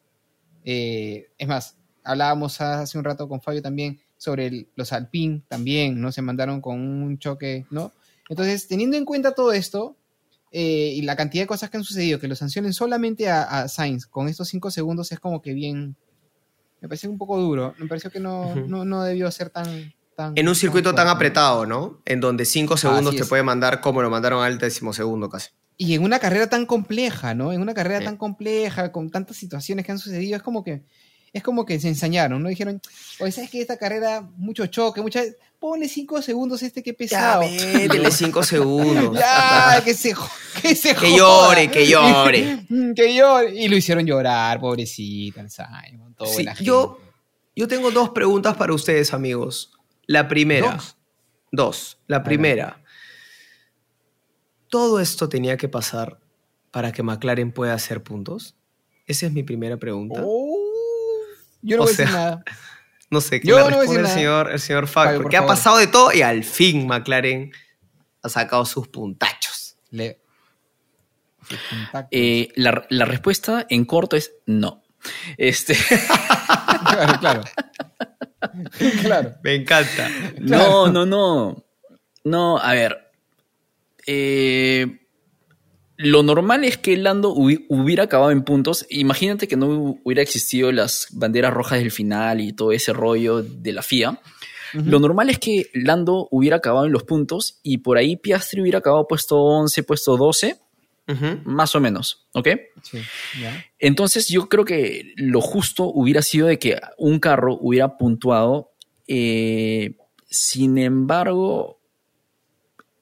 eh, 0.64 1.28
es 1.38 1.48
más, 1.48 1.76
hablábamos 2.02 2.60
hace 2.60 2.98
un 2.98 3.04
rato 3.04 3.28
con 3.28 3.40
Fabio 3.40 3.62
también 3.62 4.00
sobre 4.16 4.46
el, 4.46 4.68
los 4.74 4.92
Alpine 4.92 5.42
también, 5.48 6.00
¿no? 6.00 6.12
Se 6.12 6.22
mandaron 6.22 6.60
con 6.60 6.80
un 6.80 7.18
choque, 7.18 7.66
¿no? 7.70 7.92
Entonces, 8.28 8.66
teniendo 8.66 8.96
en 8.96 9.04
cuenta 9.04 9.34
todo 9.34 9.52
esto 9.52 9.96
eh, 10.50 10.92
y 10.94 11.02
la 11.02 11.16
cantidad 11.16 11.42
de 11.42 11.48
cosas 11.48 11.70
que 11.70 11.76
han 11.76 11.84
sucedido, 11.84 12.18
que 12.18 12.28
lo 12.28 12.34
sancionen 12.34 12.72
solamente 12.72 13.28
a, 13.28 13.42
a 13.42 13.68
Sainz 13.68 14.06
con 14.06 14.28
estos 14.28 14.48
cinco 14.48 14.70
segundos 14.70 15.12
es 15.12 15.20
como 15.20 15.42
que 15.42 15.52
bien, 15.52 15.96
me 16.80 16.88
parece 16.88 17.08
un 17.08 17.18
poco 17.18 17.38
duro. 17.38 17.74
Me 17.78 17.86
pareció 17.86 18.10
que 18.10 18.20
no, 18.20 18.48
uh 18.48 18.54
-huh. 18.54 18.66
no, 18.66 18.84
no, 18.84 19.02
debió 19.04 19.30
ser 19.30 19.50
tan, 19.50 19.92
tan. 20.16 20.32
En 20.36 20.48
un 20.48 20.56
circuito 20.56 20.90
tan, 20.90 21.06
tan 21.06 21.14
apretado, 21.14 21.66
¿no? 21.66 22.02
En 22.04 22.20
donde 22.20 22.44
cinco 22.44 22.76
segundos 22.76 23.14
te 23.14 23.24
puede 23.24 23.44
mandar 23.44 23.80
como 23.80 24.02
lo 24.02 24.10
mandaron 24.10 24.42
al 24.42 24.58
décimo 24.58 24.92
segundo 24.92 25.28
casi. 25.30 25.50
Y 25.78 25.94
en 25.94 26.02
una 26.02 26.18
carrera 26.18 26.48
tan 26.48 26.64
compleja, 26.64 27.34
¿no? 27.34 27.52
En 27.52 27.60
una 27.60 27.74
carrera 27.74 27.98
sí. 27.98 28.06
tan 28.06 28.16
compleja, 28.16 28.92
con 28.92 29.10
tantas 29.10 29.36
situaciones 29.36 29.84
que 29.84 29.92
han 29.92 29.98
sucedido, 29.98 30.36
es 30.36 30.42
como 30.42 30.64
que. 30.64 30.82
Es 31.32 31.42
como 31.42 31.66
que 31.66 31.78
se 31.78 31.88
ensañaron, 31.88 32.42
¿no? 32.42 32.48
Dijeron, 32.48 32.80
oye, 33.20 33.30
¿sabes 33.30 33.50
que 33.50 33.60
esta 33.60 33.76
carrera, 33.76 34.26
mucho 34.36 34.66
choque, 34.66 35.02
mucha. 35.02 35.22
Ponle 35.58 35.86
cinco 35.86 36.22
segundos 36.22 36.62
este 36.62 36.82
que 36.82 36.94
pesado. 36.94 37.42
Métele 37.42 38.10
cinco 38.10 38.42
segundos. 38.42 39.18
ya, 39.18 39.82
que 39.84 39.92
se, 39.92 40.14
que 40.62 40.74
se 40.74 40.94
Que 40.94 41.14
llore, 41.14 41.70
que 41.70 41.86
llore. 41.86 42.66
que 42.96 43.14
llore. 43.14 43.54
Y 43.54 43.68
lo 43.68 43.76
hicieron 43.76 44.06
llorar, 44.06 44.60
pobrecita, 44.60 45.42
el 45.42 45.50
Simon. 45.50 46.16
Sí, 46.24 46.46
yo, 46.62 46.98
yo 47.54 47.68
tengo 47.68 47.90
dos 47.90 48.10
preguntas 48.10 48.56
para 48.56 48.72
ustedes, 48.72 49.12
amigos. 49.12 49.75
La 50.06 50.28
primera. 50.28 50.72
Dos. 50.72 50.96
dos. 51.52 51.98
La 52.06 52.22
primera. 52.22 52.82
¿Todo 54.68 55.00
esto 55.00 55.28
tenía 55.28 55.56
que 55.56 55.68
pasar 55.68 56.20
para 56.70 56.92
que 56.92 57.02
McLaren 57.02 57.52
pueda 57.52 57.74
hacer 57.74 58.02
puntos? 58.02 58.56
Esa 59.06 59.26
es 59.26 59.32
mi 59.32 59.42
primera 59.42 59.76
pregunta. 59.76 60.20
Oh, 60.24 60.58
yo 61.62 61.76
no 61.76 61.84
O 61.84 61.86
voy 61.86 61.94
a 61.94 61.96
decir 61.96 62.12
nada. 62.14 62.44
No 63.08 63.20
sé, 63.20 63.40
¿qué 63.40 63.46
Yo 63.46 63.54
le 63.54 63.60
no 63.62 63.64
voy 63.66 63.74
a 63.74 63.78
responde 63.78 64.02
decir 64.02 64.10
el 64.16 64.18
señor, 64.18 64.50
el 64.50 64.58
señor 64.58 64.86
Fabio? 64.88 65.06
Fabio, 65.10 65.18
por 65.18 65.22
Porque 65.26 65.36
ha 65.36 65.40
favor. 65.42 65.54
pasado 65.54 65.76
de 65.78 65.86
todo 65.86 66.12
y 66.12 66.22
al 66.22 66.42
fin 66.42 66.88
McLaren 66.88 67.52
ha 68.20 68.28
sacado 68.28 68.64
sus 68.64 68.88
puntachos. 68.88 69.76
Le- 69.90 70.20
sus. 71.92 72.08
Eh, 72.10 72.48
la, 72.56 72.84
la 72.90 73.04
respuesta 73.04 73.64
en 73.70 73.84
corto 73.84 74.16
es 74.16 74.32
no. 74.46 74.82
Este, 75.36 75.74
claro, 76.90 77.18
claro. 77.20 77.42
claro. 79.02 79.34
Me 79.42 79.54
encanta. 79.54 80.08
no, 80.40 80.88
no, 80.88 81.06
no. 81.06 81.64
No, 82.24 82.58
a 82.58 82.72
ver. 82.74 82.98
Eh, 84.06 84.86
lo 85.96 86.22
normal 86.22 86.64
es 86.64 86.76
que 86.76 86.96
Lando 86.96 87.34
hubi- 87.34 87.66
hubiera 87.68 88.04
acabado 88.04 88.30
en 88.30 88.42
puntos. 88.42 88.86
Imagínate 88.90 89.48
que 89.48 89.56
no 89.56 89.98
hubiera 90.04 90.22
existido 90.22 90.70
las 90.72 91.08
banderas 91.12 91.52
rojas 91.54 91.78
del 91.78 91.90
final 91.90 92.40
y 92.40 92.52
todo 92.52 92.72
ese 92.72 92.92
rollo 92.92 93.42
de 93.42 93.72
la 93.72 93.82
FIA. 93.82 94.20
Lo 94.74 94.98
normal 94.98 95.30
es 95.30 95.38
que 95.38 95.70
Lando 95.72 96.28
hubiera 96.30 96.56
acabado 96.56 96.84
en 96.86 96.92
los 96.92 97.04
puntos 97.04 97.60
y 97.62 97.78
por 97.78 97.96
ahí 97.96 98.16
Piastri 98.16 98.60
hubiera 98.60 98.80
acabado 98.80 99.06
puesto 99.08 99.38
11, 99.40 99.84
puesto 99.84 100.16
12, 100.18 100.58
Más 101.44 101.74
o 101.76 101.80
menos, 101.80 102.26
¿ok? 102.32 102.48
Sí. 102.82 102.98
Entonces 103.78 104.28
yo 104.28 104.48
creo 104.48 104.64
que 104.64 105.12
lo 105.16 105.40
justo 105.40 105.84
hubiera 105.84 106.20
sido 106.20 106.48
de 106.48 106.58
que 106.58 106.80
un 106.98 107.20
carro 107.20 107.56
hubiera 107.60 107.96
puntuado. 107.96 108.72
eh, 109.06 109.96
sin 110.28 110.76
embargo, 110.78 111.80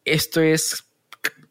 esto 0.05 0.43
es, 0.43 0.85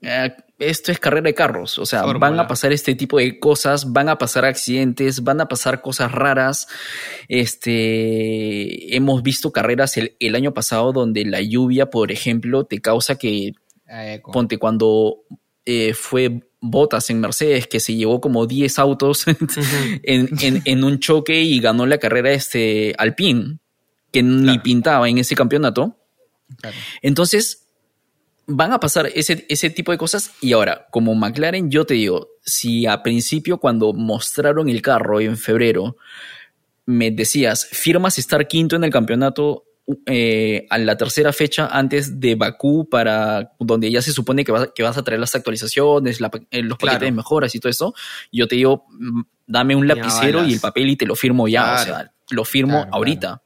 eh, 0.01 0.31
esto 0.59 0.91
es 0.91 0.99
carrera 0.99 1.23
de 1.23 1.33
carros. 1.33 1.79
O 1.79 1.85
sea, 1.87 2.01
Fórmula. 2.03 2.19
van 2.29 2.39
a 2.39 2.47
pasar 2.47 2.71
este 2.71 2.93
tipo 2.93 3.17
de 3.17 3.39
cosas, 3.39 3.91
van 3.91 4.07
a 4.09 4.19
pasar 4.19 4.45
accidentes, 4.45 5.23
van 5.23 5.41
a 5.41 5.47
pasar 5.47 5.81
cosas 5.81 6.11
raras. 6.11 6.67
Este, 7.27 8.95
hemos 8.95 9.23
visto 9.23 9.51
carreras 9.51 9.97
el, 9.97 10.15
el 10.19 10.35
año 10.35 10.53
pasado 10.53 10.93
donde 10.93 11.25
la 11.25 11.41
lluvia, 11.41 11.89
por 11.89 12.11
ejemplo, 12.11 12.65
te 12.65 12.79
causa 12.79 13.15
que 13.15 13.53
Ah. 13.93 14.17
Ponte 14.31 14.57
cuando 14.57 15.17
eh, 15.65 15.93
fue 15.93 16.41
Botas 16.59 17.09
en 17.09 17.19
Mercedes, 17.19 17.67
que 17.67 17.79
se 17.79 17.93
llevó 17.95 18.21
como 18.21 18.45
10 18.47 18.79
autos 18.79 19.25
en, 20.03 20.29
en- 20.41 20.61
en 20.65 20.83
un 20.83 20.99
choque 20.99 21.41
y 21.41 21.59
ganó 21.59 21.85
la 21.85 21.97
carrera 21.97 22.31
este 22.31 22.93
Alpine, 22.97 23.57
que 24.11 24.23
ni 24.23 24.59
pintaba 24.59 25.09
en 25.09 25.17
ese 25.17 25.35
campeonato. 25.35 25.97
Claro. 26.59 26.75
Entonces, 27.01 27.67
van 28.45 28.71
a 28.73 28.79
pasar 28.79 29.09
ese, 29.15 29.45
ese 29.49 29.69
tipo 29.69 29.91
de 29.91 29.97
cosas. 29.97 30.31
Y 30.41 30.53
ahora, 30.53 30.87
como 30.91 31.15
McLaren, 31.15 31.69
yo 31.71 31.85
te 31.85 31.95
digo, 31.95 32.29
si 32.45 32.85
a 32.85 33.01
principio, 33.03 33.57
cuando 33.57 33.91
mostraron 33.93 34.69
el 34.69 34.81
carro 34.81 35.19
en 35.19 35.37
febrero, 35.37 35.97
me 36.85 37.11
decías, 37.11 37.65
firmas 37.71 38.19
estar 38.19 38.47
quinto 38.47 38.75
en 38.75 38.83
el 38.83 38.91
campeonato 38.91 39.63
eh, 40.05 40.65
a 40.69 40.77
la 40.77 40.95
tercera 40.97 41.33
fecha 41.33 41.67
antes 41.67 42.19
de 42.19 42.35
Bakú, 42.35 42.87
para 42.89 43.51
donde 43.59 43.91
ya 43.91 44.01
se 44.01 44.11
supone 44.13 44.45
que 44.45 44.51
vas, 44.51 44.69
que 44.73 44.83
vas 44.83 44.97
a 44.97 45.03
traer 45.03 45.19
las 45.19 45.35
actualizaciones, 45.35 46.21
la 46.21 46.31
eh, 46.51 46.61
los 46.61 46.77
Claro. 46.77 46.93
paquetes 46.93 47.07
de 47.07 47.11
mejoras 47.11 47.55
y 47.55 47.59
todo 47.59 47.69
eso, 47.69 47.93
yo 48.31 48.47
te 48.47 48.55
digo, 48.55 48.85
mm, 48.91 49.21
dame 49.47 49.75
un 49.75 49.87
lapicero 49.87 50.43
y 50.45 50.53
el 50.53 50.59
papel 50.59 50.89
y 50.89 50.95
te 50.95 51.05
lo 51.05 51.15
firmo 51.15 51.47
ya. 51.47 51.63
Claro. 51.63 51.81
O 51.81 51.85
sea, 51.85 52.13
lo 52.29 52.45
firmo 52.45 52.73
Claro, 52.81 52.89
ahorita. 52.95 53.41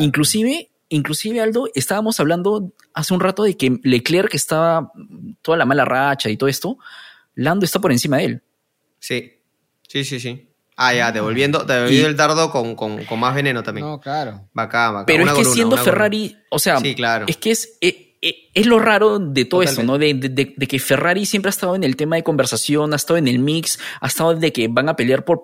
Inclusive, 0.00 0.70
inclusive 0.88 1.40
Aldo, 1.40 1.68
estábamos 1.74 2.18
hablando 2.20 2.72
hace 2.92 3.14
un 3.14 3.20
rato 3.20 3.44
de 3.44 3.56
que 3.56 3.78
Leclerc 3.84 4.34
estaba 4.34 4.92
toda 5.42 5.56
la 5.56 5.64
mala 5.64 5.84
racha 5.84 6.28
y 6.30 6.36
todo 6.36 6.48
esto. 6.48 6.78
Lando 7.34 7.64
está 7.64 7.78
por 7.80 7.92
encima 7.92 8.18
de 8.18 8.24
él. 8.24 8.42
Sí, 8.98 9.32
sí, 9.88 10.04
sí, 10.04 10.20
sí. 10.20 10.49
Ah, 10.82 10.94
ya, 10.94 11.12
devolviendo, 11.12 11.62
devolviendo 11.64 12.08
el 12.08 12.16
dardo 12.16 12.50
con, 12.50 12.74
con- 12.74 13.04
con 13.04 13.20
más 13.20 13.34
veneno 13.34 13.62
también. 13.62 13.86
No, 13.86 14.00
claro. 14.00 14.48
Bacán, 14.54 14.94
bacán. 14.94 15.06
Pero 15.06 15.24
Una 15.24 15.32
es 15.32 15.38
que 15.38 15.44
siendo. 15.44 15.76
Ferrari, 15.76 16.36
o 16.50 16.58
sea, 16.58 16.78
Sí, 16.80 16.94
claro. 16.94 17.26
es 17.28 17.36
que 17.36 17.50
es, 17.50 17.76
eh, 17.82 18.16
eh, 18.22 18.34
es 18.54 18.66
lo 18.66 18.78
raro 18.78 19.18
de 19.18 19.44
todo 19.44 19.62
esto, 19.62 19.82
¿no? 19.82 19.98
De, 19.98 20.14
de- 20.14 20.54
de 20.56 20.66
que 20.66 20.78
Ferrari 20.78 21.26
siempre 21.26 21.50
ha 21.50 21.50
estado 21.50 21.74
en 21.74 21.84
el 21.84 21.96
tema 21.96 22.16
de 22.16 22.22
conversación, 22.22 22.92
ha 22.94 22.96
estado 22.96 23.18
en 23.18 23.28
el 23.28 23.38
mix, 23.40 23.78
ha 24.00 24.06
estado 24.06 24.34
de 24.34 24.52
que 24.54 24.68
van 24.68 24.88
a 24.88 24.96
pelear 24.96 25.24
por 25.24 25.42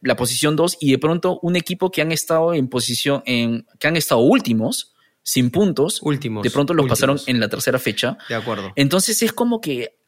la 0.00 0.16
posición 0.16 0.56
2 0.56 0.78
y 0.80 0.90
de 0.92 0.98
pronto 0.98 1.38
un 1.42 1.56
equipo 1.56 1.90
que 1.90 2.00
han 2.00 2.10
estado 2.12 2.54
en 2.54 2.68
posición, 2.68 3.22
en, 3.26 3.66
que 3.78 3.88
han 3.88 3.96
estado 3.96 4.20
últimos, 4.22 4.94
sin 5.22 5.50
puntos, 5.50 6.00
Últimos. 6.02 6.42
de 6.42 6.50
pronto 6.50 6.72
los 6.72 6.84
últimos. 6.84 6.98
pasaron 6.98 7.20
en 7.26 7.40
la 7.40 7.48
tercera 7.50 7.78
fecha. 7.78 8.16
De 8.28 8.34
acuerdo. 8.36 8.72
Entonces 8.76 9.20
es 9.22 9.32
como 9.34 9.60
que 9.60 9.98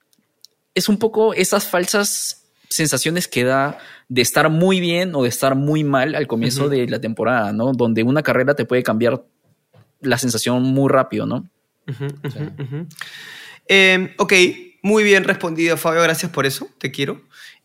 es 0.75 0.89
un 0.89 0.97
poco 0.97 1.35
esas 1.35 1.67
falsas 1.67 2.40
sensaciones 2.71 3.29
que 3.29 3.45
da 3.45 3.79
de 4.09 4.23
estar 4.23 4.49
muy 4.49 4.81
bien 4.81 5.15
o 5.15 5.25
de 5.25 5.29
estar 5.29 5.57
muy 5.57 5.85
mal 5.85 6.15
al 6.15 6.27
comienzo 6.27 6.69
de 6.69 6.87
la 6.89 7.01
temporada, 7.01 7.53
¿no? 7.53 7.73
Donde 7.73 8.03
una 8.05 8.23
carrera 8.23 8.55
te 8.55 8.65
puede 8.65 8.83
cambiar 8.83 9.23
la 10.01 10.17
sensación 10.17 10.63
muy 10.63 10.89
rápido, 10.89 11.27
¿no? 11.27 11.49
Eh, 13.67 14.15
ok, 14.19 14.33
muy 14.83 15.05
bien 15.05 15.25
respondido, 15.25 15.77
Fabio. 15.77 16.03
Gracias 16.03 16.31
por 16.31 16.47
eso. 16.47 16.69
Te 16.79 16.91
quiero. 16.91 17.23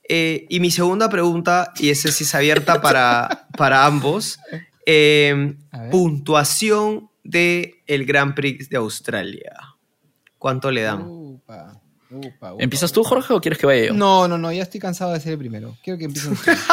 Eh, 0.07 0.45
y 0.49 0.59
mi 0.59 0.71
segunda 0.71 1.09
pregunta, 1.09 1.71
y 1.77 1.89
esa 1.89 2.11
sí 2.11 2.25
es 2.25 2.35
abierta 2.35 2.81
para, 2.81 3.47
para 3.57 3.85
ambos. 3.85 4.39
eh, 4.85 5.55
ver. 5.71 5.89
puntuación 5.89 7.09
del 7.23 7.75
el 7.87 8.05
Grand 8.05 8.35
Prix 8.35 8.69
de 8.69 8.77
Australia. 8.77 9.55
¿Cuánto 10.37 10.69
le 10.69 10.81
dan? 10.83 11.01
Upa, 11.07 11.81
upa, 12.09 12.53
upa, 12.53 12.63
¿Empiezas 12.63 12.91
tú, 12.91 13.03
Jorge, 13.03 13.33
o 13.33 13.41
quieres 13.41 13.59
que 13.59 13.65
vaya 13.65 13.87
yo? 13.87 13.93
No, 13.93 14.27
no, 14.27 14.37
no, 14.37 14.51
ya 14.51 14.63
estoy 14.63 14.79
cansado 14.79 15.13
de 15.13 15.19
ser 15.19 15.33
el 15.33 15.39
primero. 15.39 15.77
Quiero 15.83 15.97
que 15.97 16.05
empiecen 16.05 16.33
ustedes. 16.33 16.59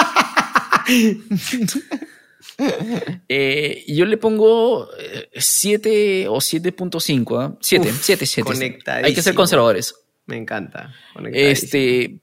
Eh, 3.28 3.84
yo 3.88 4.04
le 4.04 4.18
pongo 4.18 4.88
7 5.34 6.28
o 6.28 6.36
7.5. 6.36 7.56
7, 7.60 7.88
Uf, 7.88 8.02
7, 8.02 8.26
7. 8.26 8.78
Hay 8.86 9.14
que 9.14 9.22
ser 9.22 9.34
conservadores. 9.34 9.94
Me 10.26 10.36
encanta. 10.36 10.92
Este, 11.32 12.20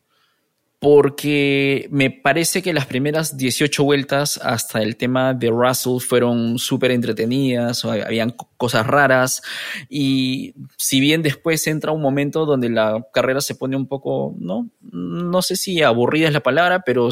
porque 0.80 1.88
me 1.92 2.10
parece 2.10 2.62
que 2.62 2.72
las 2.72 2.86
primeras 2.86 3.36
18 3.36 3.84
vueltas 3.84 4.38
hasta 4.42 4.82
el 4.82 4.96
tema 4.96 5.34
de 5.34 5.50
Russell 5.50 6.00
fueron 6.00 6.58
súper 6.58 6.92
entretenidas, 6.92 7.84
habían 7.84 8.30
co- 8.32 8.50
cosas 8.56 8.88
raras, 8.88 9.42
y 9.90 10.54
si 10.78 11.02
bien 11.02 11.22
después 11.22 11.68
entra 11.68 11.92
un 11.92 12.02
momento 12.02 12.46
donde 12.46 12.70
la 12.70 13.06
carrera 13.14 13.42
se 13.42 13.56
pone 13.56 13.76
un 13.76 13.88
poco, 13.88 14.34
no, 14.40 14.70
no 14.92 15.42
sé 15.42 15.58
si 15.58 15.82
aburrida 15.84 16.28
es 16.28 16.34
la 16.34 16.40
palabra, 16.44 16.82
pero 16.86 17.10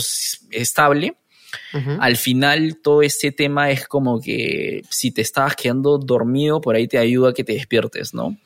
estable, 0.52 1.18
al 2.00 2.18
final 2.18 2.78
todo 2.82 3.02
este 3.02 3.32
tema 3.32 3.70
es 3.72 3.86
como 3.88 4.22
que 4.22 4.84
si 4.90 5.12
te 5.12 5.22
estabas 5.22 5.56
quedando 5.58 5.98
dormido, 5.98 6.62
por 6.62 6.76
ahí 6.76 6.88
te 6.88 6.98
ayuda 6.98 7.30
a 7.32 7.34
que 7.34 7.44
te 7.44 7.54
despiertes, 7.54 8.14
¿no? 8.14 8.38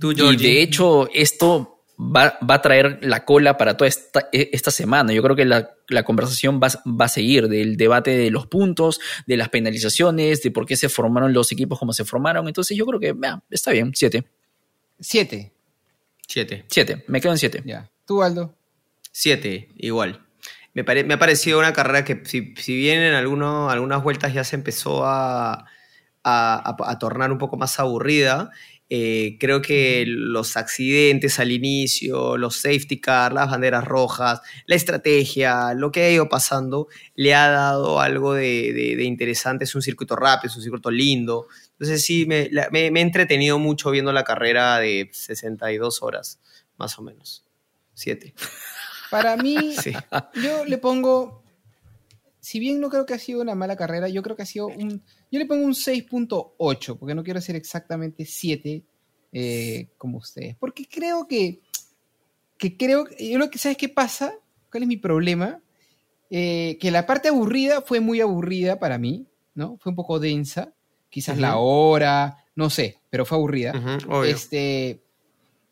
Tú, 0.00 0.12
Y 0.32 0.36
de 0.36 0.62
hecho, 0.62 1.08
esto 1.12 1.73
va, 1.98 2.38
va 2.48 2.54
a 2.56 2.62
traer 2.62 2.98
la 3.02 3.24
cola 3.24 3.56
para 3.56 3.76
toda 3.76 3.88
esta, 3.88 4.28
e- 4.32 4.50
esta 4.52 4.70
semana. 4.70 5.12
Yo 5.12 5.22
creo 5.22 5.36
que 5.36 5.44
la, 5.44 5.70
la 5.88 6.02
conversación 6.02 6.60
va, 6.62 6.68
va 6.86 7.04
a 7.06 7.08
seguir 7.08 7.48
del 7.48 7.76
debate 7.76 8.16
de 8.16 8.30
los 8.30 8.46
puntos, 8.46 9.00
de 9.26 9.36
las 9.36 9.48
penalizaciones, 9.48 10.42
de 10.42 10.50
por 10.50 10.66
qué 10.66 10.76
se 10.76 10.88
formaron 10.88 11.32
los 11.32 11.50
equipos 11.52 11.78
como 11.78 11.92
se 11.92 12.04
formaron. 12.04 12.46
Entonces 12.48 12.76
yo 12.76 12.84
creo 12.86 13.00
que 13.00 13.14
ah, 13.26 13.42
está 13.50 13.70
bien, 13.70 13.92
siete. 13.94 14.24
Siete. 15.00 15.52
Siete. 16.26 16.64
Siete, 16.68 17.04
me 17.08 17.20
quedo 17.20 17.32
en 17.32 17.38
siete. 17.38 17.62
Ya. 17.66 17.90
Tú, 18.06 18.22
Aldo. 18.22 18.54
Siete, 19.12 19.68
igual. 19.76 20.20
Me, 20.72 20.82
pare- 20.84 21.04
me 21.04 21.14
ha 21.14 21.18
parecido 21.18 21.58
una 21.58 21.72
carrera 21.72 22.04
que, 22.04 22.22
si, 22.24 22.54
si 22.56 22.76
bien 22.76 23.00
en 23.00 23.14
alguno- 23.14 23.70
algunas 23.70 24.02
vueltas 24.02 24.32
ya 24.34 24.42
se 24.42 24.56
empezó 24.56 25.04
a, 25.06 25.52
a, 25.54 25.64
a- 26.24 26.76
a 26.90 26.98
tornar 26.98 27.30
un 27.30 27.38
poco 27.38 27.56
más 27.56 27.78
aburrida, 27.78 28.50
eh, 28.90 29.36
creo 29.40 29.62
que 29.62 30.04
los 30.06 30.56
accidentes 30.56 31.38
al 31.38 31.50
inicio, 31.52 32.36
los 32.36 32.56
safety 32.56 33.00
car, 33.00 33.32
las 33.32 33.50
banderas 33.50 33.84
rojas, 33.84 34.40
la 34.66 34.74
estrategia, 34.76 35.74
lo 35.74 35.90
que 35.90 36.02
ha 36.02 36.10
ido 36.10 36.28
pasando, 36.28 36.88
le 37.14 37.34
ha 37.34 37.48
dado 37.48 38.00
algo 38.00 38.34
de, 38.34 38.72
de- 38.72 38.96
de 38.96 39.04
interesante. 39.04 39.64
Es 39.64 39.74
un 39.74 39.82
circuito 39.82 40.16
rápido, 40.16 40.50
es 40.50 40.56
un 40.56 40.62
circuito 40.62 40.90
lindo. 40.90 41.46
Entonces 41.72 42.04
sí, 42.04 42.26
me, 42.26 42.50
me- 42.70 42.90
me 42.90 43.00
he 43.00 43.02
entretenido 43.02 43.58
mucho 43.58 43.90
viendo 43.90 44.12
la 44.12 44.24
carrera 44.24 44.78
de 44.78 45.08
62 45.12 46.02
horas, 46.02 46.38
más 46.76 46.98
o 46.98 47.02
menos. 47.02 47.44
Siete. 47.94 48.34
Para 49.10 49.36
mí, 49.36 49.74
Sí. 49.82 49.92
yo 50.42 50.64
le 50.64 50.78
pongo. 50.78 51.43
Si 52.44 52.60
bien 52.60 52.78
no 52.78 52.90
creo 52.90 53.06
que 53.06 53.14
ha 53.14 53.18
sido 53.18 53.40
una 53.40 53.54
mala 53.54 53.74
carrera, 53.74 54.10
yo 54.10 54.22
creo 54.22 54.36
que 54.36 54.42
ha 54.42 54.46
sido 54.46 54.66
un. 54.66 55.02
Yo 55.32 55.38
le 55.38 55.46
pongo 55.46 55.64
un 55.64 55.72
6.8, 55.72 56.98
porque 56.98 57.14
no 57.14 57.24
quiero 57.24 57.40
ser 57.40 57.56
exactamente 57.56 58.26
7 58.26 58.84
eh, 59.32 59.88
como 59.96 60.18
ustedes. 60.18 60.54
Porque 60.56 60.84
creo 60.86 61.26
que. 61.26 61.60
Que 62.58 62.76
creo. 62.76 63.06
Yo 63.18 63.38
lo 63.38 63.48
que. 63.48 63.56
¿Sabes 63.56 63.78
qué 63.78 63.88
pasa? 63.88 64.34
¿Cuál 64.70 64.82
es 64.82 64.88
mi 64.90 64.98
problema? 64.98 65.62
Eh, 66.28 66.76
que 66.82 66.90
la 66.90 67.06
parte 67.06 67.28
aburrida 67.28 67.80
fue 67.80 68.00
muy 68.00 68.20
aburrida 68.20 68.78
para 68.78 68.98
mí, 68.98 69.26
¿no? 69.54 69.78
Fue 69.78 69.88
un 69.88 69.96
poco 69.96 70.20
densa. 70.20 70.74
Quizás 71.08 71.38
la 71.38 71.56
hora, 71.56 72.44
no 72.56 72.68
sé, 72.68 72.98
pero 73.08 73.24
fue 73.24 73.38
aburrida. 73.38 73.72
Este, 74.26 75.00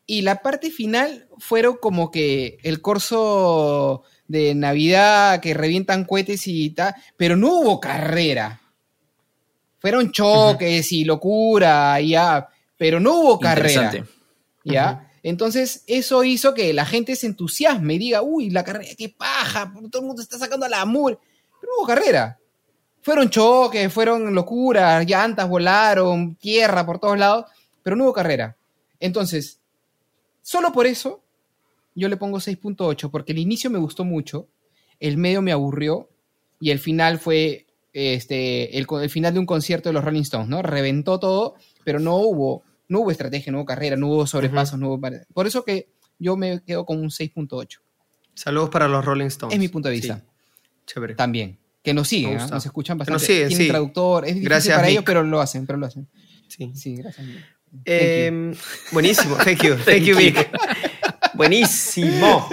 Y 0.07 0.23
la 0.23 0.41
parte 0.41 0.71
final 0.71 1.27
fueron 1.37 1.77
como 1.79 2.09
que 2.09 2.57
el 2.63 2.81
corso 2.81 4.03
de 4.27 4.55
Navidad 4.55 5.39
que 5.39 5.53
revientan 5.53 6.05
cohetes 6.05 6.47
y 6.47 6.69
tal, 6.71 6.95
pero 7.17 7.35
no 7.35 7.59
hubo 7.59 7.79
carrera. 7.79 8.61
Fueron 9.79 10.11
choques 10.11 10.91
y 10.91 11.03
locura, 11.03 11.99
ya, 11.99 12.47
pero 12.77 12.99
no 12.99 13.19
hubo 13.19 13.39
carrera. 13.39 13.91
¿Ya? 14.63 15.11
Entonces, 15.23 15.83
eso 15.87 16.23
hizo 16.23 16.53
que 16.53 16.73
la 16.73 16.85
gente 16.85 17.15
se 17.15 17.27
entusiasme 17.27 17.95
y 17.95 17.97
diga, 17.97 18.21
uy, 18.21 18.49
la 18.49 18.63
carrera, 18.63 18.93
qué 18.97 19.09
paja, 19.09 19.73
todo 19.89 20.01
el 20.01 20.07
mundo 20.07 20.21
está 20.21 20.37
sacando 20.37 20.67
la 20.67 20.81
amor. 20.81 21.19
Pero 21.59 21.71
no 21.71 21.79
hubo 21.79 21.87
carrera. 21.87 22.37
Fueron 23.01 23.29
choques, 23.29 23.91
fueron 23.91 24.33
locuras, 24.33 25.05
llantas 25.05 25.47
volaron, 25.47 26.35
tierra 26.35 26.85
por 26.85 26.99
todos 26.99 27.17
lados, 27.17 27.45
pero 27.81 27.95
no 27.95 28.05
hubo 28.05 28.13
carrera. 28.13 28.55
Entonces, 28.99 29.59
solo 30.41 30.71
por 30.71 30.87
eso, 30.87 31.22
yo 31.95 32.09
le 32.09 32.17
pongo 32.17 32.39
6.8, 32.39 33.09
porque 33.11 33.31
el 33.31 33.39
inicio 33.39 33.69
me 33.69 33.79
gustó 33.79 34.03
mucho, 34.03 34.47
el 34.99 35.17
medio 35.17 35.41
me 35.41 35.51
aburrió 35.51 36.09
y 36.59 36.71
el 36.71 36.79
final 36.79 37.19
fue 37.19 37.67
este, 37.93 38.77
el, 38.77 39.09
final 39.09 39.33
de 39.33 39.39
un 39.39 39.45
concierto 39.45 39.89
de 39.89 39.93
los 39.93 40.03
Rolling 40.03 40.21
Stones, 40.21 40.49
¿no? 40.49 40.61
Reventó 40.61 41.19
todo, 41.19 41.55
pero 41.83 41.99
no 41.99 42.17
hubo, 42.17 42.63
no 42.87 43.01
hubo 43.01 43.11
estrategia, 43.11 43.51
no 43.51 43.59
hubo 43.59 43.65
carrera, 43.65 43.95
no 43.95 44.07
hubo 44.07 44.27
sobrepasos, 44.27 44.79
no 44.79 44.89
hubo... 44.89 45.01
Por 45.33 45.47
eso 45.47 45.63
que 45.63 45.89
yo 46.17 46.35
me 46.35 46.63
quedo 46.63 46.85
con 46.85 46.99
un 46.99 47.09
6.8. 47.09 47.79
Saludos 48.33 48.69
para 48.69 48.87
los 48.87 49.05
Rolling 49.05 49.27
Stones. 49.27 49.53
Es 49.53 49.59
mi 49.59 49.67
punto 49.67 49.89
de 49.89 49.95
vista. 49.95 50.23
Chévere. 50.87 51.15
También. 51.15 51.59
Que 51.83 51.93
nos 51.93 52.07
siguen, 52.07 52.39
¿ah? 52.39 52.47
nos 52.47 52.65
escuchan 52.65 52.97
bastante. 52.97 53.15
nos 53.15 53.23
siguen, 53.23 53.47
Tienen 53.49 53.67
traductor, 53.67 54.23
es 54.23 54.29
difícil 54.29 54.49
gracias, 54.49 54.75
para 54.77 54.87
ellos, 54.87 55.03
pero 55.05 55.21
lo 55.21 55.41
hacen, 55.41 55.65
pero 55.65 55.77
lo 55.77 55.85
hacen. 55.85 56.07
Sí. 56.47 56.71
Sí, 56.73 56.95
gracias. 56.95 57.27
Eh, 57.85 58.53
buenísimo, 58.91 59.35
thank 59.43 59.63
you, 59.63 59.75
thank 59.75 60.03
you, 60.03 60.15
Vic. 60.15 60.49
Buenísimo. 61.35 62.47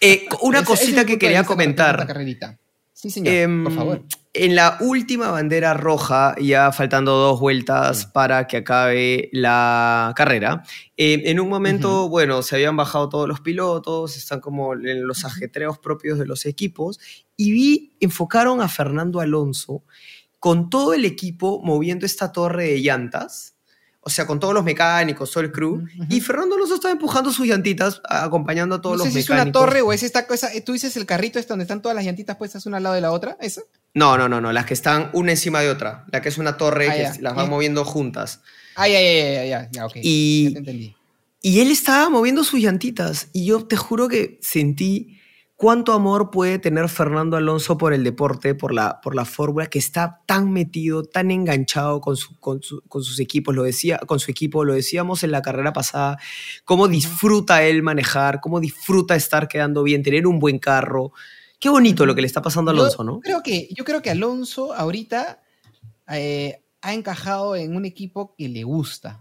Eh, 0.00 0.26
una 0.42 0.64
cosita 0.64 1.04
que 1.04 1.18
quería 1.18 1.44
comentar. 1.44 2.06
carrerita. 2.06 2.58
Sí, 2.92 3.10
señor, 3.10 3.34
Em, 3.34 3.64
por 3.64 3.72
favor. 3.74 4.02
En 4.34 4.54
la 4.54 4.76
última 4.80 5.30
bandera 5.30 5.74
roja, 5.74 6.34
ya 6.40 6.70
faltando 6.72 7.16
dos 7.16 7.40
vueltas 7.40 8.06
para 8.06 8.46
que 8.46 8.58
acabe 8.58 9.28
la 9.32 10.12
carrera, 10.14 10.62
eh, 10.96 11.22
en 11.24 11.40
un 11.40 11.48
momento, 11.48 12.08
bueno, 12.08 12.42
se 12.42 12.56
habían 12.56 12.76
bajado 12.76 13.08
todos 13.08 13.28
los 13.28 13.40
pilotos, 13.40 14.16
están 14.16 14.40
como 14.40 14.74
en 14.74 15.06
los 15.06 15.24
ajetreos 15.24 15.78
propios 15.78 16.18
de 16.18 16.26
los 16.26 16.46
equipos, 16.46 17.00
y 17.36 17.50
vi, 17.52 17.96
enfocaron 18.00 18.60
a 18.60 18.68
Fernando 18.68 19.20
Alonso 19.20 19.84
con 20.38 20.70
todo 20.70 20.94
el 20.94 21.04
equipo 21.04 21.60
moviendo 21.62 22.06
esta 22.06 22.30
torre 22.32 22.64
de 22.64 22.80
llantas, 22.80 23.56
o 24.00 24.10
sea, 24.10 24.26
con 24.26 24.38
todos 24.40 24.54
los 24.54 24.64
mecánicos, 24.64 25.30
todo 25.30 25.42
el 25.44 25.52
crew, 25.52 25.74
Ujú. 25.74 25.88
y 26.08 26.20
Fernando 26.20 26.54
Alonso 26.54 26.76
estaba 26.76 26.92
empujando 26.92 27.30
sus 27.32 27.46
llantitas, 27.46 28.00
acompañando 28.08 28.76
a 28.76 28.80
todos 28.80 28.96
no 28.98 29.04
sé 29.04 29.08
los 29.08 29.12
si 29.14 29.20
es 29.20 29.28
mecánicos. 29.30 29.60
una 29.60 29.66
torre 29.66 29.82
o 29.82 29.92
es 29.92 30.02
esta 30.02 30.26
cosa. 30.26 30.48
Tú 30.64 30.72
dices 30.72 30.96
el 30.96 31.04
carrito 31.04 31.38
este 31.38 31.48
donde 31.50 31.64
están 31.64 31.82
todas 31.82 31.94
las 31.96 32.04
llantitas 32.04 32.36
puestas 32.36 32.64
una 32.66 32.78
al 32.78 32.82
lado 32.84 32.94
de 32.94 33.00
la 33.02 33.10
otra. 33.12 33.36
¿Esa? 33.40 33.62
No, 33.94 34.16
no, 34.16 34.28
no, 34.28 34.40
no, 34.40 34.52
las 34.52 34.64
que 34.66 34.74
están 34.74 35.10
una 35.12 35.32
encima 35.32 35.60
de 35.60 35.68
otra, 35.70 36.04
la 36.12 36.22
que 36.22 36.28
es 36.30 36.38
una 36.38 36.56
torre 36.56 36.88
Ah, 36.88 36.92
que 36.94 37.02
ya. 37.02 37.14
las 37.20 37.34
van 37.34 37.46
Y- 37.46 37.50
moviendo 37.50 37.84
juntas. 37.84 38.40
Ah, 38.76 38.88
ya, 38.88 39.00
ya, 39.00 39.12
ya, 39.32 39.44
ya, 39.44 39.68
ya, 39.72 39.86
ok. 39.86 39.92
Y- 39.96 40.44
Ya 40.44 40.52
te 40.52 40.58
entendí. 40.60 40.94
Y 41.42 41.60
él 41.60 41.70
estaba 41.70 42.08
moviendo 42.08 42.44
sus 42.44 42.60
llantitas 42.60 43.28
y 43.32 43.44
yo 43.46 43.64
te 43.66 43.76
juro 43.76 44.08
que 44.08 44.38
sentí 44.42 45.17
cuánto 45.58 45.92
amor 45.92 46.30
puede 46.30 46.60
tener 46.60 46.88
Fernando 46.88 47.36
Alonso 47.36 47.76
por 47.76 47.92
el 47.92 48.04
deporte, 48.04 48.54
por 48.54 48.72
la, 48.72 49.00
por 49.00 49.16
la 49.16 49.24
fórmula, 49.24 49.66
que 49.66 49.80
está 49.80 50.22
tan 50.24 50.52
metido, 50.52 51.02
tan 51.02 51.32
enganchado 51.32 52.00
con, 52.00 52.16
su- 52.16 52.38
con, 52.38 52.62
su- 52.62 52.80
con 52.82 53.02
sus 53.02 53.18
equipos, 53.18 53.56
lo 53.56 53.64
decía, 53.64 53.98
con 54.06 54.20
su 54.20 54.30
equipo, 54.30 54.64
lo 54.64 54.72
decíamos 54.74 55.24
en 55.24 55.32
la 55.32 55.42
carrera 55.42 55.72
pasada, 55.72 56.16
cómo 56.64 56.86
disfruta 56.86 57.64
él 57.64 57.82
manejar, 57.82 58.40
cómo 58.40 58.60
disfruta 58.60 59.16
estar 59.16 59.48
quedando 59.48 59.82
bien, 59.82 60.04
tener 60.04 60.28
un 60.28 60.38
buen 60.38 60.60
carro. 60.60 61.10
Qué 61.58 61.68
bonito 61.68 62.06
lo 62.06 62.14
que 62.14 62.20
le 62.20 62.28
está 62.28 62.40
pasando 62.40 62.70
a 62.70 62.74
Yo 62.74 62.82
Alonso, 62.82 63.02
¿no? 63.02 63.18
Creo 63.18 63.42
que, 63.42 63.68
yo 63.74 63.84
creo 63.84 64.00
que 64.00 64.10
Alonso 64.10 64.72
ahorita 64.74 65.42
eh, 66.12 66.62
ha 66.82 66.94
encajado 66.94 67.56
en 67.56 67.74
un 67.74 67.84
equipo 67.84 68.32
que 68.38 68.48
le 68.48 68.62
gusta. 68.62 69.20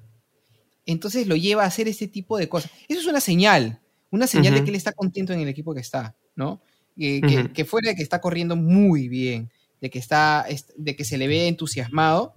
Entonces 0.86 1.26
lo 1.26 1.36
lleva 1.36 1.64
a 1.64 1.66
hacer 1.66 1.88
este 1.88 2.08
tipo 2.08 2.38
de 2.38 2.48
cosas. 2.48 2.70
Eso 2.88 3.02
es 3.02 3.08
una 3.08 3.22
señal, 3.22 3.82
una 4.12 4.28
señal 4.28 4.54
de 4.54 4.64
que 4.64 4.70
él 4.70 4.76
está 4.76 4.92
contento 4.94 5.34
en 5.34 5.40
el 5.40 5.48
equipo 5.50 5.74
que 5.74 5.82
está, 5.82 6.16
¿no? 6.38 6.62
Eh, 6.98 7.22
que, 7.28 7.40
Ujú. 7.40 7.54
que 7.54 7.66
fuera 7.66 7.90
de 7.90 7.96
que 7.96 8.02
está 8.04 8.22
corriendo 8.22 8.56
muy 8.56 9.10
bien, 9.10 9.52
de 9.82 9.90
que, 9.90 10.00
está, 10.00 10.46
es- 10.48 10.74
de 10.78 10.96
que 10.96 11.04
se 11.04 11.18
le 11.18 11.28
ve 11.28 11.48
entusiasmado, 11.50 12.34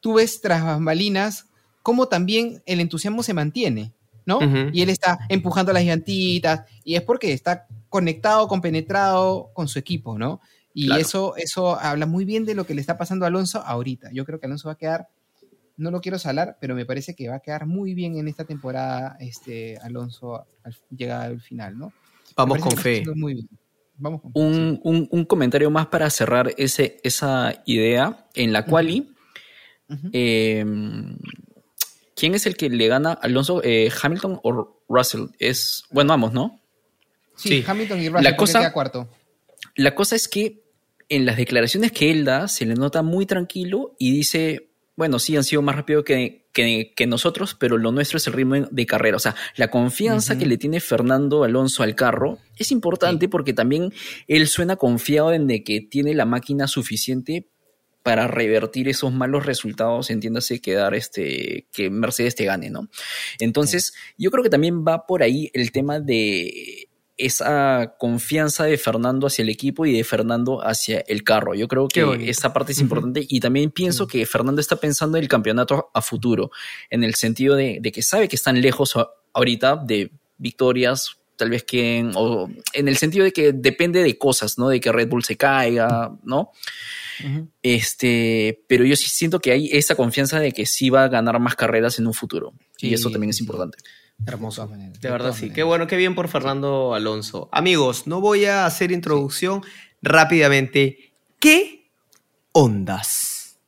tú 0.00 0.14
ves 0.14 0.40
tras 0.40 0.64
bambalinas 0.64 1.44
cómo 1.82 2.08
también 2.08 2.62
el 2.66 2.80
entusiasmo 2.80 3.22
se 3.22 3.34
mantiene, 3.34 3.92
¿no? 4.26 4.38
Y 4.72 4.82
él 4.82 4.88
está 4.90 5.18
empujando 5.28 5.72
las 5.72 5.84
llantitas 5.84 6.62
y 6.84 6.94
es 6.94 7.02
porque 7.02 7.32
está 7.32 7.66
conectado, 7.88 8.48
compenetrado 8.48 9.50
con 9.52 9.68
su 9.68 9.78
equipo, 9.78 10.18
¿no? 10.18 10.40
Y 10.72 10.86
Claro. 10.86 11.00
eso, 11.00 11.36
eso 11.36 11.78
habla 11.78 12.06
muy 12.06 12.24
bien 12.24 12.44
de 12.44 12.54
lo 12.54 12.64
que 12.64 12.74
le 12.74 12.80
está 12.80 12.96
pasando 12.96 13.24
a 13.24 13.28
Alonso 13.28 13.60
ahorita. 13.64 14.10
Yo 14.12 14.24
creo 14.24 14.38
que 14.40 14.46
Alonso 14.46 14.68
va 14.68 14.74
a 14.74 14.78
quedar, 14.78 15.08
no 15.76 15.90
lo 15.90 16.00
quiero 16.00 16.18
salar, 16.18 16.56
pero 16.60 16.74
me 16.74 16.84
parece 16.86 17.14
que 17.14 17.28
va 17.28 17.36
a 17.36 17.40
quedar 17.40 17.66
muy 17.66 17.94
bien 17.94 18.16
en 18.18 18.28
esta 18.28 18.44
temporada 18.44 19.16
este 19.20 19.78
Alonso 19.78 20.44
al, 20.62 20.76
llega 20.96 21.22
al 21.22 21.40
final, 21.40 21.76
¿no? 21.78 21.92
Vamos 22.40 22.58
con 22.60 22.76
fe. 22.76 22.90
haciendo 22.92 23.14
Muy 23.16 23.34
bien. 23.34 23.48
Vamos 23.96 24.22
con 24.22 24.30
Un, 24.34 24.80
un- 24.82 25.08
un 25.10 25.24
comentario 25.24 25.70
más 25.70 25.86
para 25.88 26.08
cerrar 26.10 26.54
ese, 26.56 26.98
esa 27.02 27.62
idea. 27.66 28.26
En 28.34 28.52
la. 28.52 28.64
Ujú. 29.88 30.08
eh, 30.12 30.64
¿quién 32.16 32.34
es 32.34 32.46
el 32.46 32.56
que 32.56 32.68
le 32.70 32.86
gana 32.88 33.10
a 33.12 33.14
Alonso? 33.14 33.62
Eh, 33.64 33.90
¿Hamilton 34.02 34.40
o 34.42 34.82
Russell? 34.88 35.26
Es, 35.38 35.84
bueno, 35.90 36.08
vamos, 36.12 36.32
¿no? 36.32 36.60
sí, 37.36 37.48
sí. 37.48 37.64
Hamilton 37.66 38.00
y 38.00 38.08
Russell, 38.08 38.24
La 38.24 38.36
cosa- 38.36 38.72
cuarto. 38.72 39.08
La 39.76 39.94
cosa 39.94 40.16
es 40.16 40.28
que 40.28 40.62
en 41.08 41.26
las 41.26 41.36
declaraciones 41.36 41.92
que 41.92 42.10
él 42.10 42.24
da 42.24 42.48
se 42.48 42.66
le 42.66 42.74
nota 42.74 43.02
muy 43.02 43.24
tranquilo 43.26 43.94
y 43.98 44.12
dice, 44.12 44.69
bueno, 45.00 45.18
sí, 45.18 45.34
han 45.34 45.44
sido 45.44 45.62
más 45.62 45.76
rápido 45.76 46.04
que, 46.04 46.44
que- 46.52 46.92
que 46.94 47.06
nosotros, 47.06 47.56
pero 47.58 47.78
lo 47.78 47.90
nuestro 47.90 48.18
es 48.18 48.26
el 48.26 48.34
ritmo 48.34 48.56
de 48.70 48.84
carrera. 48.84 49.16
O 49.16 49.18
sea, 49.18 49.34
la 49.56 49.68
confianza 49.70 50.34
que 50.38 50.44
le 50.44 50.58
tiene 50.58 50.78
Fernando 50.78 51.42
Alonso 51.42 51.82
al 51.82 51.94
carro 51.94 52.36
es 52.58 52.70
importante 52.70 53.26
porque 53.30 53.54
también 53.54 53.94
él 54.28 54.46
suena 54.46 54.76
confiado 54.76 55.32
en 55.32 55.46
de 55.46 55.64
que 55.64 55.80
tiene 55.80 56.12
la 56.12 56.26
máquina 56.26 56.66
suficiente 56.66 57.46
para 58.02 58.26
revertir 58.26 58.88
esos 58.90 59.10
malos 59.10 59.46
resultados, 59.46 60.10
entiéndase 60.10 60.60
que 60.60 60.74
dar 60.74 60.94
este, 60.94 61.66
que 61.72 61.88
Mercedes 61.88 62.34
te 62.34 62.44
gane, 62.44 62.68
¿no? 62.68 62.90
Entonces, 63.38 63.94
yo 64.18 64.30
creo 64.30 64.44
que 64.44 64.50
también 64.50 64.84
va 64.84 65.06
por 65.06 65.22
ahí 65.22 65.50
el 65.54 65.72
tema 65.72 65.98
de 65.98 66.88
esa 67.26 67.94
confianza 67.98 68.64
de 68.64 68.78
Fernando 68.78 69.26
hacia 69.26 69.42
el 69.42 69.48
equipo 69.48 69.86
y 69.86 69.92
de 69.92 70.04
Fernando 70.04 70.60
hacia 70.64 71.00
el 71.00 71.22
carro. 71.22 71.54
Yo 71.54 71.68
creo 71.68 71.88
que 71.88 72.28
esa 72.28 72.52
parte 72.52 72.72
es 72.72 72.80
importante 72.80 73.24
y 73.28 73.40
también 73.40 73.70
pienso 73.70 74.06
que 74.06 74.24
Fernando 74.26 74.60
está 74.60 74.76
pensando 74.76 75.18
en 75.18 75.24
el 75.24 75.28
campeonato 75.28 75.90
a 75.92 76.02
futuro, 76.02 76.50
en 76.88 77.04
el 77.04 77.14
sentido 77.14 77.56
de, 77.56 77.78
de 77.80 77.92
que 77.92 78.02
sabe 78.02 78.28
que 78.28 78.36
están 78.36 78.60
lejos 78.60 78.94
ahorita 79.32 79.76
de 79.76 80.10
victorias, 80.38 81.16
tal 81.40 81.48
vez 81.48 81.64
que, 81.64 82.06
o 82.16 82.50
en 82.74 82.86
el 82.86 82.98
sentido 82.98 83.24
de 83.24 83.32
que 83.32 83.52
depende 83.52 84.02
de 84.02 84.18
cosas, 84.18 84.58
¿no? 84.58 84.68
De 84.68 84.78
que 84.78 84.92
Red 84.92 85.08
Bull 85.08 85.24
se 85.24 85.36
caiga, 85.36 86.14
¿no? 86.22 86.50
Este, 87.62 88.62
pero 88.66 88.84
yo 88.84 88.94
sí 88.94 89.08
siento 89.08 89.40
que 89.40 89.52
hay 89.52 89.70
esa 89.72 89.94
confianza 89.94 90.38
de 90.38 90.52
que 90.52 90.66
sí 90.66 90.90
va 90.90 91.04
a 91.04 91.08
ganar 91.08 91.40
más 91.40 91.56
carreras 91.56 91.98
en 91.98 92.06
un 92.06 92.14
futuro. 92.14 92.52
y 92.78 92.92
eso 92.92 93.10
también 93.10 93.30
es 93.30 93.36
sí. 93.36 93.46
Hermoso. 94.26 94.66
De 94.66 94.76
De 94.76 94.90
de 94.98 95.10
verdad, 95.10 95.34
sí. 95.34 95.50
Qué 95.50 95.62
bueno, 95.62 95.86
qué 95.86 95.96
bien 95.96 96.14
por 96.14 96.28
Fernando 96.28 96.94
Alonso. 96.94 97.48
Amigos, 97.52 98.06
no 98.06 98.20
voy 98.20 98.44
a 98.44 98.66
hacer 98.66 98.92
introducción 98.92 99.62
rápidamente. 100.02 101.12
¿Qué 101.38 101.90
ondas? 102.52 103.58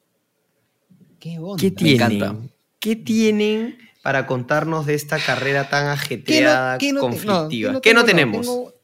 ¿Qué 1.18 1.39
onda? 1.39 1.60
¿Qué 1.60 1.70
tienen? 1.70 2.12
encanta. 2.22 2.48
¿Qué 2.78 2.97
tienen 2.97 3.78
para 4.02 4.26
contarnos 4.26 4.86
de 4.86 4.94
esta 4.94 5.18
carrera 5.18 5.68
tan 5.68 5.86
ajetreada, 5.86 6.78
¿Qué 6.78 6.93
no- 6.93 7.01
qué 7.02 7.06
no 7.06 7.10
te- 7.20 7.26
no, 7.26 7.32
conflictiva? 7.39 7.72
no 7.72 7.81
¿Qué 7.81 7.94
no 7.94 8.05
tenemos? 8.05 8.47
tengo- 8.47 8.74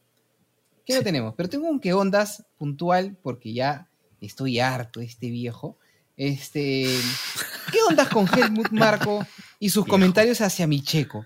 ¿Qué 0.85 0.95
no 0.95 1.01
tenemos? 1.03 1.33
Pero 1.35 1.49
tengo 1.49 1.69
un 1.69 1.79
que 1.79 1.93
ondas 1.93 2.45
puntual 2.57 3.17
porque 3.21 3.53
ya 3.53 3.87
estoy 4.21 4.59
harto 4.59 5.01
de 5.01 5.05
este 5.05 5.29
viejo. 5.29 5.77
Este, 6.17 6.85
¿Qué 7.71 7.77
ondas 7.87 8.07
con 8.09 8.27
Helmut 8.27 8.69
Marco 8.71 9.25
y 9.59 9.69
sus 9.69 9.83
Viejo. 9.85 9.93
comentarios 9.95 10.41
hacia 10.41 10.65
mi 10.65 10.81
Checo? 10.81 11.25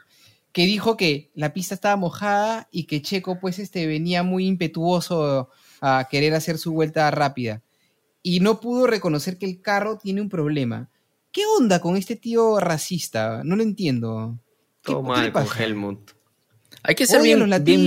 Que 0.54 0.66
dijo 0.66 0.96
que 0.96 1.32
la 1.36 1.52
pista 1.52 1.76
estaba 1.76 1.96
mojada 1.98 2.70
y 2.72 2.84
que 2.86 3.02
Checo 3.02 3.40
pues 3.42 3.60
este, 3.60 3.86
venía 3.88 4.24
muy 4.24 4.46
impetuoso 4.48 5.50
a 5.82 6.08
querer 6.10 6.34
hacer 6.36 6.58
su 6.58 6.72
vuelta 6.72 7.10
rápida. 7.12 7.62
Y 8.22 8.40
no 8.40 8.62
pudo 8.62 8.88
reconocer 8.88 9.38
que 9.38 9.46
el 9.46 9.60
carro 9.62 9.98
tiene 9.98 10.22
un 10.22 10.30
problema. 10.30 10.90
¿Qué 11.32 11.42
onda 11.58 11.80
con 11.82 11.98
este 11.98 12.16
tío 12.16 12.60
racista? 12.60 13.42
No 13.44 13.56
lo 13.58 13.64
entiendo. 13.64 14.38
¿Qué- 14.84 14.94
Todo 14.94 15.02
qué 15.02 15.08
mal 15.10 15.26
le 15.26 15.32
con 15.34 15.44
pasa? 15.44 15.64
Helmut. 15.64 16.12
Hay 16.84 16.96
que 16.96 17.06
ser 17.08 17.22
bien, 17.22 17.40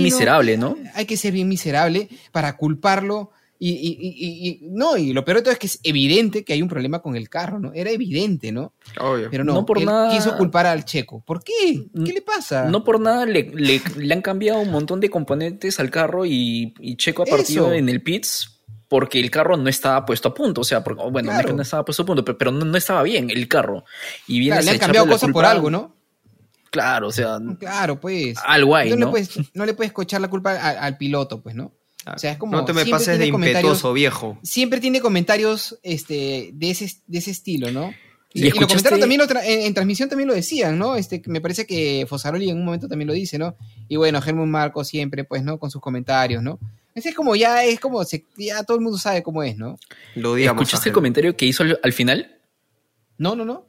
miserable, 0.03 0.57
¿no? 0.57 0.75
Hay 0.95 1.05
que 1.05 1.17
ser 1.17 1.31
bien 1.31 1.47
miserable 1.47 2.09
para 2.31 2.57
culparlo 2.57 3.31
Y, 3.59 3.71
y- 3.71 3.97
y- 3.99 4.47
y- 4.49 4.59
no, 4.69 4.97
y 4.97 5.13
lo 5.13 5.25
peor 5.25 5.37
de 5.37 5.43
todo 5.43 5.51
es 5.53 5.57
que 5.59 5.65
es 5.67 5.79
evidente 5.83 6.43
que 6.45 6.53
hay 6.53 6.61
un 6.61 6.67
problema 6.69 6.99
con 7.01 7.15
el 7.15 7.27
carro, 7.27 7.59
¿no? 7.59 7.73
Era 7.73 7.89
evidente, 7.89 8.51
¿no? 8.51 8.73
Obvio. 8.99 9.29
Pero 9.31 9.43
no, 9.43 9.53
No 9.55 9.65
por 9.65 9.79
él 9.79 9.85
nada- 9.85 10.11
quiso 10.11 10.37
culpar 10.37 10.67
al 10.67 10.85
checo. 10.85 11.23
¿Por 11.25 11.43
qué? 11.43 11.87
¿Qué 12.05 12.13
le 12.13 12.21
pasa? 12.21 12.65
No 12.65 12.83
por 12.83 12.99
nada 12.99 13.25
le, 13.25 13.43
le- 13.55 13.81
le 13.97 14.13
han 14.13 14.21
cambiado 14.21 14.59
un 14.59 14.69
montón 14.71 14.99
de 14.99 15.09
componentes 15.09 15.79
al 15.79 15.89
carro 15.89 16.25
y, 16.25 16.75
y 16.79 16.95
Checo 16.97 17.23
ha 17.23 17.25
partido 17.25 17.65
Eso. 17.67 17.73
en 17.73 17.89
el 17.89 18.03
pits 18.03 18.53
porque 18.87 19.19
el 19.19 19.31
carro 19.31 19.57
no 19.57 19.67
estaba 19.69 20.05
puesto 20.05 20.29
a 20.29 20.33
punto. 20.35 20.61
O 20.61 20.63
sea, 20.63 20.83
porque- 20.83 21.01
bueno, 21.09 21.33
no 21.33 21.39
Claro. 21.41 21.61
estaba 21.61 21.83
puesto 21.83 22.03
a 22.03 22.05
punto, 22.05 22.23
pero, 22.23 22.37
pero 22.37 22.51
no, 22.51 22.63
no 22.63 22.77
estaba 22.77 23.01
bien 23.03 23.29
el 23.31 23.47
carro. 23.47 23.83
Y 24.27 24.39
viene 24.39 24.57
Claro, 24.57 24.65
le 24.65 24.71
han 24.71 24.77
cambiado 24.77 25.07
cosas 25.07 25.31
por 25.31 25.45
algo, 25.45 25.71
¿no? 25.71 25.95
Claro, 26.69 27.07
o 27.07 27.11
sea, 27.11 27.39
Claro, 27.59 27.99
pues. 27.99 28.37
algo 28.45 28.75
hay, 28.75 28.89
no, 28.91 28.97
¿no? 28.97 29.05
Le 29.07 29.11
puedes, 29.11 29.29
no 29.55 29.65
le 29.65 29.73
puedes 29.73 29.91
cochar 29.93 30.21
la 30.21 30.27
culpa 30.29 30.53
al 30.57 30.97
piloto, 30.97 31.41
pues, 31.41 31.55
¿no? 31.55 31.73
O 32.15 32.19
sea, 32.19 32.31
es 32.31 32.37
como. 32.37 32.53
no 32.57 32.65
te 32.65 32.73
me 32.73 32.81
siempre 32.83 32.91
pases 32.91 33.07
de 33.19 33.25
tiene 33.25 33.31
comentarios- 33.31 33.57
impetuoso, 33.71 33.93
viejo. 33.93 34.37
Siempre 34.43 34.79
tiene 34.79 34.99
comentarios 35.01 35.77
este, 35.83 36.51
de, 36.53 36.69
ese, 36.71 36.91
de 37.07 37.17
ese 37.17 37.31
estilo, 37.31 37.71
¿no? 37.71 37.93
¿Y 38.33 38.43
Y, 38.43 38.47
y 38.47 38.49
lo 38.51 38.67
comentaron 38.67 38.99
también 38.99 39.19
lo 39.21 39.27
tra- 39.27 39.43
en, 39.45 39.61
en 39.61 39.73
transmisión 39.73 40.09
también 40.09 40.27
lo 40.27 40.33
decían, 40.35 40.77
¿no? 40.77 40.95
Este, 40.95 41.21
me 41.27 41.41
parece 41.41 41.65
que 41.65 42.05
Fosaroli 42.09 42.49
en 42.49 42.57
un 42.57 42.65
momento 42.65 42.87
también 42.87 43.07
lo 43.07 43.13
dice, 43.13 43.37
¿no? 43.37 43.55
Y 43.87 43.95
bueno, 43.95 44.21
Germán 44.21 44.51
Marco 44.51 44.83
siempre, 44.83 45.23
pues, 45.23 45.43
¿no? 45.43 45.57
Con 45.59 45.71
sus 45.71 45.81
comentarios, 45.81 46.43
¿no? 46.43 46.59
Ese 46.93 47.09
es 47.09 47.15
como 47.15 47.35
ya, 47.35 47.63
es 47.63 47.79
como, 47.79 48.03
se- 48.03 48.25
ya 48.37 48.63
todo 48.63 48.77
el 48.77 48.83
mundo 48.83 48.97
sabe 48.97 49.23
cómo 49.23 49.43
es, 49.43 49.55
¿no? 49.57 49.77
Lo 50.15 50.35
digamos. 50.35 50.61
¿escuchaste 50.63 50.89
el 50.89 50.93
comentario 50.93 51.37
que 51.37 51.45
hizo 51.45 51.63
al, 51.63 51.79
al 51.83 51.93
final? 51.93 52.37
No, 53.17 53.35
no, 53.35 53.45
no. 53.45 53.66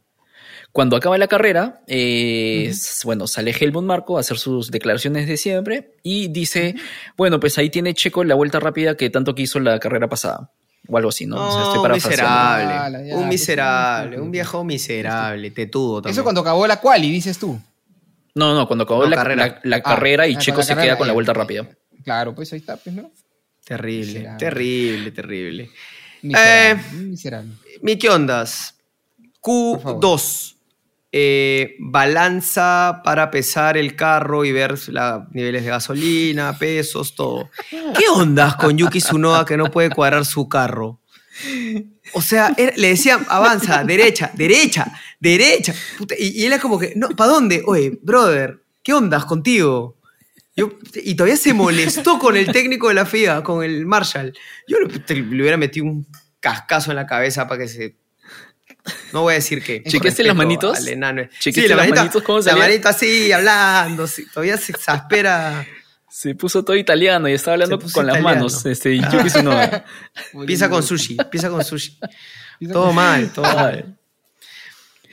Cuando 0.78 0.94
acaba 0.94 1.18
la 1.18 1.26
carrera, 1.26 1.80
eh, 1.88 2.72
bueno, 3.02 3.26
sale 3.26 3.50
Helmut 3.50 3.82
Marco 3.82 4.16
a 4.16 4.20
hacer 4.20 4.38
sus 4.38 4.70
declaraciones 4.70 5.26
de 5.26 5.36
siempre 5.36 5.90
y 6.04 6.28
dice, 6.28 6.76
bueno, 7.16 7.40
pues 7.40 7.58
ahí 7.58 7.68
tiene 7.68 7.94
Checo 7.94 8.22
la 8.22 8.36
vuelta 8.36 8.60
rápida 8.60 8.96
que 8.96 9.10
tanto 9.10 9.34
quiso 9.34 9.58
la 9.58 9.80
carrera 9.80 10.08
pasada. 10.08 10.52
O 10.86 10.96
algo 10.96 11.08
así, 11.08 11.26
¿no? 11.26 11.34
No, 11.34 11.48
O 11.48 11.50
sea, 11.50 11.62
estoy 11.64 11.84
un 11.84 11.92
miserable. 11.94 13.08
Ya, 13.08 13.16
un 13.16 13.28
miserable. 13.28 14.20
Un 14.20 14.30
viejo 14.30 14.62
miserable. 14.62 15.50
Tetudo 15.50 16.00
también. 16.00 16.12
Eso 16.12 16.22
cuando 16.22 16.42
acabó 16.42 16.64
la 16.68 16.80
quali, 16.80 17.10
dices 17.10 17.40
tú. 17.40 17.60
No, 18.36 18.54
no, 18.54 18.68
cuando 18.68 18.84
acabó 18.84 19.02
No, 19.02 19.10
la 19.10 19.16
carrera. 19.16 19.46
la- 19.48 19.60
la 19.64 19.76
Ah, 19.78 19.82
carrera 19.82 20.28
y 20.28 20.36
ah, 20.36 20.38
Checo 20.38 20.62
se 20.62 20.68
carrera, 20.76 20.84
queda 20.92 20.98
con 20.98 21.08
la 21.08 21.12
vuelta 21.12 21.32
rápida. 21.32 21.68
Claro, 22.04 22.36
pues 22.36 22.52
ahí 22.52 22.60
está, 22.60 22.76
pues, 22.76 22.94
¿no? 22.94 23.10
Terrible, 23.64 24.06
Miserable. 24.12 24.38
terrible, 24.38 25.10
terrible. 25.10 25.70
Miserable. 26.22 26.82
miserable. 27.02 27.50
Mi, 27.82 27.96
¿qué 27.98 28.08
ondas? 28.10 28.76
Por 29.42 29.80
favor. 29.80 30.00
Q2. 30.04 30.54
Eh, 31.10 31.76
balanza 31.80 33.00
para 33.02 33.30
pesar 33.30 33.76
el 33.78 33.96
carro 33.96 34.44
y 34.44 34.52
ver 34.52 34.72
los 34.88 35.22
niveles 35.32 35.64
de 35.64 35.70
gasolina, 35.70 36.52
pesos, 36.58 37.14
todo. 37.14 37.50
¿Qué 37.70 38.04
ondas 38.12 38.56
con 38.56 38.76
Yuki 38.76 38.98
Tsunoda 39.00 39.44
que 39.44 39.56
no 39.56 39.70
puede 39.70 39.90
cuadrar 39.90 40.24
su 40.26 40.48
carro? 40.48 41.00
O 42.12 42.20
sea, 42.20 42.52
era- 42.56 42.72
le 42.76 42.88
decían, 42.88 43.24
avanza, 43.28 43.84
derecha, 43.84 44.30
derecha, 44.34 44.86
derecha. 45.20 45.74
Puta, 45.96 46.14
y, 46.18 46.42
y 46.42 46.44
él 46.46 46.52
es 46.52 46.60
como 46.60 46.78
que, 46.78 46.92
no, 46.96 47.08
¿para 47.10 47.30
dónde? 47.30 47.62
Oye, 47.66 47.98
brother, 48.02 48.62
¿qué 48.82 48.92
ondas 48.92 49.24
contigo? 49.24 49.96
Yo, 50.56 50.70
y 50.94 51.14
todavía 51.14 51.36
se 51.36 51.54
molestó 51.54 52.18
con 52.18 52.36
el 52.36 52.50
técnico 52.50 52.88
de 52.88 52.94
la 52.94 53.06
FIA, 53.06 53.42
con 53.44 53.62
el 53.64 53.86
Marshall. 53.86 54.36
Yo 54.66 54.78
le, 54.80 55.14
le 55.14 55.40
hubiera 55.42 55.56
metido 55.56 55.86
un 55.86 56.06
cascazo 56.40 56.90
en 56.90 56.96
la 56.96 57.06
cabeza 57.06 57.46
para 57.46 57.60
que 57.62 57.68
se. 57.68 57.96
No 59.12 59.22
voy 59.22 59.32
a 59.32 59.34
decir 59.36 59.62
que. 59.62 59.82
¿Chequeaste 59.82 60.24
las 60.24 60.36
manitos? 60.36 60.78
al 60.78 60.88
enano. 60.88 61.22
¿Chequeaste 61.38 61.68
la 61.70 61.76
las 61.76 61.84
manita- 61.86 62.00
manitos? 62.02 62.22
¿Cómo 62.22 62.38
La 62.38 62.44
salía? 62.44 62.62
manito 62.64 62.88
así, 62.88 63.32
hablando. 63.32 64.06
sí, 64.06 64.26
todavía 64.32 64.56
se 64.56 64.72
exaspera. 64.72 65.66
Se 66.10 66.34
puso 66.34 66.64
todo 66.64 66.74
italiano 66.74 67.28
y 67.28 67.34
estaba 67.34 67.54
hablando 67.54 67.78
con 67.92 68.04
las 68.06 68.20
manos. 68.20 68.64
Este, 68.66 68.96
Yuki 68.96 69.28
Tsunoda. 69.28 69.84
Piensa 70.46 70.68
con 70.68 70.82
sushi, 70.82 71.16
piensa 71.30 71.48
con 71.50 71.62
sushi. 71.64 71.96
Todo 72.72 72.92
mal, 72.92 73.30
todo 73.30 73.44
mal. 73.44 73.96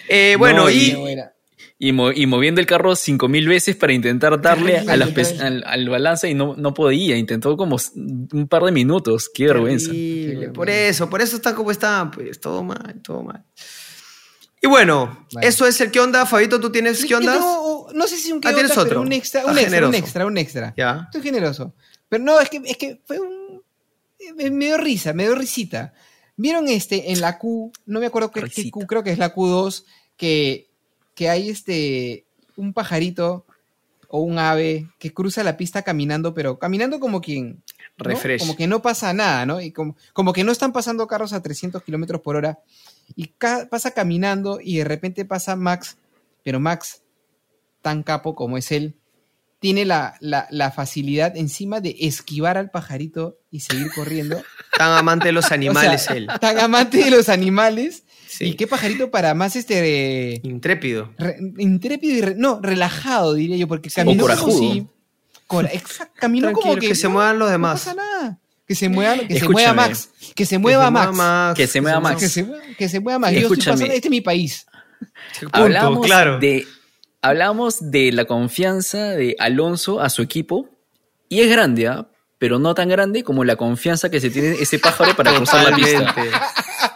Eh, 0.08 0.36
bueno, 0.40 0.64
No, 0.64 0.70
y. 0.72 0.96
Y, 1.78 1.92
mo- 1.92 2.12
y 2.14 2.26
moviendo 2.26 2.62
el 2.62 2.68
carro 2.68 2.96
cinco 2.96 3.28
mil 3.28 3.48
veces 3.50 3.76
para 3.76 3.92
intentar 3.92 4.42
darle 4.42 4.78
a 4.80 4.96
las 4.96 5.40
al, 5.42 5.62
al 5.68 5.90
balanza 5.90 6.28
y 6.30 6.34
no, 6.34 6.56
no 6.56 6.74
podía. 6.74 7.18
Intentó 7.18 7.58
como 7.58 7.78
un 7.96 8.48
par 8.48 8.64
de 8.64 8.72
minutos. 8.72 9.30
Qué 9.34 9.48
vergüenza. 9.48 9.92
Terrible, 9.92 10.50
Por 10.50 10.70
eso, 10.70 11.10
por 11.10 11.22
eso 11.22 11.36
está 11.36 11.54
como 11.54 11.72
está, 11.72 12.10
pues 12.14 12.40
todo 12.40 12.64
mal, 12.64 13.02
todo 13.04 13.24
mal. 13.24 13.44
Y 14.62 14.68
bueno, 14.68 15.28
Vale. 15.34 15.48
eso 15.48 15.68
es 15.68 15.80
el 15.82 15.92
qué 15.92 16.00
onda. 16.00 16.26
Fabito, 16.26 16.60
¿tú 16.62 16.72
tienes 16.72 17.04
qué 17.06 17.14
onda? 17.16 17.34
tengo- 17.34 17.90
no 17.94 18.08
sé 18.08 18.16
si 18.18 18.32
un 18.32 18.40
qué 18.42 18.48
Ah, 18.48 18.54
¿tienes 18.54 18.72
onda, 18.72 18.82
otro? 18.84 18.90
pero 18.92 19.02
un 19.02 19.12
extra, 19.12 19.42
Ah, 19.46 19.52
un 19.52 19.58
extra, 19.58 19.88
un 19.88 19.96
extra, 19.96 20.26
un 20.26 20.38
extra. 20.38 20.74
Ya. 20.78 21.02
Estoy 21.06 21.22
generoso. 21.22 21.76
Pero 22.10 22.24
no, 22.24 22.40
es 22.40 22.50
que, 22.50 22.62
es 22.66 22.78
que 22.78 23.02
fue 23.06 23.20
un. 23.20 23.62
Me, 24.38 24.50
me 24.50 24.66
dio 24.68 24.78
risa, 24.78 25.12
me 25.14 25.24
dio 25.24 25.36
risita. 25.36 25.94
¿Vieron 26.38 26.68
este 26.70 27.12
en 27.12 27.20
la 27.22 27.38
Q? 27.38 27.72
No 27.86 28.00
me 28.00 28.06
acuerdo 28.08 28.32
qué, 28.32 28.44
qué. 28.44 28.72
Q, 28.72 28.86
creo 28.88 29.04
que 29.04 29.12
es 29.12 29.18
la 29.18 29.36
Q2, 29.36 29.84
que, 30.18 30.72
que 31.16 31.30
hay 31.30 31.50
este. 31.50 32.26
Un 32.58 32.72
pajarito 32.74 33.46
o 34.08 34.22
un 34.22 34.38
ave 34.40 34.88
que 35.00 35.12
cruza 35.14 35.44
la 35.44 35.58
pista 35.58 35.82
caminando, 35.82 36.34
pero 36.34 36.58
caminando 36.60 37.00
como 37.00 37.20
quien. 37.22 37.64
¿no? 38.14 38.20
Como 38.42 38.56
que 38.56 38.68
no 38.68 38.82
pasa 38.82 39.12
nada, 39.14 39.46
¿no? 39.46 39.60
Y 39.62 39.72
como, 39.72 39.96
como 40.14 40.32
que 40.32 40.44
no 40.44 40.52
están 40.52 40.72
pasando 40.72 41.08
carros 41.08 41.34
a 41.34 41.42
300 41.42 41.82
kilómetros 41.84 42.22
por 42.22 42.36
hora. 42.36 42.60
Y 43.16 43.28
ca- 43.38 43.68
pasa 43.70 43.92
caminando 43.92 44.60
y 44.62 44.78
de 44.78 44.84
repente 44.86 45.26
pasa 45.26 45.56
Max, 45.56 45.98
pero 46.44 46.60
Max, 46.60 47.02
tan 47.82 48.04
capo 48.04 48.36
como 48.36 48.58
es 48.58 48.72
él, 48.72 48.96
tiene 49.60 49.84
la, 49.86 50.16
la- 50.22 50.48
la 50.50 50.72
facilidad 50.72 51.36
encima 51.36 51.82
de 51.82 51.96
esquivar 52.02 52.58
al 52.58 52.70
pajarito 52.72 53.38
y 53.52 53.62
seguir 53.62 53.92
corriendo. 53.94 54.42
Tan 54.78 54.92
amante 54.98 55.28
de 55.28 55.32
los 55.34 55.52
animales 55.52 56.02
O 56.04 56.06
sea, 56.06 56.16
él. 56.16 56.28
Tan 56.40 56.60
amante 56.60 56.98
de 57.04 57.12
los 57.12 57.28
animales. 57.30 58.04
Sí. 58.38 58.46
Y 58.46 58.54
qué 58.56 58.68
pajarito 58.68 59.12
para 59.12 59.34
más 59.34 59.56
este 59.56 60.40
Intrépido. 60.44 61.14
re- 61.18 61.38
intrépido 61.58 62.14
y 62.18 62.22
re- 62.22 62.36
no, 62.36 62.60
relajado, 62.62 63.34
diría 63.34 63.56
yo, 63.58 63.68
porque 63.68 63.90
caminó 63.90 64.24
como 64.24 64.36
corajudo. 64.36 64.58
si. 64.60 64.88
cora- 65.48 65.70
exacto, 65.72 66.14
caminó 66.20 66.52
como 66.54 66.76
que. 66.76 66.90
que 66.90 66.96
se 66.96 67.08
no, 67.08 67.14
muevan 67.14 67.40
los 67.40 67.48
no 67.48 67.52
demás. 67.52 67.80
pasa 67.82 67.94
nada. 67.96 68.40
Que 68.68 68.74
se 68.76 68.90
mueva, 68.90 69.16
que 69.20 69.40
se 69.40 69.48
mueva 69.48 69.74
Max. 69.74 70.10
Que 70.36 70.46
se 70.46 70.58
mueva 70.58 70.90
Max. 70.92 71.56
Que 71.56 71.68
se 71.68 71.82
mueva 71.82 72.00
Max. 72.00 72.20
Que 72.20 72.28
se, 72.30 72.44
mueva- 72.44 72.64
que 72.78 72.90
se 72.90 73.00
mueva 73.00 73.20
Max. 73.20 73.34
Yo 73.34 73.40
estoy 73.42 73.58
pasando- 73.58 73.86
este 73.86 74.08
es 74.08 74.10
mi 74.12 74.22
país. 74.22 74.66
Punto, 75.40 75.58
Hablamos 75.58 76.06
claro. 76.06 76.40
de, 76.40 76.66
hablamos 77.22 77.92
de 77.92 78.12
la 78.12 78.26
confianza 78.26 79.12
de 79.12 79.36
Alonso 79.40 80.02
a 80.02 80.10
su 80.10 80.22
equipo. 80.24 80.70
Y 81.30 81.42
es 81.42 81.50
grande, 81.50 81.88
¿ah? 81.88 82.08
pero 82.38 82.60
no 82.60 82.74
tan 82.76 82.90
grande 82.90 83.24
como 83.24 83.44
la 83.44 83.56
confianza 83.56 84.10
que 84.10 84.20
se 84.20 84.30
tiene 84.30 84.52
ese 84.60 84.78
pájaro 84.80 85.16
para 85.16 85.34
cruzar 85.36 85.70
la 85.70 85.76
pista. 85.76 86.16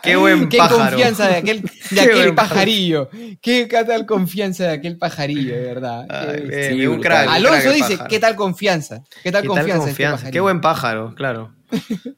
Qué 0.04 0.16
buen 0.16 0.50
Qué 0.50 0.58
pájaro. 0.58 0.90
confianza 0.90 1.28
de 1.28 1.36
aquel, 1.38 1.62
de 1.62 1.70
Qué 1.96 2.02
aquel 2.02 2.36
pajarillo. 2.36 3.10
Qué 3.42 3.66
tal 3.68 4.06
confianza 4.06 4.64
de 4.66 4.72
aquel 4.74 4.98
pajarillo, 4.98 5.56
de 5.56 5.62
verdad. 5.62 6.06
Ay, 6.10 6.42
bien, 6.48 6.74
sí, 6.74 6.88
un 6.88 7.02
crack, 7.02 7.28
Alonso 7.30 7.72
dice, 7.72 7.92
pájaro. 7.94 8.10
¿qué 8.10 8.20
tal 8.20 8.36
confianza? 8.36 9.02
¿Qué 9.24 9.32
tal 9.32 9.42
¿Qué 9.42 9.48
tal 9.48 9.58
confianza? 9.58 9.74
este 9.78 9.90
confianza? 9.90 10.16
pajarillo? 10.18 10.32
Qué 10.34 10.40
buen 10.40 10.62
pájaro, 10.62 11.16
claro. 11.16 11.54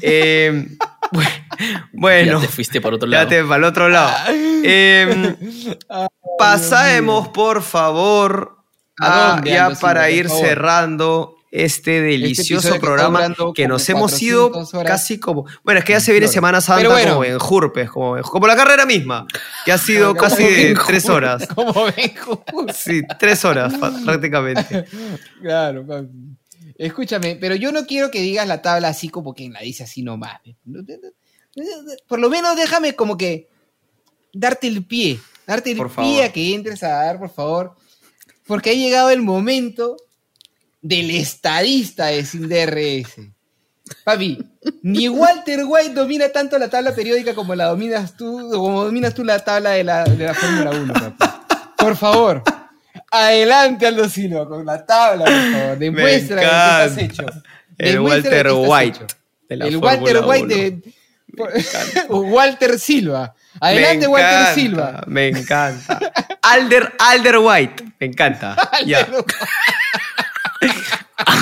Eh, 0.00 0.66
bu- 1.12 1.22
bueno, 1.92 2.40
Ya 2.40 2.46
te 2.46 2.52
fuiste 2.52 2.80
para 2.80 2.96
otro 2.96 3.08
ya 3.08 3.18
lado. 3.18 3.28
te 3.28 3.42
para 3.42 3.56
el 3.56 3.64
otro 3.64 3.88
lado. 3.88 4.12
Eh, 4.64 5.34
pasemos, 6.38 7.28
por 7.28 7.62
favor, 7.62 8.58
¿A 9.00 9.06
a- 9.06 9.34
dónde, 9.34 9.50
ya 9.50 9.66
Aldo 9.66 9.80
para 9.80 10.10
ir 10.10 10.28
favor? 10.28 10.44
cerrando 10.46 11.36
este 11.52 12.00
delicioso 12.00 12.70
que 12.70 12.74
está 12.76 12.80
programa 12.80 13.34
que 13.54 13.68
nos 13.68 13.86
hemos 13.90 14.20
ido 14.22 14.50
400 14.50 14.74
horas. 14.74 14.90
casi 14.90 15.20
como... 15.20 15.44
Bueno, 15.62 15.80
es 15.80 15.84
que 15.84 15.92
ya 15.92 16.00
se 16.00 16.10
viene. 16.10 16.26
Semana 16.26 16.62
Santa 16.62 16.88
bueno. 16.88 17.12
como 17.12 17.24
en 17.24 17.38
Jurpes, 17.38 17.90
como, 17.90 18.20
como 18.22 18.46
la 18.46 18.56
carrera 18.56 18.86
misma, 18.86 19.26
que 19.66 19.70
ha 19.70 19.76
sido 19.76 20.14
casi 20.14 20.42
de 20.42 20.74
tres 20.86 21.08
horas. 21.08 21.46
Como. 21.54 21.74
Sí, 22.72 23.02
tres 23.20 23.44
horas 23.44 23.74
prácticamente. 24.04 24.86
Claro, 25.42 25.86
papi. 25.86 26.08
Escúchame, 26.78 27.36
pero 27.36 27.54
yo 27.54 27.70
no 27.70 27.86
quiero 27.86 28.10
que 28.10 28.20
digas 28.20 28.48
la 28.48 28.62
tabla 28.62 28.88
así 28.88 29.10
como 29.10 29.34
quien 29.34 29.52
la 29.52 29.60
dice 29.60 29.84
así 29.84 30.02
nomás. 30.02 30.40
Por 32.08 32.18
lo 32.18 32.30
menos 32.30 32.56
déjame 32.56 32.96
como 32.96 33.18
que 33.18 33.50
darte 34.32 34.68
el 34.68 34.84
pie, 34.86 35.20
darte 35.46 35.72
el 35.72 35.76
Por 35.76 35.88
pie 35.88 35.96
favor. 35.96 36.24
a 36.24 36.32
que 36.32 36.54
entres 36.54 36.82
a 36.82 36.88
dar, 36.88 37.18
por 37.18 37.30
favor. 37.30 37.76
Porque 38.46 38.70
ha 38.70 38.74
llegado 38.74 39.10
el 39.10 39.22
momento 39.22 39.96
del 40.82 41.10
estadista 41.10 42.06
de 42.06 42.24
Sin 42.24 42.48
DRS. 42.48 43.16
Papi, 44.04 44.38
ni 44.82 45.08
Walter 45.08 45.64
White 45.66 45.94
domina 45.94 46.28
tanto 46.28 46.58
la 46.58 46.68
tabla 46.68 46.94
periódica 46.94 47.34
como 47.34 47.54
la 47.54 47.66
dominas 47.66 48.16
tú, 48.16 48.50
como 48.52 48.84
dominas 48.84 49.14
tú 49.14 49.24
la 49.24 49.38
tabla 49.38 49.70
de 49.70 49.84
la, 49.84 50.04
de 50.04 50.26
la 50.26 50.34
Fórmula 50.34 50.70
1, 50.70 50.92
papi. 50.94 51.24
Por 51.76 51.96
favor, 51.96 52.42
adelante 53.10 53.86
Aldo 53.86 54.08
Silva 54.08 54.46
con 54.46 54.64
la 54.64 54.84
tabla, 54.84 55.24
por 55.24 55.52
favor. 55.52 55.78
Demuestra 55.78 56.36
lo 56.36 56.42
que 56.42 56.46
estás 56.46 56.98
hecho. 56.98 57.26
El 57.78 58.00
Walter 58.00 58.50
White. 58.52 58.98
hecho. 59.04 59.06
de 59.48 59.56
la 59.56 59.66
El 59.66 59.76
Walter 59.78 60.24
White 60.24 60.44
1. 60.44 60.54
de 60.54 60.92
Walter 62.08 62.78
Silva. 62.78 63.34
Adelante, 63.60 64.06
Walter 64.06 64.54
Silva. 64.54 65.02
Me 65.06 65.28
encanta. 65.28 65.98
Alder, 66.42 66.92
Alder 66.98 67.38
White. 67.38 67.84
Me 68.00 68.06
encanta. 68.06 68.56
Ya. 68.86 69.06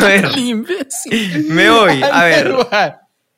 A 0.01 0.09
ver, 0.09 0.25
El 0.35 0.39
imbécil. 0.39 1.47
me 1.49 1.71
voy. 1.71 2.03
A 2.03 2.25
ver. 2.25 2.55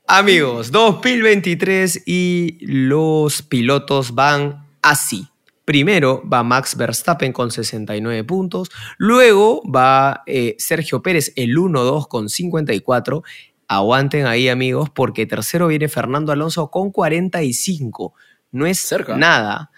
Amigos, 0.06 0.70
2023 0.72 2.02
y 2.06 2.58
los 2.60 3.42
pilotos 3.42 4.14
van 4.14 4.66
así. 4.82 5.26
Primero 5.64 6.22
va 6.28 6.42
Max 6.42 6.76
Verstappen 6.76 7.32
con 7.32 7.50
69 7.52 8.24
puntos, 8.24 8.68
luego 8.98 9.62
va 9.70 10.22
eh, 10.26 10.56
Sergio 10.58 11.02
Pérez 11.02 11.32
el 11.36 11.56
1-2 11.56 12.08
con 12.08 12.28
54. 12.28 13.22
Aguanten 13.68 14.26
ahí 14.26 14.48
amigos 14.48 14.90
porque 14.90 15.24
tercero 15.24 15.68
viene 15.68 15.88
Fernando 15.88 16.32
Alonso 16.32 16.68
con 16.70 16.90
45. 16.90 18.12
No 18.50 18.66
es 18.66 18.80
Cerca. 18.80 19.16
nada. 19.16 19.70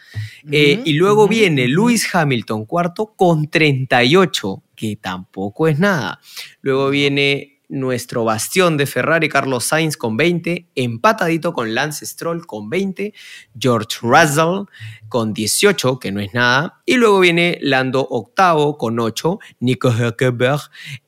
Eh, 0.51 0.81
y 0.85 0.95
luego 0.95 1.29
viene. 1.29 1.69
Lewis 1.69 2.13
Hamilton 2.13 2.65
cuarto 2.65 3.15
con 3.15 3.49
38, 3.49 4.63
que 4.75 4.97
tampoco 4.97 5.69
es 5.69 5.79
nada. 5.79 6.21
Luego 6.61 6.91
viene 6.91 7.55
nuestro 7.69 8.25
bastión 8.25 8.77
de 8.77 8.87
Ferrari, 8.87 9.29
Carlos 9.29 9.65
Sainz, 9.65 9.97
con 9.97 10.17
20, 10.17 10.69
empatadito 10.75 11.53
con 11.53 11.75
Lance 11.75 12.07
Stroll 12.07 12.47
con 12.47 12.69
20, 12.69 13.13
George 13.59 13.99
Russell 14.03 14.67
con 15.09 15.33
18, 15.33 15.99
que 15.99 16.13
no 16.13 16.21
es 16.21 16.35
nada, 16.35 16.83
y 16.85 16.95
luego 16.95 17.21
viene 17.21 17.59
Lando 17.61 18.07
octavo 18.09 18.77
con 18.79 18.99
8, 18.99 19.39
Nico 19.61 19.91
Hülkenberg 19.91 20.61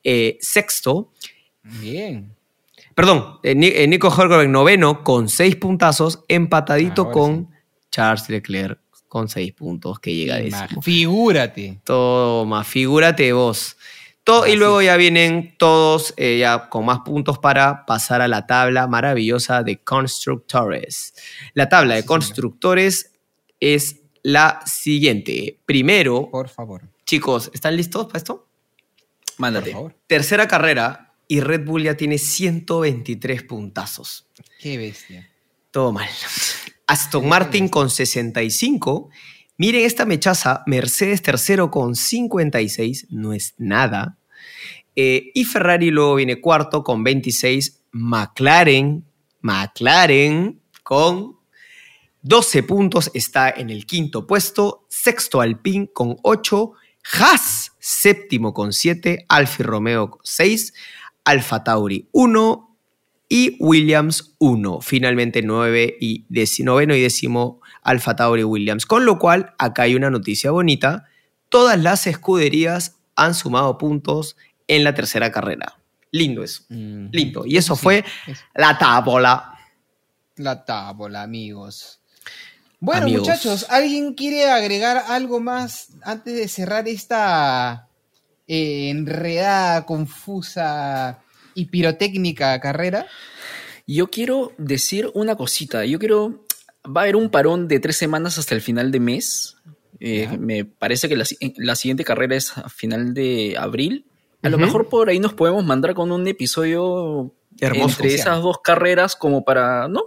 eh, 0.02 0.38
sexto, 0.40 1.12
Bien. 1.62 2.34
perdón, 2.94 3.38
eh, 3.42 3.52
eh, 3.52 3.86
Nico 3.86 4.08
Hülkenberg 4.08 4.48
noveno 4.48 5.04
con 5.04 5.28
6 5.28 5.56
puntazos, 5.56 6.24
empatadito 6.28 7.10
con 7.10 7.50
Charles 7.90 8.28
Leclerc 8.28 8.85
con 9.16 9.28
6 9.30 9.54
puntos, 9.54 9.98
que 9.98 10.14
llega 10.14 10.34
a 10.34 10.38
décimo. 10.38 10.82
Figúrate. 10.82 11.80
Toma, 11.84 12.64
figúrate 12.64 13.32
vos. 13.32 13.78
To- 14.24 14.46
y 14.46 14.56
luego 14.56 14.82
ya 14.82 14.96
vienen 14.98 15.54
todos 15.56 16.12
eh, 16.18 16.36
ya 16.38 16.68
con 16.68 16.84
más 16.84 16.98
puntos 17.00 17.38
para 17.38 17.86
pasar 17.86 18.20
a 18.20 18.28
la 18.28 18.46
tabla 18.46 18.86
maravillosa 18.88 19.62
de 19.62 19.78
constructores. 19.82 21.14
La 21.54 21.68
tabla 21.70 21.94
de 21.94 22.02
Sí, 22.02 22.06
señor. 22.06 22.18
constructores 22.18 23.12
es 23.60 24.00
la 24.22 24.60
siguiente. 24.66 25.60
Primero, 25.64 26.28
Por 26.30 26.50
favor. 26.50 26.82
chicos, 27.06 27.50
¿están 27.54 27.74
listos 27.74 28.04
para 28.06 28.18
esto? 28.18 28.46
Por 29.24 29.34
Mándate. 29.38 29.72
favor. 29.72 29.96
Tercera 30.06 30.46
carrera 30.46 31.14
y 31.26 31.40
Red 31.40 31.64
Bull 31.64 31.84
ya 31.84 31.96
tiene 31.96 32.18
123 32.18 33.44
puntazos. 33.44 34.26
Qué 34.60 34.76
bestia. 34.76 35.30
Todo 35.70 35.90
mal. 35.92 36.08
Aston 36.86 37.28
Martin 37.28 37.68
con 37.68 37.90
65. 37.90 39.08
Miren 39.58 39.84
esta 39.84 40.04
mechaza, 40.04 40.62
Mercedes 40.66 41.22
tercero 41.22 41.70
con 41.70 41.96
56, 41.96 43.08
no 43.10 43.32
es 43.32 43.54
nada. 43.58 44.18
Eh, 44.94 45.30
y 45.34 45.44
Ferrari 45.44 45.90
luego 45.90 46.16
viene 46.16 46.40
cuarto 46.40 46.82
con 46.82 47.02
26. 47.02 47.84
McLaren, 47.92 49.04
McLaren 49.40 50.60
con 50.82 51.36
12 52.22 52.62
puntos 52.64 53.10
está 53.14 53.50
en 53.50 53.70
el 53.70 53.86
quinto 53.86 54.26
puesto. 54.26 54.86
Sexto 54.88 55.40
Alpine 55.40 55.90
con 55.92 56.16
8. 56.22 56.72
Haas 57.20 57.72
séptimo 57.78 58.52
con 58.52 58.72
7. 58.72 59.26
Alfa 59.28 59.62
Romeo 59.62 60.10
con 60.10 60.20
6. 60.22 60.72
Alfa 61.24 61.62
Tauri 61.62 62.08
1 62.12 62.75
y 63.28 63.56
Williams 63.58 64.34
1. 64.38 64.80
Finalmente 64.80 65.42
9 65.42 65.96
y 66.00 66.26
noveno 66.60 66.94
y 66.94 67.00
décimo 67.00 67.60
Alfa 67.82 68.16
Tauri 68.16 68.44
Williams. 68.44 68.86
Con 68.86 69.04
lo 69.04 69.18
cual, 69.18 69.54
acá 69.58 69.82
hay 69.82 69.94
una 69.94 70.10
noticia 70.10 70.50
bonita. 70.50 71.06
Todas 71.48 71.78
las 71.78 72.06
escuderías 72.06 72.96
han 73.14 73.34
sumado 73.34 73.78
puntos 73.78 74.36
en 74.68 74.84
la 74.84 74.94
tercera 74.94 75.30
carrera. 75.32 75.78
Lindo 76.10 76.42
eso. 76.42 76.62
Mm. 76.68 77.08
Lindo. 77.12 77.44
Y 77.46 77.56
eso 77.56 77.74
sí, 77.76 77.82
fue 77.82 78.04
es 78.26 78.38
la 78.54 78.78
tábola. 78.78 79.58
la 80.36 80.64
tábola, 80.64 81.22
amigos. 81.22 82.00
Bueno, 82.78 83.02
Amigos. 83.02 83.22
muchachos, 83.22 83.66
¿alguien 83.70 84.14
quiere 84.14 84.50
agregar 84.50 85.02
algo 85.08 85.40
más 85.40 85.88
antes 86.02 86.34
de 86.34 86.46
cerrar 86.46 86.86
esta 86.88 87.88
eh, 88.46 88.90
enredada, 88.90 89.86
confusa 89.86 91.22
y 91.56 91.64
pirotécnica 91.66 92.58
carrera? 92.60 93.06
Yo 93.86 94.08
quiero 94.08 94.52
decir 94.58 95.10
una 95.14 95.34
cosita. 95.36 95.84
Yo 95.84 95.98
quiero. 95.98 96.44
Va 96.86 97.00
a 97.00 97.04
haber 97.04 97.16
un 97.16 97.30
parón 97.30 97.66
de 97.66 97.80
tres 97.80 97.96
semanas 97.96 98.38
hasta 98.38 98.54
el 98.54 98.60
final 98.60 98.92
de 98.92 99.00
mes. 99.00 99.56
Eh, 99.98 100.28
me 100.38 100.64
parece 100.64 101.08
que 101.08 101.16
la, 101.16 101.24
si- 101.24 101.36
la 101.56 101.74
siguiente 101.74 102.04
carrera 102.04 102.36
es 102.36 102.56
a 102.56 102.68
final 102.68 103.14
de 103.14 103.56
abril. 103.58 104.04
A 104.42 104.48
lo 104.50 104.58
mejor 104.58 104.88
por 104.88 105.08
ahí 105.08 105.18
nos 105.18 105.32
podemos 105.34 105.64
mandar 105.64 105.94
con 105.94 106.12
un 106.12 106.28
episodio 106.28 107.34
Hermoso. 107.58 107.96
entre 108.02 108.14
esas 108.14 108.42
dos 108.42 108.58
carreras 108.62 109.16
como 109.16 109.44
para, 109.44 109.88
¿no? 109.88 110.04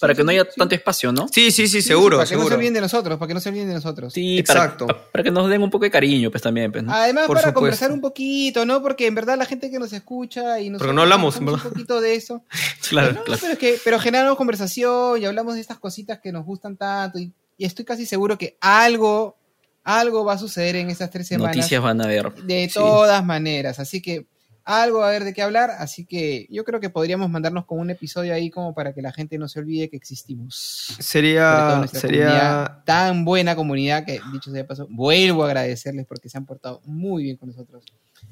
Para 0.00 0.12
Sí, 0.14 0.18
que 0.18 0.24
no 0.24 0.30
haya 0.30 0.44
sí. 0.44 0.50
tante 0.56 0.74
espacio, 0.76 1.10
¿no? 1.12 1.26
Sí, 1.28 1.50
sí, 1.50 1.66
sí, 1.66 1.82
Sí, 1.82 1.88
seguro, 1.88 2.18
Para 2.18 2.28
que 2.28 2.36
no 2.36 2.46
se 2.46 2.54
olviden 2.54 2.74
de 2.74 2.80
nosotros, 2.80 3.18
para 3.18 3.26
que 3.28 3.34
no 3.34 3.40
se 3.40 3.48
olviden 3.48 3.68
de 3.68 3.74
nosotros. 3.74 4.12
Sí, 4.12 4.42
para- 4.44 4.64
Exacto. 4.64 4.86
pa- 4.86 5.10
Para, 5.10 5.24
que 5.24 5.30
nos 5.30 5.48
den 5.50 5.62
un 5.62 5.70
poco 5.70 5.84
de 5.84 5.90
cariño, 5.90 6.30
pues 6.30 6.42
también. 6.42 6.70
Pues, 6.70 6.84
¿no? 6.84 6.92
Además, 6.92 7.26
Por 7.26 7.36
para 7.36 7.48
supuesto. 7.48 7.54
conversar 7.60 7.92
un 7.92 8.00
poquito, 8.00 8.64
¿no? 8.64 8.80
Porque 8.80 9.06
en 9.06 9.14
verdad 9.14 9.36
la 9.36 9.44
gente 9.46 9.70
que 9.70 9.78
nos 9.78 9.92
escucha 9.92 10.60
y 10.60 10.70
nosotros 10.70 10.94
no 10.94 11.02
hablamos, 11.02 11.36
un 11.38 11.46
poquito 11.58 12.00
de 12.00 12.14
eso. 12.14 12.44
Claro, 12.90 13.12
No, 13.12 13.24
claro. 13.24 13.40
pero 13.42 13.52
es 13.54 13.58
que 13.58 13.78
pero 13.84 13.98
generamos 13.98 14.36
conversación 14.36 15.20
y 15.20 15.24
hablamos 15.26 15.54
de 15.54 15.60
estas 15.60 15.78
cositas 15.78 16.20
que 16.20 16.32
nos 16.32 16.44
gustan 16.46 16.76
tanto 16.76 17.18
y, 17.18 17.32
y 17.58 17.64
estoy 17.66 17.84
casi 17.84 18.06
seguro 18.06 18.38
que 18.38 18.56
algo 18.60 19.36
algo 19.84 20.24
va 20.24 20.34
a 20.34 20.38
suceder 20.38 20.76
en 20.76 20.90
estas 20.90 21.10
tres 21.10 21.26
semanas 21.26 21.56
Noticias 21.56 21.82
van 21.82 22.00
a 22.00 22.04
haber. 22.04 22.32
de 22.34 22.68
Sí. 22.68 22.74
todas 22.74 23.24
maneras, 23.24 23.78
así 23.78 24.00
que 24.02 24.26
algo 24.68 24.98
va 24.98 25.06
a 25.06 25.08
haber 25.08 25.24
de 25.24 25.32
qué 25.32 25.40
hablar, 25.40 25.70
así 25.78 26.04
que 26.04 26.46
yo 26.50 26.62
creo 26.62 26.78
que 26.78 26.90
podríamos 26.90 27.30
mandarnos 27.30 27.64
con 27.64 27.78
un 27.78 27.88
episodio 27.88 28.34
ahí 28.34 28.50
como 28.50 28.74
para 28.74 28.92
que 28.92 29.00
la 29.00 29.12
gente 29.12 29.38
no 29.38 29.48
se 29.48 29.60
olvide 29.60 29.88
que 29.88 29.96
existimos. 29.96 30.94
Sería, 30.98 31.86
sería, 31.90 32.82
tan 32.84 33.24
buena 33.24 33.56
comunidad 33.56 34.04
que, 34.04 34.20
dicho 34.30 34.50
sea 34.50 34.58
de 34.58 34.64
paso, 34.64 34.86
vuelvo 34.90 35.44
a 35.44 35.46
agradecerles 35.46 36.04
porque 36.06 36.28
se 36.28 36.36
han 36.36 36.44
portado 36.44 36.82
muy 36.84 37.22
bien 37.22 37.38
con 37.38 37.48
nosotros. 37.48 37.82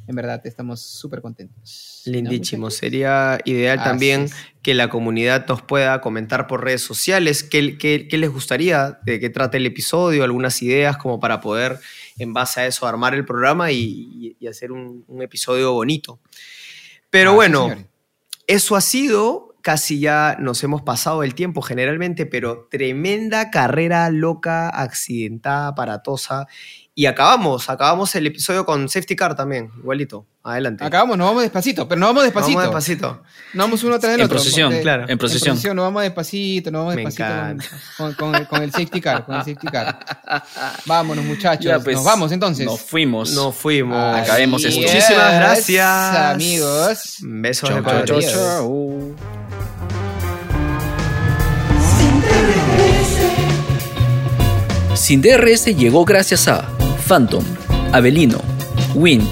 En 0.06 0.14
verdad, 0.14 0.40
estamos 0.46 0.80
súper 0.80 1.20
contentos. 1.20 2.02
¿No, 2.06 2.12
lindísimo. 2.12 2.70
Sería 2.70 3.38
ideal 3.44 3.78
Así 3.78 3.88
también 3.88 4.22
es. 4.22 4.34
que 4.62 4.74
la 4.74 4.88
comunidad 4.88 5.46
nos 5.48 5.62
pueda 5.62 6.00
comentar 6.00 6.46
por 6.46 6.62
redes 6.64 6.82
sociales 6.82 7.42
qué, 7.42 7.76
qué- 7.78 8.06
qué 8.08 8.18
les 8.18 8.30
gustaría 8.30 8.98
de 9.04 9.18
qué 9.18 9.30
trate 9.30 9.56
el 9.56 9.66
episodio, 9.66 10.22
algunas 10.24 10.62
ideas 10.62 10.96
como 10.96 11.18
para 11.20 11.40
poder 11.40 11.78
en 12.18 12.32
base 12.32 12.60
a 12.60 12.66
eso 12.66 12.86
armar 12.86 13.14
el 13.14 13.24
programa 13.24 13.72
y, 13.72 14.36
hacer 14.48 14.70
un, 14.72 15.04
un 15.08 15.22
episodio 15.22 15.72
bonito. 15.72 16.20
Pero 17.10 17.32
Ah, 17.32 17.34
bueno, 17.34 17.62
señores. 17.64 17.86
eso 18.46 18.76
ha 18.76 18.80
sido, 18.80 19.56
casi 19.60 19.98
ya 19.98 20.36
nos 20.38 20.62
hemos 20.62 20.82
pasado 20.82 21.24
el 21.24 21.34
tiempo 21.34 21.62
generalmente, 21.62 22.26
pero 22.26 22.68
tremenda 22.70 23.50
carrera 23.50 24.08
loca, 24.10 24.68
accidentada, 24.68 25.68
aparatosa. 25.68 26.46
Y 26.98 27.04
acabamos, 27.04 27.68
acabamos 27.68 28.14
el 28.14 28.26
episodio 28.26 28.64
con 28.64 28.88
Safety 28.88 29.14
Car 29.16 29.36
también, 29.36 29.70
igualito. 29.80 30.26
Adelante. 30.42 30.82
Acabamos, 30.82 31.18
nos 31.18 31.26
vamos 31.28 31.42
despacito, 31.42 31.86
pero 31.86 31.98
nos 32.00 32.08
vamos 32.08 32.22
despacito. 32.24 32.56
Vamos 32.58 32.74
despacito. 32.74 33.22
Nos 33.52 33.66
vamos 33.66 33.84
uno 33.84 33.98
tras 33.98 34.12
del 34.12 34.20
En 34.20 34.24
otro. 34.24 34.36
procesión, 34.36 34.68
porque- 34.70 34.80
claro. 34.82 35.04
En 35.06 35.18
procesión. 35.18 35.56
nos 35.76 35.82
vamos 35.84 36.02
despacito, 36.04 36.70
nos 36.70 36.78
vamos 36.86 36.94
Me 36.94 37.02
despacito 37.04 37.28
con, 37.28 37.50
encanta. 37.50 37.64
con- 37.98 38.14
con 38.14 38.34
el, 38.34 38.46
con 38.48 38.62
el 38.62 38.70
safety 38.72 39.00
car, 39.02 39.26
con 39.26 39.34
el 39.34 39.40
safety 39.42 39.66
car. 39.66 39.98
Vámonos, 40.86 41.22
muchachos. 41.26 41.66
Ya, 41.66 41.80
pues, 41.80 41.96
nos 41.96 42.04
vamos 42.06 42.32
entonces. 42.32 42.64
Nos 42.64 42.80
fuimos. 42.80 43.30
Nos 43.32 43.54
fuimos. 43.54 43.98
Así 43.98 44.30
acabemos 44.30 44.64
esto. 44.64 44.80
es, 44.80 44.86
Muchísimas 44.86 45.34
gracias. 45.34 46.16
amigos. 46.16 47.16
Besos 47.20 47.68
Chau, 47.68 47.82
de 47.82 48.04
chau, 48.06 48.20
chau. 48.22 49.16
Sin 54.94 55.20
DRS 55.20 55.66
llegó 55.76 56.04
gracias 56.04 56.48
a 56.48 56.66
Phantom, 57.06 57.44
Avelino, 57.92 58.40
Win, 58.94 59.22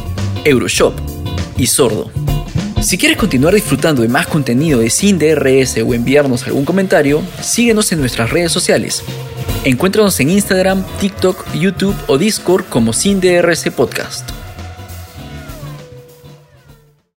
Euroshop 0.45 0.95
y 1.57 1.67
Sordo. 1.67 2.11
Si 2.81 2.99
quieres 2.99 3.17
continuar 3.17 3.55
disfrutando 3.55 4.03
de 4.03 4.09
más 4.09 4.27
contenido 4.27 4.81
de 4.81 4.91
Sin 4.91 5.19
DRS 5.19 5.79
o 5.79 5.95
enviarnos 5.95 6.47
algún 6.47 6.65
comentario, 6.65 7.23
síguenos 7.41 7.91
en 7.93 8.01
nuestras 8.01 8.31
redes 8.31 8.53
sociales. 8.53 9.03
Encuéntranos 9.65 10.21
en 10.21 10.31
Instagram, 10.31 10.85
TikTok, 11.01 11.53
YouTube 11.55 11.97
o 12.07 12.19
Discord 12.19 12.65
como 12.67 12.93
Sin 12.93 13.21
DRS 13.21 13.71
Podcast. 13.71 14.44